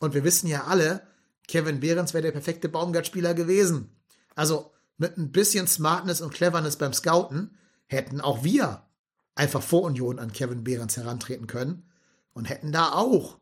Und 0.04 0.14
wir 0.14 0.26
wissen 0.26 0.48
ja 0.48 0.66
alle, 0.66 1.08
Kevin 1.48 1.80
Behrens 1.80 2.14
wäre 2.14 2.24
der 2.24 2.34
perfekte 2.34 2.68
Baumgart-Spieler 2.68 3.34
gewesen. 3.34 3.96
Also 4.36 4.74
mit 4.98 5.18
ein 5.18 5.32
bisschen 5.32 5.66
Smartness 5.66 6.20
und 6.20 6.34
Cleverness 6.34 6.76
beim 6.76 6.92
Scouten 6.92 7.58
hätten 7.86 8.20
auch 8.20 8.44
wir 8.44 8.86
einfach 9.34 9.64
vor 9.64 9.84
Union 9.84 10.20
an 10.20 10.34
Kevin 10.34 10.66
Behrens 10.66 10.98
herantreten 10.98 11.48
können 11.48 11.90
und 12.34 12.50
hätten 12.50 12.74
da 12.74 12.92
auch 12.92 13.40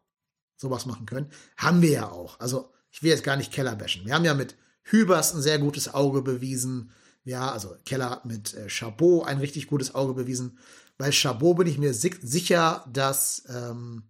sowas 0.56 0.86
machen 0.86 1.08
können. 1.08 1.32
Haben 1.58 1.82
wir 1.82 1.90
ja 1.90 2.12
auch. 2.12 2.40
Also 2.40 2.72
ich 2.92 3.02
will 3.02 3.10
jetzt 3.10 3.24
gar 3.24 3.38
nicht 3.38 3.52
Keller 3.52 3.76
bashen. 3.76 4.06
Wir 4.06 4.14
haben 4.14 4.26
ja 4.26 4.36
mit 4.36 4.56
Hübers 4.84 5.34
ein 5.34 5.42
sehr 5.42 5.58
gutes 5.58 5.92
Auge 5.92 6.22
bewiesen. 6.22 6.92
Ja, 7.24 7.52
also 7.52 7.76
Keller 7.86 8.12
hat 8.12 8.26
mit 8.26 8.54
äh, 8.54 8.70
Chabot 8.70 9.26
ein 9.26 9.40
richtig 9.40 9.66
gutes 9.66 9.96
Auge 9.96 10.14
bewiesen. 10.14 10.60
Bei 11.00 11.12
Chabot 11.12 11.58
bin 11.58 11.66
ich 11.66 11.80
mir 11.80 11.96
si 11.96 12.14
sicher, 12.22 12.86
dass, 12.94 13.46
ähm, 13.50 14.04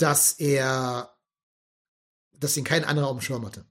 dass 0.00 0.32
er, 0.32 1.14
dass 2.32 2.56
ihn 2.56 2.64
kein 2.64 2.84
anderer 2.84 3.08
auf 3.08 3.18
dem 3.18 3.22
Schirm 3.22 3.44
hatte. 3.44 3.64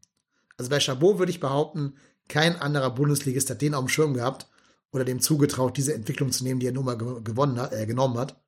Also 0.57 0.69
bei 0.69 0.79
Chabot 0.79 1.19
würde 1.19 1.31
ich 1.31 1.39
behaupten, 1.39 1.95
kein 2.27 2.55
anderer 2.57 2.91
Bundesligist 2.91 3.49
hat 3.49 3.61
den 3.61 3.73
auf 3.73 3.83
dem 3.83 3.89
Schirm 3.89 4.13
gehabt 4.13 4.47
oder 4.91 5.05
dem 5.05 5.21
zugetraut, 5.21 5.77
diese 5.77 5.93
Entwicklung 5.93 6.31
zu 6.31 6.43
nehmen, 6.43 6.59
die 6.59 6.67
er 6.67 6.71
nun 6.71 6.85
mal 6.85 6.97
gewonnen 6.97 7.59
hat, 7.59 7.73
äh, 7.73 7.85
genommen 7.85 8.17
hat. 8.17 8.41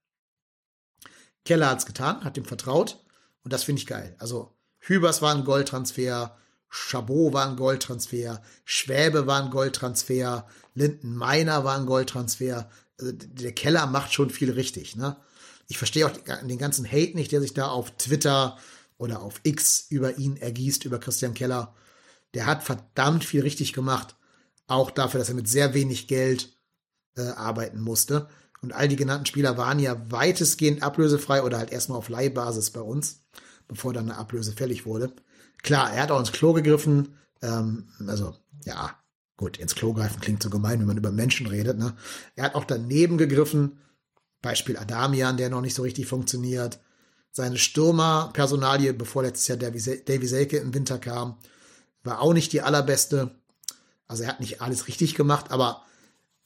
Keller 1.46 1.70
hat 1.70 1.80
es 1.80 1.86
getan, 1.86 2.24
hat 2.24 2.38
ihm 2.38 2.46
vertraut 2.46 3.04
und 3.44 3.52
das 3.52 3.64
finde 3.64 3.82
ich 3.82 3.88
geil. 3.88 4.16
Also 4.20 4.56
Hübers 4.80 5.22
war 5.22 5.34
ein 5.34 5.46
Goldtransfer, 5.46 6.38
Chabot 6.70 7.34
war 7.34 7.48
ein 7.48 7.58
Goldtransfer, 7.58 8.42
Schwäbe 8.64 9.28
war 9.28 9.44
ein 9.44 9.52
Goldtransfer, 9.52 10.48
Linden 10.74 11.16
Meiner 11.16 11.64
war 11.64 11.78
ein 11.78 11.86
Goldtransfer. 11.86 12.70
Also 13.02 13.14
der 13.14 13.52
Keller 13.52 13.88
macht 13.88 14.14
schon 14.14 14.30
viel 14.30 14.52
richtig. 14.52 14.96
Ne? 14.96 15.18
Ich 15.68 15.78
verstehe 15.78 16.06
auch 16.06 16.12
den 16.12 16.58
ganzen 16.58 16.86
Hate 16.86 17.16
nicht, 17.16 17.32
der 17.32 17.42
sich 17.42 17.54
da 17.54 17.68
auf 17.68 17.92
Twitter 17.98 18.58
oder 18.98 19.22
auf 19.22 19.42
X 19.44 19.88
über 19.90 20.18
ihn 20.18 20.38
ergießt, 20.38 20.86
über 20.86 21.00
Christian 21.00 21.34
Keller. 21.34 21.74
Der 22.34 22.46
hat 22.46 22.64
verdammt 22.64 23.26
viel 23.26 23.42
richtig 23.42 23.74
gemacht. 23.74 24.16
Auch 24.68 24.92
dafür, 24.92 25.20
dass 25.20 25.30
er 25.30 25.36
mit 25.36 25.50
sehr 25.50 25.74
wenig 25.74 26.08
Geld 26.08 26.56
äh, 27.18 27.22
arbeiten 27.22 27.82
musste. 27.82 28.30
Und 28.62 28.74
all 28.74 28.88
die 28.88 28.96
genannten 28.96 29.26
Spieler 29.26 29.58
waren 29.58 29.80
ja 29.80 30.00
weitestgehend 30.12 30.84
ablösefrei 30.84 31.42
oder 31.42 31.58
halt 31.58 31.72
erstmal 31.72 31.98
auf 31.98 32.10
Leihbasis 32.10 32.70
bei 32.70 32.82
uns, 32.82 33.24
bevor 33.68 33.92
dann 33.92 34.10
eine 34.10 34.20
Ablöse 34.20 34.54
fällig 34.54 34.86
wurde. 34.86 35.12
Klar, 35.64 35.92
er 35.92 36.04
hat 36.04 36.12
auch 36.12 36.20
ins 36.20 36.32
Klo 36.32 36.54
gegriffen. 36.54 37.18
Ähm, 37.42 37.90
also, 38.08 38.36
ja, 38.66 39.01
gut, 39.42 39.58
ins 39.58 39.76
Klo 39.76 39.94
greifen 39.94 40.22
klingt 40.22 40.42
so 40.42 40.50
gemein, 40.50 40.80
wenn 40.80 40.88
man 40.88 40.98
über 40.98 41.12
Menschen 41.12 41.48
redet. 41.48 41.78
Ne? 41.78 41.96
Er 42.36 42.46
hat 42.46 42.56
auch 42.56 42.64
daneben 42.64 43.18
gegriffen. 43.18 43.80
Beispiel 44.42 44.78
Adamian, 44.78 45.36
der 45.36 45.50
noch 45.50 45.62
nicht 45.62 45.76
so 45.76 45.82
richtig 45.82 46.08
funktioniert. 46.08 46.80
Seine 47.32 47.58
Stürmerpersonalie, 47.58 48.94
bevor 48.94 49.24
letztes 49.24 49.48
Jahr 49.48 49.58
Davy 49.58 50.28
Selke 50.28 50.58
im 50.58 50.74
Winter 50.74 51.00
kam, 51.00 51.38
war 52.04 52.22
auch 52.22 52.34
nicht 52.34 52.54
die 52.54 52.62
allerbeste. 52.62 53.36
Also 54.08 54.24
er 54.24 54.30
hat 54.30 54.40
nicht 54.40 54.62
alles 54.62 54.88
richtig 54.88 55.16
gemacht, 55.16 55.52
aber 55.52 55.86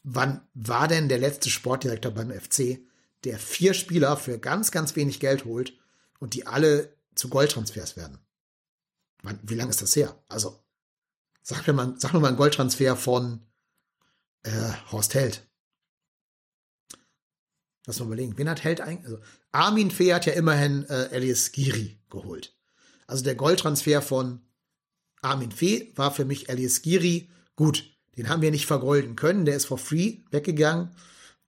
wann 0.03 0.41
war 0.53 0.87
denn 0.87 1.09
der 1.09 1.19
letzte 1.19 1.49
Sportdirektor 1.49 2.11
beim 2.11 2.31
FC, 2.31 2.79
der 3.23 3.39
vier 3.39 3.73
Spieler 3.73 4.15
für 4.15 4.39
ganz, 4.39 4.71
ganz 4.71 4.95
wenig 4.95 5.19
Geld 5.19 5.45
holt 5.45 5.73
und 6.19 6.33
die 6.33 6.47
alle 6.47 6.95
zu 7.15 7.27
Goldtransfers 7.27 7.97
werden? 7.97 8.19
Wie 9.43 9.55
lange 9.55 9.71
ist 9.71 9.81
das 9.81 9.95
her? 9.95 10.15
Also, 10.29 10.59
sag 11.45 11.67
mir 11.67 11.73
mal, 11.73 11.95
sag 11.97 12.13
mir 12.13 12.19
mal 12.19 12.29
einen 12.29 12.37
Goldtransfer 12.37 12.97
von 12.97 13.39
äh, 14.43 14.73
Horst 14.91 15.13
Held. 15.13 15.47
Lass 17.85 17.99
mal 17.99 18.07
überlegen. 18.07 18.37
Wen 18.37 18.49
hat 18.49 18.63
Held 18.63 18.81
eigentlich? 18.81 19.05
Also, 19.05 19.23
Armin 19.51 19.91
Fee 19.91 20.13
hat 20.13 20.25
ja 20.25 20.33
immerhin 20.33 20.85
äh, 20.89 21.05
Elias 21.11 21.51
Giri 21.51 22.01
geholt. 22.09 22.57
Also 23.05 23.23
der 23.23 23.35
Goldtransfer 23.35 24.01
von 24.01 24.41
Armin 25.21 25.51
Fee 25.51 25.93
war 25.95 26.11
für 26.11 26.25
mich 26.25 26.49
Elias 26.49 26.81
Giri. 26.81 27.29
Gut, 27.55 27.95
den 28.17 28.27
haben 28.27 28.41
wir 28.41 28.49
nicht 28.49 28.65
vergolden 28.65 29.15
können. 29.15 29.45
Der 29.45 29.55
ist 29.55 29.65
for 29.65 29.77
free 29.77 30.23
weggegangen. 30.31 30.89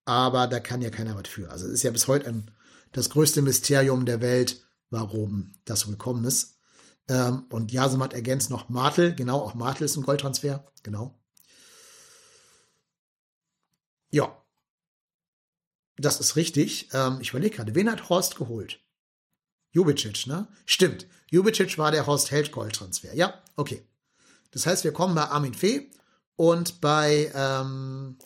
Aber 0.05 0.45
da 0.45 0.59
kann 0.59 0.83
ja 0.83 0.91
keiner 0.91 1.15
was 1.15 1.27
für. 1.27 1.49
Also 1.49 1.65
es 1.65 1.73
ist 1.73 1.83
ja 1.83 1.91
bis 1.91 2.07
heute 2.07 2.27
ein, 2.27 2.51
das 2.91 3.09
größte 3.09 3.41
Mysterium 3.41 4.05
der 4.05 4.21
Welt, 4.21 4.63
warum 4.91 5.53
das 5.65 5.81
so 5.81 5.89
gekommen 5.89 6.23
ist. 6.23 6.56
Ähm, 7.09 7.45
und 7.49 7.71
Jasem 7.71 8.03
hat 8.03 8.13
ergänzt 8.13 8.49
noch 8.49 8.69
Martel. 8.69 9.15
Genau, 9.15 9.39
auch 9.39 9.53
Martel 9.53 9.85
ist 9.85 9.95
ein 9.95 10.03
Goldtransfer. 10.03 10.65
Genau. 10.83 11.17
Ja. 14.09 14.43
Das 15.97 16.19
ist 16.19 16.35
richtig. 16.35 16.89
Ähm, 16.93 17.19
ich 17.21 17.29
überlege 17.29 17.55
gerade, 17.55 17.75
wen 17.75 17.91
hat 17.91 18.09
Horst 18.09 18.35
geholt? 18.35 18.79
Jubicic, 19.71 20.27
ne? 20.27 20.47
Stimmt. 20.65 21.07
Jubicic 21.29 21.77
war 21.77 21.91
der 21.91 22.07
Horst 22.07 22.31
Held 22.31 22.51
Goldtransfer. 22.51 23.13
Ja, 23.13 23.41
okay. 23.55 23.85
Das 24.51 24.65
heißt, 24.65 24.83
wir 24.83 24.93
kommen 24.93 25.15
bei 25.15 25.23
Armin 25.23 25.53
Fee 25.53 25.91
und 26.35 26.81
bei 26.81 27.31
ähm, 27.33 28.17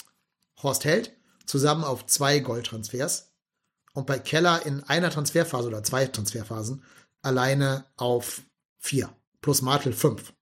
Horst 0.62 0.86
Held 0.86 1.14
zusammen 1.46 1.84
auf 1.84 2.06
zwei 2.06 2.40
Goldtransfers 2.40 3.32
und 3.94 4.08
bei 4.08 4.20
Keller 4.20 4.66
in 4.66 4.84
einer 4.84 5.10
Transferphase 5.10 5.68
oder 5.68 5.84
zwei 5.84 6.06
Transferphasen 6.06 6.84
alleine 7.22 7.86
auf 7.98 8.42
vier 8.82 9.16
plus 9.40 9.62
Martel 9.62 9.94
fünf. 9.94 10.34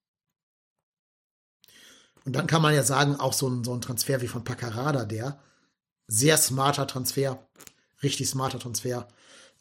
Und 2.25 2.35
dann 2.35 2.47
kann 2.47 2.61
man 2.61 2.73
ja 2.73 2.83
sagen, 2.83 3.15
auch 3.15 3.33
so 3.33 3.47
ein, 3.47 3.63
so 3.63 3.73
ein 3.73 3.81
Transfer 3.81 4.21
wie 4.21 4.27
von 4.27 4.43
Paccarada, 4.43 5.05
der 5.05 5.39
sehr 6.07 6.37
smarter 6.37 6.87
Transfer, 6.87 7.47
richtig 8.01 8.29
smarter 8.29 8.59
Transfer, 8.59 9.07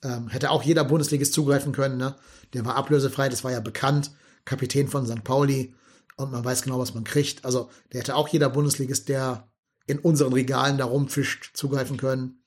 ähm, 0.03 0.29
hätte 0.29 0.51
auch 0.51 0.63
jeder 0.63 0.85
Bundesligist 0.85 1.33
zugreifen 1.33 1.73
können. 1.73 1.99
Ne? 1.99 2.17
Der 2.55 2.65
war 2.65 2.77
ablösefrei, 2.77 3.29
das 3.29 3.45
war 3.45 3.53
ja 3.53 3.61
bekannt, 3.61 4.13
Kapitän 4.45 4.89
von 4.89 5.07
St. 5.07 5.25
Pauli 5.25 5.75
und 6.17 6.33
man 6.33 6.45
weiß 6.45 6.63
genau, 6.63 6.79
was 6.79 6.95
man 6.95 7.05
kriegt. 7.05 7.45
Also 7.45 7.71
der 7.93 8.01
hätte 8.01 8.17
auch 8.17 8.29
jeder 8.29 8.49
Bundesligist, 8.49 9.09
der 9.09 9.49
in 9.87 9.99
unseren 9.99 10.33
Regalen 10.33 10.79
da 10.79 10.85
rumfischt, 10.85 11.57
zugreifen 11.57 11.97
können. 11.97 12.43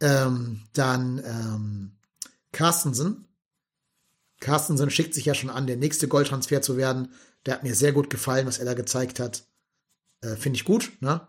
Ähm, 0.00 0.62
dann 0.72 1.18
ähm, 1.24 1.92
Carstensen, 2.52 3.28
Carstensen 4.42 4.90
schickt 4.90 5.14
sich 5.14 5.24
ja 5.24 5.34
schon 5.34 5.50
an, 5.50 5.66
der 5.66 5.76
nächste 5.76 6.08
Goldtransfer 6.08 6.60
zu 6.60 6.76
werden. 6.76 7.12
Der 7.46 7.54
hat 7.54 7.62
mir 7.62 7.74
sehr 7.74 7.92
gut 7.92 8.10
gefallen, 8.10 8.46
was 8.46 8.58
er 8.58 8.66
da 8.66 8.74
gezeigt 8.74 9.20
hat. 9.20 9.44
Äh, 10.20 10.36
Finde 10.36 10.56
ich 10.56 10.64
gut, 10.64 10.92
ne? 11.00 11.26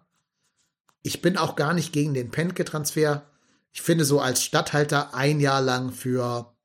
Ich 1.03 1.22
bin 1.22 1.38
auch 1.38 1.56
gar 1.56 1.73
nicht 1.73 1.94
gegen 1.94 2.14
den 2.14 2.31
Penke-Transfer. 2.31 3.23
Ich 3.72 3.81
finde 3.81 4.06
so 4.06 4.19
als 4.19 4.44
Stadthalter 4.44 5.14
ein 5.14 5.40
Jahr 5.40 5.61
lang 5.61 5.91
für, 5.91 6.56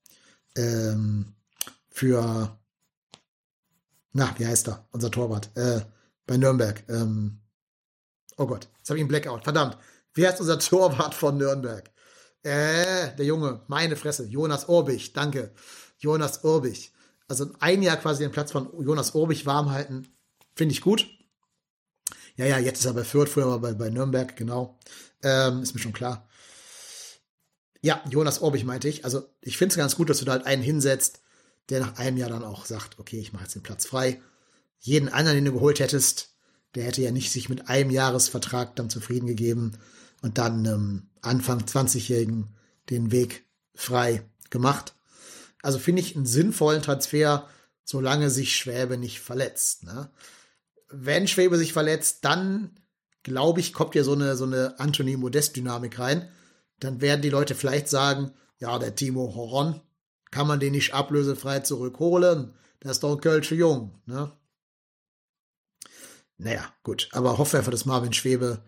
ähm, 0.57 1.35
für, 1.91 2.57
na, 4.13 4.35
wie 4.39 4.47
heißt 4.47 4.69
er? 4.69 4.87
Unser 4.91 5.11
Torwart, 5.11 5.51
äh, 5.57 5.81
bei 6.27 6.37
Nürnberg. 6.37 6.83
Ähm, 6.89 7.41
oh 8.37 8.47
Gott, 8.47 8.69
jetzt 8.79 8.89
habe 8.89 8.99
ich 8.99 9.03
einen 9.03 9.09
Blackout. 9.09 9.45
Verdammt. 9.45 9.77
Wie 10.15 10.27
heißt 10.27 10.41
unser 10.41 10.59
Torwart 10.61 11.15
von 11.15 11.37
Nürnberg? 11.37 11.91
Äh, 12.43 13.15
der 13.17 13.27
Junge, 13.27 13.61
meine 13.67 13.97
Fresse, 13.97 14.25
Jonas 14.25 14.69
Orbich, 14.69 15.13
danke. 15.13 15.53
Jonas 15.99 16.45
Urbich. 16.45 16.93
Also 17.27 17.51
ein 17.61 17.83
Jahr 17.83 17.97
quasi 17.99 18.23
den 18.23 18.33
Platz 18.33 18.53
von 18.53 18.71
Jonas 18.83 19.15
Urbich 19.15 19.45
warm 19.47 19.71
halten, 19.71 20.09
finde 20.55 20.73
ich 20.73 20.81
gut. 20.81 21.07
Ja, 22.37 22.47
ja, 22.47 22.59
jetzt 22.59 22.81
ist 22.81 22.87
er 22.87 22.95
bei 22.95 23.05
Fürth, 23.05 23.29
früher 23.29 23.49
war 23.49 23.59
bei, 23.59 23.75
bei 23.75 23.91
Nürnberg, 23.91 24.37
genau. 24.37 24.79
Ähm, 25.23 25.63
ist 25.63 25.75
mir 25.75 25.81
schon 25.81 25.93
klar. 25.93 26.29
Ja, 27.83 28.03
Jonas 28.11 28.41
Orbich 28.41 28.65
meinte 28.65 28.89
ich. 28.89 29.05
Also 29.05 29.29
ich 29.41 29.59
finde 29.59 29.73
es 29.73 29.77
ganz 29.77 29.97
gut, 29.97 30.09
dass 30.09 30.19
du 30.19 30.25
da 30.25 30.33
halt 30.33 30.47
einen 30.47 30.63
hinsetzt, 30.63 31.21
der 31.69 31.81
nach 31.81 31.99
einem 31.99 32.17
Jahr 32.17 32.31
dann 32.31 32.45
auch 32.45 32.65
sagt, 32.65 32.99
okay, 32.99 33.19
ich 33.19 33.33
mache 33.33 33.45
jetzt 33.45 33.55
den 33.55 33.63
Platz 33.63 33.87
frei. 33.87 34.21
Jeden 34.79 35.09
anderen, 35.09 35.37
den 35.37 35.45
du 35.45 35.53
geholt 35.53 35.81
hättest, 35.81 36.35
der 36.75 36.85
hätte 36.85 37.03
ja 37.03 37.11
nicht 37.11 37.33
sich 37.33 37.49
mit 37.49 37.69
einem 37.69 37.91
Jahresvertrag 37.91 38.77
dann 38.77 38.91
zufrieden 38.91 39.27
gegeben 39.27 39.73
und 40.23 40.39
dann 40.39 40.65
ähm, 40.65 41.11
Anfang 41.21 41.61
20-Jährigen 41.61 42.57
den 42.91 43.11
Weg 43.11 43.45
frei 43.75 44.29
gemacht. 44.51 44.95
Also 45.63 45.79
finde 45.79 46.03
ich 46.03 46.15
einen 46.15 46.27
sinnvollen 46.27 46.83
Transfer, 46.83 47.49
solange 47.85 48.31
sich 48.31 48.57
Schwäbe 48.57 48.97
nicht 48.97 49.21
verletzt. 49.21 49.85
Ne? 49.85 50.11
Wenn 50.91 51.29
Schwäbe 51.29 51.57
sich 51.57 51.73
verletzt, 51.73 52.25
dann 52.25 52.79
glaube 53.23 53.61
ich, 53.61 53.73
kommt 53.73 53.95
ja 53.95 54.05
so 54.05 54.13
eine, 54.13 54.37
so 54.37 54.45
eine 54.45 54.79
Anthony 54.79 55.17
Modest-Dynamik 55.17 55.99
rein. 55.99 56.29
Dann 56.81 57.01
werden 57.01 57.23
die 57.23 57.31
Leute 57.31 57.55
vielleicht 57.55 57.89
sagen, 57.89 58.33
ja, 58.59 58.79
der 58.79 58.95
Timo 58.95 59.35
Horon, 59.35 59.81
kann 60.31 60.47
man 60.47 60.61
den 60.61 60.73
nicht 60.73 60.95
ablösefrei 60.95 61.61
zurückholen? 61.61 62.55
Der 62.83 62.91
ist 62.91 63.03
doch 63.03 63.13
ein 63.13 63.21
Kölsche 63.21 63.55
Jung, 63.55 64.01
ne? 64.07 64.33
Naja, 66.37 66.73
gut. 66.85 67.09
Aber 67.13 67.39
hoffen 67.39 67.55
wir 67.55 67.59
einfach, 67.59 67.73
dass 67.73 67.85
Marvin 67.85 68.13
Schwebe 68.13 68.63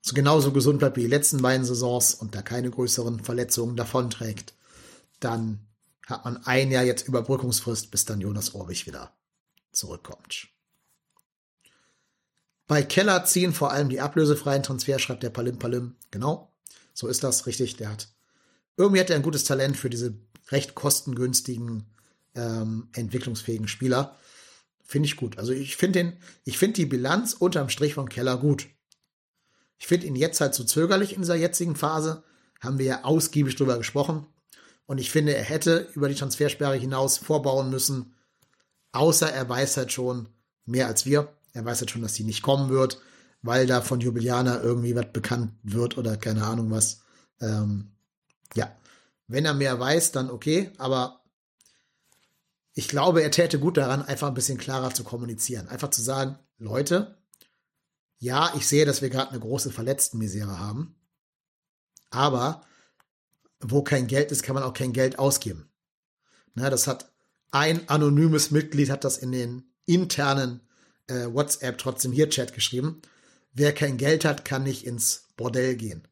so 0.00 0.14
genauso 0.14 0.50
gesund 0.52 0.78
bleibt 0.78 0.96
wie 0.96 1.02
die 1.02 1.08
letzten 1.08 1.42
beiden 1.42 1.66
Saisons 1.66 2.14
und 2.14 2.34
da 2.34 2.42
keine 2.42 2.70
größeren 2.70 3.20
Verletzungen 3.20 3.76
davonträgt. 3.76 4.54
Dann 5.20 5.66
hat 6.06 6.24
man 6.24 6.44
ein 6.44 6.70
Jahr 6.70 6.84
jetzt 6.84 7.06
Überbrückungsfrist, 7.06 7.90
bis 7.90 8.04
dann 8.04 8.20
Jonas 8.20 8.54
Orbich 8.54 8.86
wieder 8.86 9.12
zurückkommt. 9.72 10.48
Bei 12.66 12.82
Keller 12.82 13.24
ziehen 13.24 13.52
vor 13.52 13.72
allem 13.72 13.88
die 13.88 14.00
ablösefreien 14.00 14.62
Transfer, 14.62 14.98
schreibt 14.98 15.22
der 15.22 15.30
Palim 15.30 15.58
Palim. 15.58 15.96
Genau, 16.10 16.52
so 16.94 17.06
ist 17.06 17.22
das, 17.22 17.46
richtig. 17.46 17.76
Der 17.76 17.90
hat 17.90 18.08
irgendwie 18.76 19.00
hat 19.00 19.10
er 19.10 19.16
ein 19.16 19.22
gutes 19.22 19.44
Talent 19.44 19.76
für 19.76 19.90
diese 19.90 20.14
recht 20.48 20.74
kostengünstigen, 20.74 21.84
ähm, 22.34 22.88
entwicklungsfähigen 22.92 23.68
Spieler. 23.68 24.16
Finde 24.82 25.06
ich 25.06 25.16
gut. 25.16 25.38
Also 25.38 25.52
ich 25.52 25.76
finde 25.76 25.98
den, 26.00 26.16
ich 26.44 26.58
finde 26.58 26.74
die 26.74 26.86
Bilanz 26.86 27.34
unterm 27.34 27.68
Strich 27.68 27.94
von 27.94 28.08
Keller 28.08 28.36
gut. 28.36 28.68
Ich 29.78 29.86
finde 29.86 30.06
ihn 30.06 30.16
jetzt 30.16 30.40
halt 30.40 30.54
zu 30.54 30.62
so 30.62 30.68
zögerlich 30.68 31.14
in 31.14 31.22
dieser 31.22 31.34
jetzigen 31.34 31.76
Phase. 31.76 32.22
Haben 32.60 32.78
wir 32.78 32.86
ja 32.86 33.04
ausgiebig 33.04 33.56
drüber 33.56 33.78
gesprochen. 33.78 34.26
Und 34.86 34.98
ich 34.98 35.10
finde, 35.10 35.34
er 35.34 35.44
hätte 35.44 35.88
über 35.94 36.08
die 36.08 36.14
Transfersperre 36.14 36.76
hinaus 36.76 37.18
vorbauen 37.18 37.70
müssen. 37.70 38.14
Außer 38.92 39.30
er 39.32 39.48
weiß 39.48 39.76
halt 39.76 39.92
schon 39.92 40.28
mehr 40.64 40.86
als 40.86 41.06
wir. 41.06 41.32
Er 41.52 41.64
weiß 41.64 41.80
halt 41.80 41.90
schon, 41.90 42.02
dass 42.02 42.14
die 42.14 42.24
nicht 42.24 42.42
kommen 42.42 42.70
wird, 42.70 43.00
weil 43.42 43.66
da 43.66 43.80
von 43.80 44.00
Jubiliana 44.00 44.62
irgendwie 44.62 44.94
was 44.94 45.12
bekannt 45.12 45.52
wird 45.62 45.98
oder 45.98 46.16
keine 46.16 46.44
Ahnung 46.44 46.70
was. 46.70 47.00
Ähm, 47.40 47.92
ja, 48.54 48.74
wenn 49.28 49.44
er 49.44 49.54
mehr 49.54 49.78
weiß, 49.78 50.12
dann 50.12 50.30
okay. 50.30 50.70
Aber 50.78 51.22
ich 52.74 52.88
glaube, 52.88 53.22
er 53.22 53.30
täte 53.30 53.58
gut 53.58 53.76
daran, 53.76 54.02
einfach 54.02 54.28
ein 54.28 54.34
bisschen 54.34 54.58
klarer 54.58 54.94
zu 54.94 55.04
kommunizieren. 55.04 55.68
Einfach 55.68 55.90
zu 55.90 56.02
sagen, 56.02 56.38
Leute, 56.58 57.16
ja, 58.18 58.52
ich 58.56 58.66
sehe, 58.68 58.86
dass 58.86 59.02
wir 59.02 59.10
gerade 59.10 59.30
eine 59.30 59.40
große 59.40 59.72
Verletztenmisere 59.72 60.58
haben. 60.58 60.94
Aber 62.10 62.64
wo 63.62 63.82
kein 63.82 64.06
Geld 64.06 64.32
ist, 64.32 64.42
kann 64.42 64.54
man 64.54 64.64
auch 64.64 64.74
kein 64.74 64.92
Geld 64.92 65.18
ausgeben. 65.18 65.68
Na, 66.54 66.68
das 66.68 66.86
hat 66.86 67.12
ein 67.50 67.88
anonymes 67.88 68.50
Mitglied 68.50 68.90
hat 68.90 69.04
das 69.04 69.18
in 69.18 69.32
den 69.32 69.64
internen 69.86 70.60
äh, 71.06 71.26
WhatsApp 71.26 71.78
trotzdem 71.78 72.12
hier 72.12 72.30
Chat 72.30 72.54
geschrieben. 72.54 73.02
Wer 73.52 73.72
kein 73.72 73.98
Geld 73.98 74.24
hat, 74.24 74.44
kann 74.44 74.62
nicht 74.62 74.86
ins 74.86 75.28
Bordell 75.36 75.76
gehen. 75.76 76.08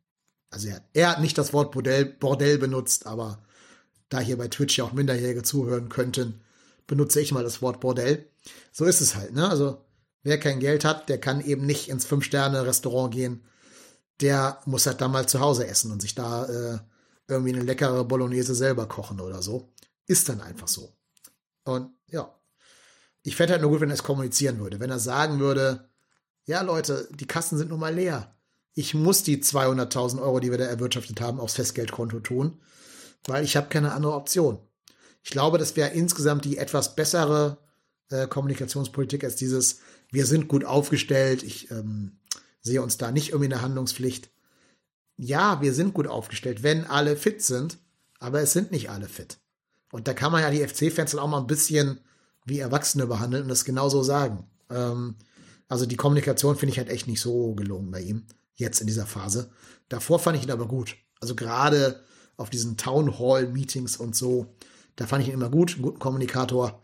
Also 0.50 0.68
er, 0.68 0.82
er 0.92 1.10
hat 1.10 1.20
nicht 1.20 1.38
das 1.38 1.52
Wort 1.52 1.72
Bordell, 1.72 2.04
Bordell 2.04 2.58
benutzt, 2.58 3.06
aber 3.06 3.42
da 4.08 4.20
hier 4.20 4.36
bei 4.36 4.48
Twitch 4.48 4.76
ja 4.76 4.84
auch 4.84 4.92
Minderjährige 4.92 5.42
zuhören 5.42 5.88
könnten, 5.88 6.40
benutze 6.86 7.20
ich 7.20 7.32
mal 7.32 7.44
das 7.44 7.62
Wort 7.62 7.80
Bordell. 7.80 8.26
So 8.72 8.84
ist 8.84 9.00
es 9.00 9.14
halt, 9.14 9.32
ne? 9.32 9.48
Also, 9.48 9.84
wer 10.22 10.38
kein 10.38 10.60
Geld 10.60 10.84
hat, 10.84 11.08
der 11.08 11.18
kann 11.18 11.40
eben 11.40 11.64
nicht 11.64 11.88
ins 11.88 12.04
Fünf-Sterne-Restaurant 12.04 13.14
gehen. 13.14 13.44
Der 14.20 14.60
muss 14.66 14.86
halt 14.86 15.00
da 15.00 15.08
mal 15.08 15.28
zu 15.28 15.40
Hause 15.40 15.66
essen 15.66 15.92
und 15.92 16.02
sich 16.02 16.14
da 16.14 16.46
äh, 16.46 16.78
irgendwie 17.30 17.54
eine 17.54 17.64
leckere 17.64 18.04
Bolognese 18.04 18.54
selber 18.54 18.86
kochen 18.86 19.20
oder 19.20 19.42
so. 19.42 19.72
Ist 20.06 20.28
dann 20.28 20.40
einfach 20.40 20.68
so. 20.68 20.92
Und 21.64 21.90
ja, 22.08 22.34
ich 23.22 23.36
fände 23.36 23.52
halt 23.52 23.62
nur 23.62 23.70
gut, 23.70 23.80
wenn 23.80 23.90
er 23.90 23.94
es 23.94 24.02
kommunizieren 24.02 24.58
würde. 24.58 24.80
Wenn 24.80 24.90
er 24.90 24.98
sagen 24.98 25.40
würde, 25.40 25.88
ja 26.46 26.62
Leute, 26.62 27.08
die 27.12 27.26
Kassen 27.26 27.58
sind 27.58 27.70
nun 27.70 27.80
mal 27.80 27.94
leer. 27.94 28.34
Ich 28.74 28.94
muss 28.94 29.22
die 29.22 29.42
200.000 29.42 30.20
Euro, 30.22 30.40
die 30.40 30.50
wir 30.50 30.58
da 30.58 30.64
erwirtschaftet 30.64 31.20
haben, 31.20 31.40
aufs 31.40 31.54
Festgeldkonto 31.54 32.20
tun, 32.20 32.60
weil 33.26 33.44
ich 33.44 33.56
habe 33.56 33.68
keine 33.68 33.92
andere 33.92 34.14
Option. 34.14 34.58
Ich 35.22 35.30
glaube, 35.30 35.58
das 35.58 35.76
wäre 35.76 35.90
insgesamt 35.90 36.44
die 36.44 36.56
etwas 36.56 36.94
bessere 36.94 37.58
äh, 38.10 38.26
Kommunikationspolitik 38.26 39.24
als 39.24 39.36
dieses, 39.36 39.80
wir 40.10 40.24
sind 40.26 40.48
gut 40.48 40.64
aufgestellt, 40.64 41.42
ich 41.42 41.70
ähm, 41.70 42.18
sehe 42.62 42.82
uns 42.82 42.96
da 42.96 43.10
nicht 43.10 43.28
irgendwie 43.28 43.46
in 43.46 43.50
der 43.50 43.62
Handlungspflicht. 43.62 44.30
Ja, 45.22 45.60
wir 45.60 45.74
sind 45.74 45.92
gut 45.92 46.06
aufgestellt, 46.06 46.62
wenn 46.62 46.86
alle 46.86 47.14
fit 47.14 47.42
sind, 47.42 47.76
aber 48.20 48.40
es 48.40 48.54
sind 48.54 48.70
nicht 48.70 48.88
alle 48.88 49.06
fit. 49.06 49.38
Und 49.92 50.08
da 50.08 50.14
kann 50.14 50.32
man 50.32 50.40
ja 50.40 50.50
die 50.50 50.66
FC-Fans 50.66 51.14
auch 51.14 51.28
mal 51.28 51.40
ein 51.40 51.46
bisschen 51.46 52.00
wie 52.46 52.58
Erwachsene 52.58 53.06
behandeln 53.06 53.42
und 53.42 53.50
das 53.50 53.66
genauso 53.66 54.02
sagen. 54.02 54.48
Ähm, 54.70 55.16
also 55.68 55.84
die 55.84 55.98
Kommunikation 55.98 56.56
finde 56.56 56.72
ich 56.72 56.78
halt 56.78 56.88
echt 56.88 57.06
nicht 57.06 57.20
so 57.20 57.54
gelungen 57.54 57.90
bei 57.90 58.00
ihm, 58.00 58.24
jetzt 58.54 58.80
in 58.80 58.86
dieser 58.86 59.04
Phase. 59.04 59.50
Davor 59.90 60.20
fand 60.20 60.38
ich 60.38 60.44
ihn 60.44 60.50
aber 60.50 60.66
gut. 60.66 60.96
Also 61.20 61.34
gerade 61.34 62.02
auf 62.38 62.48
diesen 62.48 62.78
Town 62.78 63.18
Hall 63.18 63.46
Meetings 63.46 63.98
und 63.98 64.16
so, 64.16 64.46
da 64.96 65.06
fand 65.06 65.22
ich 65.22 65.28
ihn 65.28 65.34
immer 65.34 65.50
gut, 65.50 65.74
einen 65.74 65.82
guten 65.82 65.98
Kommunikator. 65.98 66.82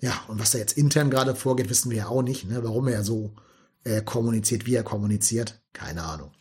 Ja, 0.00 0.24
und 0.26 0.40
was 0.40 0.50
da 0.50 0.58
jetzt 0.58 0.76
intern 0.76 1.08
gerade 1.08 1.36
vorgeht, 1.36 1.70
wissen 1.70 1.92
wir 1.92 1.98
ja 1.98 2.08
auch 2.08 2.22
nicht, 2.22 2.48
ne? 2.48 2.64
warum 2.64 2.88
er 2.88 3.04
so 3.04 3.32
äh, 3.84 4.02
kommuniziert, 4.02 4.66
wie 4.66 4.74
er 4.74 4.82
kommuniziert. 4.82 5.62
Keine 5.72 6.02
Ahnung. 6.02 6.32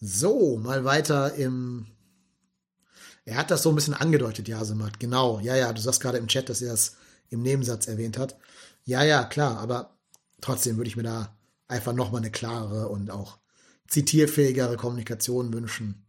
So, 0.00 0.56
mal 0.58 0.84
weiter 0.84 1.34
im. 1.34 1.86
Er 3.24 3.36
hat 3.36 3.50
das 3.50 3.62
so 3.62 3.68
ein 3.68 3.74
bisschen 3.74 3.94
angedeutet, 3.94 4.48
Jasemat. 4.48 5.00
Genau. 5.00 5.40
Ja, 5.40 5.54
ja, 5.54 5.72
du 5.72 5.80
sagst 5.80 6.00
gerade 6.00 6.18
im 6.18 6.28
Chat, 6.28 6.48
dass 6.48 6.62
er 6.62 6.70
das 6.70 6.96
im 7.28 7.42
Nebensatz 7.42 7.86
erwähnt 7.86 8.16
hat. 8.16 8.38
Ja, 8.84 9.02
ja, 9.02 9.24
klar, 9.24 9.58
aber 9.58 9.98
trotzdem 10.40 10.78
würde 10.78 10.88
ich 10.88 10.96
mir 10.96 11.02
da 11.02 11.36
einfach 11.66 11.92
nochmal 11.92 12.22
eine 12.22 12.30
klarere 12.30 12.88
und 12.88 13.10
auch 13.10 13.38
zitierfähigere 13.88 14.76
Kommunikation 14.76 15.52
wünschen 15.52 16.06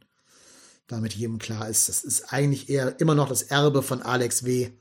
damit 0.89 1.13
jedem 1.13 1.37
klar 1.37 1.69
ist, 1.69 1.87
das 1.87 2.03
ist 2.03 2.33
eigentlich 2.33 2.69
eher 2.69 2.99
immer 2.99 3.15
noch 3.15 3.29
das 3.29 3.43
Erbe 3.43 3.83
von 3.83 4.01
Alex 4.01 4.43
W., 4.43 4.71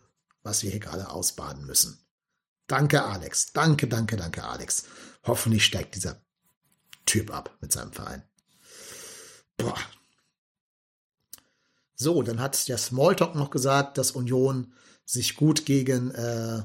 was 0.43 0.63
wir 0.63 0.71
hier 0.71 0.81
gerade 0.81 1.11
ausbaden 1.11 1.67
müssen. 1.67 1.99
Danke, 2.67 3.05
Alex. 3.05 3.53
Danke, 3.53 3.87
danke, 3.87 4.17
danke, 4.17 4.45
Alex. 4.45 4.85
Hoffentlich 5.25 5.65
steigt 5.65 5.95
dieser 5.95 6.21
Typ 7.07 7.33
ab 7.33 7.57
mit 7.61 7.73
seinem 7.73 7.93
Verein. 7.93 8.23
Boah. 9.59 9.77
So, 11.95 12.23
dann 12.23 12.41
hat 12.41 12.69
der 12.69 12.79
Smalltalk 12.79 13.35
noch 13.35 13.51
gesagt, 13.51 13.99
dass 13.99 14.13
Union 14.13 14.73
sich 15.05 15.35
gut 15.35 15.67
gegen, 15.67 16.13
äh, 16.13 16.63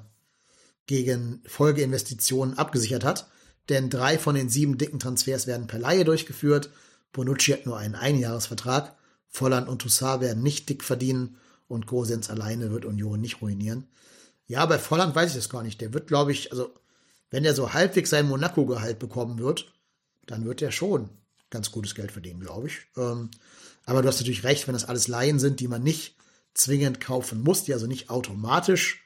gegen 0.85 1.41
Folgeinvestitionen 1.47 2.57
abgesichert 2.57 3.03
hat. 3.03 3.27
Denn 3.69 3.89
drei 3.89 4.19
von 4.19 4.35
den 4.35 4.49
sieben 4.49 4.77
dicken 4.77 4.99
Transfers 4.99 5.47
werden 5.47 5.67
per 5.67 5.79
Laie 5.79 6.05
durchgeführt. 6.05 6.69
Bonucci 7.13 7.51
hat 7.51 7.65
nur 7.65 7.77
einen 7.77 7.95
Einjahresvertrag. 7.95 8.95
Volland 9.27 9.67
und 9.67 9.81
Toussaint 9.81 10.21
werden 10.21 10.43
nicht 10.43 10.69
dick 10.69 10.83
verdienen 10.83 11.37
und 11.67 11.87
Gosens 11.87 12.29
alleine 12.29 12.71
wird 12.71 12.85
Union 12.85 13.19
nicht 13.19 13.41
ruinieren. 13.41 13.87
Ja, 14.45 14.65
bei 14.67 14.77
Volland 14.77 15.15
weiß 15.15 15.31
ich 15.31 15.37
das 15.37 15.49
gar 15.49 15.63
nicht. 15.63 15.81
Der 15.81 15.93
wird, 15.93 16.07
glaube 16.07 16.31
ich, 16.31 16.51
also 16.51 16.75
wenn 17.31 17.45
er 17.45 17.55
so 17.55 17.73
halbwegs 17.73 18.11
sein 18.11 18.27
Monaco-Gehalt 18.27 18.99
bekommen 18.99 19.39
wird, 19.39 19.73
dann 20.27 20.45
wird 20.45 20.61
er 20.61 20.71
schon 20.71 21.09
ganz 21.53 21.71
gutes 21.71 21.95
Geld 21.95 22.11
verdienen, 22.11 22.41
glaube 22.41 22.67
ich. 22.67 22.79
Ähm, 22.97 23.29
aber 23.85 24.01
du 24.01 24.07
hast 24.09 24.19
natürlich 24.19 24.43
recht, 24.43 24.67
wenn 24.67 24.73
das 24.73 24.85
alles 24.85 25.07
Laien 25.07 25.39
sind, 25.39 25.61
die 25.61 25.69
man 25.69 25.83
nicht 25.83 26.15
zwingend 26.53 26.99
kaufen 26.99 27.41
muss, 27.41 27.63
die 27.63 27.73
also 27.73 27.87
nicht 27.87 28.09
automatisch 28.09 29.03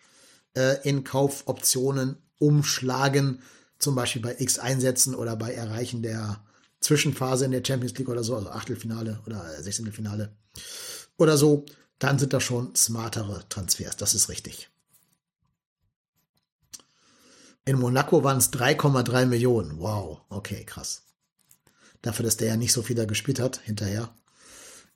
äh, 0.55 0.81
in 0.87 1.03
Kaufoptionen 1.03 2.17
umschlagen, 2.39 3.41
zum 3.79 3.95
Beispiel 3.95 4.21
bei 4.21 4.35
X 4.39 4.57
einsetzen 4.59 5.13
oder 5.13 5.35
bei 5.35 5.53
Erreichen 5.53 6.01
der 6.01 6.43
Zwischenphase 6.79 7.45
in 7.45 7.51
der 7.51 7.63
Champions 7.65 7.97
League 7.97 8.09
oder 8.09 8.23
so, 8.23 8.35
also 8.35 8.49
Achtelfinale 8.49 9.19
oder 9.25 9.61
16. 9.61 9.91
Finale 9.91 10.35
oder 11.17 11.37
so, 11.37 11.65
dann 11.99 12.19
sind 12.19 12.33
da 12.33 12.39
schon 12.39 12.75
smartere 12.75 13.43
Transfers. 13.49 13.97
Das 13.97 14.13
ist 14.13 14.29
richtig. 14.29 14.69
In 17.65 17.79
Monaco 17.79 18.23
waren 18.23 18.37
es 18.37 18.53
3,3 18.53 19.25
Millionen. 19.25 19.79
Wow, 19.79 20.21
okay, 20.29 20.63
krass. 20.63 21.06
Dafür, 22.01 22.25
dass 22.25 22.37
der 22.37 22.49
ja 22.49 22.57
nicht 22.57 22.73
so 22.73 22.81
viel 22.81 22.95
da 22.95 23.05
gespielt 23.05 23.39
hat 23.39 23.57
hinterher, 23.63 24.13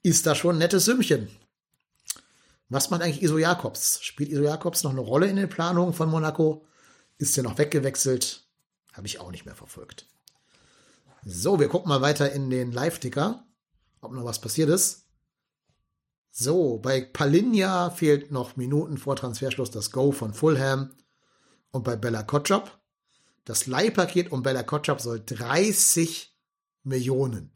ist 0.03 0.25
da 0.25 0.35
schon 0.35 0.55
ein 0.55 0.59
nettes 0.59 0.85
Sümmchen. 0.85 1.29
Was 2.69 2.89
macht 2.89 3.01
eigentlich 3.01 3.21
Iso 3.21 3.37
Jakobs? 3.37 4.01
Spielt 4.01 4.29
Iso 4.29 4.43
Jakobs 4.43 4.83
noch 4.83 4.91
eine 4.91 5.01
Rolle 5.01 5.27
in 5.27 5.35
den 5.35 5.49
Planungen 5.49 5.93
von 5.93 6.09
Monaco? 6.09 6.65
Ist 7.17 7.35
der 7.35 7.43
noch 7.43 7.57
weggewechselt? 7.57 8.47
Habe 8.93 9.07
ich 9.07 9.19
auch 9.19 9.31
nicht 9.31 9.45
mehr 9.45 9.55
verfolgt. 9.55 10.05
So, 11.23 11.59
wir 11.59 11.67
gucken 11.67 11.89
mal 11.89 12.01
weiter 12.01 12.31
in 12.31 12.49
den 12.49 12.71
Live-Ticker, 12.71 13.45
ob 13.99 14.13
noch 14.13 14.25
was 14.25 14.41
passiert 14.41 14.69
ist. 14.69 15.05
So, 16.31 16.77
bei 16.77 17.01
Palinja 17.01 17.89
fehlt 17.89 18.31
noch 18.31 18.55
Minuten 18.55 18.97
vor 18.97 19.17
Transferschluss 19.17 19.69
das 19.69 19.91
Go 19.91 20.13
von 20.13 20.33
Fulham 20.33 20.91
und 21.71 21.83
bei 21.83 21.95
Bella 21.95 22.23
Kotschap. 22.23 22.79
Das 23.43 23.67
Leihpaket 23.67 24.31
um 24.31 24.43
Bella 24.43 24.63
Kotschap 24.63 25.01
soll 25.01 25.21
30 25.25 26.30
Millionen 26.83 27.51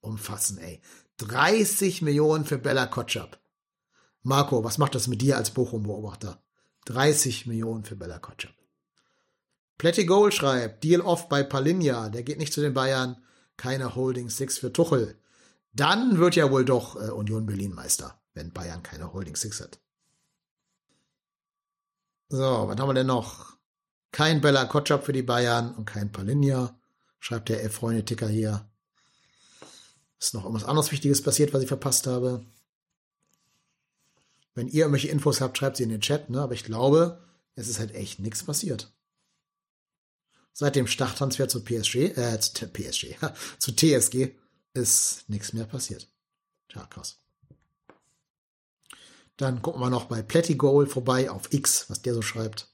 umfassen, 0.00 0.58
ey. 0.58 0.80
30 1.18 2.02
Millionen 2.02 2.44
für 2.44 2.58
Bella 2.58 2.86
Kotschap. 2.86 3.40
Marco, 4.22 4.62
was 4.62 4.78
macht 4.78 4.94
das 4.94 5.08
mit 5.08 5.20
dir 5.20 5.36
als 5.36 5.50
Bochum-Beobachter? 5.50 6.42
30 6.86 7.46
Millionen 7.46 7.84
für 7.84 7.96
Bella 7.96 8.18
Kotschap. 8.18 8.54
Pletty 9.78 10.04
Gold 10.06 10.34
schreibt, 10.34 10.82
Deal 10.84 11.00
off 11.00 11.28
bei 11.28 11.42
Palinja, 11.42 12.08
der 12.08 12.22
geht 12.22 12.38
nicht 12.38 12.52
zu 12.52 12.60
den 12.60 12.74
Bayern, 12.74 13.16
keine 13.56 13.94
Holding 13.94 14.28
Six 14.28 14.58
für 14.58 14.72
Tuchel. 14.72 15.18
Dann 15.72 16.18
wird 16.18 16.36
ja 16.36 16.50
wohl 16.50 16.64
doch 16.64 16.96
äh, 16.96 17.10
Union 17.10 17.46
Berlin 17.46 17.72
Meister, 17.72 18.20
wenn 18.34 18.52
Bayern 18.52 18.82
keine 18.82 19.12
Holding 19.12 19.36
Six 19.36 19.60
hat. 19.60 19.78
So, 22.28 22.68
was 22.68 22.78
haben 22.78 22.88
wir 22.88 22.94
denn 22.94 23.06
noch? 23.06 23.56
Kein 24.10 24.40
Bella 24.40 24.64
Kotschap 24.64 25.04
für 25.04 25.12
die 25.12 25.22
Bayern 25.22 25.74
und 25.74 25.84
kein 25.84 26.10
Palinja, 26.10 26.77
schreibt 27.20 27.48
der 27.48 27.62
Elf-Freunde-Ticker 27.62 28.28
hier. 28.28 28.68
Ist 30.18 30.34
noch 30.34 30.44
irgendwas 30.44 30.68
anderes 30.68 30.90
Wichtiges 30.90 31.22
passiert, 31.22 31.52
was 31.52 31.62
ich 31.62 31.68
verpasst 31.68 32.06
habe? 32.06 32.44
Wenn 34.54 34.68
ihr 34.68 34.80
irgendwelche 34.82 35.08
Infos 35.08 35.40
habt, 35.40 35.56
schreibt 35.56 35.76
sie 35.76 35.84
in 35.84 35.90
den 35.90 36.00
Chat, 36.00 36.30
ne? 36.30 36.40
Aber 36.40 36.54
ich 36.54 36.64
glaube, 36.64 37.22
es 37.54 37.68
ist 37.68 37.78
halt 37.78 37.94
echt 37.94 38.18
nichts 38.18 38.42
passiert. 38.42 38.92
Seit 40.52 40.74
dem 40.74 40.88
Starttransfer 40.88 41.48
zu 41.48 41.62
PSG, 41.62 42.16
äh, 42.16 42.40
zu 42.40 42.66
PSG, 42.66 43.16
zu 43.58 43.72
TSG 43.72 44.34
ist 44.74 45.28
nichts 45.28 45.52
mehr 45.52 45.64
passiert. 45.64 46.08
Tja, 46.68 46.84
krass. 46.86 47.20
Dann 49.36 49.62
gucken 49.62 49.80
wir 49.80 49.90
noch 49.90 50.06
bei 50.06 50.22
Goal 50.22 50.88
vorbei 50.88 51.30
auf 51.30 51.52
X, 51.52 51.88
was 51.88 52.02
der 52.02 52.14
so 52.14 52.22
schreibt. 52.22 52.68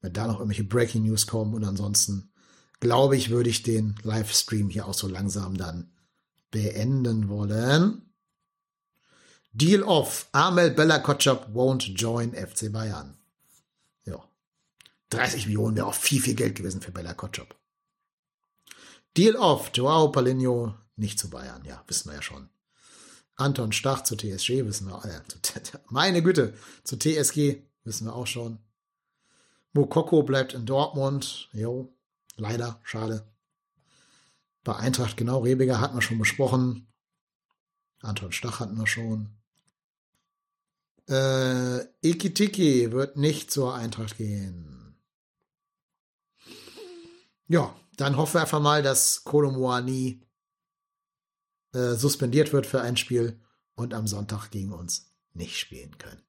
Wenn 0.00 0.14
da 0.14 0.26
noch 0.26 0.38
irgendwelche 0.38 0.64
Breaking 0.64 1.04
News 1.04 1.26
kommen 1.26 1.54
und 1.54 1.64
ansonsten 1.64 2.32
glaube 2.80 3.16
ich, 3.16 3.30
würde 3.30 3.50
ich 3.50 3.62
den 3.62 3.96
Livestream 4.02 4.68
hier 4.68 4.86
auch 4.86 4.94
so 4.94 5.08
langsam 5.08 5.56
dann 5.56 5.90
beenden 6.50 7.28
wollen. 7.28 8.02
Deal 9.52 9.82
off. 9.82 10.28
Amel 10.32 10.70
Bella 10.72 10.98
Kotschap 10.98 11.48
won't 11.54 11.94
join 11.94 12.34
FC 12.34 12.72
Bayern. 12.72 13.16
Ja. 14.04 14.22
30 15.10 15.46
Millionen 15.46 15.76
wäre 15.76 15.86
auch 15.86 15.94
viel, 15.94 16.20
viel 16.20 16.34
Geld 16.34 16.56
gewesen 16.56 16.80
für 16.80 16.90
Bella 16.90 17.14
Kotschap. 17.14 17.54
Deal 19.16 19.36
off. 19.36 19.70
Joao 19.74 20.10
Palinho 20.10 20.74
nicht 20.96 21.18
zu 21.18 21.30
Bayern. 21.30 21.64
Ja, 21.64 21.84
wissen 21.86 22.10
wir 22.10 22.16
ja 22.16 22.22
schon. 22.22 22.48
Anton 23.36 23.72
Stach 23.72 24.02
zu 24.02 24.16
TSG 24.16 24.64
wissen 24.64 24.88
wir. 24.88 25.04
Äh, 25.04 25.20
zu, 25.28 25.78
meine 25.88 26.22
Güte. 26.22 26.54
Zu 26.82 26.96
TSG 26.96 27.62
wissen 27.84 28.06
wir 28.06 28.14
auch 28.14 28.26
schon. 28.26 28.58
Mokoko 29.72 30.22
bleibt 30.22 30.54
in 30.54 30.66
Dortmund. 30.66 31.48
Jo. 31.52 31.92
Leider. 32.36 32.80
Schade. 32.82 33.26
Bei 34.62 34.76
Eintracht 34.76 35.16
genau. 35.16 35.40
Rebiger 35.40 35.80
hatten 35.80 35.96
wir 35.96 36.02
schon 36.02 36.18
besprochen. 36.18 36.86
Anton 38.00 38.32
Stach 38.32 38.60
hatten 38.60 38.76
wir 38.76 38.86
schon. 38.86 39.30
Äh, 41.08 41.84
Ikitiki 42.00 42.92
wird 42.92 43.16
nicht 43.16 43.50
zur 43.50 43.74
Eintracht 43.74 44.16
gehen. 44.16 44.96
Ja, 47.46 47.74
dann 47.96 48.16
hoffen 48.16 48.34
wir 48.34 48.40
einfach 48.40 48.60
mal, 48.60 48.82
dass 48.82 49.24
Kolomoani 49.24 50.22
äh, 51.72 51.94
suspendiert 51.94 52.52
wird 52.52 52.66
für 52.66 52.80
ein 52.80 52.96
Spiel 52.96 53.40
und 53.74 53.92
am 53.92 54.06
Sonntag 54.06 54.50
gegen 54.50 54.72
uns 54.72 55.12
nicht 55.34 55.58
spielen 55.58 55.98
können. 55.98 56.22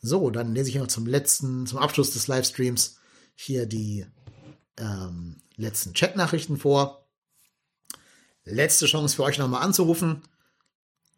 So, 0.00 0.30
dann 0.30 0.54
lese 0.54 0.68
ich 0.68 0.76
noch 0.76 0.88
zum 0.88 1.06
letzten, 1.06 1.66
zum 1.66 1.78
Abschluss 1.78 2.10
des 2.10 2.26
Livestreams 2.26 2.98
hier 3.34 3.66
die 3.66 4.06
ähm, 4.76 5.36
letzten 5.56 5.92
Chatnachrichten 5.92 6.56
vor. 6.56 7.08
Letzte 8.44 8.86
Chance 8.86 9.16
für 9.16 9.22
euch 9.22 9.38
nochmal 9.38 9.62
anzurufen. 9.62 10.22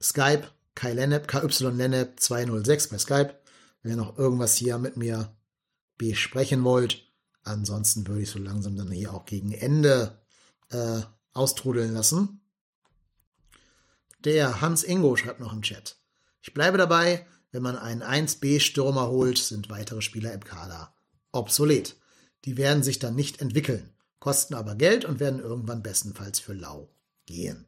Skype 0.01 0.49
Kai 0.77 0.93
Lennep, 0.93 1.27
KY 1.27 1.65
Lennep 1.71 2.21
206 2.21 2.89
bei 2.89 2.99
Skype. 2.99 3.35
Wenn 3.83 3.93
ihr 3.93 3.97
noch 3.97 4.19
irgendwas 4.19 4.55
hier 4.55 4.79
mit 4.79 4.97
mir 4.97 5.35
besprechen 5.97 6.63
wollt. 6.65 7.03
Ansonsten 7.43 8.07
würde 8.07 8.23
ich 8.23 8.31
so 8.31 8.39
langsam 8.39 8.77
dann 8.77 8.91
hier 8.91 9.15
auch 9.15 9.25
gegen 9.25 9.53
Ende 9.53 10.21
äh, 10.71 11.01
austrudeln 11.33 11.95
lassen. 11.95 12.41
Der 14.21 14.61
Hans 14.61 14.83
Ingo 14.85 15.17
schreibt 15.17 15.41
noch 15.41 15.53
im 15.53 15.63
Chat. 15.63 15.97
Ich 16.43 16.53
bleibe 16.53 16.77
dabei, 16.77 17.27
wenn 17.53 17.63
man 17.63 17.79
einen 17.79 18.03
1B-Stürmer 18.03 19.09
holt, 19.09 19.39
sind 19.39 19.71
weitere 19.71 20.03
Spieler 20.03 20.33
im 20.33 20.45
Kader 20.45 20.95
obsolet. 21.33 21.97
Die 22.45 22.57
werden 22.57 22.83
sich 22.83 22.99
dann 22.99 23.15
nicht 23.15 23.41
entwickeln, 23.41 23.91
kosten 24.21 24.55
aber 24.55 24.75
Geld 24.75 25.05
und 25.05 25.21
werden 25.21 25.41
irgendwann 25.41 25.83
bestenfalls 25.83 26.39
für 26.39 26.53
lau 26.53 26.89
gehen. 27.27 27.67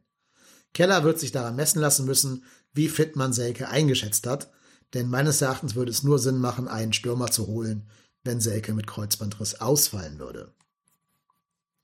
Keller 0.73 1.03
wird 1.03 1.19
sich 1.19 1.31
daran 1.31 1.55
messen 1.55 1.81
lassen 1.81 2.05
müssen, 2.05 2.43
wie 2.73 2.89
fit 2.89 3.15
man 3.15 3.33
Selke 3.33 3.69
eingeschätzt 3.69 4.27
hat, 4.27 4.51
denn 4.93 5.09
meines 5.09 5.41
Erachtens 5.41 5.75
würde 5.75 5.91
es 5.91 6.03
nur 6.03 6.19
Sinn 6.19 6.37
machen, 6.37 6.67
einen 6.67 6.93
Stürmer 6.93 7.31
zu 7.31 7.47
holen, 7.47 7.89
wenn 8.23 8.39
Selke 8.39 8.73
mit 8.73 8.87
Kreuzbandriss 8.87 9.61
ausfallen 9.61 10.19
würde. 10.19 10.53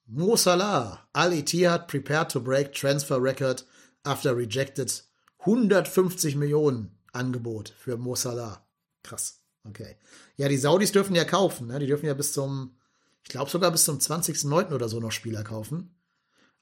Mo 0.08 0.36
Salah, 0.36 1.08
Al 1.14 1.34
Ittihad 1.34 1.88
prepared 1.88 2.30
to 2.30 2.40
break 2.40 2.74
transfer 2.74 3.22
record 3.22 3.66
after 4.04 4.36
rejected 4.36 5.04
150 5.40 6.36
Millionen 6.36 6.92
Angebot 7.12 7.74
für 7.78 7.98
Mo 7.98 8.16
Salah. 8.16 8.66
Krass. 9.04 9.45
Okay. 9.68 9.96
Ja, 10.38 10.48
die 10.48 10.58
Saudis 10.58 10.92
dürfen 10.92 11.16
ja 11.16 11.26
kaufen. 11.26 11.68
Ne? 11.68 11.80
Die 11.80 11.88
dürfen 11.88 12.06
ja 12.06 12.14
bis 12.14 12.34
zum, 12.34 12.76
ich 13.24 13.30
glaube 13.30 13.50
sogar 13.50 13.72
bis 13.72 13.86
zum 13.86 13.98
20.09. 13.98 14.74
oder 14.74 14.90
so 14.90 15.00
noch 15.00 15.12
Spieler 15.12 15.44
kaufen. 15.44 15.96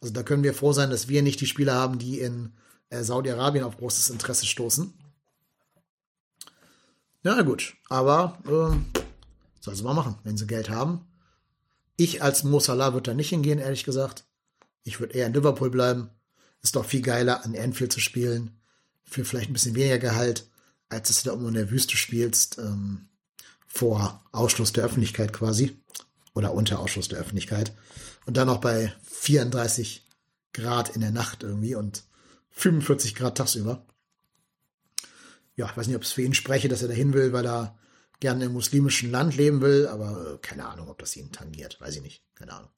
Also 0.01 0.13
da 0.13 0.23
können 0.23 0.43
wir 0.43 0.53
froh 0.53 0.73
sein, 0.73 0.89
dass 0.89 1.07
wir 1.07 1.21
nicht 1.21 1.39
die 1.41 1.47
Spieler 1.47 1.75
haben, 1.75 1.99
die 1.99 2.19
in 2.19 2.53
äh, 2.89 3.03
Saudi-Arabien 3.03 3.63
auf 3.63 3.77
großes 3.77 4.09
Interesse 4.09 4.45
stoßen. 4.45 4.93
Ja, 7.23 7.41
gut. 7.41 7.75
Aber 7.89 8.37
äh, 8.45 9.01
soll 9.61 9.75
sie 9.75 9.83
mal 9.83 9.93
machen, 9.93 10.17
wenn 10.23 10.37
sie 10.37 10.47
Geld 10.47 10.69
haben. 10.69 11.07
Ich 11.95 12.21
als 12.21 12.43
Mo 12.43 12.59
Salah 12.59 12.93
würde 12.93 13.11
da 13.11 13.13
nicht 13.13 13.29
hingehen, 13.29 13.59
ehrlich 13.59 13.83
gesagt. 13.83 14.25
Ich 14.83 14.99
würde 14.99 15.13
eher 15.13 15.27
in 15.27 15.33
Liverpool 15.33 15.69
bleiben. 15.69 16.09
Ist 16.61 16.75
doch 16.75 16.85
viel 16.85 17.01
geiler, 17.01 17.45
an 17.45 17.55
Anfield 17.55 17.93
zu 17.93 17.99
spielen. 17.99 18.59
Für 19.03 19.23
vielleicht 19.23 19.49
ein 19.49 19.53
bisschen 19.53 19.75
weniger 19.75 19.99
Gehalt, 19.99 20.49
als 20.93 21.09
dass 21.09 21.23
du 21.23 21.29
da 21.29 21.47
in 21.47 21.53
der 21.53 21.71
Wüste 21.71 21.97
spielst. 21.97 22.57
Ähm, 22.57 23.09
vor 23.67 24.23
Ausschluss 24.31 24.71
der 24.71 24.83
Öffentlichkeit 24.83 25.33
quasi. 25.33 25.77
Oder 26.35 26.53
unter 26.53 26.79
Ausschluss 26.79 27.07
der 27.07 27.19
Öffentlichkeit. 27.19 27.73
Und 28.25 28.37
dann 28.37 28.47
noch 28.47 28.61
bei 28.61 28.93
34 29.03 30.05
Grad 30.53 30.95
in 30.95 31.01
der 31.01 31.11
Nacht 31.11 31.43
irgendwie 31.43 31.75
und 31.75 32.03
45 32.51 33.15
Grad 33.15 33.37
tagsüber. 33.37 33.85
Ja, 35.55 35.65
ich 35.65 35.77
weiß 35.77 35.87
nicht, 35.87 35.95
ob 35.95 36.03
es 36.03 36.11
für 36.11 36.21
ihn 36.21 36.33
spreche, 36.33 36.67
dass 36.67 36.81
er 36.81 36.87
dahin 36.87 37.13
will, 37.13 37.33
weil 37.33 37.45
er 37.45 37.77
gerne 38.19 38.45
im 38.45 38.53
muslimischen 38.53 39.11
Land 39.11 39.35
leben 39.35 39.61
will, 39.61 39.87
aber 39.87 40.35
äh, 40.35 40.37
keine 40.37 40.67
Ahnung, 40.67 40.89
ob 40.89 40.99
das 40.99 41.15
ihn 41.15 41.31
tangiert. 41.31 41.79
Weiß 41.81 41.95
ich 41.95 42.01
nicht. 42.01 42.23
Keine 42.35 42.53
Ahnung. 42.53 42.69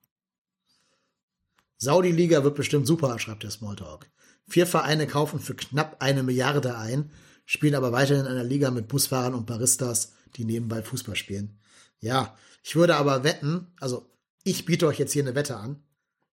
Saudi-Liga 1.77 2.43
wird 2.43 2.55
bestimmt 2.55 2.87
super, 2.87 3.19
schreibt 3.19 3.43
der 3.43 3.51
Smalltalk. 3.51 4.09
Vier 4.47 4.67
Vereine 4.67 5.07
kaufen 5.07 5.39
für 5.39 5.55
knapp 5.55 5.97
eine 5.99 6.23
Milliarde 6.23 6.77
ein, 6.77 7.11
spielen 7.45 7.75
aber 7.75 7.91
weiterhin 7.91 8.25
in 8.25 8.31
einer 8.31 8.43
Liga 8.43 8.71
mit 8.71 8.87
Busfahrern 8.87 9.35
und 9.35 9.45
Baristas, 9.45 10.13
die 10.35 10.45
nebenbei 10.45 10.81
Fußball 10.81 11.15
spielen. 11.15 11.59
Ja, 11.99 12.37
ich 12.63 12.75
würde 12.75 12.95
aber 12.95 13.23
wetten, 13.23 13.67
also 13.79 14.09
ich 14.43 14.65
biete 14.65 14.87
euch 14.87 14.99
jetzt 14.99 15.13
hier 15.13 15.23
eine 15.23 15.35
Wette 15.35 15.57
an. 15.57 15.83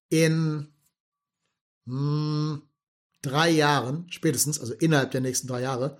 In 0.08 0.68
mh, 1.84 1.94
hm, 1.94 2.62
drei 3.22 3.50
Jahren, 3.50 4.06
spätestens, 4.10 4.60
also 4.60 4.74
innerhalb 4.74 5.12
der 5.12 5.20
nächsten 5.20 5.46
drei 5.46 5.62
Jahre, 5.62 5.98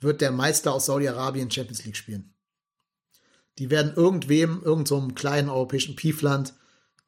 wird 0.00 0.20
der 0.20 0.32
Meister 0.32 0.72
aus 0.72 0.86
Saudi-Arabien 0.86 1.50
Champions 1.50 1.84
League 1.84 1.96
spielen. 1.96 2.34
Die 3.58 3.70
werden 3.70 3.92
irgendwem, 3.94 4.62
irgendeinem 4.62 5.10
so 5.10 5.14
kleinen 5.14 5.48
europäischen 5.48 5.94
Piefland, 5.94 6.54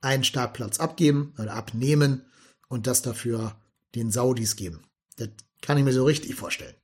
einen 0.00 0.24
Startplatz 0.24 0.78
abgeben 0.78 1.34
oder 1.38 1.54
abnehmen 1.54 2.26
und 2.68 2.86
das 2.86 3.02
dafür 3.02 3.56
den 3.94 4.10
Saudis 4.10 4.54
geben. 4.56 4.82
Das 5.16 5.30
kann 5.62 5.78
ich 5.78 5.84
mir 5.84 5.92
so 5.92 6.04
richtig 6.04 6.34
vorstellen. 6.34 6.74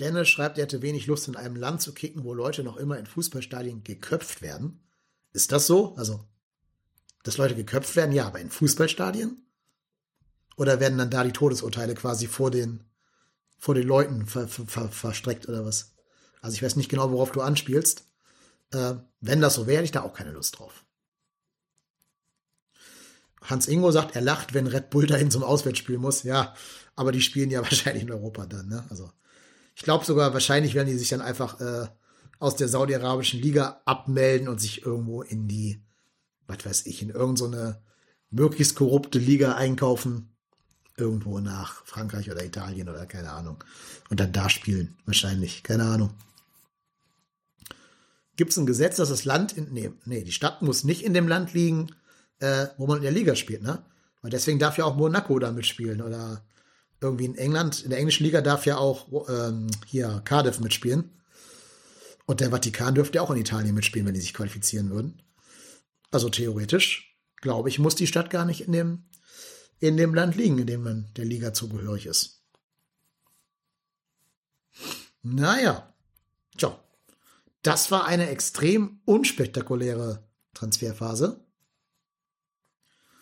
Dennis 0.00 0.28
schreibt, 0.28 0.58
er 0.58 0.64
hätte 0.64 0.82
wenig 0.82 1.06
Lust, 1.06 1.28
in 1.28 1.36
einem 1.36 1.56
Land 1.56 1.82
zu 1.82 1.92
kicken, 1.92 2.24
wo 2.24 2.34
Leute 2.34 2.62
noch 2.62 2.76
immer 2.76 2.98
in 2.98 3.06
Fußballstadien 3.06 3.82
geköpft 3.82 4.42
werden. 4.42 4.80
Ist 5.32 5.52
das 5.52 5.66
so? 5.66 5.94
Also, 5.96 6.24
dass 7.24 7.36
Leute 7.36 7.54
geköpft 7.54 7.96
werden? 7.96 8.12
Ja, 8.12 8.26
aber 8.26 8.40
in 8.40 8.50
Fußballstadien? 8.50 9.42
Oder 10.56 10.80
werden 10.80 10.98
dann 10.98 11.10
da 11.10 11.24
die 11.24 11.32
Todesurteile 11.32 11.94
quasi 11.94 12.26
vor 12.26 12.50
den, 12.50 12.84
vor 13.58 13.74
den 13.74 13.86
Leuten 13.86 14.26
ver, 14.26 14.48
ver, 14.48 14.66
ver, 14.66 14.88
verstreckt 14.88 15.48
oder 15.48 15.64
was? 15.64 15.92
Also 16.40 16.54
ich 16.54 16.62
weiß 16.62 16.76
nicht 16.76 16.88
genau, 16.88 17.10
worauf 17.10 17.32
du 17.32 17.40
anspielst. 17.40 18.04
Äh, 18.72 18.94
wenn 19.20 19.40
das 19.40 19.54
so 19.54 19.66
wäre, 19.66 19.78
hätte 19.78 19.84
ich 19.86 19.92
da 19.92 20.02
auch 20.02 20.14
keine 20.14 20.32
Lust 20.32 20.58
drauf. 20.58 20.84
Hans 23.42 23.66
Ingo 23.66 23.90
sagt, 23.90 24.14
er 24.14 24.20
lacht, 24.20 24.52
wenn 24.52 24.66
Red 24.66 24.90
Bull 24.90 25.06
dahin 25.06 25.30
zum 25.30 25.42
Auswärtsspiel 25.42 25.98
muss. 25.98 26.22
Ja, 26.22 26.54
aber 26.96 27.12
die 27.12 27.22
spielen 27.22 27.50
ja 27.50 27.60
wahrscheinlich 27.62 28.02
in 28.02 28.12
Europa 28.12 28.46
dann. 28.46 28.68
Ne? 28.68 28.84
Also 28.90 29.10
ich 29.78 29.84
glaube 29.84 30.04
sogar, 30.04 30.32
wahrscheinlich 30.32 30.74
werden 30.74 30.88
die 30.88 30.98
sich 30.98 31.08
dann 31.08 31.20
einfach 31.20 31.60
äh, 31.60 31.86
aus 32.40 32.56
der 32.56 32.66
saudi-arabischen 32.66 33.40
Liga 33.40 33.80
abmelden 33.84 34.48
und 34.48 34.60
sich 34.60 34.84
irgendwo 34.84 35.22
in 35.22 35.46
die, 35.46 35.80
was 36.48 36.66
weiß 36.66 36.86
ich, 36.86 37.00
in 37.00 37.10
irgendeine 37.10 37.80
möglichst 38.28 38.74
korrupte 38.74 39.20
Liga 39.20 39.54
einkaufen. 39.54 40.34
Irgendwo 40.96 41.38
nach 41.38 41.86
Frankreich 41.86 42.28
oder 42.28 42.44
Italien 42.44 42.88
oder 42.88 43.06
keine 43.06 43.30
Ahnung. 43.30 43.62
Und 44.10 44.18
dann 44.18 44.32
da 44.32 44.50
spielen. 44.50 44.96
Wahrscheinlich. 45.06 45.62
Keine 45.62 45.84
Ahnung. 45.84 46.10
Gibt 48.34 48.50
es 48.50 48.56
ein 48.56 48.66
Gesetz, 48.66 48.96
dass 48.96 49.10
das 49.10 49.24
Land 49.24 49.52
in, 49.56 49.72
nee, 49.72 49.92
nee, 50.06 50.24
die 50.24 50.32
Stadt 50.32 50.60
muss 50.60 50.82
nicht 50.82 51.04
in 51.04 51.14
dem 51.14 51.28
Land 51.28 51.54
liegen, 51.54 51.94
äh, 52.40 52.66
wo 52.78 52.88
man 52.88 52.96
in 52.96 53.04
der 53.04 53.12
Liga 53.12 53.36
spielt, 53.36 53.62
ne? 53.62 53.84
Weil 54.22 54.32
deswegen 54.32 54.58
darf 54.58 54.76
ja 54.76 54.86
auch 54.86 54.96
Monaco 54.96 55.38
da 55.38 55.52
mitspielen 55.52 56.02
oder 56.02 56.42
irgendwie 57.00 57.26
in 57.26 57.36
England, 57.36 57.82
in 57.82 57.90
der 57.90 57.98
englischen 57.98 58.24
Liga 58.24 58.40
darf 58.40 58.66
ja 58.66 58.76
auch 58.76 59.28
ähm, 59.28 59.68
hier 59.86 60.20
Cardiff 60.24 60.60
mitspielen. 60.60 61.10
Und 62.26 62.40
der 62.40 62.50
Vatikan 62.50 62.94
dürfte 62.94 63.22
auch 63.22 63.30
in 63.30 63.38
Italien 63.38 63.74
mitspielen, 63.74 64.06
wenn 64.06 64.14
die 64.14 64.20
sich 64.20 64.34
qualifizieren 64.34 64.90
würden. 64.90 65.22
Also 66.10 66.28
theoretisch, 66.28 67.16
glaube 67.36 67.68
ich, 67.68 67.78
muss 67.78 67.94
die 67.94 68.06
Stadt 68.06 68.30
gar 68.30 68.44
nicht 68.44 68.62
in 68.62 68.72
dem, 68.72 69.04
in 69.78 69.96
dem 69.96 70.14
Land 70.14 70.36
liegen, 70.36 70.58
in 70.58 70.66
dem 70.66 70.82
man 70.82 71.08
der 71.16 71.24
Liga 71.24 71.54
zugehörig 71.54 72.06
ist. 72.06 72.42
Naja, 75.22 75.94
tja. 76.56 76.78
Das 77.62 77.90
war 77.90 78.06
eine 78.06 78.28
extrem 78.28 79.00
unspektakuläre 79.04 80.28
Transferphase. 80.54 81.44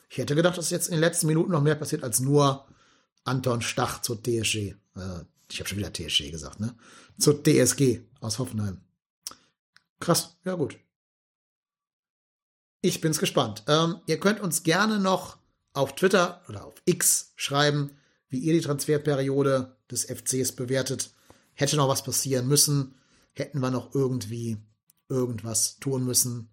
Ich 0.09 0.19
hätte 0.19 0.35
gedacht, 0.35 0.59
dass 0.59 0.71
jetzt 0.71 0.89
in 0.89 0.93
den 0.93 1.01
letzten 1.01 1.27
Minuten 1.27 1.53
noch 1.53 1.63
mehr 1.63 1.75
passiert 1.75 2.05
als 2.05 2.21
nur 2.21 2.67
Anton 3.27 3.63
Stach 3.63 4.03
zur 4.03 4.23
TSG. 4.23 4.57
Äh, 4.57 5.25
ich 5.51 5.61
habe 5.61 5.69
schon 5.69 5.79
wieder 5.79 5.93
TSG 5.93 6.31
gesagt, 6.31 6.61
ne? 6.61 6.75
Zur 7.19 7.43
TSG 7.43 8.01
aus 8.21 8.39
Hoffenheim. 8.39 8.81
Krass, 10.01 10.37
ja 10.45 10.55
gut. 10.55 10.79
Ich 12.83 13.01
bin's 13.01 13.19
gespannt. 13.19 13.65
Ähm, 13.69 14.01
ihr 14.07 14.21
könnt 14.21 14.41
uns 14.41 14.63
gerne 14.63 15.01
noch 15.01 15.39
auf 15.73 15.95
Twitter 15.95 16.43
oder 16.49 16.65
auf 16.65 16.75
X 16.85 17.33
schreiben, 17.37 17.91
wie 18.29 18.39
ihr 18.39 18.53
die 18.53 18.61
Transferperiode 18.61 19.77
des 19.91 20.05
FCs 20.05 20.53
bewertet. 20.53 21.13
Hätte 21.55 21.77
noch 21.77 21.89
was 21.89 22.05
passieren 22.05 22.47
müssen? 22.47 22.95
Hätten 23.33 23.61
wir 23.61 23.71
noch 23.71 23.95
irgendwie 23.95 24.59
irgendwas 25.09 25.79
tun 25.79 26.05
müssen? 26.05 26.49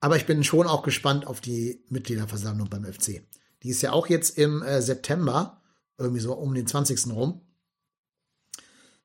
Aber 0.00 0.16
ich 0.16 0.26
bin 0.26 0.44
schon 0.44 0.66
auch 0.66 0.82
gespannt 0.82 1.26
auf 1.26 1.40
die 1.40 1.84
Mitgliederversammlung 1.88 2.68
beim 2.68 2.84
FC. 2.84 3.22
Die 3.62 3.70
ist 3.70 3.82
ja 3.82 3.92
auch 3.92 4.08
jetzt 4.08 4.38
im 4.38 4.62
äh, 4.62 4.82
September, 4.82 5.62
irgendwie 5.98 6.20
so 6.20 6.34
um 6.34 6.54
den 6.54 6.66
20. 6.66 7.06
rum. 7.12 7.40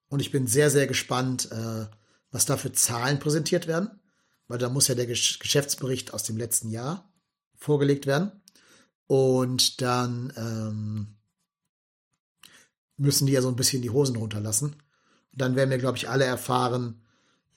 Und 0.10 0.20
ich 0.20 0.32
bin 0.32 0.48
sehr, 0.48 0.70
sehr 0.70 0.88
gespannt, 0.88 1.50
äh, 1.52 1.86
was 2.32 2.46
da 2.46 2.58
für 2.58 2.72
Zahlen 2.72 3.20
präsentiert 3.20 3.68
werden, 3.68 3.90
weil 4.48 4.58
da 4.58 4.70
muss 4.70 4.88
ja 4.88 4.96
der 4.96 5.08
Gesch 5.08 5.40
Geschäftsbericht 5.40 6.14
aus 6.14 6.24
dem 6.24 6.38
letzten 6.38 6.70
Jahr 6.70 7.10
vorgelegt 7.56 8.06
werden. 8.06 8.32
Und 9.08 9.82
dann 9.82 10.34
ähm, 10.36 11.18
müssen 12.98 13.26
die 13.26 13.34
ja 13.34 13.42
so 13.42 13.50
ein 13.50 13.56
bisschen 13.56 13.82
die 13.82 13.90
Hosen 13.90 14.16
runterlassen. 14.16 14.76
Und 15.32 15.42
dann 15.42 15.56
werden 15.56 15.70
wir, 15.70 15.78
glaube 15.78 15.98
ich, 15.98 16.10
alle 16.10 16.26
erfahren, 16.26 17.02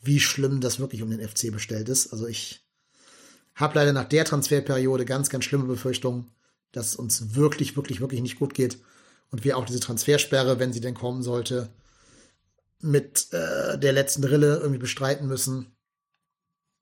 wie 0.00 0.20
schlimm 0.20 0.60
das 0.60 0.78
wirklich 0.78 1.02
um 1.02 1.10
den 1.10 1.26
FC 1.26 1.52
bestellt 1.52 1.88
ist. 1.88 2.12
Also 2.12 2.26
ich 2.26 2.64
habe 3.54 3.74
leider 3.74 3.92
nach 3.92 4.08
der 4.08 4.24
Transferperiode 4.24 5.04
ganz, 5.04 5.30
ganz 5.30 5.44
schlimme 5.44 5.64
Befürchtungen, 5.64 6.30
dass 6.76 6.88
es 6.88 6.96
uns 6.96 7.34
wirklich, 7.34 7.76
wirklich, 7.76 8.00
wirklich 8.00 8.20
nicht 8.20 8.38
gut 8.38 8.54
geht. 8.54 8.78
Und 9.30 9.44
wir 9.44 9.56
auch 9.56 9.64
diese 9.64 9.80
Transfersperre, 9.80 10.58
wenn 10.58 10.72
sie 10.72 10.80
denn 10.80 10.94
kommen 10.94 11.22
sollte, 11.22 11.68
mit 12.80 13.32
äh, 13.32 13.78
der 13.78 13.92
letzten 13.92 14.24
Rille 14.24 14.58
irgendwie 14.58 14.78
bestreiten 14.78 15.26
müssen. 15.26 15.74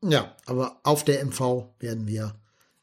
Ja, 0.02 0.36
aber 0.46 0.80
auf 0.82 1.04
der 1.04 1.24
MV 1.24 1.74
werden 1.78 2.06
wir 2.06 2.34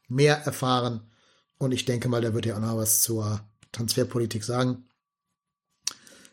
mehr 0.08 0.38
erfahren. 0.38 1.10
Und 1.58 1.72
ich 1.72 1.84
denke 1.84 2.08
mal, 2.08 2.22
da 2.22 2.32
wird 2.32 2.46
ja 2.46 2.56
auch 2.56 2.60
noch 2.60 2.76
was 2.76 3.02
zur 3.02 3.40
Transferpolitik 3.72 4.42
sagen. 4.42 4.88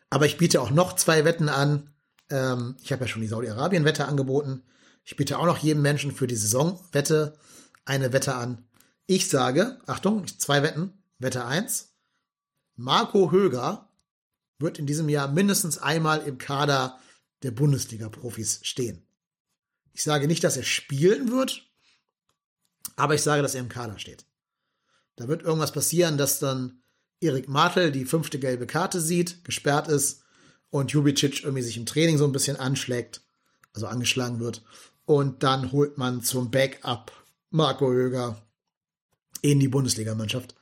Aber 0.10 0.26
ich 0.26 0.38
biete 0.38 0.62
auch 0.62 0.72
noch 0.72 0.96
zwei 0.96 1.26
Wetten 1.26 1.50
an. 1.50 1.94
Ähm, 2.30 2.78
ich 2.82 2.92
habe 2.92 3.04
ja 3.04 3.08
schon 3.08 3.22
die 3.22 3.28
Saudi-Arabien-Wette 3.28 4.06
angeboten. 4.06 4.64
Ich 5.04 5.16
biete 5.16 5.38
auch 5.38 5.46
noch 5.46 5.58
jedem 5.58 5.82
Menschen 5.82 6.12
für 6.14 6.28
die 6.28 6.36
Saisonwette 6.36 7.38
eine 7.86 8.14
Wette 8.14 8.36
an. 8.36 8.67
Ich 9.10 9.30
sage, 9.30 9.80
Achtung, 9.86 10.28
zwei 10.28 10.64
Wetten. 10.64 10.92
Wette 11.18 11.46
1. 11.46 11.94
Marco 12.76 13.32
Höger 13.32 13.90
wird 14.60 14.80
in 14.80 14.86
diesem 14.86 15.08
Jahr 15.08 15.30
mindestens 15.30 15.78
einmal 15.78 16.28
im 16.28 16.38
Kader 16.38 17.00
der 17.42 17.52
Bundesliga-Profis 17.52 18.60
stehen. 18.64 19.08
Ich 19.94 20.04
sage 20.04 20.28
nicht, 20.28 20.44
dass 20.44 20.58
er 20.58 20.64
spielen 20.64 21.32
wird, 21.32 21.64
aber 22.98 23.16
ich 23.16 23.22
sage, 23.22 23.42
dass 23.42 23.56
er 23.56 23.62
im 23.62 23.70
Kader 23.70 23.98
steht. 23.98 24.26
Da 25.16 25.30
wird 25.30 25.42
irgendwas 25.42 25.72
passieren, 25.72 26.18
dass 26.18 26.40
dann 26.40 26.82
Erik 27.22 27.48
Martel 27.48 27.94
die 27.94 28.06
fünfte 28.06 28.40
gelbe 28.40 28.68
Karte 28.68 29.00
sieht, 29.00 29.44
gesperrt 29.46 29.88
ist 29.88 30.22
und 30.70 30.92
Jubicic 30.92 31.44
irgendwie 31.44 31.64
sich 31.64 31.78
im 31.78 31.86
Training 31.86 32.18
so 32.18 32.26
ein 32.26 32.34
bisschen 32.34 32.58
anschlägt, 32.58 33.22
also 33.72 33.88
angeschlagen 33.88 34.42
wird. 34.42 34.64
Und 35.06 35.44
dann 35.44 35.72
holt 35.72 35.98
man 35.98 36.22
zum 36.22 36.52
Backup 36.52 37.14
Marco 37.50 37.90
Höger 37.90 38.47
in 39.42 39.60
die 39.60 39.68
Bundesligamannschaft. 39.68 40.56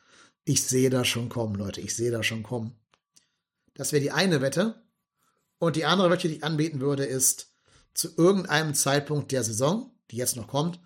Ich 0.43 0.64
sehe 0.64 0.89
da 0.89 1.06
schon 1.06 1.30
kommen, 1.30 1.56
Leute. 1.56 1.81
Ich 1.81 1.95
sehe 1.95 2.11
da 2.11 2.23
schon 2.23 2.43
kommen. 2.43 2.76
Das 3.73 3.91
wäre 3.91 4.02
die 4.02 4.11
eine 4.11 4.41
Wette. 4.41 4.84
Und 5.57 5.76
die 5.76 5.85
andere 5.85 6.10
Wette, 6.10 6.27
die 6.27 6.38
ich 6.38 6.43
anbieten 6.43 6.80
würde, 6.80 7.06
ist, 7.06 7.52
zu 7.93 8.10
irgendeinem 8.18 8.73
Zeitpunkt 8.73 9.31
der 9.31 9.43
Saison, 9.43 9.91
die 10.11 10.18
jetzt 10.18 10.35
noch 10.35 10.47
kommt, 10.47 10.80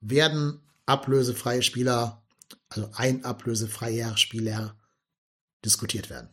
werden 0.00 0.60
ablösefreie 0.86 1.62
Spieler, 1.62 2.22
also 2.68 2.90
ein 2.94 3.24
ablösefreier 3.24 4.16
Spieler 4.16 4.76
diskutiert 5.64 6.10
werden. 6.10 6.30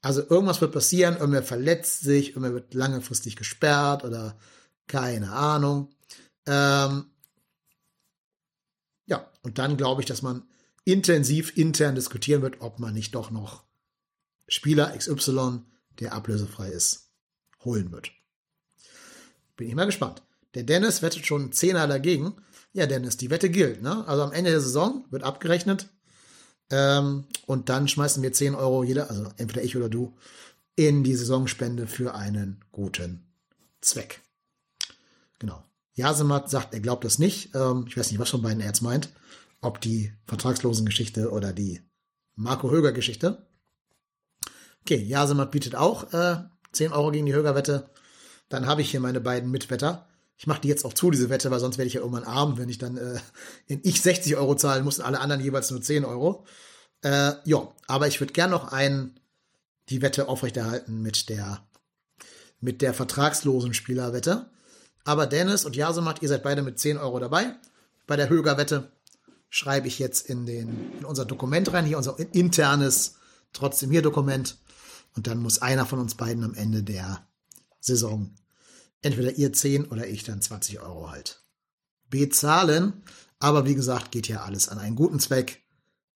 Also 0.00 0.22
irgendwas 0.22 0.60
wird 0.60 0.72
passieren, 0.72 1.16
irgendwer 1.16 1.42
verletzt 1.42 2.00
sich, 2.00 2.30
irgendwer 2.30 2.54
wird 2.54 2.74
langfristig 2.74 3.36
gesperrt 3.36 4.04
oder 4.04 4.38
keine 4.86 5.32
Ahnung. 5.32 5.90
Ähm, 6.46 7.06
ja, 9.08 9.26
und 9.42 9.58
dann 9.58 9.76
glaube 9.76 10.02
ich, 10.02 10.06
dass 10.06 10.22
man 10.22 10.42
intensiv 10.84 11.56
intern 11.56 11.94
diskutieren 11.94 12.42
wird, 12.42 12.60
ob 12.60 12.78
man 12.78 12.94
nicht 12.94 13.14
doch 13.14 13.30
noch 13.30 13.64
Spieler 14.46 14.96
XY, 14.96 15.60
der 15.98 16.12
ablösefrei 16.12 16.68
ist, 16.68 17.10
holen 17.64 17.90
wird. 17.90 18.12
Bin 19.56 19.68
ich 19.68 19.74
mal 19.74 19.86
gespannt. 19.86 20.22
Der 20.54 20.62
Dennis 20.62 21.02
wettet 21.02 21.26
schon 21.26 21.42
einen 21.42 21.52
Zehner 21.52 21.86
dagegen. 21.86 22.34
Ja, 22.72 22.86
Dennis, 22.86 23.16
die 23.16 23.30
Wette 23.30 23.50
gilt. 23.50 23.82
Ne? 23.82 24.06
Also 24.06 24.22
am 24.22 24.32
Ende 24.32 24.50
der 24.50 24.60
Saison 24.60 25.04
wird 25.10 25.24
abgerechnet. 25.24 25.88
Ähm, 26.70 27.24
und 27.46 27.68
dann 27.68 27.88
schmeißen 27.88 28.22
wir 28.22 28.32
10 28.32 28.54
Euro 28.54 28.84
jeder, 28.84 29.10
also 29.10 29.30
entweder 29.36 29.62
ich 29.62 29.76
oder 29.76 29.88
du, 29.88 30.16
in 30.76 31.02
die 31.02 31.14
Saisonspende 31.14 31.86
für 31.86 32.14
einen 32.14 32.64
guten 32.72 33.26
Zweck. 33.80 34.20
Genau. 35.38 35.67
Jasemat 35.98 36.48
sagt, 36.48 36.74
er 36.74 36.80
glaubt 36.80 37.04
das 37.04 37.18
nicht. 37.18 37.54
Ähm, 37.54 37.84
ich 37.88 37.96
weiß 37.96 38.10
nicht, 38.10 38.20
was 38.20 38.30
von 38.30 38.40
beiden 38.40 38.60
er 38.60 38.68
jetzt 38.68 38.82
meint. 38.82 39.10
Ob 39.60 39.80
die 39.80 40.12
vertragslosen 40.26 40.86
Geschichte 40.86 41.30
oder 41.30 41.52
die 41.52 41.82
Marco 42.36 42.70
Höger 42.70 42.92
Geschichte. 42.92 43.46
Okay, 44.82 45.02
Jasemat 45.02 45.50
bietet 45.50 45.74
auch 45.74 46.12
äh, 46.12 46.36
10 46.72 46.92
Euro 46.92 47.10
gegen 47.10 47.26
die 47.26 47.34
Höger-Wette. 47.34 47.90
Dann 48.48 48.66
habe 48.66 48.80
ich 48.80 48.90
hier 48.92 49.00
meine 49.00 49.20
beiden 49.20 49.50
Mitwetter. 49.50 50.08
Ich 50.36 50.46
mache 50.46 50.60
die 50.60 50.68
jetzt 50.68 50.84
auch 50.84 50.92
zu, 50.92 51.10
diese 51.10 51.30
Wette, 51.30 51.50
weil 51.50 51.58
sonst 51.58 51.78
werde 51.78 51.88
ich 51.88 51.94
ja 51.94 52.00
irgendwann 52.00 52.22
arm, 52.22 52.58
wenn 52.58 52.68
ich 52.68 52.78
dann 52.78 52.96
äh, 52.96 53.18
in 53.66 53.80
ich 53.82 54.00
60 54.00 54.36
Euro 54.36 54.54
zahlen 54.54 54.84
muss 54.84 55.00
und 55.00 55.04
alle 55.04 55.18
anderen 55.18 55.42
jeweils 55.42 55.70
nur 55.72 55.82
10 55.82 56.04
Euro. 56.04 56.46
Äh, 57.02 57.32
ja, 57.44 57.74
aber 57.88 58.06
ich 58.06 58.20
würde 58.20 58.32
gern 58.32 58.50
noch 58.50 58.72
einen, 58.72 59.18
die 59.88 60.00
Wette 60.00 60.28
aufrechterhalten 60.28 61.02
mit 61.02 61.28
der, 61.28 61.66
mit 62.60 62.82
der 62.82 62.94
vertragslosen 62.94 63.74
Spielerwette. 63.74 64.48
Aber 65.08 65.26
Dennis 65.26 65.64
und 65.64 65.74
Jasemat, 65.74 66.20
ihr 66.20 66.28
seid 66.28 66.42
beide 66.42 66.60
mit 66.60 66.78
10 66.78 66.98
Euro 66.98 67.18
dabei. 67.18 67.56
Bei 68.06 68.16
der 68.16 68.28
Höger-Wette 68.28 68.92
schreibe 69.48 69.88
ich 69.88 69.98
jetzt 69.98 70.28
in, 70.28 70.44
den, 70.44 70.92
in 70.98 71.06
unser 71.06 71.24
Dokument 71.24 71.72
rein, 71.72 71.86
hier 71.86 71.96
unser 71.96 72.18
internes, 72.34 73.14
trotzdem 73.54 73.90
hier 73.90 74.02
Dokument. 74.02 74.58
Und 75.16 75.26
dann 75.26 75.38
muss 75.38 75.62
einer 75.62 75.86
von 75.86 75.98
uns 75.98 76.14
beiden 76.14 76.44
am 76.44 76.52
Ende 76.52 76.82
der 76.82 77.26
Saison 77.80 78.34
entweder 79.00 79.32
ihr 79.32 79.50
10 79.50 79.86
oder 79.86 80.06
ich 80.06 80.24
dann 80.24 80.42
20 80.42 80.78
Euro 80.80 81.10
halt 81.10 81.42
bezahlen. 82.10 83.02
Aber 83.38 83.64
wie 83.64 83.76
gesagt, 83.76 84.12
geht 84.12 84.28
ja 84.28 84.42
alles 84.42 84.68
an 84.68 84.78
einen 84.78 84.94
guten 84.94 85.20
Zweck 85.20 85.62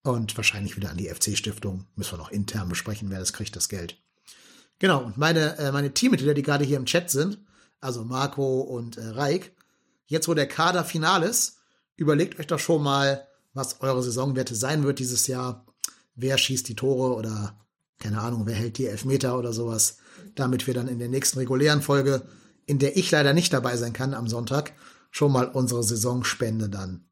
und 0.02 0.36
wahrscheinlich 0.36 0.76
wieder 0.76 0.90
an 0.90 0.98
die 0.98 1.08
FC-Stiftung. 1.08 1.86
Müssen 1.94 2.12
wir 2.12 2.18
noch 2.18 2.30
intern 2.30 2.68
besprechen, 2.68 3.08
wer 3.08 3.20
das 3.20 3.32
kriegt, 3.32 3.56
das 3.56 3.70
Geld. 3.70 3.96
Genau, 4.80 5.02
und 5.02 5.16
meine, 5.16 5.56
äh, 5.56 5.72
meine 5.72 5.94
Teammitglieder, 5.94 6.34
die 6.34 6.42
gerade 6.42 6.66
hier 6.66 6.76
im 6.76 6.84
Chat 6.84 7.08
sind, 7.08 7.38
also 7.82 8.04
Marco 8.04 8.60
und 8.60 8.96
äh, 8.96 9.08
Reik, 9.08 9.52
jetzt 10.06 10.28
wo 10.28 10.34
der 10.34 10.48
Kader 10.48 10.84
final 10.84 11.22
ist, 11.22 11.58
überlegt 11.96 12.38
euch 12.38 12.46
doch 12.46 12.58
schon 12.58 12.82
mal, 12.82 13.26
was 13.52 13.80
eure 13.82 14.02
Saisonwerte 14.02 14.54
sein 14.54 14.84
wird 14.84 14.98
dieses 14.98 15.26
Jahr. 15.26 15.66
Wer 16.14 16.38
schießt 16.38 16.68
die 16.68 16.76
Tore 16.76 17.14
oder 17.14 17.58
keine 17.98 18.20
Ahnung, 18.20 18.46
wer 18.46 18.54
hält 18.54 18.78
die 18.78 18.86
Elfmeter 18.86 19.38
oder 19.38 19.52
sowas, 19.52 19.98
damit 20.34 20.66
wir 20.66 20.74
dann 20.74 20.88
in 20.88 20.98
der 20.98 21.08
nächsten 21.08 21.38
regulären 21.38 21.82
Folge, 21.82 22.22
in 22.66 22.78
der 22.78 22.96
ich 22.96 23.10
leider 23.10 23.32
nicht 23.32 23.52
dabei 23.52 23.76
sein 23.76 23.92
kann 23.92 24.14
am 24.14 24.28
Sonntag, 24.28 24.72
schon 25.10 25.30
mal 25.30 25.46
unsere 25.46 25.82
Saisonspende 25.82 26.68
dann 26.68 27.04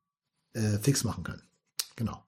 äh, 0.52 0.78
fix 0.78 1.04
machen 1.04 1.22
können. 1.22 1.42
Genau. 1.96 2.24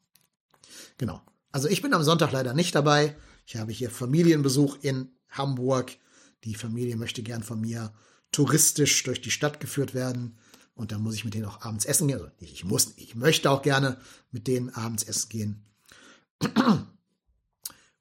Genau. 0.98 1.22
Also 1.50 1.68
ich 1.68 1.82
bin 1.82 1.94
am 1.94 2.02
Sonntag 2.02 2.32
leider 2.32 2.54
nicht 2.54 2.74
dabei. 2.74 3.16
Ich 3.46 3.56
habe 3.56 3.72
hier 3.72 3.90
Familienbesuch 3.90 4.78
in 4.82 5.10
Hamburg. 5.28 5.96
Die 6.44 6.54
Familie 6.54 6.96
möchte 6.96 7.22
gern 7.22 7.42
von 7.42 7.60
mir 7.60 7.92
touristisch 8.32 9.02
durch 9.04 9.20
die 9.20 9.30
Stadt 9.30 9.60
geführt 9.60 9.94
werden. 9.94 10.38
Und 10.74 10.90
dann 10.90 11.02
muss 11.02 11.14
ich 11.14 11.24
mit 11.24 11.34
denen 11.34 11.44
auch 11.44 11.60
abends 11.60 11.84
essen 11.84 12.08
gehen. 12.08 12.20
Also 12.20 12.30
ich 12.38 12.64
muss, 12.64 12.94
ich 12.96 13.14
möchte 13.14 13.50
auch 13.50 13.62
gerne 13.62 13.98
mit 14.30 14.46
denen 14.46 14.70
abends 14.70 15.04
essen 15.04 15.28
gehen. 15.28 15.64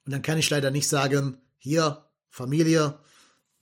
Und 0.04 0.10
dann 0.10 0.22
kann 0.22 0.38
ich 0.38 0.50
leider 0.50 0.70
nicht 0.70 0.88
sagen, 0.88 1.38
hier, 1.58 2.06
Familie, 2.28 2.98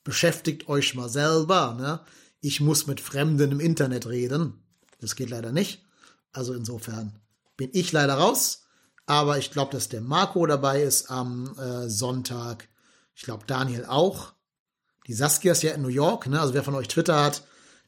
beschäftigt 0.04 0.68
euch 0.68 0.94
mal 0.94 1.08
selber. 1.08 1.74
Ne? 1.78 2.00
Ich 2.40 2.60
muss 2.60 2.86
mit 2.86 3.00
Fremden 3.00 3.52
im 3.52 3.60
Internet 3.60 4.06
reden. 4.06 4.62
Das 5.00 5.16
geht 5.16 5.30
leider 5.30 5.52
nicht. 5.52 5.84
Also 6.32 6.54
insofern 6.54 7.20
bin 7.56 7.70
ich 7.72 7.92
leider 7.92 8.14
raus. 8.14 8.62
Aber 9.06 9.38
ich 9.38 9.50
glaube, 9.50 9.72
dass 9.72 9.88
der 9.88 10.00
Marco 10.00 10.46
dabei 10.46 10.82
ist 10.82 11.10
am 11.10 11.58
äh, 11.58 11.88
Sonntag. 11.88 12.68
Ich 13.14 13.22
glaube, 13.22 13.44
Daniel 13.46 13.84
auch. 13.86 14.32
Die 15.10 15.14
Saskia 15.14 15.50
ist 15.50 15.64
ja 15.64 15.72
in 15.72 15.82
New 15.82 15.88
York. 15.88 16.28
Ne? 16.28 16.40
Also 16.40 16.54
wer 16.54 16.62
von 16.62 16.76
euch 16.76 16.86
Twitter 16.86 17.20
hat, 17.20 17.42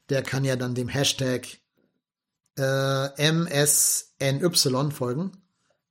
der 0.09 0.23
kann 0.23 0.45
ja 0.45 0.57
dann 0.57 0.75
dem 0.75 0.89
Hashtag 0.89 1.47
äh, 2.59 3.33
MSNY 3.33 4.91
folgen 4.91 5.33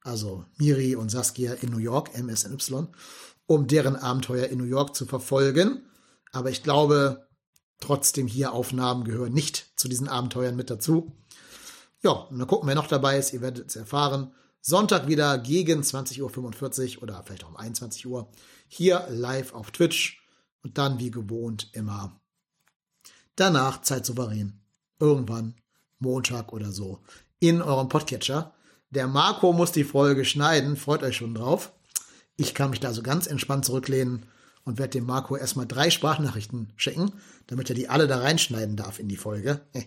also 0.03 0.45
Miri 0.57 0.95
und 0.95 1.09
Saskia 1.09 1.53
in 1.53 1.69
New 1.69 1.77
York, 1.77 2.17
MSNY, 2.17 2.87
um 3.45 3.67
deren 3.67 3.95
Abenteuer 3.95 4.47
in 4.47 4.57
New 4.57 4.65
York 4.65 4.95
zu 4.95 5.05
verfolgen. 5.05 5.85
Aber 6.31 6.49
ich 6.49 6.63
glaube, 6.63 7.27
trotzdem 7.79 8.27
hier 8.27 8.53
Aufnahmen 8.53 9.03
gehören 9.03 9.33
nicht 9.33 9.71
zu 9.75 9.87
diesen 9.87 10.07
Abenteuern 10.07 10.55
mit 10.55 10.69
dazu. 10.69 11.15
Ja, 12.03 12.11
und 12.11 12.39
dann 12.39 12.47
gucken, 12.47 12.67
wer 12.67 12.75
noch 12.75 12.87
dabei 12.87 13.17
ist. 13.17 13.33
Ihr 13.33 13.41
werdet 13.41 13.69
es 13.69 13.75
erfahren. 13.75 14.33
Sonntag 14.59 15.07
wieder 15.07 15.37
gegen 15.37 15.81
20.45 15.81 16.97
Uhr 16.97 17.03
oder 17.03 17.23
vielleicht 17.23 17.43
auch 17.43 17.49
um 17.49 17.57
21 17.57 18.05
Uhr 18.05 18.29
hier 18.67 19.07
live 19.09 19.53
auf 19.53 19.71
Twitch 19.71 20.20
und 20.63 20.77
dann 20.77 20.99
wie 20.99 21.11
gewohnt 21.11 21.69
immer 21.73 22.21
danach 23.35 23.81
Zeit 23.81 24.05
souverän. 24.05 24.59
Irgendwann 24.99 25.55
Montag 25.99 26.53
oder 26.53 26.71
so 26.71 26.99
in 27.39 27.61
eurem 27.61 27.89
Podcatcher. 27.89 28.53
Der 28.91 29.07
Marco 29.07 29.51
muss 29.53 29.71
die 29.71 29.83
Folge 29.83 30.25
schneiden, 30.25 30.77
freut 30.77 31.01
euch 31.01 31.17
schon 31.17 31.33
drauf. 31.33 31.71
Ich 32.37 32.53
kann 32.53 32.69
mich 32.69 32.79
da 32.79 32.93
so 32.93 33.01
ganz 33.01 33.25
entspannt 33.27 33.65
zurücklehnen 33.65 34.25
und 34.63 34.77
werde 34.77 34.91
dem 34.91 35.05
Marco 35.05 35.35
erstmal 35.35 35.65
drei 35.65 35.89
Sprachnachrichten 35.89 36.71
schicken, 36.75 37.13
damit 37.47 37.69
er 37.69 37.75
die 37.75 37.89
alle 37.89 38.07
da 38.07 38.19
reinschneiden 38.19 38.75
darf 38.75 38.99
in 38.99 39.07
die 39.07 39.17
Folge. 39.17 39.61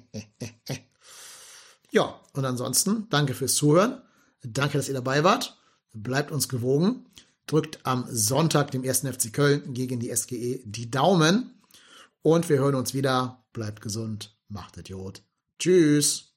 ja, 1.91 2.21
und 2.33 2.45
ansonsten 2.45 3.07
danke 3.11 3.35
fürs 3.35 3.55
Zuhören. 3.55 4.03
Danke, 4.43 4.79
dass 4.79 4.89
ihr 4.89 4.95
dabei 4.95 5.23
wart. 5.23 5.57
Bleibt 5.93 6.33
uns 6.33 6.49
gewogen. 6.49 7.07
Drückt 7.47 7.85
am 7.85 8.07
Sonntag, 8.09 8.71
dem 8.71 8.83
1. 8.83 9.01
FC 9.01 9.33
Köln 9.33 9.75
gegen 9.75 10.01
die 10.01 10.15
SGE, 10.15 10.63
die 10.65 10.91
Daumen. 10.91 11.61
Und 12.23 12.49
wir 12.49 12.59
hören 12.59 12.75
uns 12.75 12.95
wieder. 12.95 13.45
Bleibt 13.53 13.81
gesund. 13.81 14.37
Macht 14.49 14.77
Idiot. 14.77 15.23
Tschüss. 15.59 16.34